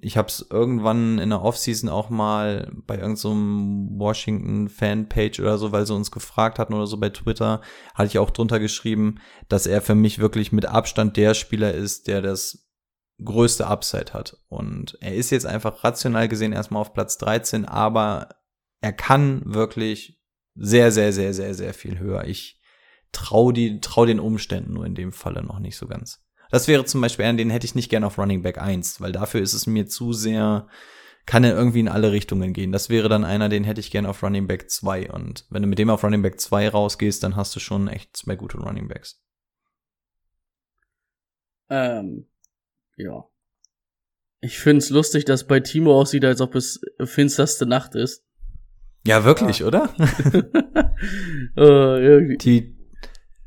ich 0.01 0.17
habe 0.17 0.27
es 0.27 0.45
irgendwann 0.51 1.21
in 1.21 1.31
der 1.31 1.43
Offseason 1.43 1.89
auch 1.89 2.11
mal 2.11 2.73
bei 2.89 2.95
irgendeinem 2.95 3.89
so 3.89 3.99
Washington 4.05 4.69
Fanpage 4.69 5.39
oder 5.39 5.59
so, 5.59 5.71
weil 5.71 5.87
sie 5.87 5.95
uns 5.95 6.11
gefragt 6.11 6.59
hatten 6.59 6.75
oder 6.75 6.89
so 6.89 6.97
bei 6.97 7.11
Twitter, 7.11 7.61
hatte 7.95 8.09
ich 8.09 8.19
auch 8.19 8.31
drunter 8.31 8.59
geschrieben, 8.59 9.21
dass 9.49 9.69
er 9.69 9.81
für 9.81 9.95
mich 9.95 10.19
wirklich 10.19 10.51
mit 10.51 10.67
Abstand 10.67 11.17
der 11.17 11.35
Spieler 11.35 11.73
ist, 11.73 12.09
der 12.09 12.21
das 12.21 12.67
größte 13.25 13.67
Upside 13.67 14.13
hat. 14.13 14.37
Und 14.49 14.99
er 15.01 15.15
ist 15.15 15.31
jetzt 15.31 15.47
einfach 15.47 15.85
rational 15.85 16.29
gesehen 16.29 16.53
erstmal 16.53 16.81
auf 16.81 16.93
Platz 16.93 17.19
13, 17.19 17.65
aber 17.65 18.29
er 18.81 18.93
kann 18.93 19.43
wirklich 19.45 20.21
sehr, 20.55 20.93
sehr, 20.93 21.13
sehr, 21.13 21.35
sehr, 21.35 21.55
sehr 21.55 21.75
viel 21.75 21.99
höher. 21.99 22.25
Ich 22.25 22.61
trau 23.13 23.53
die, 23.53 23.81
trau 23.81 24.07
den 24.07 24.21
Umständen 24.21 24.75
nur 24.75 24.87
in 24.87 24.95
dem 24.95 25.13
Falle 25.13 25.43
noch 25.43 25.59
nicht 25.59 25.77
so 25.77 25.87
ganz. 25.87 26.25
Das 26.51 26.69
wäre 26.69 26.85
zum 26.85 27.01
Beispiel 27.01 27.25
einen, 27.25 27.39
den 27.39 27.51
hätte 27.51 27.65
ich 27.65 27.75
nicht 27.75 27.89
gerne 27.89 28.07
auf 28.07 28.19
Running 28.19 28.43
Back 28.43 28.59
1, 28.59 29.01
weil 29.01 29.13
dafür 29.13 29.41
ist 29.41 29.55
es 29.55 29.67
mir 29.67 29.87
zu 29.87 30.13
sehr, 30.13 30.69
kann 31.25 31.45
er 31.45 31.55
irgendwie 31.55 31.81
in 31.81 31.89
alle 31.89 32.13
Richtungen 32.13 32.53
gehen. 32.53 32.73
Das 32.73 32.91
wäre 32.91 33.09
dann 33.09 33.25
einer, 33.25 33.49
den 33.49 33.65
hätte 33.65 33.81
ich 33.81 33.91
gerne 33.91 34.09
auf 34.09 34.23
Running 34.23 34.47
Back 34.47 34.71
2. 34.71 35.11
Und 35.13 35.47
wenn 35.49 35.63
du 35.63 35.69
mit 35.69 35.79
dem 35.79 35.89
auf 35.89 36.05
Running 36.05 36.23
Back 36.23 36.41
2 36.41 36.69
rausgehst, 36.69 37.23
dann 37.23 37.37
hast 37.37 37.57
du 37.57 37.61
schon 37.61 37.89
echt 37.89 38.17
zwei 38.17 38.37
gute 38.37 38.59
Running 38.59 38.89
Backs. 38.89 39.23
Ähm, 41.71 42.27
ja. 42.97 43.25
Ich 44.41 44.59
find's 44.59 44.91
lustig, 44.91 45.25
dass 45.25 45.47
bei 45.47 45.61
Timo 45.61 45.99
aussieht, 45.99 46.25
als 46.25 46.41
ob 46.41 46.55
es 46.55 46.81
finsterste 47.05 47.67
Nacht 47.67 47.95
ist. 47.95 48.25
Ja, 49.07 49.25
wirklich, 49.25 49.61
ja. 49.61 49.67
oder? 49.67 49.95
äh, 51.57 52.37
Die 52.39 52.77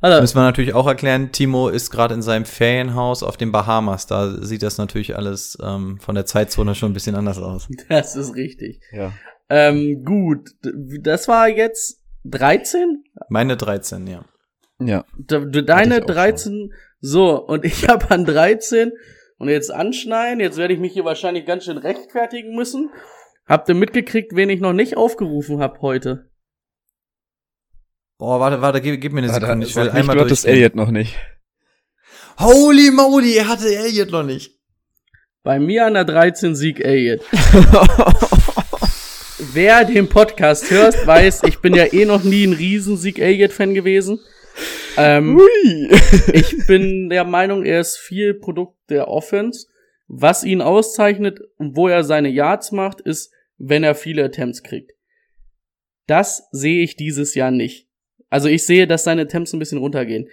also, 0.01 0.21
müssen 0.21 0.37
wir 0.37 0.43
natürlich 0.43 0.73
auch 0.75 0.85
erklären, 0.85 1.31
Timo 1.31 1.67
ist 1.69 1.89
gerade 1.89 2.13
in 2.13 2.21
seinem 2.21 2.45
Ferienhaus 2.45 3.23
auf 3.23 3.37
den 3.37 3.51
Bahamas. 3.51 4.05
Da 4.05 4.43
sieht 4.43 4.61
das 4.61 4.77
natürlich 4.77 5.15
alles 5.15 5.57
ähm, 5.63 5.97
von 5.99 6.13
der 6.13 6.27
Zeitzone 6.27 6.75
schon 6.75 6.91
ein 6.91 6.93
bisschen 6.93 7.15
anders 7.15 7.39
aus. 7.39 7.67
Das 7.89 8.15
ist 8.15 8.35
richtig. 8.35 8.81
Ja. 8.91 9.13
Ähm, 9.49 10.03
gut, 10.03 10.51
das 10.61 11.27
war 11.27 11.47
jetzt 11.49 12.03
13? 12.25 13.03
Meine 13.29 13.57
13, 13.57 14.05
ja. 14.05 14.25
Ja. 14.79 15.05
Deine 15.17 16.01
13, 16.01 16.71
so, 16.99 17.43
und 17.43 17.65
ich 17.65 17.87
habe 17.87 18.11
an 18.11 18.25
13 18.25 18.91
und 19.45 19.51
jetzt 19.51 19.71
anschneiden. 19.71 20.39
Jetzt 20.39 20.57
werde 20.57 20.73
ich 20.73 20.79
mich 20.79 20.93
hier 20.93 21.05
wahrscheinlich 21.05 21.45
ganz 21.45 21.65
schön 21.65 21.77
rechtfertigen 21.77 22.55
müssen. 22.55 22.89
Habt 23.45 23.69
ihr 23.69 23.75
mitgekriegt, 23.75 24.35
wen 24.35 24.49
ich 24.49 24.59
noch 24.59 24.73
nicht 24.73 24.97
aufgerufen 24.97 25.59
habe 25.59 25.81
heute? 25.81 26.31
Boah, 28.17 28.39
warte, 28.39 28.61
warte, 28.61 28.81
gib, 28.81 28.99
gib 29.01 29.13
mir 29.13 29.19
eine 29.19 29.29
warte, 29.29 29.45
Sekunde. 29.45 29.67
Ich 29.67 29.75
will 29.75 29.89
einmal. 29.89 30.17
Du 30.17 30.47
Elliot 30.47 30.75
noch 30.75 30.89
nicht. 30.89 31.15
Holy 32.39 32.89
moly, 32.89 33.35
er 33.35 33.47
hatte 33.47 33.73
Elliot 33.73 34.09
noch 34.09 34.23
nicht. 34.23 34.59
Bei 35.43 35.59
mir 35.59 35.85
an 35.85 35.93
der 35.93 36.05
13 36.05 36.55
Sieg 36.55 36.79
Elliot. 36.79 37.21
Wer 39.53 39.85
den 39.85 40.09
Podcast 40.09 40.71
hört, 40.71 41.05
weiß, 41.05 41.43
ich 41.43 41.59
bin 41.59 41.75
ja 41.75 41.85
eh 41.93 42.05
noch 42.05 42.23
nie 42.23 42.45
ein 42.45 42.53
Riesensieg 42.53 43.19
Elliot-Fan 43.19 43.75
gewesen. 43.75 44.19
Ähm, 44.97 45.39
ich 46.33 46.67
bin 46.67 47.09
der 47.09 47.23
Meinung, 47.23 47.65
er 47.65 47.81
ist 47.81 47.97
viel 47.97 48.33
Produkt 48.33 48.77
der 48.89 49.07
Offense. 49.07 49.67
Was 50.07 50.43
ihn 50.43 50.61
auszeichnet 50.61 51.39
und 51.57 51.75
wo 51.75 51.87
er 51.87 52.03
seine 52.03 52.29
Yards 52.29 52.71
macht, 52.71 53.01
ist, 53.01 53.31
wenn 53.57 53.83
er 53.83 53.95
viele 53.95 54.23
Attempts 54.23 54.63
kriegt. 54.63 54.91
Das 56.07 56.47
sehe 56.51 56.83
ich 56.83 56.95
dieses 56.95 57.33
Jahr 57.33 57.51
nicht. 57.51 57.87
Also 58.29 58.47
ich 58.47 58.65
sehe, 58.65 58.85
dass 58.85 59.03
seine 59.03 59.23
Attempts 59.23 59.53
ein 59.53 59.59
bisschen 59.59 59.79
runtergehen. 59.79 60.29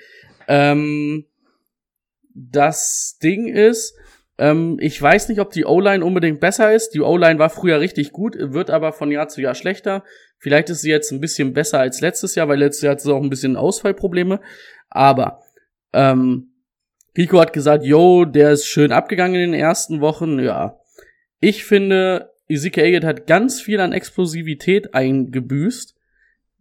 Ähm, 0.49 1.27
das 2.35 3.19
Ding 3.23 3.47
ist, 3.47 3.94
ähm, 4.43 4.77
ich 4.81 5.01
weiß 5.01 5.28
nicht, 5.28 5.40
ob 5.40 5.51
die 5.51 5.64
O-Line 5.64 6.05
unbedingt 6.05 6.40
besser 6.40 6.74
ist. 6.74 6.90
Die 6.90 7.01
O-Line 7.01 7.39
war 7.39 7.48
früher 7.48 7.78
richtig 7.78 8.10
gut, 8.10 8.35
wird 8.36 8.70
aber 8.70 8.93
von 8.93 9.12
Jahr 9.12 9.28
zu 9.28 9.40
Jahr 9.40 9.55
schlechter. 9.55 10.02
Vielleicht 10.39 10.69
ist 10.69 10.81
sie 10.81 10.90
jetzt 10.90 11.12
ein 11.12 11.20
bisschen 11.20 11.52
besser 11.52 11.78
als 11.78 12.01
letztes 12.01 12.35
Jahr, 12.35 12.48
weil 12.48 12.59
letztes 12.59 12.82
Jahr 12.82 12.94
hatte 12.94 13.05
sie 13.05 13.14
auch 13.14 13.23
ein 13.23 13.31
bisschen 13.31 13.55
Ausfallprobleme. 13.55 14.40
Aber 14.90 15.43
ähm, 15.93 16.55
Rico 17.16 17.40
hat 17.40 17.52
gesagt, 17.52 17.85
yo, 17.85 18.24
der 18.24 18.51
ist 18.51 18.66
schön 18.66 18.90
abgegangen 18.90 19.40
in 19.40 19.52
den 19.52 19.60
ersten 19.60 20.01
Wochen. 20.01 20.40
Ja, 20.40 20.81
ich 21.39 21.64
finde, 21.64 22.32
Ezekiel 22.48 22.82
Elliott 22.82 23.05
hat 23.05 23.28
ganz 23.28 23.60
viel 23.60 23.78
an 23.78 23.93
Explosivität 23.93 24.93
eingebüßt, 24.93 25.94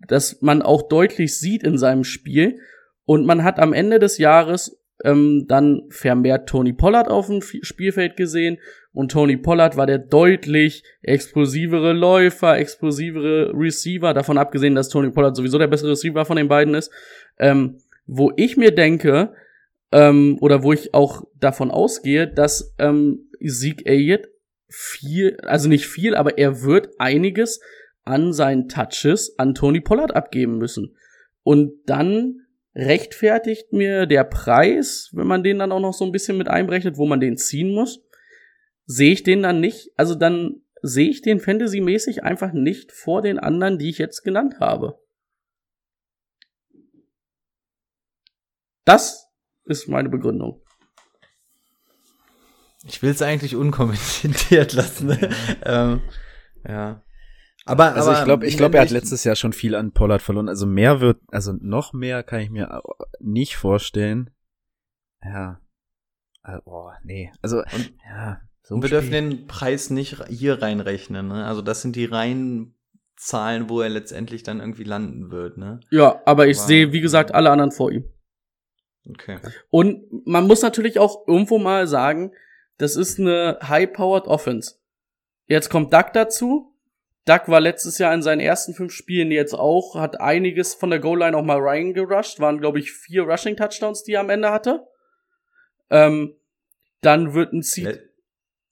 dass 0.08 0.40
man 0.44 0.62
auch 0.62 0.84
deutlich 0.84 1.36
sieht 1.36 1.64
in 1.64 1.80
seinem 1.80 2.04
Spiel. 2.04 2.60
Und 3.06 3.26
man 3.26 3.44
hat 3.44 3.58
am 3.58 3.74
Ende 3.74 3.98
des 3.98 4.20
Jahres 4.20 4.81
ähm, 5.04 5.46
dann 5.48 5.84
vermehrt 5.90 6.50
Tony 6.50 6.74
Pollard 6.74 7.08
auf 7.10 7.28
dem 7.28 7.42
Spielfeld 7.42 8.18
gesehen. 8.18 8.58
Und 8.94 9.12
Tony 9.12 9.38
Pollard 9.38 9.78
war 9.78 9.88
der 9.88 10.00
deutlich 10.00 10.84
explosivere 11.02 11.94
Läufer, 11.94 12.58
explosivere 12.58 13.54
Receiver, 13.54 14.14
davon 14.14 14.38
abgesehen, 14.38 14.76
dass 14.76 14.90
Tony 14.90 15.12
Pollard 15.12 15.36
sowieso 15.36 15.58
der 15.58 15.68
bessere 15.68 15.92
Receiver 15.92 16.26
von 16.26 16.36
den 16.38 16.50
beiden 16.50 16.74
ist, 16.74 16.92
ähm, 17.40 17.78
wo 18.06 18.34
ich 18.36 18.58
mir 18.58 18.72
denke, 18.72 19.34
ähm, 19.92 20.38
oder 20.42 20.64
wo 20.64 20.74
ich 20.74 20.94
auch 20.94 21.24
davon 21.40 21.72
ausgehe, 21.72 22.28
dass 22.28 22.74
ähm, 22.80 23.30
Zeke 23.46 23.86
Elliott 23.86 24.28
viel, 24.68 25.38
also 25.44 25.68
nicht 25.68 25.88
viel, 25.88 26.16
aber 26.16 26.38
er 26.38 26.62
wird 26.62 26.90
einiges 26.98 27.62
an 28.04 28.34
seinen 28.34 28.68
Touches 28.68 29.38
an 29.38 29.54
Tony 29.54 29.82
Pollard 29.82 30.16
abgeben 30.16 30.58
müssen. 30.58 30.96
Und 31.44 31.74
dann 31.86 32.41
rechtfertigt 32.76 33.74
mir 33.74 34.06
der 34.06 34.24
Preis, 34.24 35.10
wenn 35.14 35.28
man 35.28 35.44
den 35.44 35.60
dann 35.60 35.72
auch 35.72 35.80
noch 35.80 35.94
so 35.94 36.06
ein 36.06 36.12
bisschen 36.12 36.38
mit 36.38 36.48
einberechnet, 36.48 36.98
wo 36.98 37.06
man 37.06 37.20
den 37.20 37.38
ziehen 37.38 37.74
muss, 37.74 38.02
sehe 38.86 39.12
ich 39.12 39.24
den 39.24 39.44
dann 39.44 39.60
nicht, 39.60 39.92
also 39.98 40.16
dann 40.16 40.62
sehe 40.82 41.10
ich 41.10 41.22
den 41.22 41.40
Fantasy-mäßig 41.40 42.24
einfach 42.24 42.54
nicht 42.54 42.92
vor 42.92 43.22
den 43.22 43.40
anderen, 43.40 43.78
die 43.78 43.90
ich 43.90 43.98
jetzt 43.98 44.24
genannt 44.24 44.60
habe. 44.60 45.00
Das 48.84 49.28
ist 49.66 49.88
meine 49.88 50.10
Begründung. 50.10 50.62
Ich 52.88 53.02
will 53.04 53.12
es 53.12 53.22
eigentlich 53.22 53.56
unkommentiert 53.56 54.74
lassen. 54.74 55.08
Ne? 55.08 55.30
ähm, 55.64 56.02
ja. 56.68 57.04
Aber, 57.66 57.94
also 57.94 58.10
aber, 58.10 58.20
ich 58.20 58.26
glaube, 58.26 58.48
ich 58.48 58.58
glaube, 58.58 58.78
er 58.78 58.84
hat 58.84 58.90
letztes 58.90 59.24
Jahr 59.24 59.36
schon 59.36 59.54
viel 59.54 59.76
an 59.76 59.92
Pollard 59.92 60.22
verloren. 60.22 60.50
Also 60.50 60.66
mehr 60.66 61.00
wird, 61.00 61.22
also 61.28 61.54
noch 61.54 61.94
mehr 61.94 62.24
kann 62.24 62.40
ich 62.40 62.50
mir 62.50 62.82
nicht 63.20 63.56
vorstellen. 63.56 64.32
Ja. 65.24 65.62
Also, 66.42 66.64
boah, 66.64 66.98
nee. 67.04 67.32
Also, 67.42 67.58
und, 67.58 67.94
ja. 68.10 68.42
So 68.64 68.82
wir 68.82 68.90
dürfen 68.90 69.12
den 69.12 69.48
Preis 69.48 69.90
nicht 69.90 70.24
hier 70.28 70.62
reinrechnen, 70.62 71.28
ne? 71.28 71.46
Also 71.46 71.62
das 71.62 71.82
sind 71.82 71.96
die 71.96 72.06
reinen 72.06 72.76
Zahlen, 73.16 73.70
wo 73.70 73.82
er 73.82 73.90
letztendlich 73.90 74.44
dann 74.44 74.60
irgendwie 74.60 74.84
landen 74.84 75.30
wird, 75.30 75.58
ne? 75.58 75.80
Ja, 75.90 76.22
aber 76.26 76.48
ich 76.48 76.58
sehe, 76.58 76.92
wie 76.92 77.02
gesagt, 77.02 77.34
alle 77.34 77.52
anderen 77.52 77.72
vor 77.72 77.92
ihm. 77.92 78.06
Okay. 79.10 79.40
Und 79.70 80.26
man 80.26 80.48
muss 80.48 80.62
natürlich 80.62 81.00
auch 81.00 81.28
irgendwo 81.28 81.58
mal 81.58 81.88
sagen, 81.88 82.32
das 82.78 82.96
ist 82.96 83.20
eine 83.20 83.60
high-powered 83.62 84.28
Offense. 84.28 84.76
Jetzt 85.48 85.70
kommt 85.70 85.94
Duck 85.94 86.14
dazu, 86.14 86.71
Duck 87.26 87.48
war 87.48 87.60
letztes 87.60 87.98
Jahr 88.00 88.14
in 88.14 88.24
seinen 88.24 88.40
ersten 88.40 88.74
fünf 88.74 88.94
Spielen 88.94 89.32
jetzt 89.32 89.54
auch, 89.54 89.96
hat 89.96 90.20
einiges 90.20 90.74
von 90.74 90.90
der 90.90 91.00
Goal-Line 91.00 91.38
auch 91.38 91.44
mal 91.44 91.60
reingerusht, 91.60 92.40
waren, 92.40 92.60
glaube 92.60 92.80
ich, 92.80 92.92
vier 92.92 93.24
Rushing-Touchdowns, 93.24 94.04
die 94.04 94.14
er 94.14 94.22
am 94.22 94.30
Ende 94.30 94.52
hatte. 94.52 94.88
Ähm, 95.92 96.36
dann 97.02 97.34
wird 97.34 97.54
ein 97.54 97.62
Seed. 97.62 97.86
Le 97.86 98.10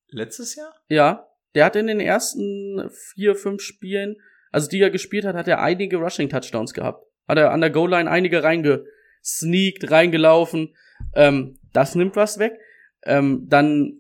letztes 0.10 0.56
Jahr? 0.56 0.74
Ja. 0.88 1.28
Der 1.56 1.66
hat 1.66 1.76
in 1.76 1.88
den 1.88 2.00
ersten 2.00 2.90
vier, 2.92 3.36
fünf 3.36 3.62
Spielen, 3.62 4.18
also 4.52 4.70
die 4.70 4.82
er 4.82 4.90
gespielt 4.90 5.26
hat, 5.26 5.36
hat 5.36 5.48
er 5.48 5.62
einige 5.62 5.98
Rushing-Touchdowns 5.98 6.74
gehabt. 6.74 7.06
Hat 7.28 7.38
er 7.38 7.52
an 7.52 7.62
der 7.62 7.70
Goal-Line 7.70 8.10
einige 8.10 8.44
reingesneakt, 8.44 9.92
reingelaufen. 9.92 10.76
Ähm, 11.14 11.60
das 11.74 11.96
nimmt 11.96 12.16
was 12.16 12.40
weg. 12.40 12.60
Ähm, 13.04 13.46
dann 13.48 14.00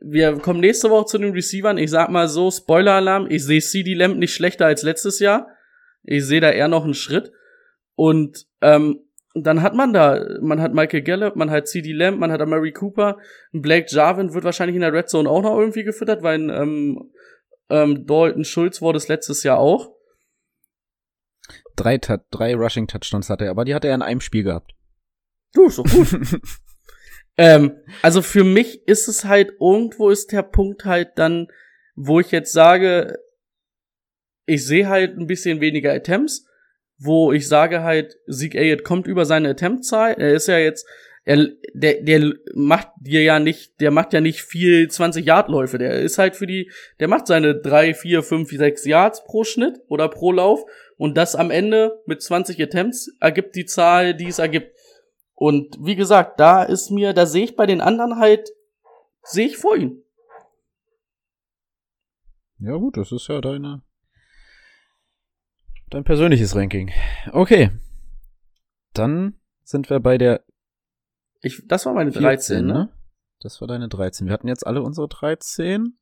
wir 0.00 0.38
kommen 0.38 0.60
nächste 0.60 0.90
Woche 0.90 1.06
zu 1.06 1.18
den 1.18 1.32
Receivern. 1.32 1.78
Ich 1.78 1.90
sag 1.90 2.10
mal 2.10 2.28
so, 2.28 2.50
Spoiler-Alarm, 2.50 3.26
ich 3.30 3.44
sehe 3.44 3.60
CD 3.60 3.94
Lamb 3.94 4.18
nicht 4.18 4.34
schlechter 4.34 4.66
als 4.66 4.82
letztes 4.82 5.20
Jahr. 5.20 5.48
Ich 6.02 6.24
sehe 6.24 6.40
da 6.40 6.50
eher 6.50 6.68
noch 6.68 6.84
einen 6.84 6.94
Schritt. 6.94 7.32
Und 7.94 8.46
ähm, 8.60 9.00
dann 9.34 9.62
hat 9.62 9.74
man 9.74 9.92
da, 9.92 10.38
man 10.40 10.60
hat 10.60 10.72
Michael 10.72 11.02
Gallup, 11.02 11.36
man 11.36 11.50
hat 11.50 11.68
CD 11.68 11.92
Lamb, 11.92 12.18
man 12.18 12.32
hat 12.32 12.46
Mary 12.46 12.72
Cooper, 12.72 13.18
Blake 13.52 13.86
Jarvin 13.88 14.32
wird 14.32 14.44
wahrscheinlich 14.44 14.76
in 14.76 14.80
der 14.80 14.92
Red 14.92 15.08
Zone 15.08 15.28
auch 15.28 15.42
noch 15.42 15.58
irgendwie 15.58 15.84
gefüttert, 15.84 16.22
weil 16.22 16.48
ähm, 16.50 17.10
ähm, 17.68 18.06
Dalton 18.06 18.44
Schulz 18.44 18.80
wurde 18.80 18.96
es 18.98 19.08
letztes 19.08 19.42
Jahr 19.42 19.58
auch. 19.58 19.92
Drei, 21.74 21.98
drei 21.98 22.54
Rushing 22.54 22.86
Touchdowns 22.86 23.28
hatte 23.28 23.44
er, 23.44 23.50
aber 23.50 23.64
die 23.66 23.74
hat 23.74 23.84
er 23.84 23.94
in 23.94 24.02
einem 24.02 24.20
Spiel 24.20 24.44
gehabt. 24.44 24.72
Du, 25.52 25.66
ist 25.66 25.78
doch 25.78 25.84
gut. 25.84 26.40
ähm, 27.38 27.76
also 28.02 28.22
für 28.22 28.44
mich 28.44 28.86
ist 28.86 29.08
es 29.08 29.24
halt, 29.24 29.52
irgendwo 29.60 30.10
ist 30.10 30.32
der 30.32 30.42
Punkt 30.42 30.84
halt 30.84 31.10
dann, 31.16 31.48
wo 31.94 32.20
ich 32.20 32.30
jetzt 32.30 32.52
sage, 32.52 33.18
ich 34.46 34.64
sehe 34.64 34.88
halt 34.88 35.18
ein 35.18 35.26
bisschen 35.26 35.60
weniger 35.60 35.92
Attempts, 35.92 36.46
wo 36.98 37.32
ich 37.32 37.48
sage 37.48 37.82
halt, 37.82 38.16
Zeke 38.30 38.58
Elliott 38.58 38.84
kommt 38.84 39.06
über 39.06 39.24
seine 39.26 39.50
Attemptzahl. 39.50 40.14
Er 40.18 40.34
ist 40.34 40.48
ja 40.48 40.58
jetzt, 40.58 40.86
er, 41.24 41.48
der, 41.74 42.02
der 42.02 42.32
macht 42.54 42.88
dir 43.00 43.22
ja 43.22 43.38
nicht, 43.38 43.80
der 43.80 43.90
macht 43.90 44.12
ja 44.12 44.20
nicht 44.20 44.42
viel 44.42 44.88
20 44.88 45.26
Yard 45.26 45.48
Läufe. 45.48 45.76
Der 45.76 46.00
ist 46.00 46.18
halt 46.18 46.36
für 46.36 46.46
die, 46.46 46.70
der 47.00 47.08
macht 47.08 47.26
seine 47.26 47.60
drei, 47.60 47.92
vier, 47.92 48.22
fünf, 48.22 48.50
sechs 48.50 48.84
Yards 48.86 49.24
pro 49.24 49.44
Schnitt 49.44 49.80
oder 49.88 50.08
pro 50.08 50.32
Lauf 50.32 50.64
und 50.96 51.16
das 51.16 51.34
am 51.34 51.50
Ende 51.50 52.00
mit 52.06 52.22
20 52.22 52.62
Attempts 52.62 53.10
ergibt 53.20 53.56
die 53.56 53.66
Zahl, 53.66 54.14
die 54.14 54.28
es 54.28 54.38
ergibt. 54.38 54.75
Und 55.36 55.76
wie 55.78 55.96
gesagt, 55.96 56.40
da 56.40 56.62
ist 56.62 56.90
mir, 56.90 57.12
da 57.12 57.26
sehe 57.26 57.44
ich 57.44 57.56
bei 57.56 57.66
den 57.66 57.82
anderen 57.82 58.18
halt, 58.18 58.48
sehe 59.22 59.46
ich 59.46 59.58
vor 59.58 59.76
ihm. 59.76 60.02
Ja 62.58 62.74
gut, 62.76 62.96
das 62.96 63.12
ist 63.12 63.28
ja 63.28 63.42
deine, 63.42 63.82
dein 65.90 66.04
persönliches 66.04 66.56
Ranking. 66.56 66.90
Okay. 67.32 67.70
Dann 68.94 69.38
sind 69.62 69.90
wir 69.90 70.00
bei 70.00 70.16
der. 70.16 70.42
Ich, 71.42 71.62
das 71.66 71.84
war 71.84 71.92
meine 71.92 72.12
13, 72.12 72.56
14, 72.56 72.66
ne? 72.66 72.72
ne? 72.72 72.92
Das 73.40 73.60
war 73.60 73.68
deine 73.68 73.90
13. 73.90 74.26
Wir 74.26 74.32
hatten 74.32 74.48
jetzt 74.48 74.66
alle 74.66 74.82
unsere 74.82 75.06
13. 75.06 75.98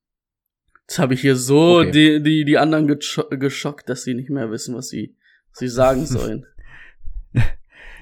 Jetzt 0.82 0.98
habe 1.00 1.14
ich 1.14 1.22
hier 1.22 1.34
so 1.34 1.80
okay. 1.80 1.90
die, 1.90 2.22
die, 2.22 2.44
die 2.44 2.58
anderen 2.58 2.86
geschockt, 2.86 3.88
dass 3.88 4.04
sie 4.04 4.14
nicht 4.14 4.30
mehr 4.30 4.52
wissen, 4.52 4.76
was 4.76 4.88
sie, 4.88 5.16
was 5.50 5.58
sie 5.58 5.68
sagen 5.68 6.06
sollen. 6.06 6.46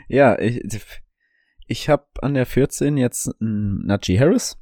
ja, 0.09 0.39
ich, 0.39 0.63
ich 1.73 1.89
habe 1.89 2.05
an 2.21 2.35
der 2.35 2.47
14 2.47 2.97
jetzt 2.97 3.31
einen 3.41 3.85
Najee 3.87 4.19
Harris. 4.19 4.59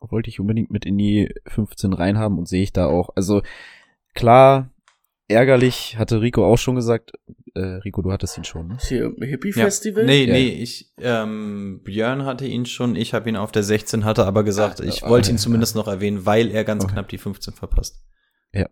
Wollte 0.00 0.30
ich 0.30 0.40
unbedingt 0.40 0.70
mit 0.70 0.86
in 0.86 0.96
die 0.96 1.34
15 1.48 1.92
reinhaben 1.92 2.38
und 2.38 2.48
sehe 2.48 2.62
ich 2.62 2.72
da 2.72 2.86
auch. 2.86 3.10
Also 3.16 3.42
klar, 4.14 4.70
ärgerlich, 5.26 5.96
hatte 5.98 6.20
Rico 6.20 6.46
auch 6.46 6.58
schon 6.58 6.76
gesagt. 6.76 7.12
Äh, 7.54 7.80
Rico, 7.84 8.02
du 8.02 8.12
hattest 8.12 8.38
ihn 8.38 8.44
schon. 8.44 8.68
Ne? 8.68 8.78
Hier, 8.80 9.12
Hippie 9.20 9.52
Festival? 9.52 10.02
Ja. 10.02 10.06
Nee, 10.06 10.24
ja. 10.24 10.32
nee, 10.32 10.48
ich, 10.48 10.92
ähm, 10.98 11.80
Björn 11.82 12.24
hatte 12.24 12.46
ihn 12.46 12.66
schon, 12.66 12.94
ich 12.94 13.14
habe 13.14 13.28
ihn 13.28 13.36
auf 13.36 13.50
der 13.50 13.62
16, 13.62 14.04
hatte 14.04 14.26
aber 14.26 14.44
gesagt, 14.44 14.80
ich 14.80 15.04
ah, 15.04 15.08
wollte 15.08 15.30
ihn 15.30 15.38
zumindest 15.38 15.74
noch 15.74 15.88
erwähnen, 15.88 16.26
weil 16.26 16.50
er 16.50 16.64
ganz 16.64 16.84
okay. 16.84 16.92
knapp 16.92 17.08
die 17.08 17.18
15 17.18 17.54
verpasst. 17.54 18.04
Ja. 18.52 18.68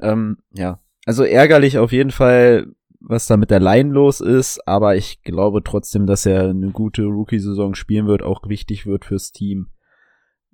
Ähm, 0.00 0.38
ja. 0.52 0.80
Also 1.04 1.24
ärgerlich 1.24 1.78
auf 1.78 1.92
jeden 1.92 2.10
Fall, 2.10 2.68
was 3.04 3.26
da 3.26 3.36
mit 3.36 3.50
der 3.50 3.60
Line 3.60 3.90
los 3.90 4.20
ist, 4.20 4.66
aber 4.66 4.96
ich 4.96 5.22
glaube 5.22 5.62
trotzdem, 5.62 6.06
dass 6.06 6.26
er 6.26 6.50
eine 6.50 6.70
gute 6.70 7.04
Rookie-Saison 7.04 7.74
spielen 7.74 8.06
wird, 8.06 8.22
auch 8.22 8.48
wichtig 8.48 8.86
wird 8.86 9.04
fürs 9.04 9.32
Team. 9.32 9.70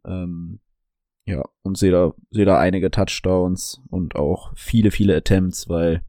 Ähm, 0.05 0.61
ja, 1.25 1.45
und 1.63 1.77
sehe 1.77 1.93
da, 1.93 2.15
sehe 2.31 2.47
da 2.47 2.59
einige 2.59 2.91
Touchdowns 2.91 3.83
und 3.91 4.17
auch 4.17 4.53
viele, 4.57 4.91
viele 4.91 5.15
Attempts, 5.15 5.69
weil 5.69 6.03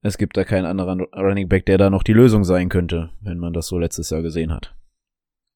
es 0.00 0.18
gibt 0.18 0.36
da 0.36 0.42
keinen 0.44 0.66
anderen 0.66 1.02
Running 1.14 1.48
Back, 1.48 1.66
der 1.66 1.78
da 1.78 1.88
noch 1.88 2.02
die 2.02 2.12
Lösung 2.12 2.42
sein 2.42 2.68
könnte, 2.68 3.10
wenn 3.20 3.38
man 3.38 3.52
das 3.52 3.68
so 3.68 3.78
letztes 3.78 4.10
Jahr 4.10 4.22
gesehen 4.22 4.52
hat. 4.52 4.74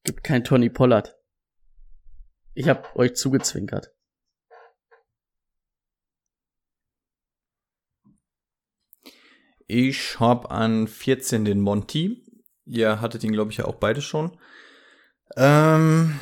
Gibt 0.04 0.22
kein 0.22 0.44
Tony 0.44 0.70
Pollard. 0.70 1.18
Ich 2.54 2.68
hab 2.68 2.94
euch 2.94 3.16
zugezwinkert. 3.16 3.95
Ich 9.66 10.20
hab 10.20 10.50
an 10.52 10.86
14 10.86 11.44
den 11.44 11.60
Monty. 11.60 12.22
Ihr 12.66 13.00
hattet 13.00 13.24
ihn, 13.24 13.32
glaube 13.32 13.50
ich, 13.50 13.58
ja 13.58 13.64
auch 13.64 13.76
beide 13.76 14.00
schon. 14.00 14.36
Ähm, 15.36 16.18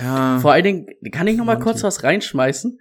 ja. 0.00 0.38
Vor 0.40 0.52
allen 0.52 0.64
Dingen, 0.64 0.86
kann 1.12 1.26
ich 1.26 1.36
noch 1.36 1.44
mal 1.44 1.58
kurz 1.58 1.82
was 1.82 2.02
reinschmeißen? 2.02 2.80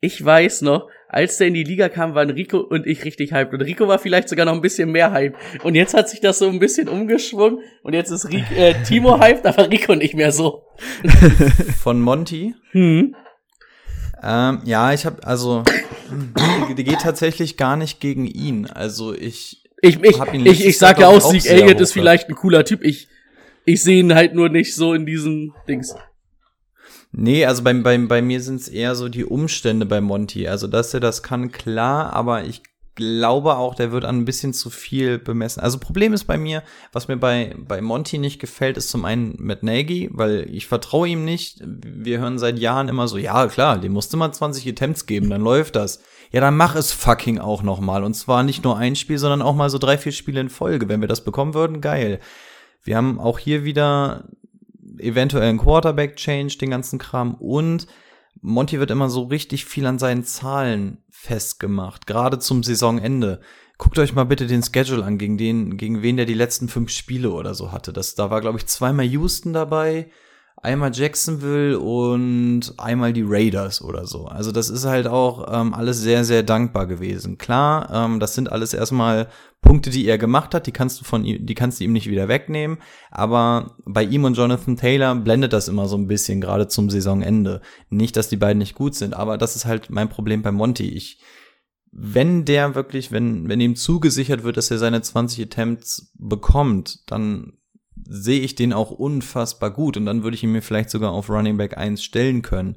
Ich 0.00 0.22
weiß 0.24 0.62
noch, 0.62 0.88
als 1.08 1.38
der 1.38 1.46
in 1.46 1.54
die 1.54 1.64
Liga 1.64 1.88
kam, 1.88 2.14
waren 2.14 2.30
Rico 2.30 2.58
und 2.58 2.86
ich 2.86 3.04
richtig 3.04 3.32
hyped. 3.32 3.54
Und 3.54 3.62
Rico 3.62 3.88
war 3.88 3.98
vielleicht 3.98 4.28
sogar 4.28 4.46
noch 4.46 4.52
ein 4.52 4.60
bisschen 4.60 4.90
mehr 4.90 5.12
hyped. 5.12 5.38
Und 5.64 5.74
jetzt 5.74 5.94
hat 5.94 6.08
sich 6.08 6.20
das 6.20 6.38
so 6.38 6.48
ein 6.48 6.58
bisschen 6.58 6.88
umgeschwungen. 6.88 7.60
Und 7.82 7.94
jetzt 7.94 8.10
ist 8.10 8.28
Rico, 8.28 8.54
äh, 8.54 8.74
Timo 8.82 9.20
hyped, 9.20 9.46
aber 9.46 9.70
Rico 9.70 9.94
nicht 9.94 10.14
mehr 10.14 10.32
so. 10.32 10.66
Von 11.80 12.00
Monty? 12.00 12.54
Hm. 12.72 13.16
Ähm, 14.22 14.60
ja, 14.64 14.92
ich 14.92 15.06
habe 15.06 15.24
also, 15.26 15.62
die, 16.10 16.74
die, 16.74 16.84
geht 16.84 17.00
tatsächlich 17.00 17.56
gar 17.56 17.76
nicht 17.76 18.00
gegen 18.00 18.26
ihn. 18.26 18.66
Also 18.66 19.14
ich, 19.14 19.64
ich, 19.80 20.02
ich, 20.02 20.20
ich, 20.32 20.66
ich 20.66 20.78
sag 20.78 20.98
ja 20.98 21.08
auch, 21.08 21.20
Sieg 21.20 21.46
Elliott 21.46 21.80
ist 21.80 21.92
vielleicht 21.92 22.28
ein 22.28 22.34
cooler 22.34 22.64
Typ. 22.64 22.82
Ich, 22.82 23.08
ich 23.64 23.82
sehe 23.82 24.00
ihn 24.00 24.14
halt 24.14 24.34
nur 24.34 24.48
nicht 24.48 24.74
so 24.74 24.94
in 24.94 25.06
diesen 25.06 25.52
Dings. 25.68 25.94
Nee, 27.12 27.44
also 27.46 27.62
bei, 27.62 27.72
bei, 27.74 27.96
bei 27.98 28.22
mir 28.22 28.40
sind 28.40 28.60
es 28.60 28.68
eher 28.68 28.94
so 28.96 29.08
die 29.08 29.24
Umstände 29.24 29.86
bei 29.86 30.00
Monty. 30.00 30.48
Also, 30.48 30.66
dass 30.66 30.92
er 30.92 31.00
das 31.00 31.22
kann, 31.22 31.52
klar, 31.52 32.12
aber 32.12 32.44
ich 32.44 32.62
glaube 32.94 33.56
auch, 33.56 33.74
der 33.74 33.92
wird 33.92 34.04
an 34.04 34.18
ein 34.18 34.24
bisschen 34.24 34.52
zu 34.52 34.70
viel 34.70 35.18
bemessen. 35.18 35.62
Also 35.62 35.78
Problem 35.78 36.12
ist 36.12 36.24
bei 36.24 36.38
mir, 36.38 36.62
was 36.92 37.08
mir 37.08 37.16
bei, 37.16 37.54
bei 37.58 37.80
Monty 37.80 38.18
nicht 38.18 38.40
gefällt, 38.40 38.76
ist 38.76 38.90
zum 38.90 39.04
einen 39.04 39.36
mit 39.38 39.62
Nagy, 39.62 40.10
weil 40.12 40.48
ich 40.50 40.66
vertraue 40.66 41.08
ihm 41.08 41.24
nicht. 41.24 41.62
Wir 41.64 42.18
hören 42.18 42.38
seit 42.38 42.58
Jahren 42.58 42.88
immer 42.88 43.08
so, 43.08 43.16
ja 43.16 43.46
klar, 43.48 43.78
dem 43.78 43.92
musste 43.92 44.16
man 44.16 44.32
20 44.32 44.68
Attempts 44.68 45.06
geben, 45.06 45.30
dann 45.30 45.42
läuft 45.42 45.76
das. 45.76 46.00
Ja, 46.30 46.40
dann 46.40 46.56
mach 46.56 46.74
es 46.74 46.92
fucking 46.92 47.38
auch 47.38 47.62
noch 47.62 47.80
mal. 47.80 48.02
Und 48.02 48.14
zwar 48.14 48.42
nicht 48.42 48.64
nur 48.64 48.76
ein 48.76 48.96
Spiel, 48.96 49.18
sondern 49.18 49.42
auch 49.42 49.54
mal 49.54 49.70
so 49.70 49.78
drei, 49.78 49.98
vier 49.98 50.12
Spiele 50.12 50.40
in 50.40 50.50
Folge. 50.50 50.88
Wenn 50.88 51.00
wir 51.00 51.08
das 51.08 51.24
bekommen 51.24 51.54
würden, 51.54 51.80
geil. 51.80 52.20
Wir 52.82 52.96
haben 52.96 53.20
auch 53.20 53.38
hier 53.38 53.64
wieder 53.64 54.24
eventuell 54.98 55.48
ein 55.48 55.58
Quarterback-Change, 55.58 56.58
den 56.58 56.70
ganzen 56.70 56.98
Kram 56.98 57.34
und 57.34 57.86
Monty 58.46 58.78
wird 58.78 58.90
immer 58.90 59.08
so 59.08 59.22
richtig 59.22 59.64
viel 59.64 59.86
an 59.86 59.98
seinen 59.98 60.22
Zahlen 60.22 60.98
festgemacht, 61.08 62.06
gerade 62.06 62.38
zum 62.38 62.62
Saisonende. 62.62 63.40
Guckt 63.78 63.98
euch 63.98 64.12
mal 64.12 64.24
bitte 64.24 64.46
den 64.46 64.62
Schedule 64.62 65.02
an, 65.02 65.16
gegen 65.16 65.38
den, 65.38 65.78
gegen 65.78 66.02
wen 66.02 66.18
der 66.18 66.26
die 66.26 66.34
letzten 66.34 66.68
fünf 66.68 66.90
Spiele 66.90 67.30
oder 67.30 67.54
so 67.54 67.72
hatte. 67.72 67.94
Das, 67.94 68.14
da 68.14 68.30
war, 68.30 68.42
glaube 68.42 68.58
ich, 68.58 68.66
zweimal 68.66 69.06
Houston 69.06 69.54
dabei, 69.54 70.10
einmal 70.64 70.90
Jacksonville 70.92 71.78
und 71.78 72.74
einmal 72.78 73.12
die 73.12 73.24
Raiders 73.24 73.82
oder 73.82 74.06
so. 74.06 74.26
Also 74.26 74.50
das 74.50 74.70
ist 74.70 74.86
halt 74.86 75.06
auch 75.06 75.46
ähm, 75.52 75.74
alles 75.74 76.00
sehr, 76.00 76.24
sehr 76.24 76.42
dankbar 76.42 76.86
gewesen. 76.86 77.38
Klar, 77.38 77.90
ähm, 77.92 78.18
das 78.18 78.34
sind 78.34 78.50
alles 78.50 78.72
erstmal 78.72 79.28
Punkte, 79.60 79.90
die 79.90 80.06
er 80.06 80.18
gemacht 80.18 80.54
hat, 80.54 80.66
die 80.66 80.72
kannst 80.72 81.00
du 81.00 81.04
von 81.04 81.24
ihm, 81.24 81.44
die 81.44 81.54
kannst 81.54 81.80
du 81.80 81.84
ihm 81.84 81.92
nicht 81.92 82.08
wieder 82.08 82.28
wegnehmen. 82.28 82.78
Aber 83.10 83.76
bei 83.84 84.02
ihm 84.02 84.24
und 84.24 84.36
Jonathan 84.36 84.76
Taylor 84.76 85.14
blendet 85.14 85.52
das 85.52 85.68
immer 85.68 85.86
so 85.86 85.96
ein 85.96 86.08
bisschen, 86.08 86.40
gerade 86.40 86.66
zum 86.66 86.90
Saisonende. 86.90 87.60
Nicht, 87.90 88.16
dass 88.16 88.28
die 88.28 88.36
beiden 88.36 88.58
nicht 88.58 88.74
gut 88.74 88.94
sind, 88.94 89.14
aber 89.14 89.38
das 89.38 89.56
ist 89.56 89.66
halt 89.66 89.90
mein 89.90 90.08
Problem 90.08 90.42
bei 90.42 90.50
Monty. 90.50 90.88
Ich, 90.88 91.20
wenn 91.92 92.44
der 92.44 92.74
wirklich, 92.74 93.12
wenn, 93.12 93.48
wenn 93.48 93.60
ihm 93.60 93.76
zugesichert 93.76 94.44
wird, 94.44 94.56
dass 94.56 94.70
er 94.70 94.78
seine 94.78 95.02
20 95.02 95.44
Attempts 95.44 96.10
bekommt, 96.18 97.10
dann 97.10 97.58
sehe 98.06 98.40
ich 98.40 98.54
den 98.54 98.72
auch 98.72 98.90
unfassbar 98.90 99.70
gut 99.70 99.96
und 99.96 100.06
dann 100.06 100.22
würde 100.22 100.34
ich 100.34 100.42
ihn 100.42 100.52
mir 100.52 100.62
vielleicht 100.62 100.90
sogar 100.90 101.12
auf 101.12 101.30
Running 101.30 101.56
Back 101.56 101.76
1 101.76 102.02
stellen 102.02 102.42
können. 102.42 102.76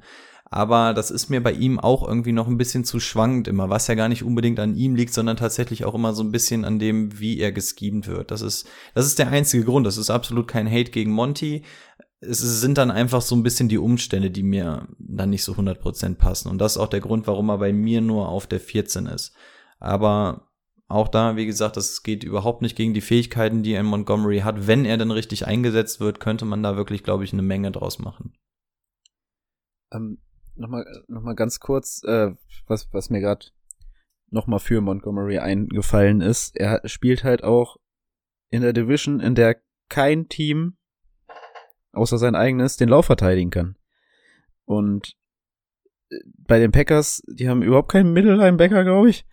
Aber 0.49 0.93
das 0.93 1.11
ist 1.11 1.29
mir 1.29 1.43
bei 1.43 1.51
ihm 1.51 1.77
auch 1.77 2.07
irgendwie 2.07 2.31
noch 2.31 2.47
ein 2.47 2.57
bisschen 2.57 2.85
zu 2.85 3.01
schwankend 3.01 3.49
immer, 3.49 3.69
was 3.69 3.87
ja 3.87 3.95
gar 3.95 4.07
nicht 4.07 4.23
unbedingt 4.23 4.59
an 4.59 4.75
ihm 4.75 4.95
liegt, 4.95 5.13
sondern 5.13 5.35
tatsächlich 5.35 5.83
auch 5.83 5.93
immer 5.93 6.13
so 6.13 6.23
ein 6.23 6.31
bisschen 6.31 6.63
an 6.63 6.79
dem, 6.79 7.19
wie 7.19 7.39
er 7.39 7.51
geschemt 7.51 8.07
wird. 8.07 8.31
Das 8.31 8.41
ist, 8.41 8.65
das 8.93 9.05
ist 9.05 9.19
der 9.19 9.27
einzige 9.27 9.65
Grund. 9.65 9.85
Das 9.85 9.97
ist 9.97 10.09
absolut 10.09 10.47
kein 10.47 10.71
Hate 10.71 10.91
gegen 10.91 11.11
Monty. 11.11 11.63
Es 12.21 12.39
sind 12.39 12.77
dann 12.77 12.91
einfach 12.91 13.21
so 13.21 13.35
ein 13.35 13.43
bisschen 13.43 13.67
die 13.67 13.77
Umstände, 13.77 14.31
die 14.31 14.43
mir 14.43 14.87
dann 14.97 15.31
nicht 15.31 15.43
so 15.43 15.53
100% 15.53 16.15
passen. 16.15 16.49
Und 16.49 16.59
das 16.59 16.73
ist 16.73 16.77
auch 16.77 16.87
der 16.87 17.01
Grund, 17.01 17.27
warum 17.27 17.49
er 17.49 17.57
bei 17.57 17.73
mir 17.73 17.99
nur 17.99 18.29
auf 18.29 18.47
der 18.47 18.61
14 18.61 19.07
ist. 19.07 19.33
Aber 19.79 20.46
auch 20.87 21.07
da, 21.07 21.35
wie 21.35 21.45
gesagt, 21.45 21.77
das 21.77 22.03
geht 22.03 22.23
überhaupt 22.23 22.61
nicht 22.61 22.75
gegen 22.77 22.93
die 22.93 23.01
Fähigkeiten, 23.01 23.63
die 23.63 23.73
er 23.73 23.81
in 23.81 23.85
Montgomery 23.85 24.39
hat. 24.39 24.67
Wenn 24.67 24.85
er 24.85 24.97
dann 24.97 25.11
richtig 25.11 25.45
eingesetzt 25.45 25.99
wird, 25.99 26.19
könnte 26.19 26.45
man 26.45 26.63
da 26.63 26.77
wirklich, 26.77 27.03
glaube 27.03 27.23
ich, 27.23 27.33
eine 27.33 27.41
Menge 27.41 27.71
draus 27.71 27.99
machen. 27.99 28.33
Ähm, 29.91 30.19
Nochmal 30.57 30.85
noch 31.07 31.21
mal 31.21 31.35
ganz 31.35 31.59
kurz, 31.59 32.01
äh, 32.03 32.31
was, 32.65 32.91
was 32.91 33.11
mir 33.11 33.19
gerade 33.21 33.45
nochmal 34.31 34.59
für 34.59 34.81
Montgomery 34.81 35.37
eingefallen 35.37 36.21
ist. 36.21 36.57
Er 36.57 36.81
spielt 36.85 37.23
halt 37.23 37.43
auch 37.43 37.77
in 38.49 38.63
der 38.63 38.73
Division, 38.73 39.19
in 39.19 39.35
der 39.35 39.61
kein 39.89 40.29
Team 40.29 40.77
außer 41.91 42.17
sein 42.17 42.35
eigenes 42.35 42.77
den 42.77 42.89
Lauf 42.89 43.05
verteidigen 43.05 43.51
kann. 43.51 43.77
Und 44.65 45.15
äh, 46.09 46.17
bei 46.37 46.59
den 46.59 46.71
Packers, 46.71 47.21
die 47.27 47.49
haben 47.49 47.61
überhaupt 47.61 47.91
keinen 47.91 48.13
Mittellinebacker, 48.13 48.83
glaube 48.83 49.09
ich. 49.09 49.25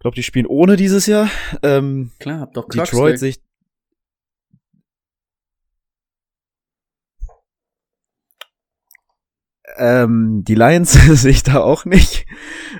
Ich 0.00 0.02
glaube, 0.02 0.14
die 0.14 0.22
spielen 0.22 0.46
ohne 0.46 0.76
dieses 0.76 1.04
Jahr. 1.04 1.28
Ähm, 1.62 2.10
Klar, 2.20 2.40
hab 2.40 2.54
doch 2.54 2.66
Clocks 2.68 2.88
Detroit 2.88 3.12
weg. 3.12 3.18
sich. 3.18 3.40
Ähm, 9.76 10.42
die 10.42 10.54
Lions 10.54 10.92
sehe 11.20 11.32
ich 11.32 11.42
da 11.42 11.60
auch 11.60 11.84
nicht. 11.84 12.24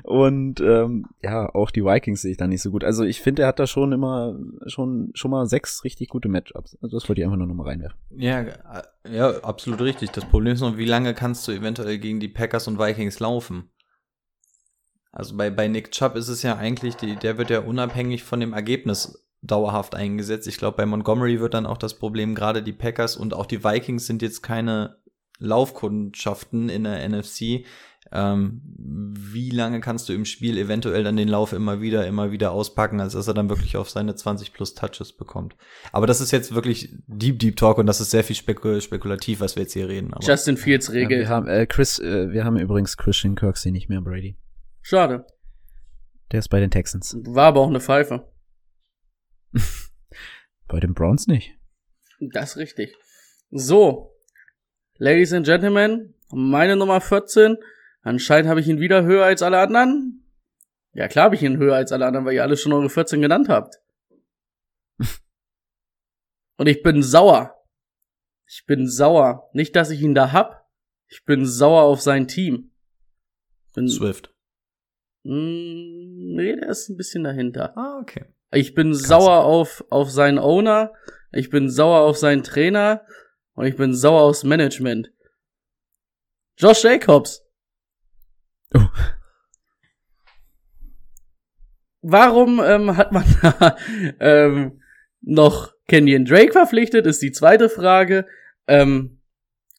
Und 0.03 0.63
ähm, 0.63 1.09
ja, 1.23 1.55
auch 1.55 1.71
die 1.71 1.85
Vikings 1.85 2.23
sehe 2.23 2.31
ich 2.31 2.39
da 2.39 2.47
nicht 2.47 2.63
so 2.63 2.71
gut. 2.71 2.85
Also 2.85 3.05
ich 3.05 3.21
finde, 3.21 3.43
er 3.43 3.49
hat 3.49 3.59
da 3.59 3.67
schon 3.67 3.93
immer 3.93 4.39
schon 4.67 5.11
schon 5.13 5.31
mal 5.31 5.45
sechs 5.45 5.85
richtig 5.85 6.09
gute 6.09 6.31
Matchups. 6.31 6.79
Also 6.81 6.97
das 6.97 7.07
wollte 7.07 7.21
ich 7.21 7.27
einfach 7.27 7.37
nur 7.37 7.49
noch 7.49 7.55
mal 7.55 7.67
reinwerfen. 7.67 7.99
Ja, 8.17 8.41
äh, 8.41 8.55
ja, 9.11 9.29
absolut 9.43 9.83
richtig. 9.83 10.11
Das 10.13 10.25
Problem 10.25 10.55
ist 10.55 10.63
noch, 10.63 10.79
wie 10.79 10.87
lange 10.87 11.13
kannst 11.13 11.47
du 11.47 11.53
eventuell 11.53 11.99
gegen 11.99 12.19
die 12.19 12.29
Packers 12.29 12.67
und 12.67 12.79
Vikings 12.79 13.21
laufen? 13.21 13.69
Also 15.13 15.37
bei, 15.37 15.51
bei 15.51 15.67
Nick 15.69 15.91
Chubb 15.91 16.17
ist 16.17 16.29
es 16.29 16.43
ja 16.43 16.57
eigentlich, 16.57 16.97
die, 16.97 17.17
der 17.17 17.37
wird 17.39 17.51
ja 17.51 17.61
unabhängig 17.61 18.23
von 18.23 18.41
dem 18.41 18.53
Ergebnis 18.53 19.25
dauerhaft 19.43 19.95
eingesetzt. 19.95 20.47
Ich 20.47 20.59
glaube, 20.59 20.77
bei 20.77 20.87
Montgomery 20.87 21.41
wird 21.41 21.55
dann 21.55 21.67
auch 21.67 21.79
das 21.79 21.95
Problem, 21.95 22.35
gerade 22.35 22.63
die 22.63 22.73
Packers 22.73 23.17
und 23.17 23.35
auch 23.35 23.47
die 23.47 23.65
Vikings 23.65 24.07
sind 24.07 24.23
jetzt 24.23 24.43
keine 24.43 24.97
Laufkundschaften 25.39 26.69
in 26.69 26.85
der 26.85 27.09
NFC. 27.09 27.65
Ähm, 28.13 28.61
wie 28.67 29.51
lange 29.51 29.81
kannst 29.81 30.09
du 30.09 30.13
im 30.13 30.25
Spiel 30.25 30.59
eventuell 30.59 31.05
dann 31.05 31.17
den 31.17 31.29
Lauf 31.29 31.53
immer 31.53 31.81
wieder, 31.81 32.07
immer 32.07 32.33
wieder 32.33 32.51
auspacken, 32.51 33.01
als 33.01 33.13
dass 33.13 33.29
er 33.29 33.35
dann 33.35 33.49
wirklich 33.49 33.77
auf 33.77 33.89
seine 33.89 34.15
20 34.15 34.53
plus 34.53 34.75
Touches 34.75 35.13
bekommt? 35.13 35.55
Aber 35.93 36.07
das 36.07 36.21
ist 36.21 36.31
jetzt 36.33 36.55
wirklich 36.55 36.95
Deep 37.07 37.39
Deep 37.39 37.57
Talk 37.57 37.79
und 37.79 37.87
das 37.87 38.01
ist 38.01 38.11
sehr 38.11 38.25
viel 38.25 38.37
spekul 38.37 38.81
spekulativ, 38.81 39.41
was 39.41 39.55
wir 39.55 39.63
jetzt 39.63 39.75
hier 39.75 39.89
reden. 39.89 40.13
Aber 40.13 40.25
Justin 40.27 40.57
Fields 40.57 40.89
Ja, 40.89 40.95
Regel. 40.95 41.21
wir 41.21 41.29
haben 41.29 41.47
äh, 41.47 41.67
Chris, 41.67 41.99
äh, 42.01 42.33
wir 42.33 42.45
haben 42.45 42.59
übrigens 42.59 42.97
Christian 42.97 43.37
Kirksey 43.37 43.71
nicht 43.71 43.89
mehr, 43.89 44.01
Brady. 44.01 44.37
Schade. 44.83 45.27
Der 46.33 46.39
ist 46.39 46.49
bei 46.49 46.61
den 46.61 46.71
Texans. 46.71 47.17
War 47.27 47.49
aber 47.49 47.61
auch 47.61 47.69
eine 47.69 47.81
Pfeife. 47.81 48.31
Bei 50.69 50.79
den 50.79 50.95
Browns 50.95 51.27
nicht. 51.27 51.59
Das 52.21 52.51
ist 52.51 52.57
richtig. 52.57 52.95
So. 53.51 54.17
Ladies 54.99 55.33
and 55.33 55.45
Gentlemen, 55.45 56.15
meine 56.31 56.77
Nummer 56.77 57.01
14. 57.01 57.57
Anscheinend 58.03 58.49
habe 58.49 58.61
ich 58.61 58.69
ihn 58.69 58.79
wieder 58.79 59.03
höher 59.03 59.25
als 59.25 59.43
alle 59.43 59.59
anderen. 59.59 60.25
Ja, 60.93 61.09
klar 61.09 61.25
habe 61.27 61.35
ich 61.35 61.43
ihn 61.43 61.59
höher 61.59 61.75
als 61.75 61.91
alle 61.91 62.07
anderen, 62.07 62.25
weil 62.27 62.35
ihr 62.35 62.43
alle 62.43 62.57
schon 62.57 62.73
eure 62.73 62.89
14 62.89 63.21
genannt 63.21 63.49
habt. 63.49 63.77
Und 66.57 66.69
ich 66.69 66.83
bin 66.83 67.03
sauer. 67.03 67.57
Ich 68.47 68.65
bin 68.67 68.89
sauer. 68.89 69.51
Nicht, 69.53 69.75
dass 69.75 69.91
ich 69.91 70.03
ihn 70.03 70.15
da 70.15 70.33
hab. 70.33 70.69
Ich 71.09 71.25
bin 71.25 71.47
sauer 71.47 71.83
auf 71.83 72.01
sein 72.01 72.29
Team. 72.29 72.73
Bin, 73.75 73.89
Swift. 73.89 74.35
Mm, 75.23 76.35
nee, 76.37 76.57
der 76.57 76.69
ist 76.69 76.89
ein 76.89 76.97
bisschen 76.97 77.25
dahinter. 77.25 77.77
Ah, 77.77 77.99
okay. 78.01 78.25
Ich 78.53 78.75
bin 78.75 78.95
sauer 78.95 79.45
auf, 79.45 79.85
auf 79.91 80.11
seinen 80.11 80.39
Owner, 80.39 80.93
ich 81.33 81.51
bin 81.51 81.71
sauer 81.71 82.01
auf 82.01 82.17
seinen 82.17 82.43
Trainer 82.43 83.05
und 83.55 83.67
ich 83.67 83.77
bin 83.77 83.95
sauer 83.95 84.23
aufs 84.23 84.45
Management. 84.45 85.13
Josh 86.57 86.83
Jacobs. 86.83 87.43
Oh. 88.75 88.89
Warum 92.03 92.61
ähm, 92.65 92.97
hat 92.97 93.13
man 93.13 93.25
da 93.43 93.77
ähm, 94.21 94.83
noch 95.21 95.75
Kenyon 95.87 96.25
Drake 96.25 96.53
verpflichtet, 96.53 97.07
ist 97.07 97.23
die 97.23 97.33
zweite 97.33 97.69
Frage. 97.69 98.27
Ähm, 98.67 99.21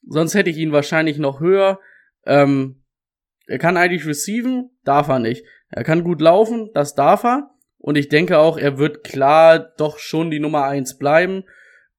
sonst 0.07 0.33
hätte 0.33 0.49
ich 0.49 0.57
ihn 0.57 0.71
wahrscheinlich 0.71 1.17
noch 1.17 1.39
höher. 1.39 1.79
Ähm, 2.25 2.80
er 3.51 3.57
kann 3.57 3.75
eigentlich 3.75 4.07
receiven, 4.07 4.69
darf 4.85 5.09
er 5.09 5.19
nicht. 5.19 5.45
Er 5.69 5.83
kann 5.83 6.05
gut 6.05 6.21
laufen, 6.21 6.69
das 6.73 6.95
darf 6.95 7.25
er. 7.25 7.51
Und 7.77 7.97
ich 7.97 8.07
denke 8.07 8.37
auch, 8.37 8.57
er 8.57 8.77
wird 8.77 9.03
klar 9.03 9.59
doch 9.59 9.99
schon 9.99 10.31
die 10.31 10.39
Nummer 10.39 10.63
eins 10.63 10.97
bleiben. 10.97 11.43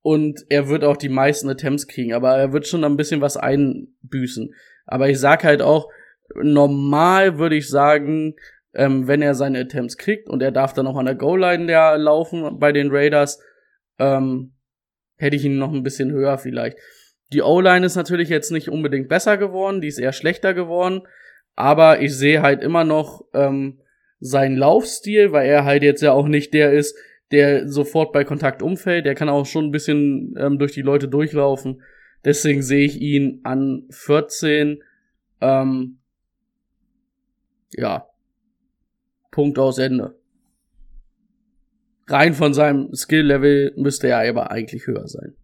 Und 0.01 0.47
er 0.49 0.69
wird 0.69 0.83
auch 0.83 0.97
die 0.97 1.11
meisten 1.11 1.51
Attempts 1.51 1.87
kriegen. 1.89 2.15
Aber 2.15 2.37
er 2.37 2.55
wird 2.55 2.67
schon 2.67 2.85
ein 2.85 2.97
bisschen 2.97 3.21
was 3.21 3.37
einbüßen. 3.37 4.55
Aber 4.87 5.11
ich 5.11 5.21
sag 5.21 5.45
halt 5.45 5.61
auch, 5.61 5.91
normal 6.35 7.39
würde 7.39 7.57
ich 7.57 7.69
sagen, 7.69 8.35
ähm, 8.73 9.07
wenn 9.07 9.21
er 9.21 9.35
seine 9.35 9.61
Attempts 9.61 9.99
kriegt 9.99 10.31
und 10.31 10.43
er 10.43 10.53
darf 10.53 10.73
dann 10.73 10.87
auch 10.87 10.97
an 10.97 11.05
der 11.05 11.17
Goal-Line 11.17 11.67
der 11.67 11.99
laufen 11.99 12.59
bei 12.59 12.73
den 12.73 12.89
Raiders, 12.91 13.39
ähm, 13.99 14.55
hätte 15.19 15.37
ich 15.37 15.45
ihn 15.45 15.59
noch 15.59 15.73
ein 15.73 15.83
bisschen 15.83 16.11
höher 16.13 16.39
vielleicht. 16.39 16.79
Die 17.35 17.43
O-Line 17.43 17.85
ist 17.85 17.97
natürlich 17.97 18.31
jetzt 18.31 18.51
nicht 18.51 18.71
unbedingt 18.71 19.11
besser 19.11 19.37
geworden, 19.37 19.83
die 19.83 19.89
ist 19.89 19.99
eher 19.99 20.13
schlechter 20.13 20.55
geworden, 20.55 21.03
aber 21.57 22.01
ich 22.01 22.15
sehe 22.17 22.43
halt 22.43 22.63
immer 22.63 22.85
noch 22.85 23.25
ähm, 23.35 23.81
seinen 24.21 24.57
Laufstil, 24.57 25.33
weil 25.33 25.49
er 25.49 25.65
halt 25.65 25.83
jetzt 25.83 26.03
ja 26.03 26.13
auch 26.13 26.29
nicht 26.29 26.55
der 26.55 26.73
ist, 26.73 26.97
der 27.33 27.69
sofort 27.69 28.13
bei 28.13 28.25
Kontakt 28.25 28.63
umfällt, 28.63 29.07
der 29.07 29.15
kann 29.15 29.29
auch 29.29 29.47
schon 29.47 29.67
ein 29.67 29.73
bisschen 29.73 30.35
ähm, 30.39 30.59
durch 30.59 30.73
die 30.73 30.83
Leute 30.83 31.09
durchlaufen. 31.09 31.83
Deswegen 32.25 32.63
sehe 32.63 32.87
ich 32.87 33.01
ihn 33.01 33.41
an 33.43 33.85
14, 33.91 34.83
ähm, 35.41 35.99
ja, 37.73 38.07
Punkt 39.31 39.59
aus 39.59 39.79
Ende. 39.79 40.15
Rein 42.07 42.35
von 42.35 42.53
seinem 42.53 42.95
Skill-Level 42.95 43.73
müsste 43.77 44.09
er 44.09 44.29
aber 44.29 44.51
eigentlich 44.51 44.87
höher 44.87 45.09
sein. 45.09 45.35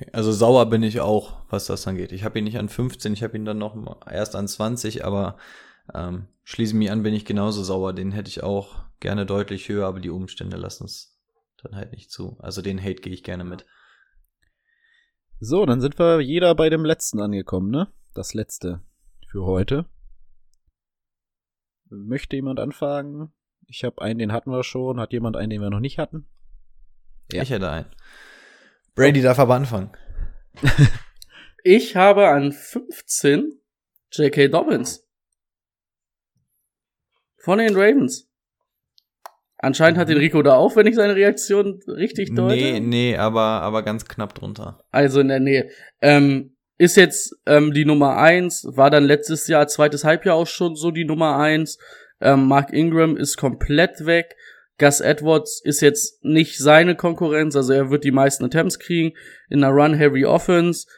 Okay. 0.00 0.10
Also 0.12 0.32
sauer 0.32 0.66
bin 0.66 0.82
ich 0.82 1.00
auch, 1.00 1.36
was 1.48 1.66
das 1.66 1.86
angeht. 1.86 2.12
Ich 2.12 2.24
habe 2.24 2.38
ihn 2.38 2.44
nicht 2.44 2.58
an 2.58 2.68
15, 2.68 3.12
ich 3.12 3.22
habe 3.22 3.36
ihn 3.36 3.44
dann 3.44 3.58
noch 3.58 4.06
erst 4.06 4.36
an 4.36 4.48
20, 4.48 5.04
aber 5.04 5.36
ähm, 5.94 6.26
schließe 6.44 6.76
mich 6.76 6.90
an, 6.90 7.02
bin 7.02 7.14
ich 7.14 7.24
genauso 7.24 7.62
sauer. 7.62 7.92
Den 7.92 8.12
hätte 8.12 8.28
ich 8.28 8.42
auch 8.42 8.84
gerne 9.00 9.26
deutlich 9.26 9.68
höher, 9.68 9.86
aber 9.86 10.00
die 10.00 10.10
Umstände 10.10 10.56
lassen 10.56 10.84
es 10.84 11.18
dann 11.62 11.76
halt 11.76 11.92
nicht 11.92 12.10
zu. 12.10 12.36
Also 12.40 12.62
den 12.62 12.80
Hate 12.80 13.02
gehe 13.02 13.12
ich 13.12 13.22
gerne 13.22 13.44
mit. 13.44 13.66
So, 15.40 15.64
dann 15.64 15.80
sind 15.80 15.98
wir 15.98 16.20
jeder 16.20 16.54
bei 16.54 16.68
dem 16.68 16.84
letzten 16.84 17.20
angekommen, 17.20 17.70
ne? 17.70 17.88
Das 18.14 18.34
letzte 18.34 18.82
für 19.30 19.44
heute. 19.44 19.86
Möchte 21.88 22.36
jemand 22.36 22.60
anfangen? 22.60 23.32
Ich 23.66 23.84
habe 23.84 24.02
einen, 24.02 24.18
den 24.18 24.32
hatten 24.32 24.50
wir 24.50 24.64
schon. 24.64 25.00
Hat 25.00 25.12
jemand 25.12 25.36
einen, 25.36 25.50
den 25.50 25.62
wir 25.62 25.70
noch 25.70 25.80
nicht 25.80 25.98
hatten? 25.98 26.26
Ja. 27.32 27.42
Ich 27.42 27.50
hätte 27.50 27.70
einen. 27.70 27.86
Brady 29.00 29.22
darf 29.22 29.38
aber 29.38 29.54
anfangen. 29.54 29.90
Ich 31.62 31.94
habe 31.94 32.28
an 32.28 32.52
15 32.52 33.60
J.K. 34.12 34.48
Dobbins. 34.48 35.06
Von 37.36 37.58
den 37.58 37.74
Ravens. 37.74 38.30
Anscheinend 39.58 39.98
hat 39.98 40.08
den 40.08 40.16
Rico 40.16 40.40
da 40.40 40.54
auch, 40.54 40.74
wenn 40.74 40.86
ich 40.86 40.94
seine 40.94 41.14
Reaktion 41.14 41.82
richtig 41.86 42.34
deute. 42.34 42.56
Nee, 42.56 42.80
nee, 42.80 43.14
aber, 43.14 43.42
aber 43.42 43.82
ganz 43.82 44.06
knapp 44.06 44.34
drunter. 44.34 44.82
Also 44.90 45.20
in 45.20 45.28
der 45.28 45.40
Nähe. 45.40 45.68
Ähm, 46.00 46.56
ist 46.78 46.96
jetzt 46.96 47.36
ähm, 47.44 47.74
die 47.74 47.84
Nummer 47.84 48.16
eins, 48.16 48.66
war 48.66 48.88
dann 48.88 49.04
letztes 49.04 49.46
Jahr, 49.46 49.68
zweites 49.68 50.02
Halbjahr 50.02 50.36
auch 50.36 50.46
schon 50.46 50.76
so 50.76 50.90
die 50.90 51.04
Nummer 51.04 51.36
eins. 51.36 51.78
Ähm, 52.22 52.48
Mark 52.48 52.72
Ingram 52.72 53.18
ist 53.18 53.36
komplett 53.36 54.06
weg. 54.06 54.34
Gus 54.80 55.00
Edwards 55.00 55.60
ist 55.62 55.80
jetzt 55.80 56.24
nicht 56.24 56.58
seine 56.58 56.96
Konkurrenz, 56.96 57.54
also 57.54 57.72
er 57.72 57.90
wird 57.90 58.02
die 58.02 58.10
meisten 58.10 58.44
Attempts 58.44 58.78
kriegen 58.78 59.12
in 59.48 59.62
einer 59.62 59.72
Run-Heavy 59.72 60.24
Offense, 60.24 60.88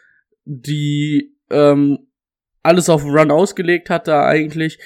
die 0.45 1.37
ähm, 1.51 2.07
alles 2.63 2.89
auf 2.89 3.05
Run 3.05 3.31
ausgelegt 3.31 3.91
hat 3.91 4.09
da 4.09 4.27
eigentlich. 4.27 4.79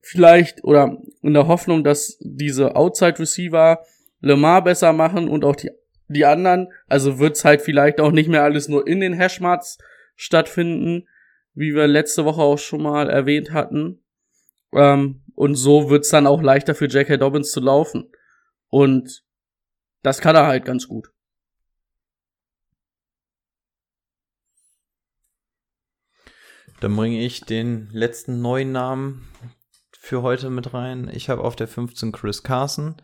Vielleicht 0.00 0.64
oder 0.64 0.98
in 1.22 1.34
der 1.34 1.46
Hoffnung, 1.46 1.84
dass 1.84 2.18
diese 2.20 2.74
Outside 2.76 3.18
Receiver 3.18 3.84
Lemar 4.20 4.64
besser 4.64 4.92
machen 4.92 5.28
und 5.28 5.44
auch 5.44 5.56
die 5.56 5.70
die 6.08 6.24
anderen, 6.24 6.68
also 6.86 7.18
wird's 7.18 7.44
halt 7.44 7.62
vielleicht 7.62 8.00
auch 8.00 8.12
nicht 8.12 8.28
mehr 8.28 8.42
alles 8.42 8.68
nur 8.68 8.86
in 8.86 9.00
den 9.00 9.14
Hashmarts 9.14 9.78
stattfinden, 10.16 11.08
wie 11.54 11.74
wir 11.74 11.86
letzte 11.86 12.24
Woche 12.24 12.42
auch 12.42 12.58
schon 12.58 12.82
mal 12.82 13.08
erwähnt 13.08 13.52
hatten. 13.52 14.02
Ähm, 14.72 15.22
und 15.34 15.54
so 15.54 15.90
wird's 15.90 16.10
dann 16.10 16.26
auch 16.26 16.42
leichter 16.42 16.74
für 16.74 16.86
J.K. 16.86 17.16
Dobbins 17.16 17.50
zu 17.50 17.60
laufen. 17.60 18.10
Und 18.68 19.24
das 20.02 20.20
kann 20.20 20.36
er 20.36 20.46
halt 20.46 20.64
ganz 20.64 20.88
gut. 20.88 21.10
Dann 26.80 26.96
bringe 26.96 27.24
ich 27.24 27.40
den 27.40 27.88
letzten 27.92 28.42
neuen 28.42 28.72
Namen 28.72 29.26
für 29.92 30.22
heute 30.22 30.50
mit 30.50 30.74
rein. 30.74 31.10
Ich 31.12 31.30
habe 31.30 31.42
auf 31.42 31.56
der 31.56 31.68
15 31.68 32.12
Chris 32.12 32.42
Carson. 32.42 32.96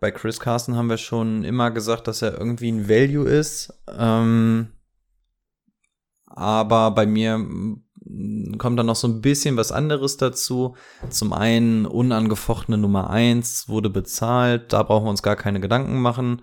Bei 0.00 0.10
Chris 0.10 0.40
Carson 0.40 0.76
haben 0.76 0.88
wir 0.88 0.96
schon 0.96 1.44
immer 1.44 1.70
gesagt, 1.70 2.06
dass 2.06 2.22
er 2.22 2.38
irgendwie 2.38 2.70
ein 2.70 2.88
Value 2.88 3.28
ist. 3.28 3.74
Ähm, 3.88 4.72
aber 6.24 6.92
bei 6.92 7.04
mir 7.04 7.44
kommt 8.58 8.78
dann 8.78 8.86
noch 8.86 8.96
so 8.96 9.08
ein 9.08 9.20
bisschen 9.20 9.56
was 9.56 9.72
anderes 9.72 10.16
dazu. 10.16 10.76
Zum 11.10 11.32
einen 11.32 11.86
unangefochtene 11.86 12.78
Nummer 12.78 13.10
eins 13.10 13.68
wurde 13.68 13.90
bezahlt, 13.90 14.72
da 14.72 14.82
brauchen 14.82 15.06
wir 15.06 15.10
uns 15.10 15.22
gar 15.22 15.36
keine 15.36 15.60
Gedanken 15.60 16.00
machen. 16.00 16.42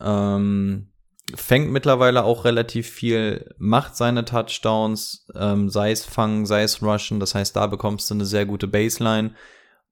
Ähm, 0.00 0.92
fängt 1.34 1.70
mittlerweile 1.70 2.24
auch 2.24 2.44
relativ 2.44 2.88
viel, 2.88 3.54
macht 3.58 3.96
seine 3.96 4.24
Touchdowns, 4.24 5.26
ähm, 5.34 5.68
sei 5.68 5.92
es 5.92 6.04
fangen, 6.04 6.46
sei 6.46 6.62
es 6.62 6.82
rushen. 6.82 7.20
Das 7.20 7.34
heißt, 7.34 7.56
da 7.56 7.66
bekommst 7.66 8.10
du 8.10 8.14
eine 8.14 8.24
sehr 8.24 8.46
gute 8.46 8.68
Baseline. 8.68 9.34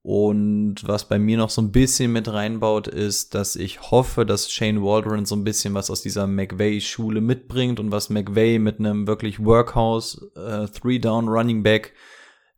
Und 0.02 0.76
was 0.88 1.08
bei 1.08 1.18
mir 1.18 1.36
noch 1.36 1.50
so 1.50 1.60
ein 1.60 1.72
bisschen 1.72 2.12
mit 2.12 2.32
reinbaut, 2.32 2.88
ist, 2.88 3.34
dass 3.34 3.54
ich 3.54 3.90
hoffe, 3.90 4.24
dass 4.24 4.50
Shane 4.50 4.82
Waldron 4.82 5.26
so 5.26 5.36
ein 5.36 5.44
bisschen 5.44 5.74
was 5.74 5.90
aus 5.90 6.00
dieser 6.00 6.26
McVay-Schule 6.26 7.20
mitbringt 7.20 7.78
und 7.78 7.92
was 7.92 8.08
McVay 8.08 8.58
mit 8.58 8.78
einem 8.78 9.06
wirklich 9.06 9.44
Workhouse, 9.44 10.30
äh, 10.36 10.68
Three-Down-Running 10.68 11.62
Back, 11.62 11.92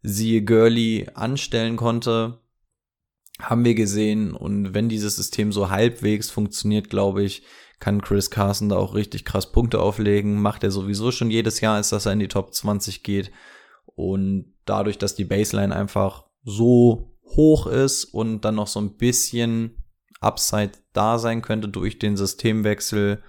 siehe 0.03 0.43
Gurley, 0.45 1.09
anstellen 1.15 1.77
konnte, 1.77 2.39
haben 3.41 3.65
wir 3.65 3.75
gesehen. 3.75 4.35
Und 4.35 4.73
wenn 4.73 4.89
dieses 4.89 5.17
System 5.17 5.51
so 5.51 5.69
halbwegs 5.69 6.31
funktioniert, 6.31 6.91
glaube 6.91 7.25
ich, 7.25 7.43
kann 7.81 8.01
Chris 8.01 8.31
Carson 8.31 8.69
da 8.69 8.77
auch 8.77 8.95
richtig 8.95 9.25
krass 9.25 9.51
Punkte 9.51 9.81
auflegen. 9.81 10.41
Macht 10.41 10.63
er 10.63 10.71
sowieso 10.71 11.11
schon 11.11 11.33
jedes 11.33 11.61
Jahr, 11.61 11.81
ist, 11.81 11.91
dass 11.91 12.07
er 12.07 12.13
in 12.13 12.21
die 12.21 12.29
Top 12.29 12.55
20 12.55 13.03
geht. 13.03 13.33
Und 13.97 14.55
dadurch, 14.65 14.99
dass 14.99 15.17
die 15.17 15.25
Baseline 15.25 15.75
einfach 15.75 16.27
so 16.45 17.12
hoch 17.37 17.67
ist 17.67 18.05
und 18.05 18.43
dann 18.43 18.57
noch 18.57 18.67
so 18.67 18.81
ein 18.81 18.97
bisschen 18.97 19.77
Upside 20.21 20.73
da 20.93 21.19
sein 21.19 21.43
könnte 21.43 21.69
durch 21.69 21.99
den 21.99 22.17
Systemwechsel 22.17 23.23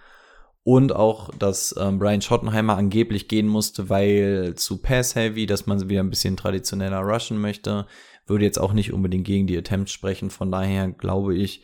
und 0.63 0.95
auch, 0.95 1.29
dass 1.35 1.75
ähm, 1.77 1.99
Brian 1.99 2.21
Schottenheimer 2.21 2.77
angeblich 2.77 3.27
gehen 3.27 3.47
musste, 3.47 3.89
weil 3.89 4.55
zu 4.55 4.81
Pass-Heavy, 4.81 5.45
dass 5.45 5.65
man 5.65 5.89
wieder 5.89 6.01
ein 6.01 6.09
bisschen 6.09 6.37
traditioneller 6.37 6.99
rushen 6.99 7.37
möchte, 7.39 7.85
würde 8.25 8.45
jetzt 8.45 8.59
auch 8.59 8.71
nicht 8.71 8.93
unbedingt 8.93 9.25
gegen 9.25 9.45
die 9.45 9.57
Attempts 9.57 9.91
sprechen. 9.91 10.29
Von 10.29 10.51
daher 10.51 10.89
glaube 10.89 11.35
ich, 11.35 11.63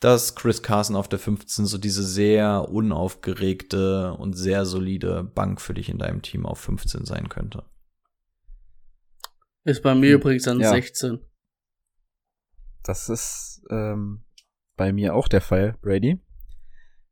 dass 0.00 0.34
Chris 0.34 0.62
Carson 0.62 0.96
auf 0.96 1.08
der 1.08 1.18
15 1.18 1.66
so 1.66 1.76
diese 1.76 2.02
sehr 2.02 2.68
unaufgeregte 2.70 4.14
und 4.14 4.32
sehr 4.34 4.64
solide 4.64 5.22
Bank 5.22 5.60
für 5.60 5.74
dich 5.74 5.90
in 5.90 5.98
deinem 5.98 6.22
Team 6.22 6.46
auf 6.46 6.58
15 6.60 7.04
sein 7.04 7.28
könnte. 7.28 7.64
Ist 9.64 9.82
bei 9.82 9.94
mir 9.94 10.14
hm. 10.14 10.20
übrigens 10.20 10.48
an 10.48 10.60
ja. 10.60 10.70
16. 10.70 11.20
Das 12.84 13.08
ist 13.08 13.62
ähm, 13.70 14.22
bei 14.76 14.92
mir 14.92 15.14
auch 15.14 15.26
der 15.26 15.40
Fall, 15.40 15.76
Brady. 15.80 16.20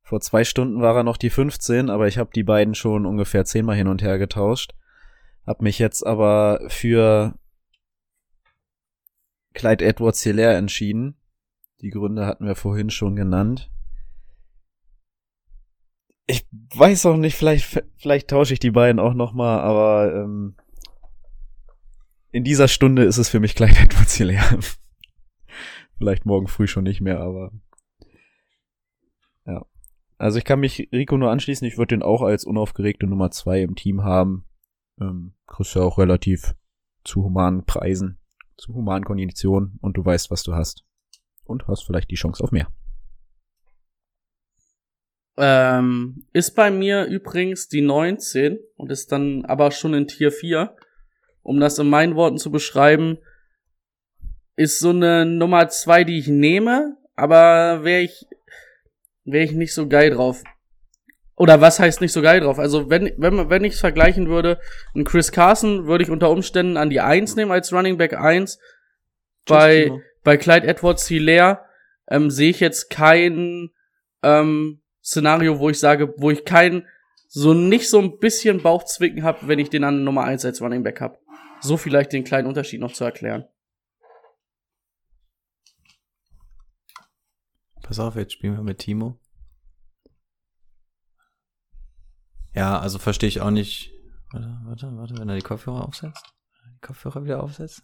Vor 0.03 0.21
zwei 0.21 0.45
Stunden 0.45 0.83
war 0.83 0.95
er 0.97 1.05
noch 1.05 1.17
die 1.17 1.31
15, 1.31 1.89
aber 1.89 2.07
ich 2.07 2.19
habe 2.19 2.31
die 2.35 2.43
beiden 2.43 2.75
schon 2.75 3.07
ungefähr 3.07 3.45
zehnmal 3.45 3.77
hin 3.77 3.89
und 3.89 4.03
her 4.03 4.19
getauscht. 4.19 4.75
Hab 5.47 5.63
mich 5.63 5.79
jetzt 5.79 6.07
aber 6.07 6.61
für 6.69 7.35
Clyde 9.55 9.85
Edwards 9.85 10.23
Hilaire 10.23 10.57
entschieden. 10.57 11.17
Die 11.81 11.91
Gründe 11.91 12.27
hatten 12.27 12.47
wir 12.47 12.55
vorhin 12.55 12.91
schon 12.91 13.17
genannt. 13.17 13.71
Ich 16.27 16.47
weiß 16.75 17.07
auch 17.07 17.17
nicht, 17.17 17.35
vielleicht, 17.35 17.83
vielleicht 17.97 18.29
tausche 18.29 18.53
ich 18.53 18.61
die 18.61 18.71
beiden 18.71 19.01
auch 19.01 19.15
noch 19.15 19.33
mal, 19.33 19.61
aber 19.61 20.15
ähm, 20.15 20.57
in 22.31 22.45
dieser 22.45 22.69
Stunde 22.69 23.05
ist 23.05 23.19
es 23.19 23.29
für 23.29 23.41
mich 23.41 23.55
Clyde 23.55 23.79
Edwards 23.79 24.15
Hilaire. 24.15 24.59
Vielleicht 26.03 26.27
morgen 26.27 26.49
früh 26.49 26.67
schon 26.67 26.83
nicht 26.83 27.01
mehr, 27.01 27.21
aber 27.21 27.53
ja. 29.47 29.65
Also 30.19 30.37
ich 30.37 30.45
kann 30.45 30.59
mich 30.59 30.89
Rico 30.91 31.17
nur 31.17 31.31
anschließen. 31.31 31.65
Ich 31.65 31.79
würde 31.79 31.95
den 31.95 32.03
auch 32.03 32.23
als 32.23 32.45
unaufgeregte 32.45 33.07
Nummer 33.07 33.31
zwei 33.31 33.63
im 33.63 33.77
Team 33.77 34.03
haben. 34.03 34.45
Ähm, 35.01 35.35
kriegst 35.47 35.77
ja 35.77 35.83
auch 35.83 35.99
relativ 35.99 36.57
zu 37.05 37.23
humanen 37.23 37.67
Preisen, 37.67 38.19
zu 38.57 38.75
humanen 38.75 39.05
Konditionen 39.05 39.79
und 39.81 39.97
du 39.97 40.05
weißt, 40.05 40.33
was 40.33 40.43
du 40.43 40.55
hast. 40.55 40.85
Und 41.45 41.69
hast 41.69 41.85
vielleicht 41.85 42.11
die 42.11 42.17
Chance 42.17 42.43
auf 42.43 42.51
mehr. 42.51 42.67
Ähm, 45.37 46.27
ist 46.33 46.57
bei 46.57 46.73
mir 46.73 47.05
übrigens 47.05 47.69
die 47.69 47.81
19 47.81 48.59
und 48.75 48.91
ist 48.91 49.13
dann 49.13 49.45
aber 49.45 49.71
schon 49.71 49.95
in 49.95 50.09
Tier 50.09 50.33
4. 50.33 50.75
Um 51.43 51.61
das 51.61 51.79
in 51.79 51.89
meinen 51.89 52.17
Worten 52.17 52.39
zu 52.39 52.51
beschreiben, 52.51 53.19
ist 54.57 54.79
so 54.79 54.91
eine 54.91 55.25
Nummer 55.25 55.69
zwei, 55.69 56.05
die 56.05 56.19
ich 56.19 56.29
nehme, 56.29 56.97
aber 57.15 57.85
wäre 57.85 58.03
ich, 58.03 58.27
wäre 59.25 59.45
ich 59.45 59.53
nicht 59.53 59.75
so 59.75 59.89
geil 59.89 60.11
drauf. 60.11 60.43
Oder 61.37 61.61
was 61.61 61.81
heißt 61.81 62.01
nicht 62.01 62.13
so 62.13 62.23
geil 62.23 62.41
drauf? 62.41 62.59
Also 62.59 62.91
wenn, 62.91 63.13
wenn, 63.17 63.49
wenn 63.51 63.65
ich 63.65 63.75
es 63.75 63.81
vergleichen 63.81 64.29
würde, 64.29 64.61
ein 64.95 65.05
Chris 65.05 65.33
Carson 65.33 65.87
würde 65.87 66.05
ich 66.05 66.11
unter 66.11 66.31
Umständen 66.31 66.77
an 66.77 66.91
die 66.91 67.01
eins 67.01 67.35
nehmen 67.35 67.51
als 67.51 67.73
Running 67.73 67.97
Back 67.97 68.15
eins 68.15 68.59
Bei, 69.47 69.91
bei 70.23 70.37
Clyde 70.37 70.67
Edwards 70.67 71.09
Hilaire 71.09 71.65
ähm, 72.09 72.31
sehe 72.31 72.51
ich 72.51 72.61
jetzt 72.61 72.91
kein 72.91 73.71
ähm, 74.23 74.83
Szenario, 75.03 75.59
wo 75.59 75.71
ich 75.71 75.81
sage, 75.81 76.15
wo 76.17 76.31
ich 76.31 76.45
kein 76.45 76.87
so 77.27 77.55
nicht 77.55 77.89
so 77.89 77.99
ein 77.99 78.19
bisschen 78.19 78.63
Bauchzwicken 78.63 79.23
habe, 79.23 79.49
wenn 79.49 79.59
ich 79.59 79.71
den 79.71 79.85
an 79.85 80.05
Nummer 80.05 80.25
eins 80.25 80.45
als 80.45 80.61
Running 80.61 80.83
Back 80.83 81.01
habe. 81.01 81.19
So 81.61 81.77
vielleicht 81.77 82.13
den 82.13 82.25
kleinen 82.25 82.47
Unterschied 82.47 82.81
noch 82.81 82.93
zu 82.93 83.05
erklären. 83.05 83.47
Pass 87.93 88.01
auf, 88.01 88.17
jetzt 88.17 88.33
spielen 88.33 88.57
wir 88.57 88.63
mit 88.63 88.79
Timo. 88.79 89.21
Ja, 92.55 92.79
also 92.79 92.99
verstehe 92.99 93.29
ich 93.29 93.43
auch 93.43 93.51
nicht. 93.51 93.93
Warte, 94.33 94.59
warte, 94.65 94.97
warte, 94.97 95.19
wenn 95.19 95.29
er 95.29 95.37
die 95.37 95.43
Kopfhörer 95.43 95.85
aufsetzt. 95.87 96.33
Die 96.75 96.81
Kopfhörer 96.81 97.23
wieder 97.23 97.43
aufsetzt. 97.43 97.83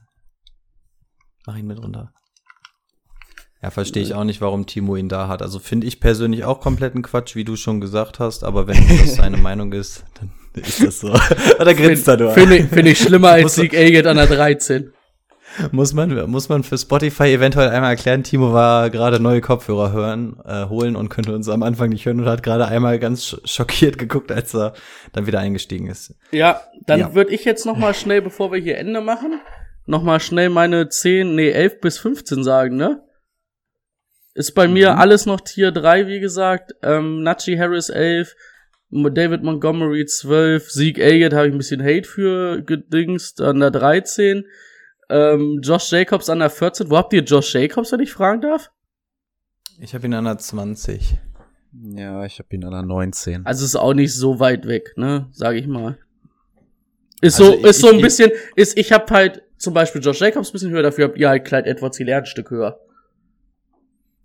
Mach 1.46 1.58
ihn 1.58 1.66
mit 1.66 1.78
runter. 1.78 2.14
Ja, 3.60 3.68
verstehe 3.68 4.02
ich 4.02 4.14
auch 4.14 4.24
nicht, 4.24 4.40
warum 4.40 4.64
Timo 4.64 4.96
ihn 4.96 5.10
da 5.10 5.28
hat. 5.28 5.42
Also 5.42 5.58
finde 5.58 5.86
ich 5.86 6.00
persönlich 6.00 6.44
auch 6.44 6.62
kompletten 6.62 7.02
Quatsch, 7.02 7.34
wie 7.34 7.44
du 7.44 7.56
schon 7.56 7.82
gesagt 7.82 8.18
hast, 8.18 8.44
aber 8.44 8.66
wenn 8.66 8.88
das 9.00 9.16
seine 9.16 9.36
Meinung 9.36 9.74
ist, 9.74 10.06
dann 10.14 10.32
ist 10.54 10.82
das 10.82 11.00
so. 11.00 11.08
Oder 11.60 11.74
grinst 11.74 12.08
er 12.08 12.16
nur. 12.16 12.30
Finde 12.30 12.56
ich, 12.56 12.68
find 12.70 12.88
ich 12.88 12.98
schlimmer 12.98 13.32
als 13.32 13.56
Sieg 13.56 13.76
Agate 13.76 14.08
an 14.08 14.16
der 14.16 14.26
13 14.26 14.90
muss 15.72 15.92
man, 15.92 16.30
muss 16.30 16.48
man 16.48 16.62
für 16.62 16.78
Spotify 16.78 17.32
eventuell 17.34 17.68
einmal 17.68 17.90
erklären, 17.90 18.22
Timo 18.22 18.52
war 18.52 18.90
gerade 18.90 19.20
neue 19.20 19.40
Kopfhörer 19.40 19.92
hören, 19.92 20.40
äh, 20.44 20.66
holen 20.66 20.96
und 20.96 21.08
könnte 21.08 21.34
uns 21.34 21.48
am 21.48 21.62
Anfang 21.62 21.90
nicht 21.90 22.06
hören 22.06 22.20
und 22.20 22.26
hat 22.26 22.42
gerade 22.42 22.66
einmal 22.66 22.98
ganz 22.98 23.40
schockiert 23.44 23.98
geguckt, 23.98 24.30
als 24.30 24.54
er 24.54 24.74
dann 25.12 25.26
wieder 25.26 25.40
eingestiegen 25.40 25.88
ist. 25.88 26.14
Ja, 26.30 26.60
dann 26.86 27.00
ja. 27.00 27.14
würde 27.14 27.32
ich 27.32 27.44
jetzt 27.44 27.66
noch 27.66 27.76
mal 27.76 27.94
schnell, 27.94 28.22
bevor 28.22 28.52
wir 28.52 28.60
hier 28.60 28.78
Ende 28.78 29.00
machen, 29.00 29.40
noch 29.86 30.02
mal 30.02 30.20
schnell 30.20 30.50
meine 30.50 30.88
10, 30.88 31.34
nee, 31.34 31.50
11 31.50 31.80
bis 31.80 31.98
15 31.98 32.44
sagen, 32.44 32.76
ne? 32.76 33.02
Ist 34.34 34.52
bei 34.54 34.68
mhm. 34.68 34.74
mir 34.74 34.98
alles 34.98 35.26
noch 35.26 35.40
Tier 35.40 35.72
3, 35.72 36.06
wie 36.06 36.20
gesagt. 36.20 36.72
Ähm, 36.82 37.22
Nachi 37.22 37.56
Harris 37.56 37.88
11, 37.88 38.36
David 38.90 39.42
Montgomery 39.42 40.06
12, 40.06 40.70
Sieg 40.70 41.00
Agate 41.00 41.36
habe 41.36 41.48
ich 41.48 41.54
ein 41.54 41.58
bisschen 41.58 41.82
Hate 41.82 42.08
für 42.08 42.62
gedingst, 42.62 43.40
an 43.40 43.60
der 43.60 43.70
13. 43.70 44.44
Ähm, 45.10 45.60
Josh 45.62 45.90
Jacobs 45.90 46.28
an 46.28 46.40
der 46.40 46.50
14. 46.50 46.90
Wo 46.90 46.96
habt 46.96 47.12
ihr 47.12 47.22
Josh 47.22 47.54
Jacobs, 47.54 47.92
wenn 47.92 48.00
ich 48.00 48.12
fragen 48.12 48.40
darf? 48.40 48.70
Ich 49.80 49.94
habe 49.94 50.06
ihn 50.06 50.14
an 50.14 50.24
der 50.24 50.38
20. 50.38 51.18
Ja, 51.72 52.24
ich 52.24 52.38
habe 52.38 52.54
ihn 52.54 52.64
an 52.64 52.72
der 52.72 52.82
19. 52.82 53.46
Also 53.46 53.64
ist 53.64 53.76
auch 53.76 53.94
nicht 53.94 54.14
so 54.14 54.40
weit 54.40 54.66
weg, 54.66 54.94
ne, 54.96 55.28
sag 55.32 55.56
ich 55.56 55.66
mal. 55.66 55.98
Ist 57.20 57.40
also 57.40 57.52
so, 57.52 57.58
ich, 57.58 57.64
ist 57.64 57.80
so 57.80 57.88
ein 57.88 57.96
ich, 57.96 58.02
bisschen, 58.02 58.30
ist, 58.56 58.76
ich 58.78 58.92
habe 58.92 59.12
halt 59.12 59.42
zum 59.56 59.74
Beispiel 59.74 60.02
Josh 60.02 60.20
Jacobs 60.20 60.50
ein 60.50 60.52
bisschen 60.52 60.70
höher, 60.70 60.82
dafür 60.82 61.08
habt 61.08 61.18
ihr 61.18 61.28
halt 61.28 61.44
Clyde 61.44 61.66
Edwards 61.66 61.98
Hilaire 61.98 62.22
ein 62.22 62.26
Stück 62.26 62.50
höher. 62.50 62.80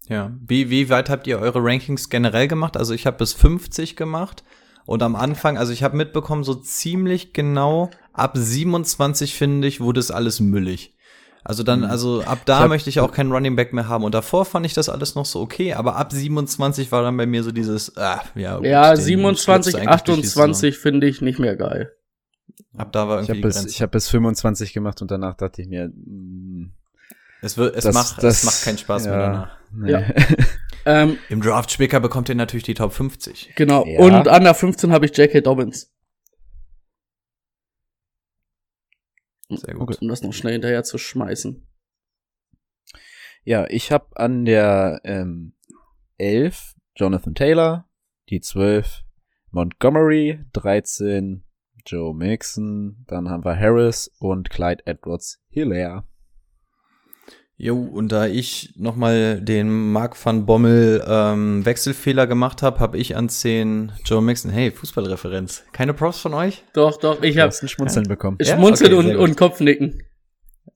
Ja, 0.07 0.35
wie, 0.45 0.69
wie 0.69 0.89
weit 0.89 1.09
habt 1.09 1.27
ihr 1.27 1.39
eure 1.39 1.63
Rankings 1.63 2.09
generell 2.09 2.47
gemacht? 2.47 2.77
Also 2.77 2.93
ich 2.93 3.05
habe 3.05 3.17
bis 3.17 3.33
50 3.33 3.95
gemacht 3.95 4.43
und 4.85 5.01
am 5.01 5.15
Anfang, 5.15 5.57
also 5.57 5.71
ich 5.71 5.83
habe 5.83 5.95
mitbekommen, 5.95 6.43
so 6.43 6.55
ziemlich 6.55 7.33
genau 7.33 7.89
ab 8.13 8.37
27 8.37 9.35
finde 9.35 9.67
ich, 9.67 9.81
wurde 9.81 9.99
es 9.99 10.11
alles 10.11 10.39
müllig. 10.39 10.95
Also 11.45 11.63
dann, 11.63 11.79
mhm. 11.79 11.85
also 11.85 12.21
ab 12.23 12.39
da 12.45 12.57
ich 12.57 12.61
hab, 12.61 12.69
möchte 12.69 12.89
ich 12.89 13.01
auch 13.01 13.11
keinen 13.11 13.31
Running 13.31 13.55
Back 13.55 13.73
mehr 13.73 13.89
haben. 13.89 14.05
Und 14.05 14.15
davor 14.15 14.45
fand 14.45 14.65
ich 14.65 14.73
das 14.73 14.87
alles 14.87 15.15
noch 15.15 15.25
so 15.25 15.41
okay, 15.41 15.73
aber 15.73 15.97
ab 15.97 16.13
27 16.13 16.91
war 16.91 17.03
dann 17.03 17.17
bei 17.17 17.25
mir 17.25 17.43
so 17.43 17.51
dieses, 17.51 17.97
ah, 17.97 18.23
ja. 18.35 18.57
Gut, 18.57 18.65
ja, 18.65 18.95
27, 18.95 19.87
28 19.87 20.77
finde 20.77 21.07
ich 21.07 21.21
nicht 21.21 21.39
mehr 21.39 21.57
geil. 21.57 21.91
Ab 22.77 22.91
da 22.93 23.07
war 23.07 23.17
irgendwie 23.17 23.39
ich 23.39 23.55
hab 23.55 23.63
bis, 23.63 23.65
Ich 23.65 23.81
habe 23.81 23.91
bis 23.91 24.07
25 24.07 24.73
gemacht 24.73 25.01
und 25.01 25.11
danach 25.11 25.35
dachte 25.35 25.61
ich 25.61 25.67
mir, 25.67 25.89
mh, 25.89 25.93
mm, 25.95 26.71
es, 27.41 27.57
wird, 27.57 27.75
es, 27.75 27.83
das, 27.83 27.93
macht, 27.93 28.23
das, 28.23 28.37
es 28.37 28.43
macht 28.45 28.63
keinen 28.63 28.77
Spaß 28.77 29.05
ja, 29.05 29.11
mehr 29.11 29.19
danach. 29.19 29.57
Nee. 29.73 29.91
Ja. 29.91 30.03
ähm, 30.85 31.17
Im 31.27 31.41
Draft-Spicker 31.41 31.99
bekommt 31.99 32.29
ihr 32.29 32.35
natürlich 32.35 32.63
die 32.63 32.73
Top 32.73 32.93
50. 32.93 33.53
Genau. 33.57 33.85
Ja. 33.85 33.99
Und 33.99 34.29
an 34.29 34.43
der 34.43 34.53
15 34.53 34.93
habe 34.93 35.05
ich 35.05 35.17
J.K. 35.17 35.41
Dobbins. 35.41 35.92
Sehr 39.57 39.75
gut. 39.75 40.01
Um 40.01 40.07
das 40.07 40.21
noch 40.21 40.33
schnell 40.33 40.53
hinterher 40.53 40.83
zu 40.83 40.97
schmeißen. 40.97 41.67
Ja, 43.43 43.67
ich 43.69 43.91
habe 43.91 44.15
an 44.15 44.45
der 44.45 45.01
ähm, 45.03 45.55
11 46.17 46.75
Jonathan 46.95 47.35
Taylor, 47.35 47.89
die 48.29 48.39
12 48.39 49.03
Montgomery, 49.51 50.45
13 50.53 51.43
Joe 51.85 52.15
Mixon, 52.15 53.03
dann 53.07 53.29
haben 53.29 53.43
wir 53.43 53.59
Harris 53.59 54.09
und 54.19 54.49
Clyde 54.49 54.85
Edwards 54.87 55.43
Hilaire. 55.49 56.07
Jo, 57.55 57.77
und 57.77 58.11
da 58.11 58.25
ich 58.25 58.73
nochmal 58.77 59.39
den 59.39 59.91
Mark 59.91 60.17
van 60.23 60.45
Bommel 60.45 61.03
ähm, 61.07 61.63
Wechselfehler 61.65 62.25
gemacht 62.25 62.63
habe, 62.63 62.79
habe 62.79 62.97
ich 62.97 63.15
an 63.15 63.29
10 63.29 63.91
Joe 64.05 64.21
Mixon. 64.21 64.51
Hey, 64.51 64.71
Fußballreferenz. 64.71 65.63
Keine 65.71 65.93
Props 65.93 66.19
von 66.19 66.33
euch? 66.33 66.63
Doch, 66.73 66.97
doch, 66.97 67.21
ich 67.21 67.37
habe 67.37 67.53
ein 67.55 67.67
Schmunzeln 67.67 68.07
bekommen. 68.07 68.37
Ja? 68.41 68.55
Schmunzeln 68.55 68.93
Okay, 68.93 69.11
und, 69.11 69.15
und 69.17 69.37
Kopfnicken. 69.37 70.01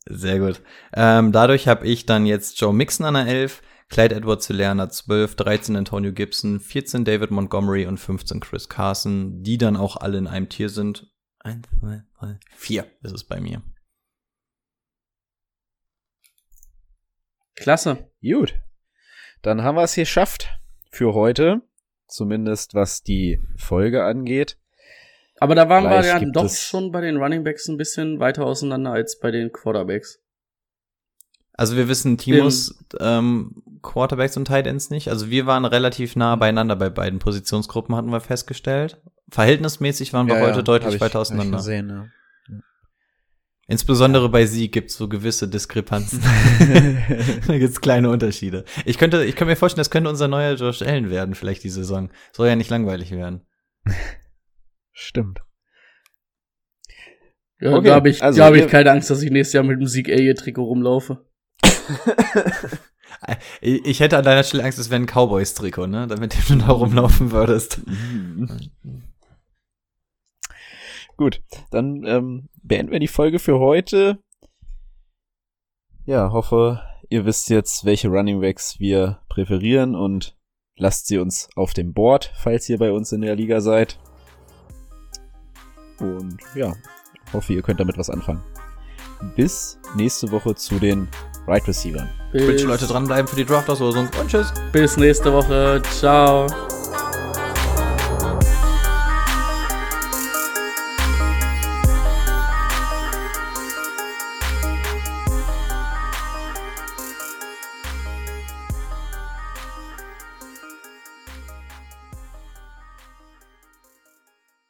Sehr 0.06 0.40
gut. 0.40 0.62
Ähm, 0.94 1.32
dadurch 1.32 1.68
habe 1.68 1.86
ich 1.88 2.06
dann 2.06 2.26
jetzt 2.26 2.62
Joe 2.62 2.74
Mixon 2.74 3.06
an 3.06 3.16
der 3.16 3.28
11, 3.28 3.62
Clyde 3.90 4.16
Edwards 4.16 4.48
Hilaire 4.48 4.88
12, 4.88 5.36
13 5.36 5.76
Antonio 5.76 6.14
Gibson, 6.14 6.60
14 6.60 7.06
David 7.06 7.32
Montgomery 7.32 7.88
und 7.88 8.00
15 8.00 8.40
Chris 8.40 8.70
Carson, 8.70 9.42
die 9.44 9.58
dann 9.58 9.78
auch 9.78 9.98
alle 9.98 10.18
in 10.20 10.28
einem 10.28 10.48
Tier 10.48 10.70
sind. 10.70 11.12
Eins, 11.40 11.68
zwei, 11.80 12.04
drei, 12.20 12.40
vier 12.56 12.86
ist 13.02 13.14
es 13.14 13.24
bei 13.24 13.40
mir. 13.40 13.62
Klasse. 17.58 18.10
Gut. 18.22 18.54
Dann 19.42 19.64
haben 19.64 19.76
wir 19.76 19.84
es 19.84 19.96
geschafft 19.96 20.58
für 20.92 21.14
heute. 21.14 21.62
Zumindest 22.08 22.74
was 22.74 23.04
die 23.04 23.42
Folge 23.58 24.06
angeht. 24.06 24.58
Aber 25.40 25.56
da 25.56 25.68
waren 25.68 25.84
Gleich 25.84 26.06
wir 26.06 26.22
ja 26.22 26.32
doch 26.32 26.50
schon 26.50 26.92
bei 26.92 27.02
den 27.02 27.18
Running 27.18 27.44
Backs 27.44 27.68
ein 27.68 27.78
bisschen 27.78 28.20
weiter 28.20 28.46
auseinander 28.46 28.92
als 28.92 29.20
bei 29.20 29.30
den 29.30 29.52
Quarterbacks. 29.52 30.20
Also 31.54 31.76
wir 31.76 31.88
wissen 31.88 32.18
Timos 32.18 32.80
ähm, 33.00 33.64
Quarterbacks 33.82 34.38
und 34.38 34.46
Tight 34.46 34.68
Ends 34.68 34.90
nicht. 34.90 35.10
Also 35.10 35.30
wir 35.30 35.46
waren 35.46 35.66
relativ 35.66 36.16
nah 36.16 36.36
beieinander 36.36 36.76
bei 36.76 36.90
beiden 36.90 37.20
Positionsgruppen, 37.20 37.96
hatten 37.96 38.12
wir 38.12 38.22
festgestellt. 38.22 39.02
Verhältnismäßig 39.30 40.14
waren 40.14 40.28
wir 40.28 40.40
heute 40.40 40.64
deutlich 40.64 41.02
weiter 41.02 41.20
auseinander. 41.20 41.58
Gesehen, 41.58 41.90
ja. 41.90 42.08
Insbesondere 43.70 44.30
bei 44.30 44.46
sie 44.46 44.72
gibt 44.72 44.92
es 44.92 44.98
so 44.98 45.10
gewisse 45.10 45.50
Diskrepanzen. 45.50 46.22
da 47.48 47.58
gibt's 47.58 47.82
kleine 47.82 48.10
Unterschiede. 48.10 48.64
Ich 48.86 48.98
könnte, 48.98 49.26
ich 49.26 49.36
könnte 49.36 49.52
mir 49.52 49.58
vorstellen, 49.58 49.82
das 49.82 49.92
könnte 49.92 50.10
unser 50.10 50.30
neuer 50.30 50.54
Josh 50.56 50.82
Allen 50.82 51.10
werden, 51.10 51.36
vielleicht 51.36 51.66
die 51.66 51.70
Saison. 51.70 52.10
Soll 52.32 52.48
ja 52.48 52.56
nicht 52.56 52.70
langweilig 52.70 53.12
werden. 53.12 53.42
Stimmt. 54.94 55.42
Ja, 57.60 57.74
Okay, 57.74 57.88
da 57.88 57.96
habe 57.96 58.10
ich, 58.10 58.24
also 58.24 58.38
da 58.38 58.46
hab 58.46 58.54
ich 58.54 58.68
keine 58.68 58.92
Angst, 58.92 59.10
dass 59.10 59.22
ich 59.22 59.32
nächstes 59.32 59.54
Jahr 59.54 59.64
mit 59.64 59.80
dem 59.80 59.88
Sieg 59.88 60.08
Trikot 60.38 60.64
rumlaufe. 60.64 61.26
Ich 63.62 63.84
ich 63.86 64.00
hätte 64.00 64.18
an 64.18 64.24
deiner 64.24 64.44
Stelle 64.44 64.64
Angst, 64.64 64.78
es 64.78 64.90
wäre 64.90 65.02
ein 65.02 65.08
Cowboys-Trikot, 65.08 65.88
ne? 65.88 66.08
Damit 66.08 66.36
du 66.50 66.56
da 66.56 66.68
rumlaufen 66.68 67.32
würdest. 67.32 67.82
Gut, 71.18 71.42
dann 71.72 72.04
ähm, 72.06 72.50
beenden 72.62 72.92
wir 72.92 73.00
die 73.00 73.08
Folge 73.08 73.40
für 73.40 73.60
heute. 73.60 74.20
Ja, 76.06 76.32
hoffe, 76.32 76.82
ihr 77.10 77.26
wisst 77.26 77.50
jetzt, 77.50 77.84
welche 77.86 78.08
Running 78.08 78.40
Backs 78.40 78.80
wir 78.80 79.20
präferieren 79.28 79.96
und 79.96 80.38
lasst 80.78 81.08
sie 81.08 81.18
uns 81.18 81.50
auf 81.56 81.74
dem 81.74 81.94
Board, 81.94 82.32
falls 82.36 82.70
ihr 82.70 82.78
bei 82.78 82.92
uns 82.92 83.12
in 83.12 83.22
der 83.22 83.36
Liga 83.36 83.62
seid. 83.62 84.00
Und 86.00 86.38
ja, 86.54 86.76
hoffe, 87.34 87.54
ihr 87.54 87.64
könnt 87.64 87.80
damit 87.80 87.98
was 87.98 88.12
anfangen. 88.12 88.44
Bis 89.36 89.80
nächste 89.96 90.32
Woche 90.32 90.54
zu 90.54 90.76
den 90.76 91.08
Right 91.48 91.68
Receivers. 91.68 92.08
Ich 92.34 92.46
wünsche 92.46 92.68
Leute 92.68 92.86
dranbleiben 92.86 93.28
für 93.28 93.36
die 93.38 93.46
Draft-Auslosung 93.46 94.08
und 94.20 94.28
tschüss. 94.30 94.54
Bis 94.72 94.98
nächste 94.98 95.34
Woche. 95.34 95.82
Ciao. 95.90 96.46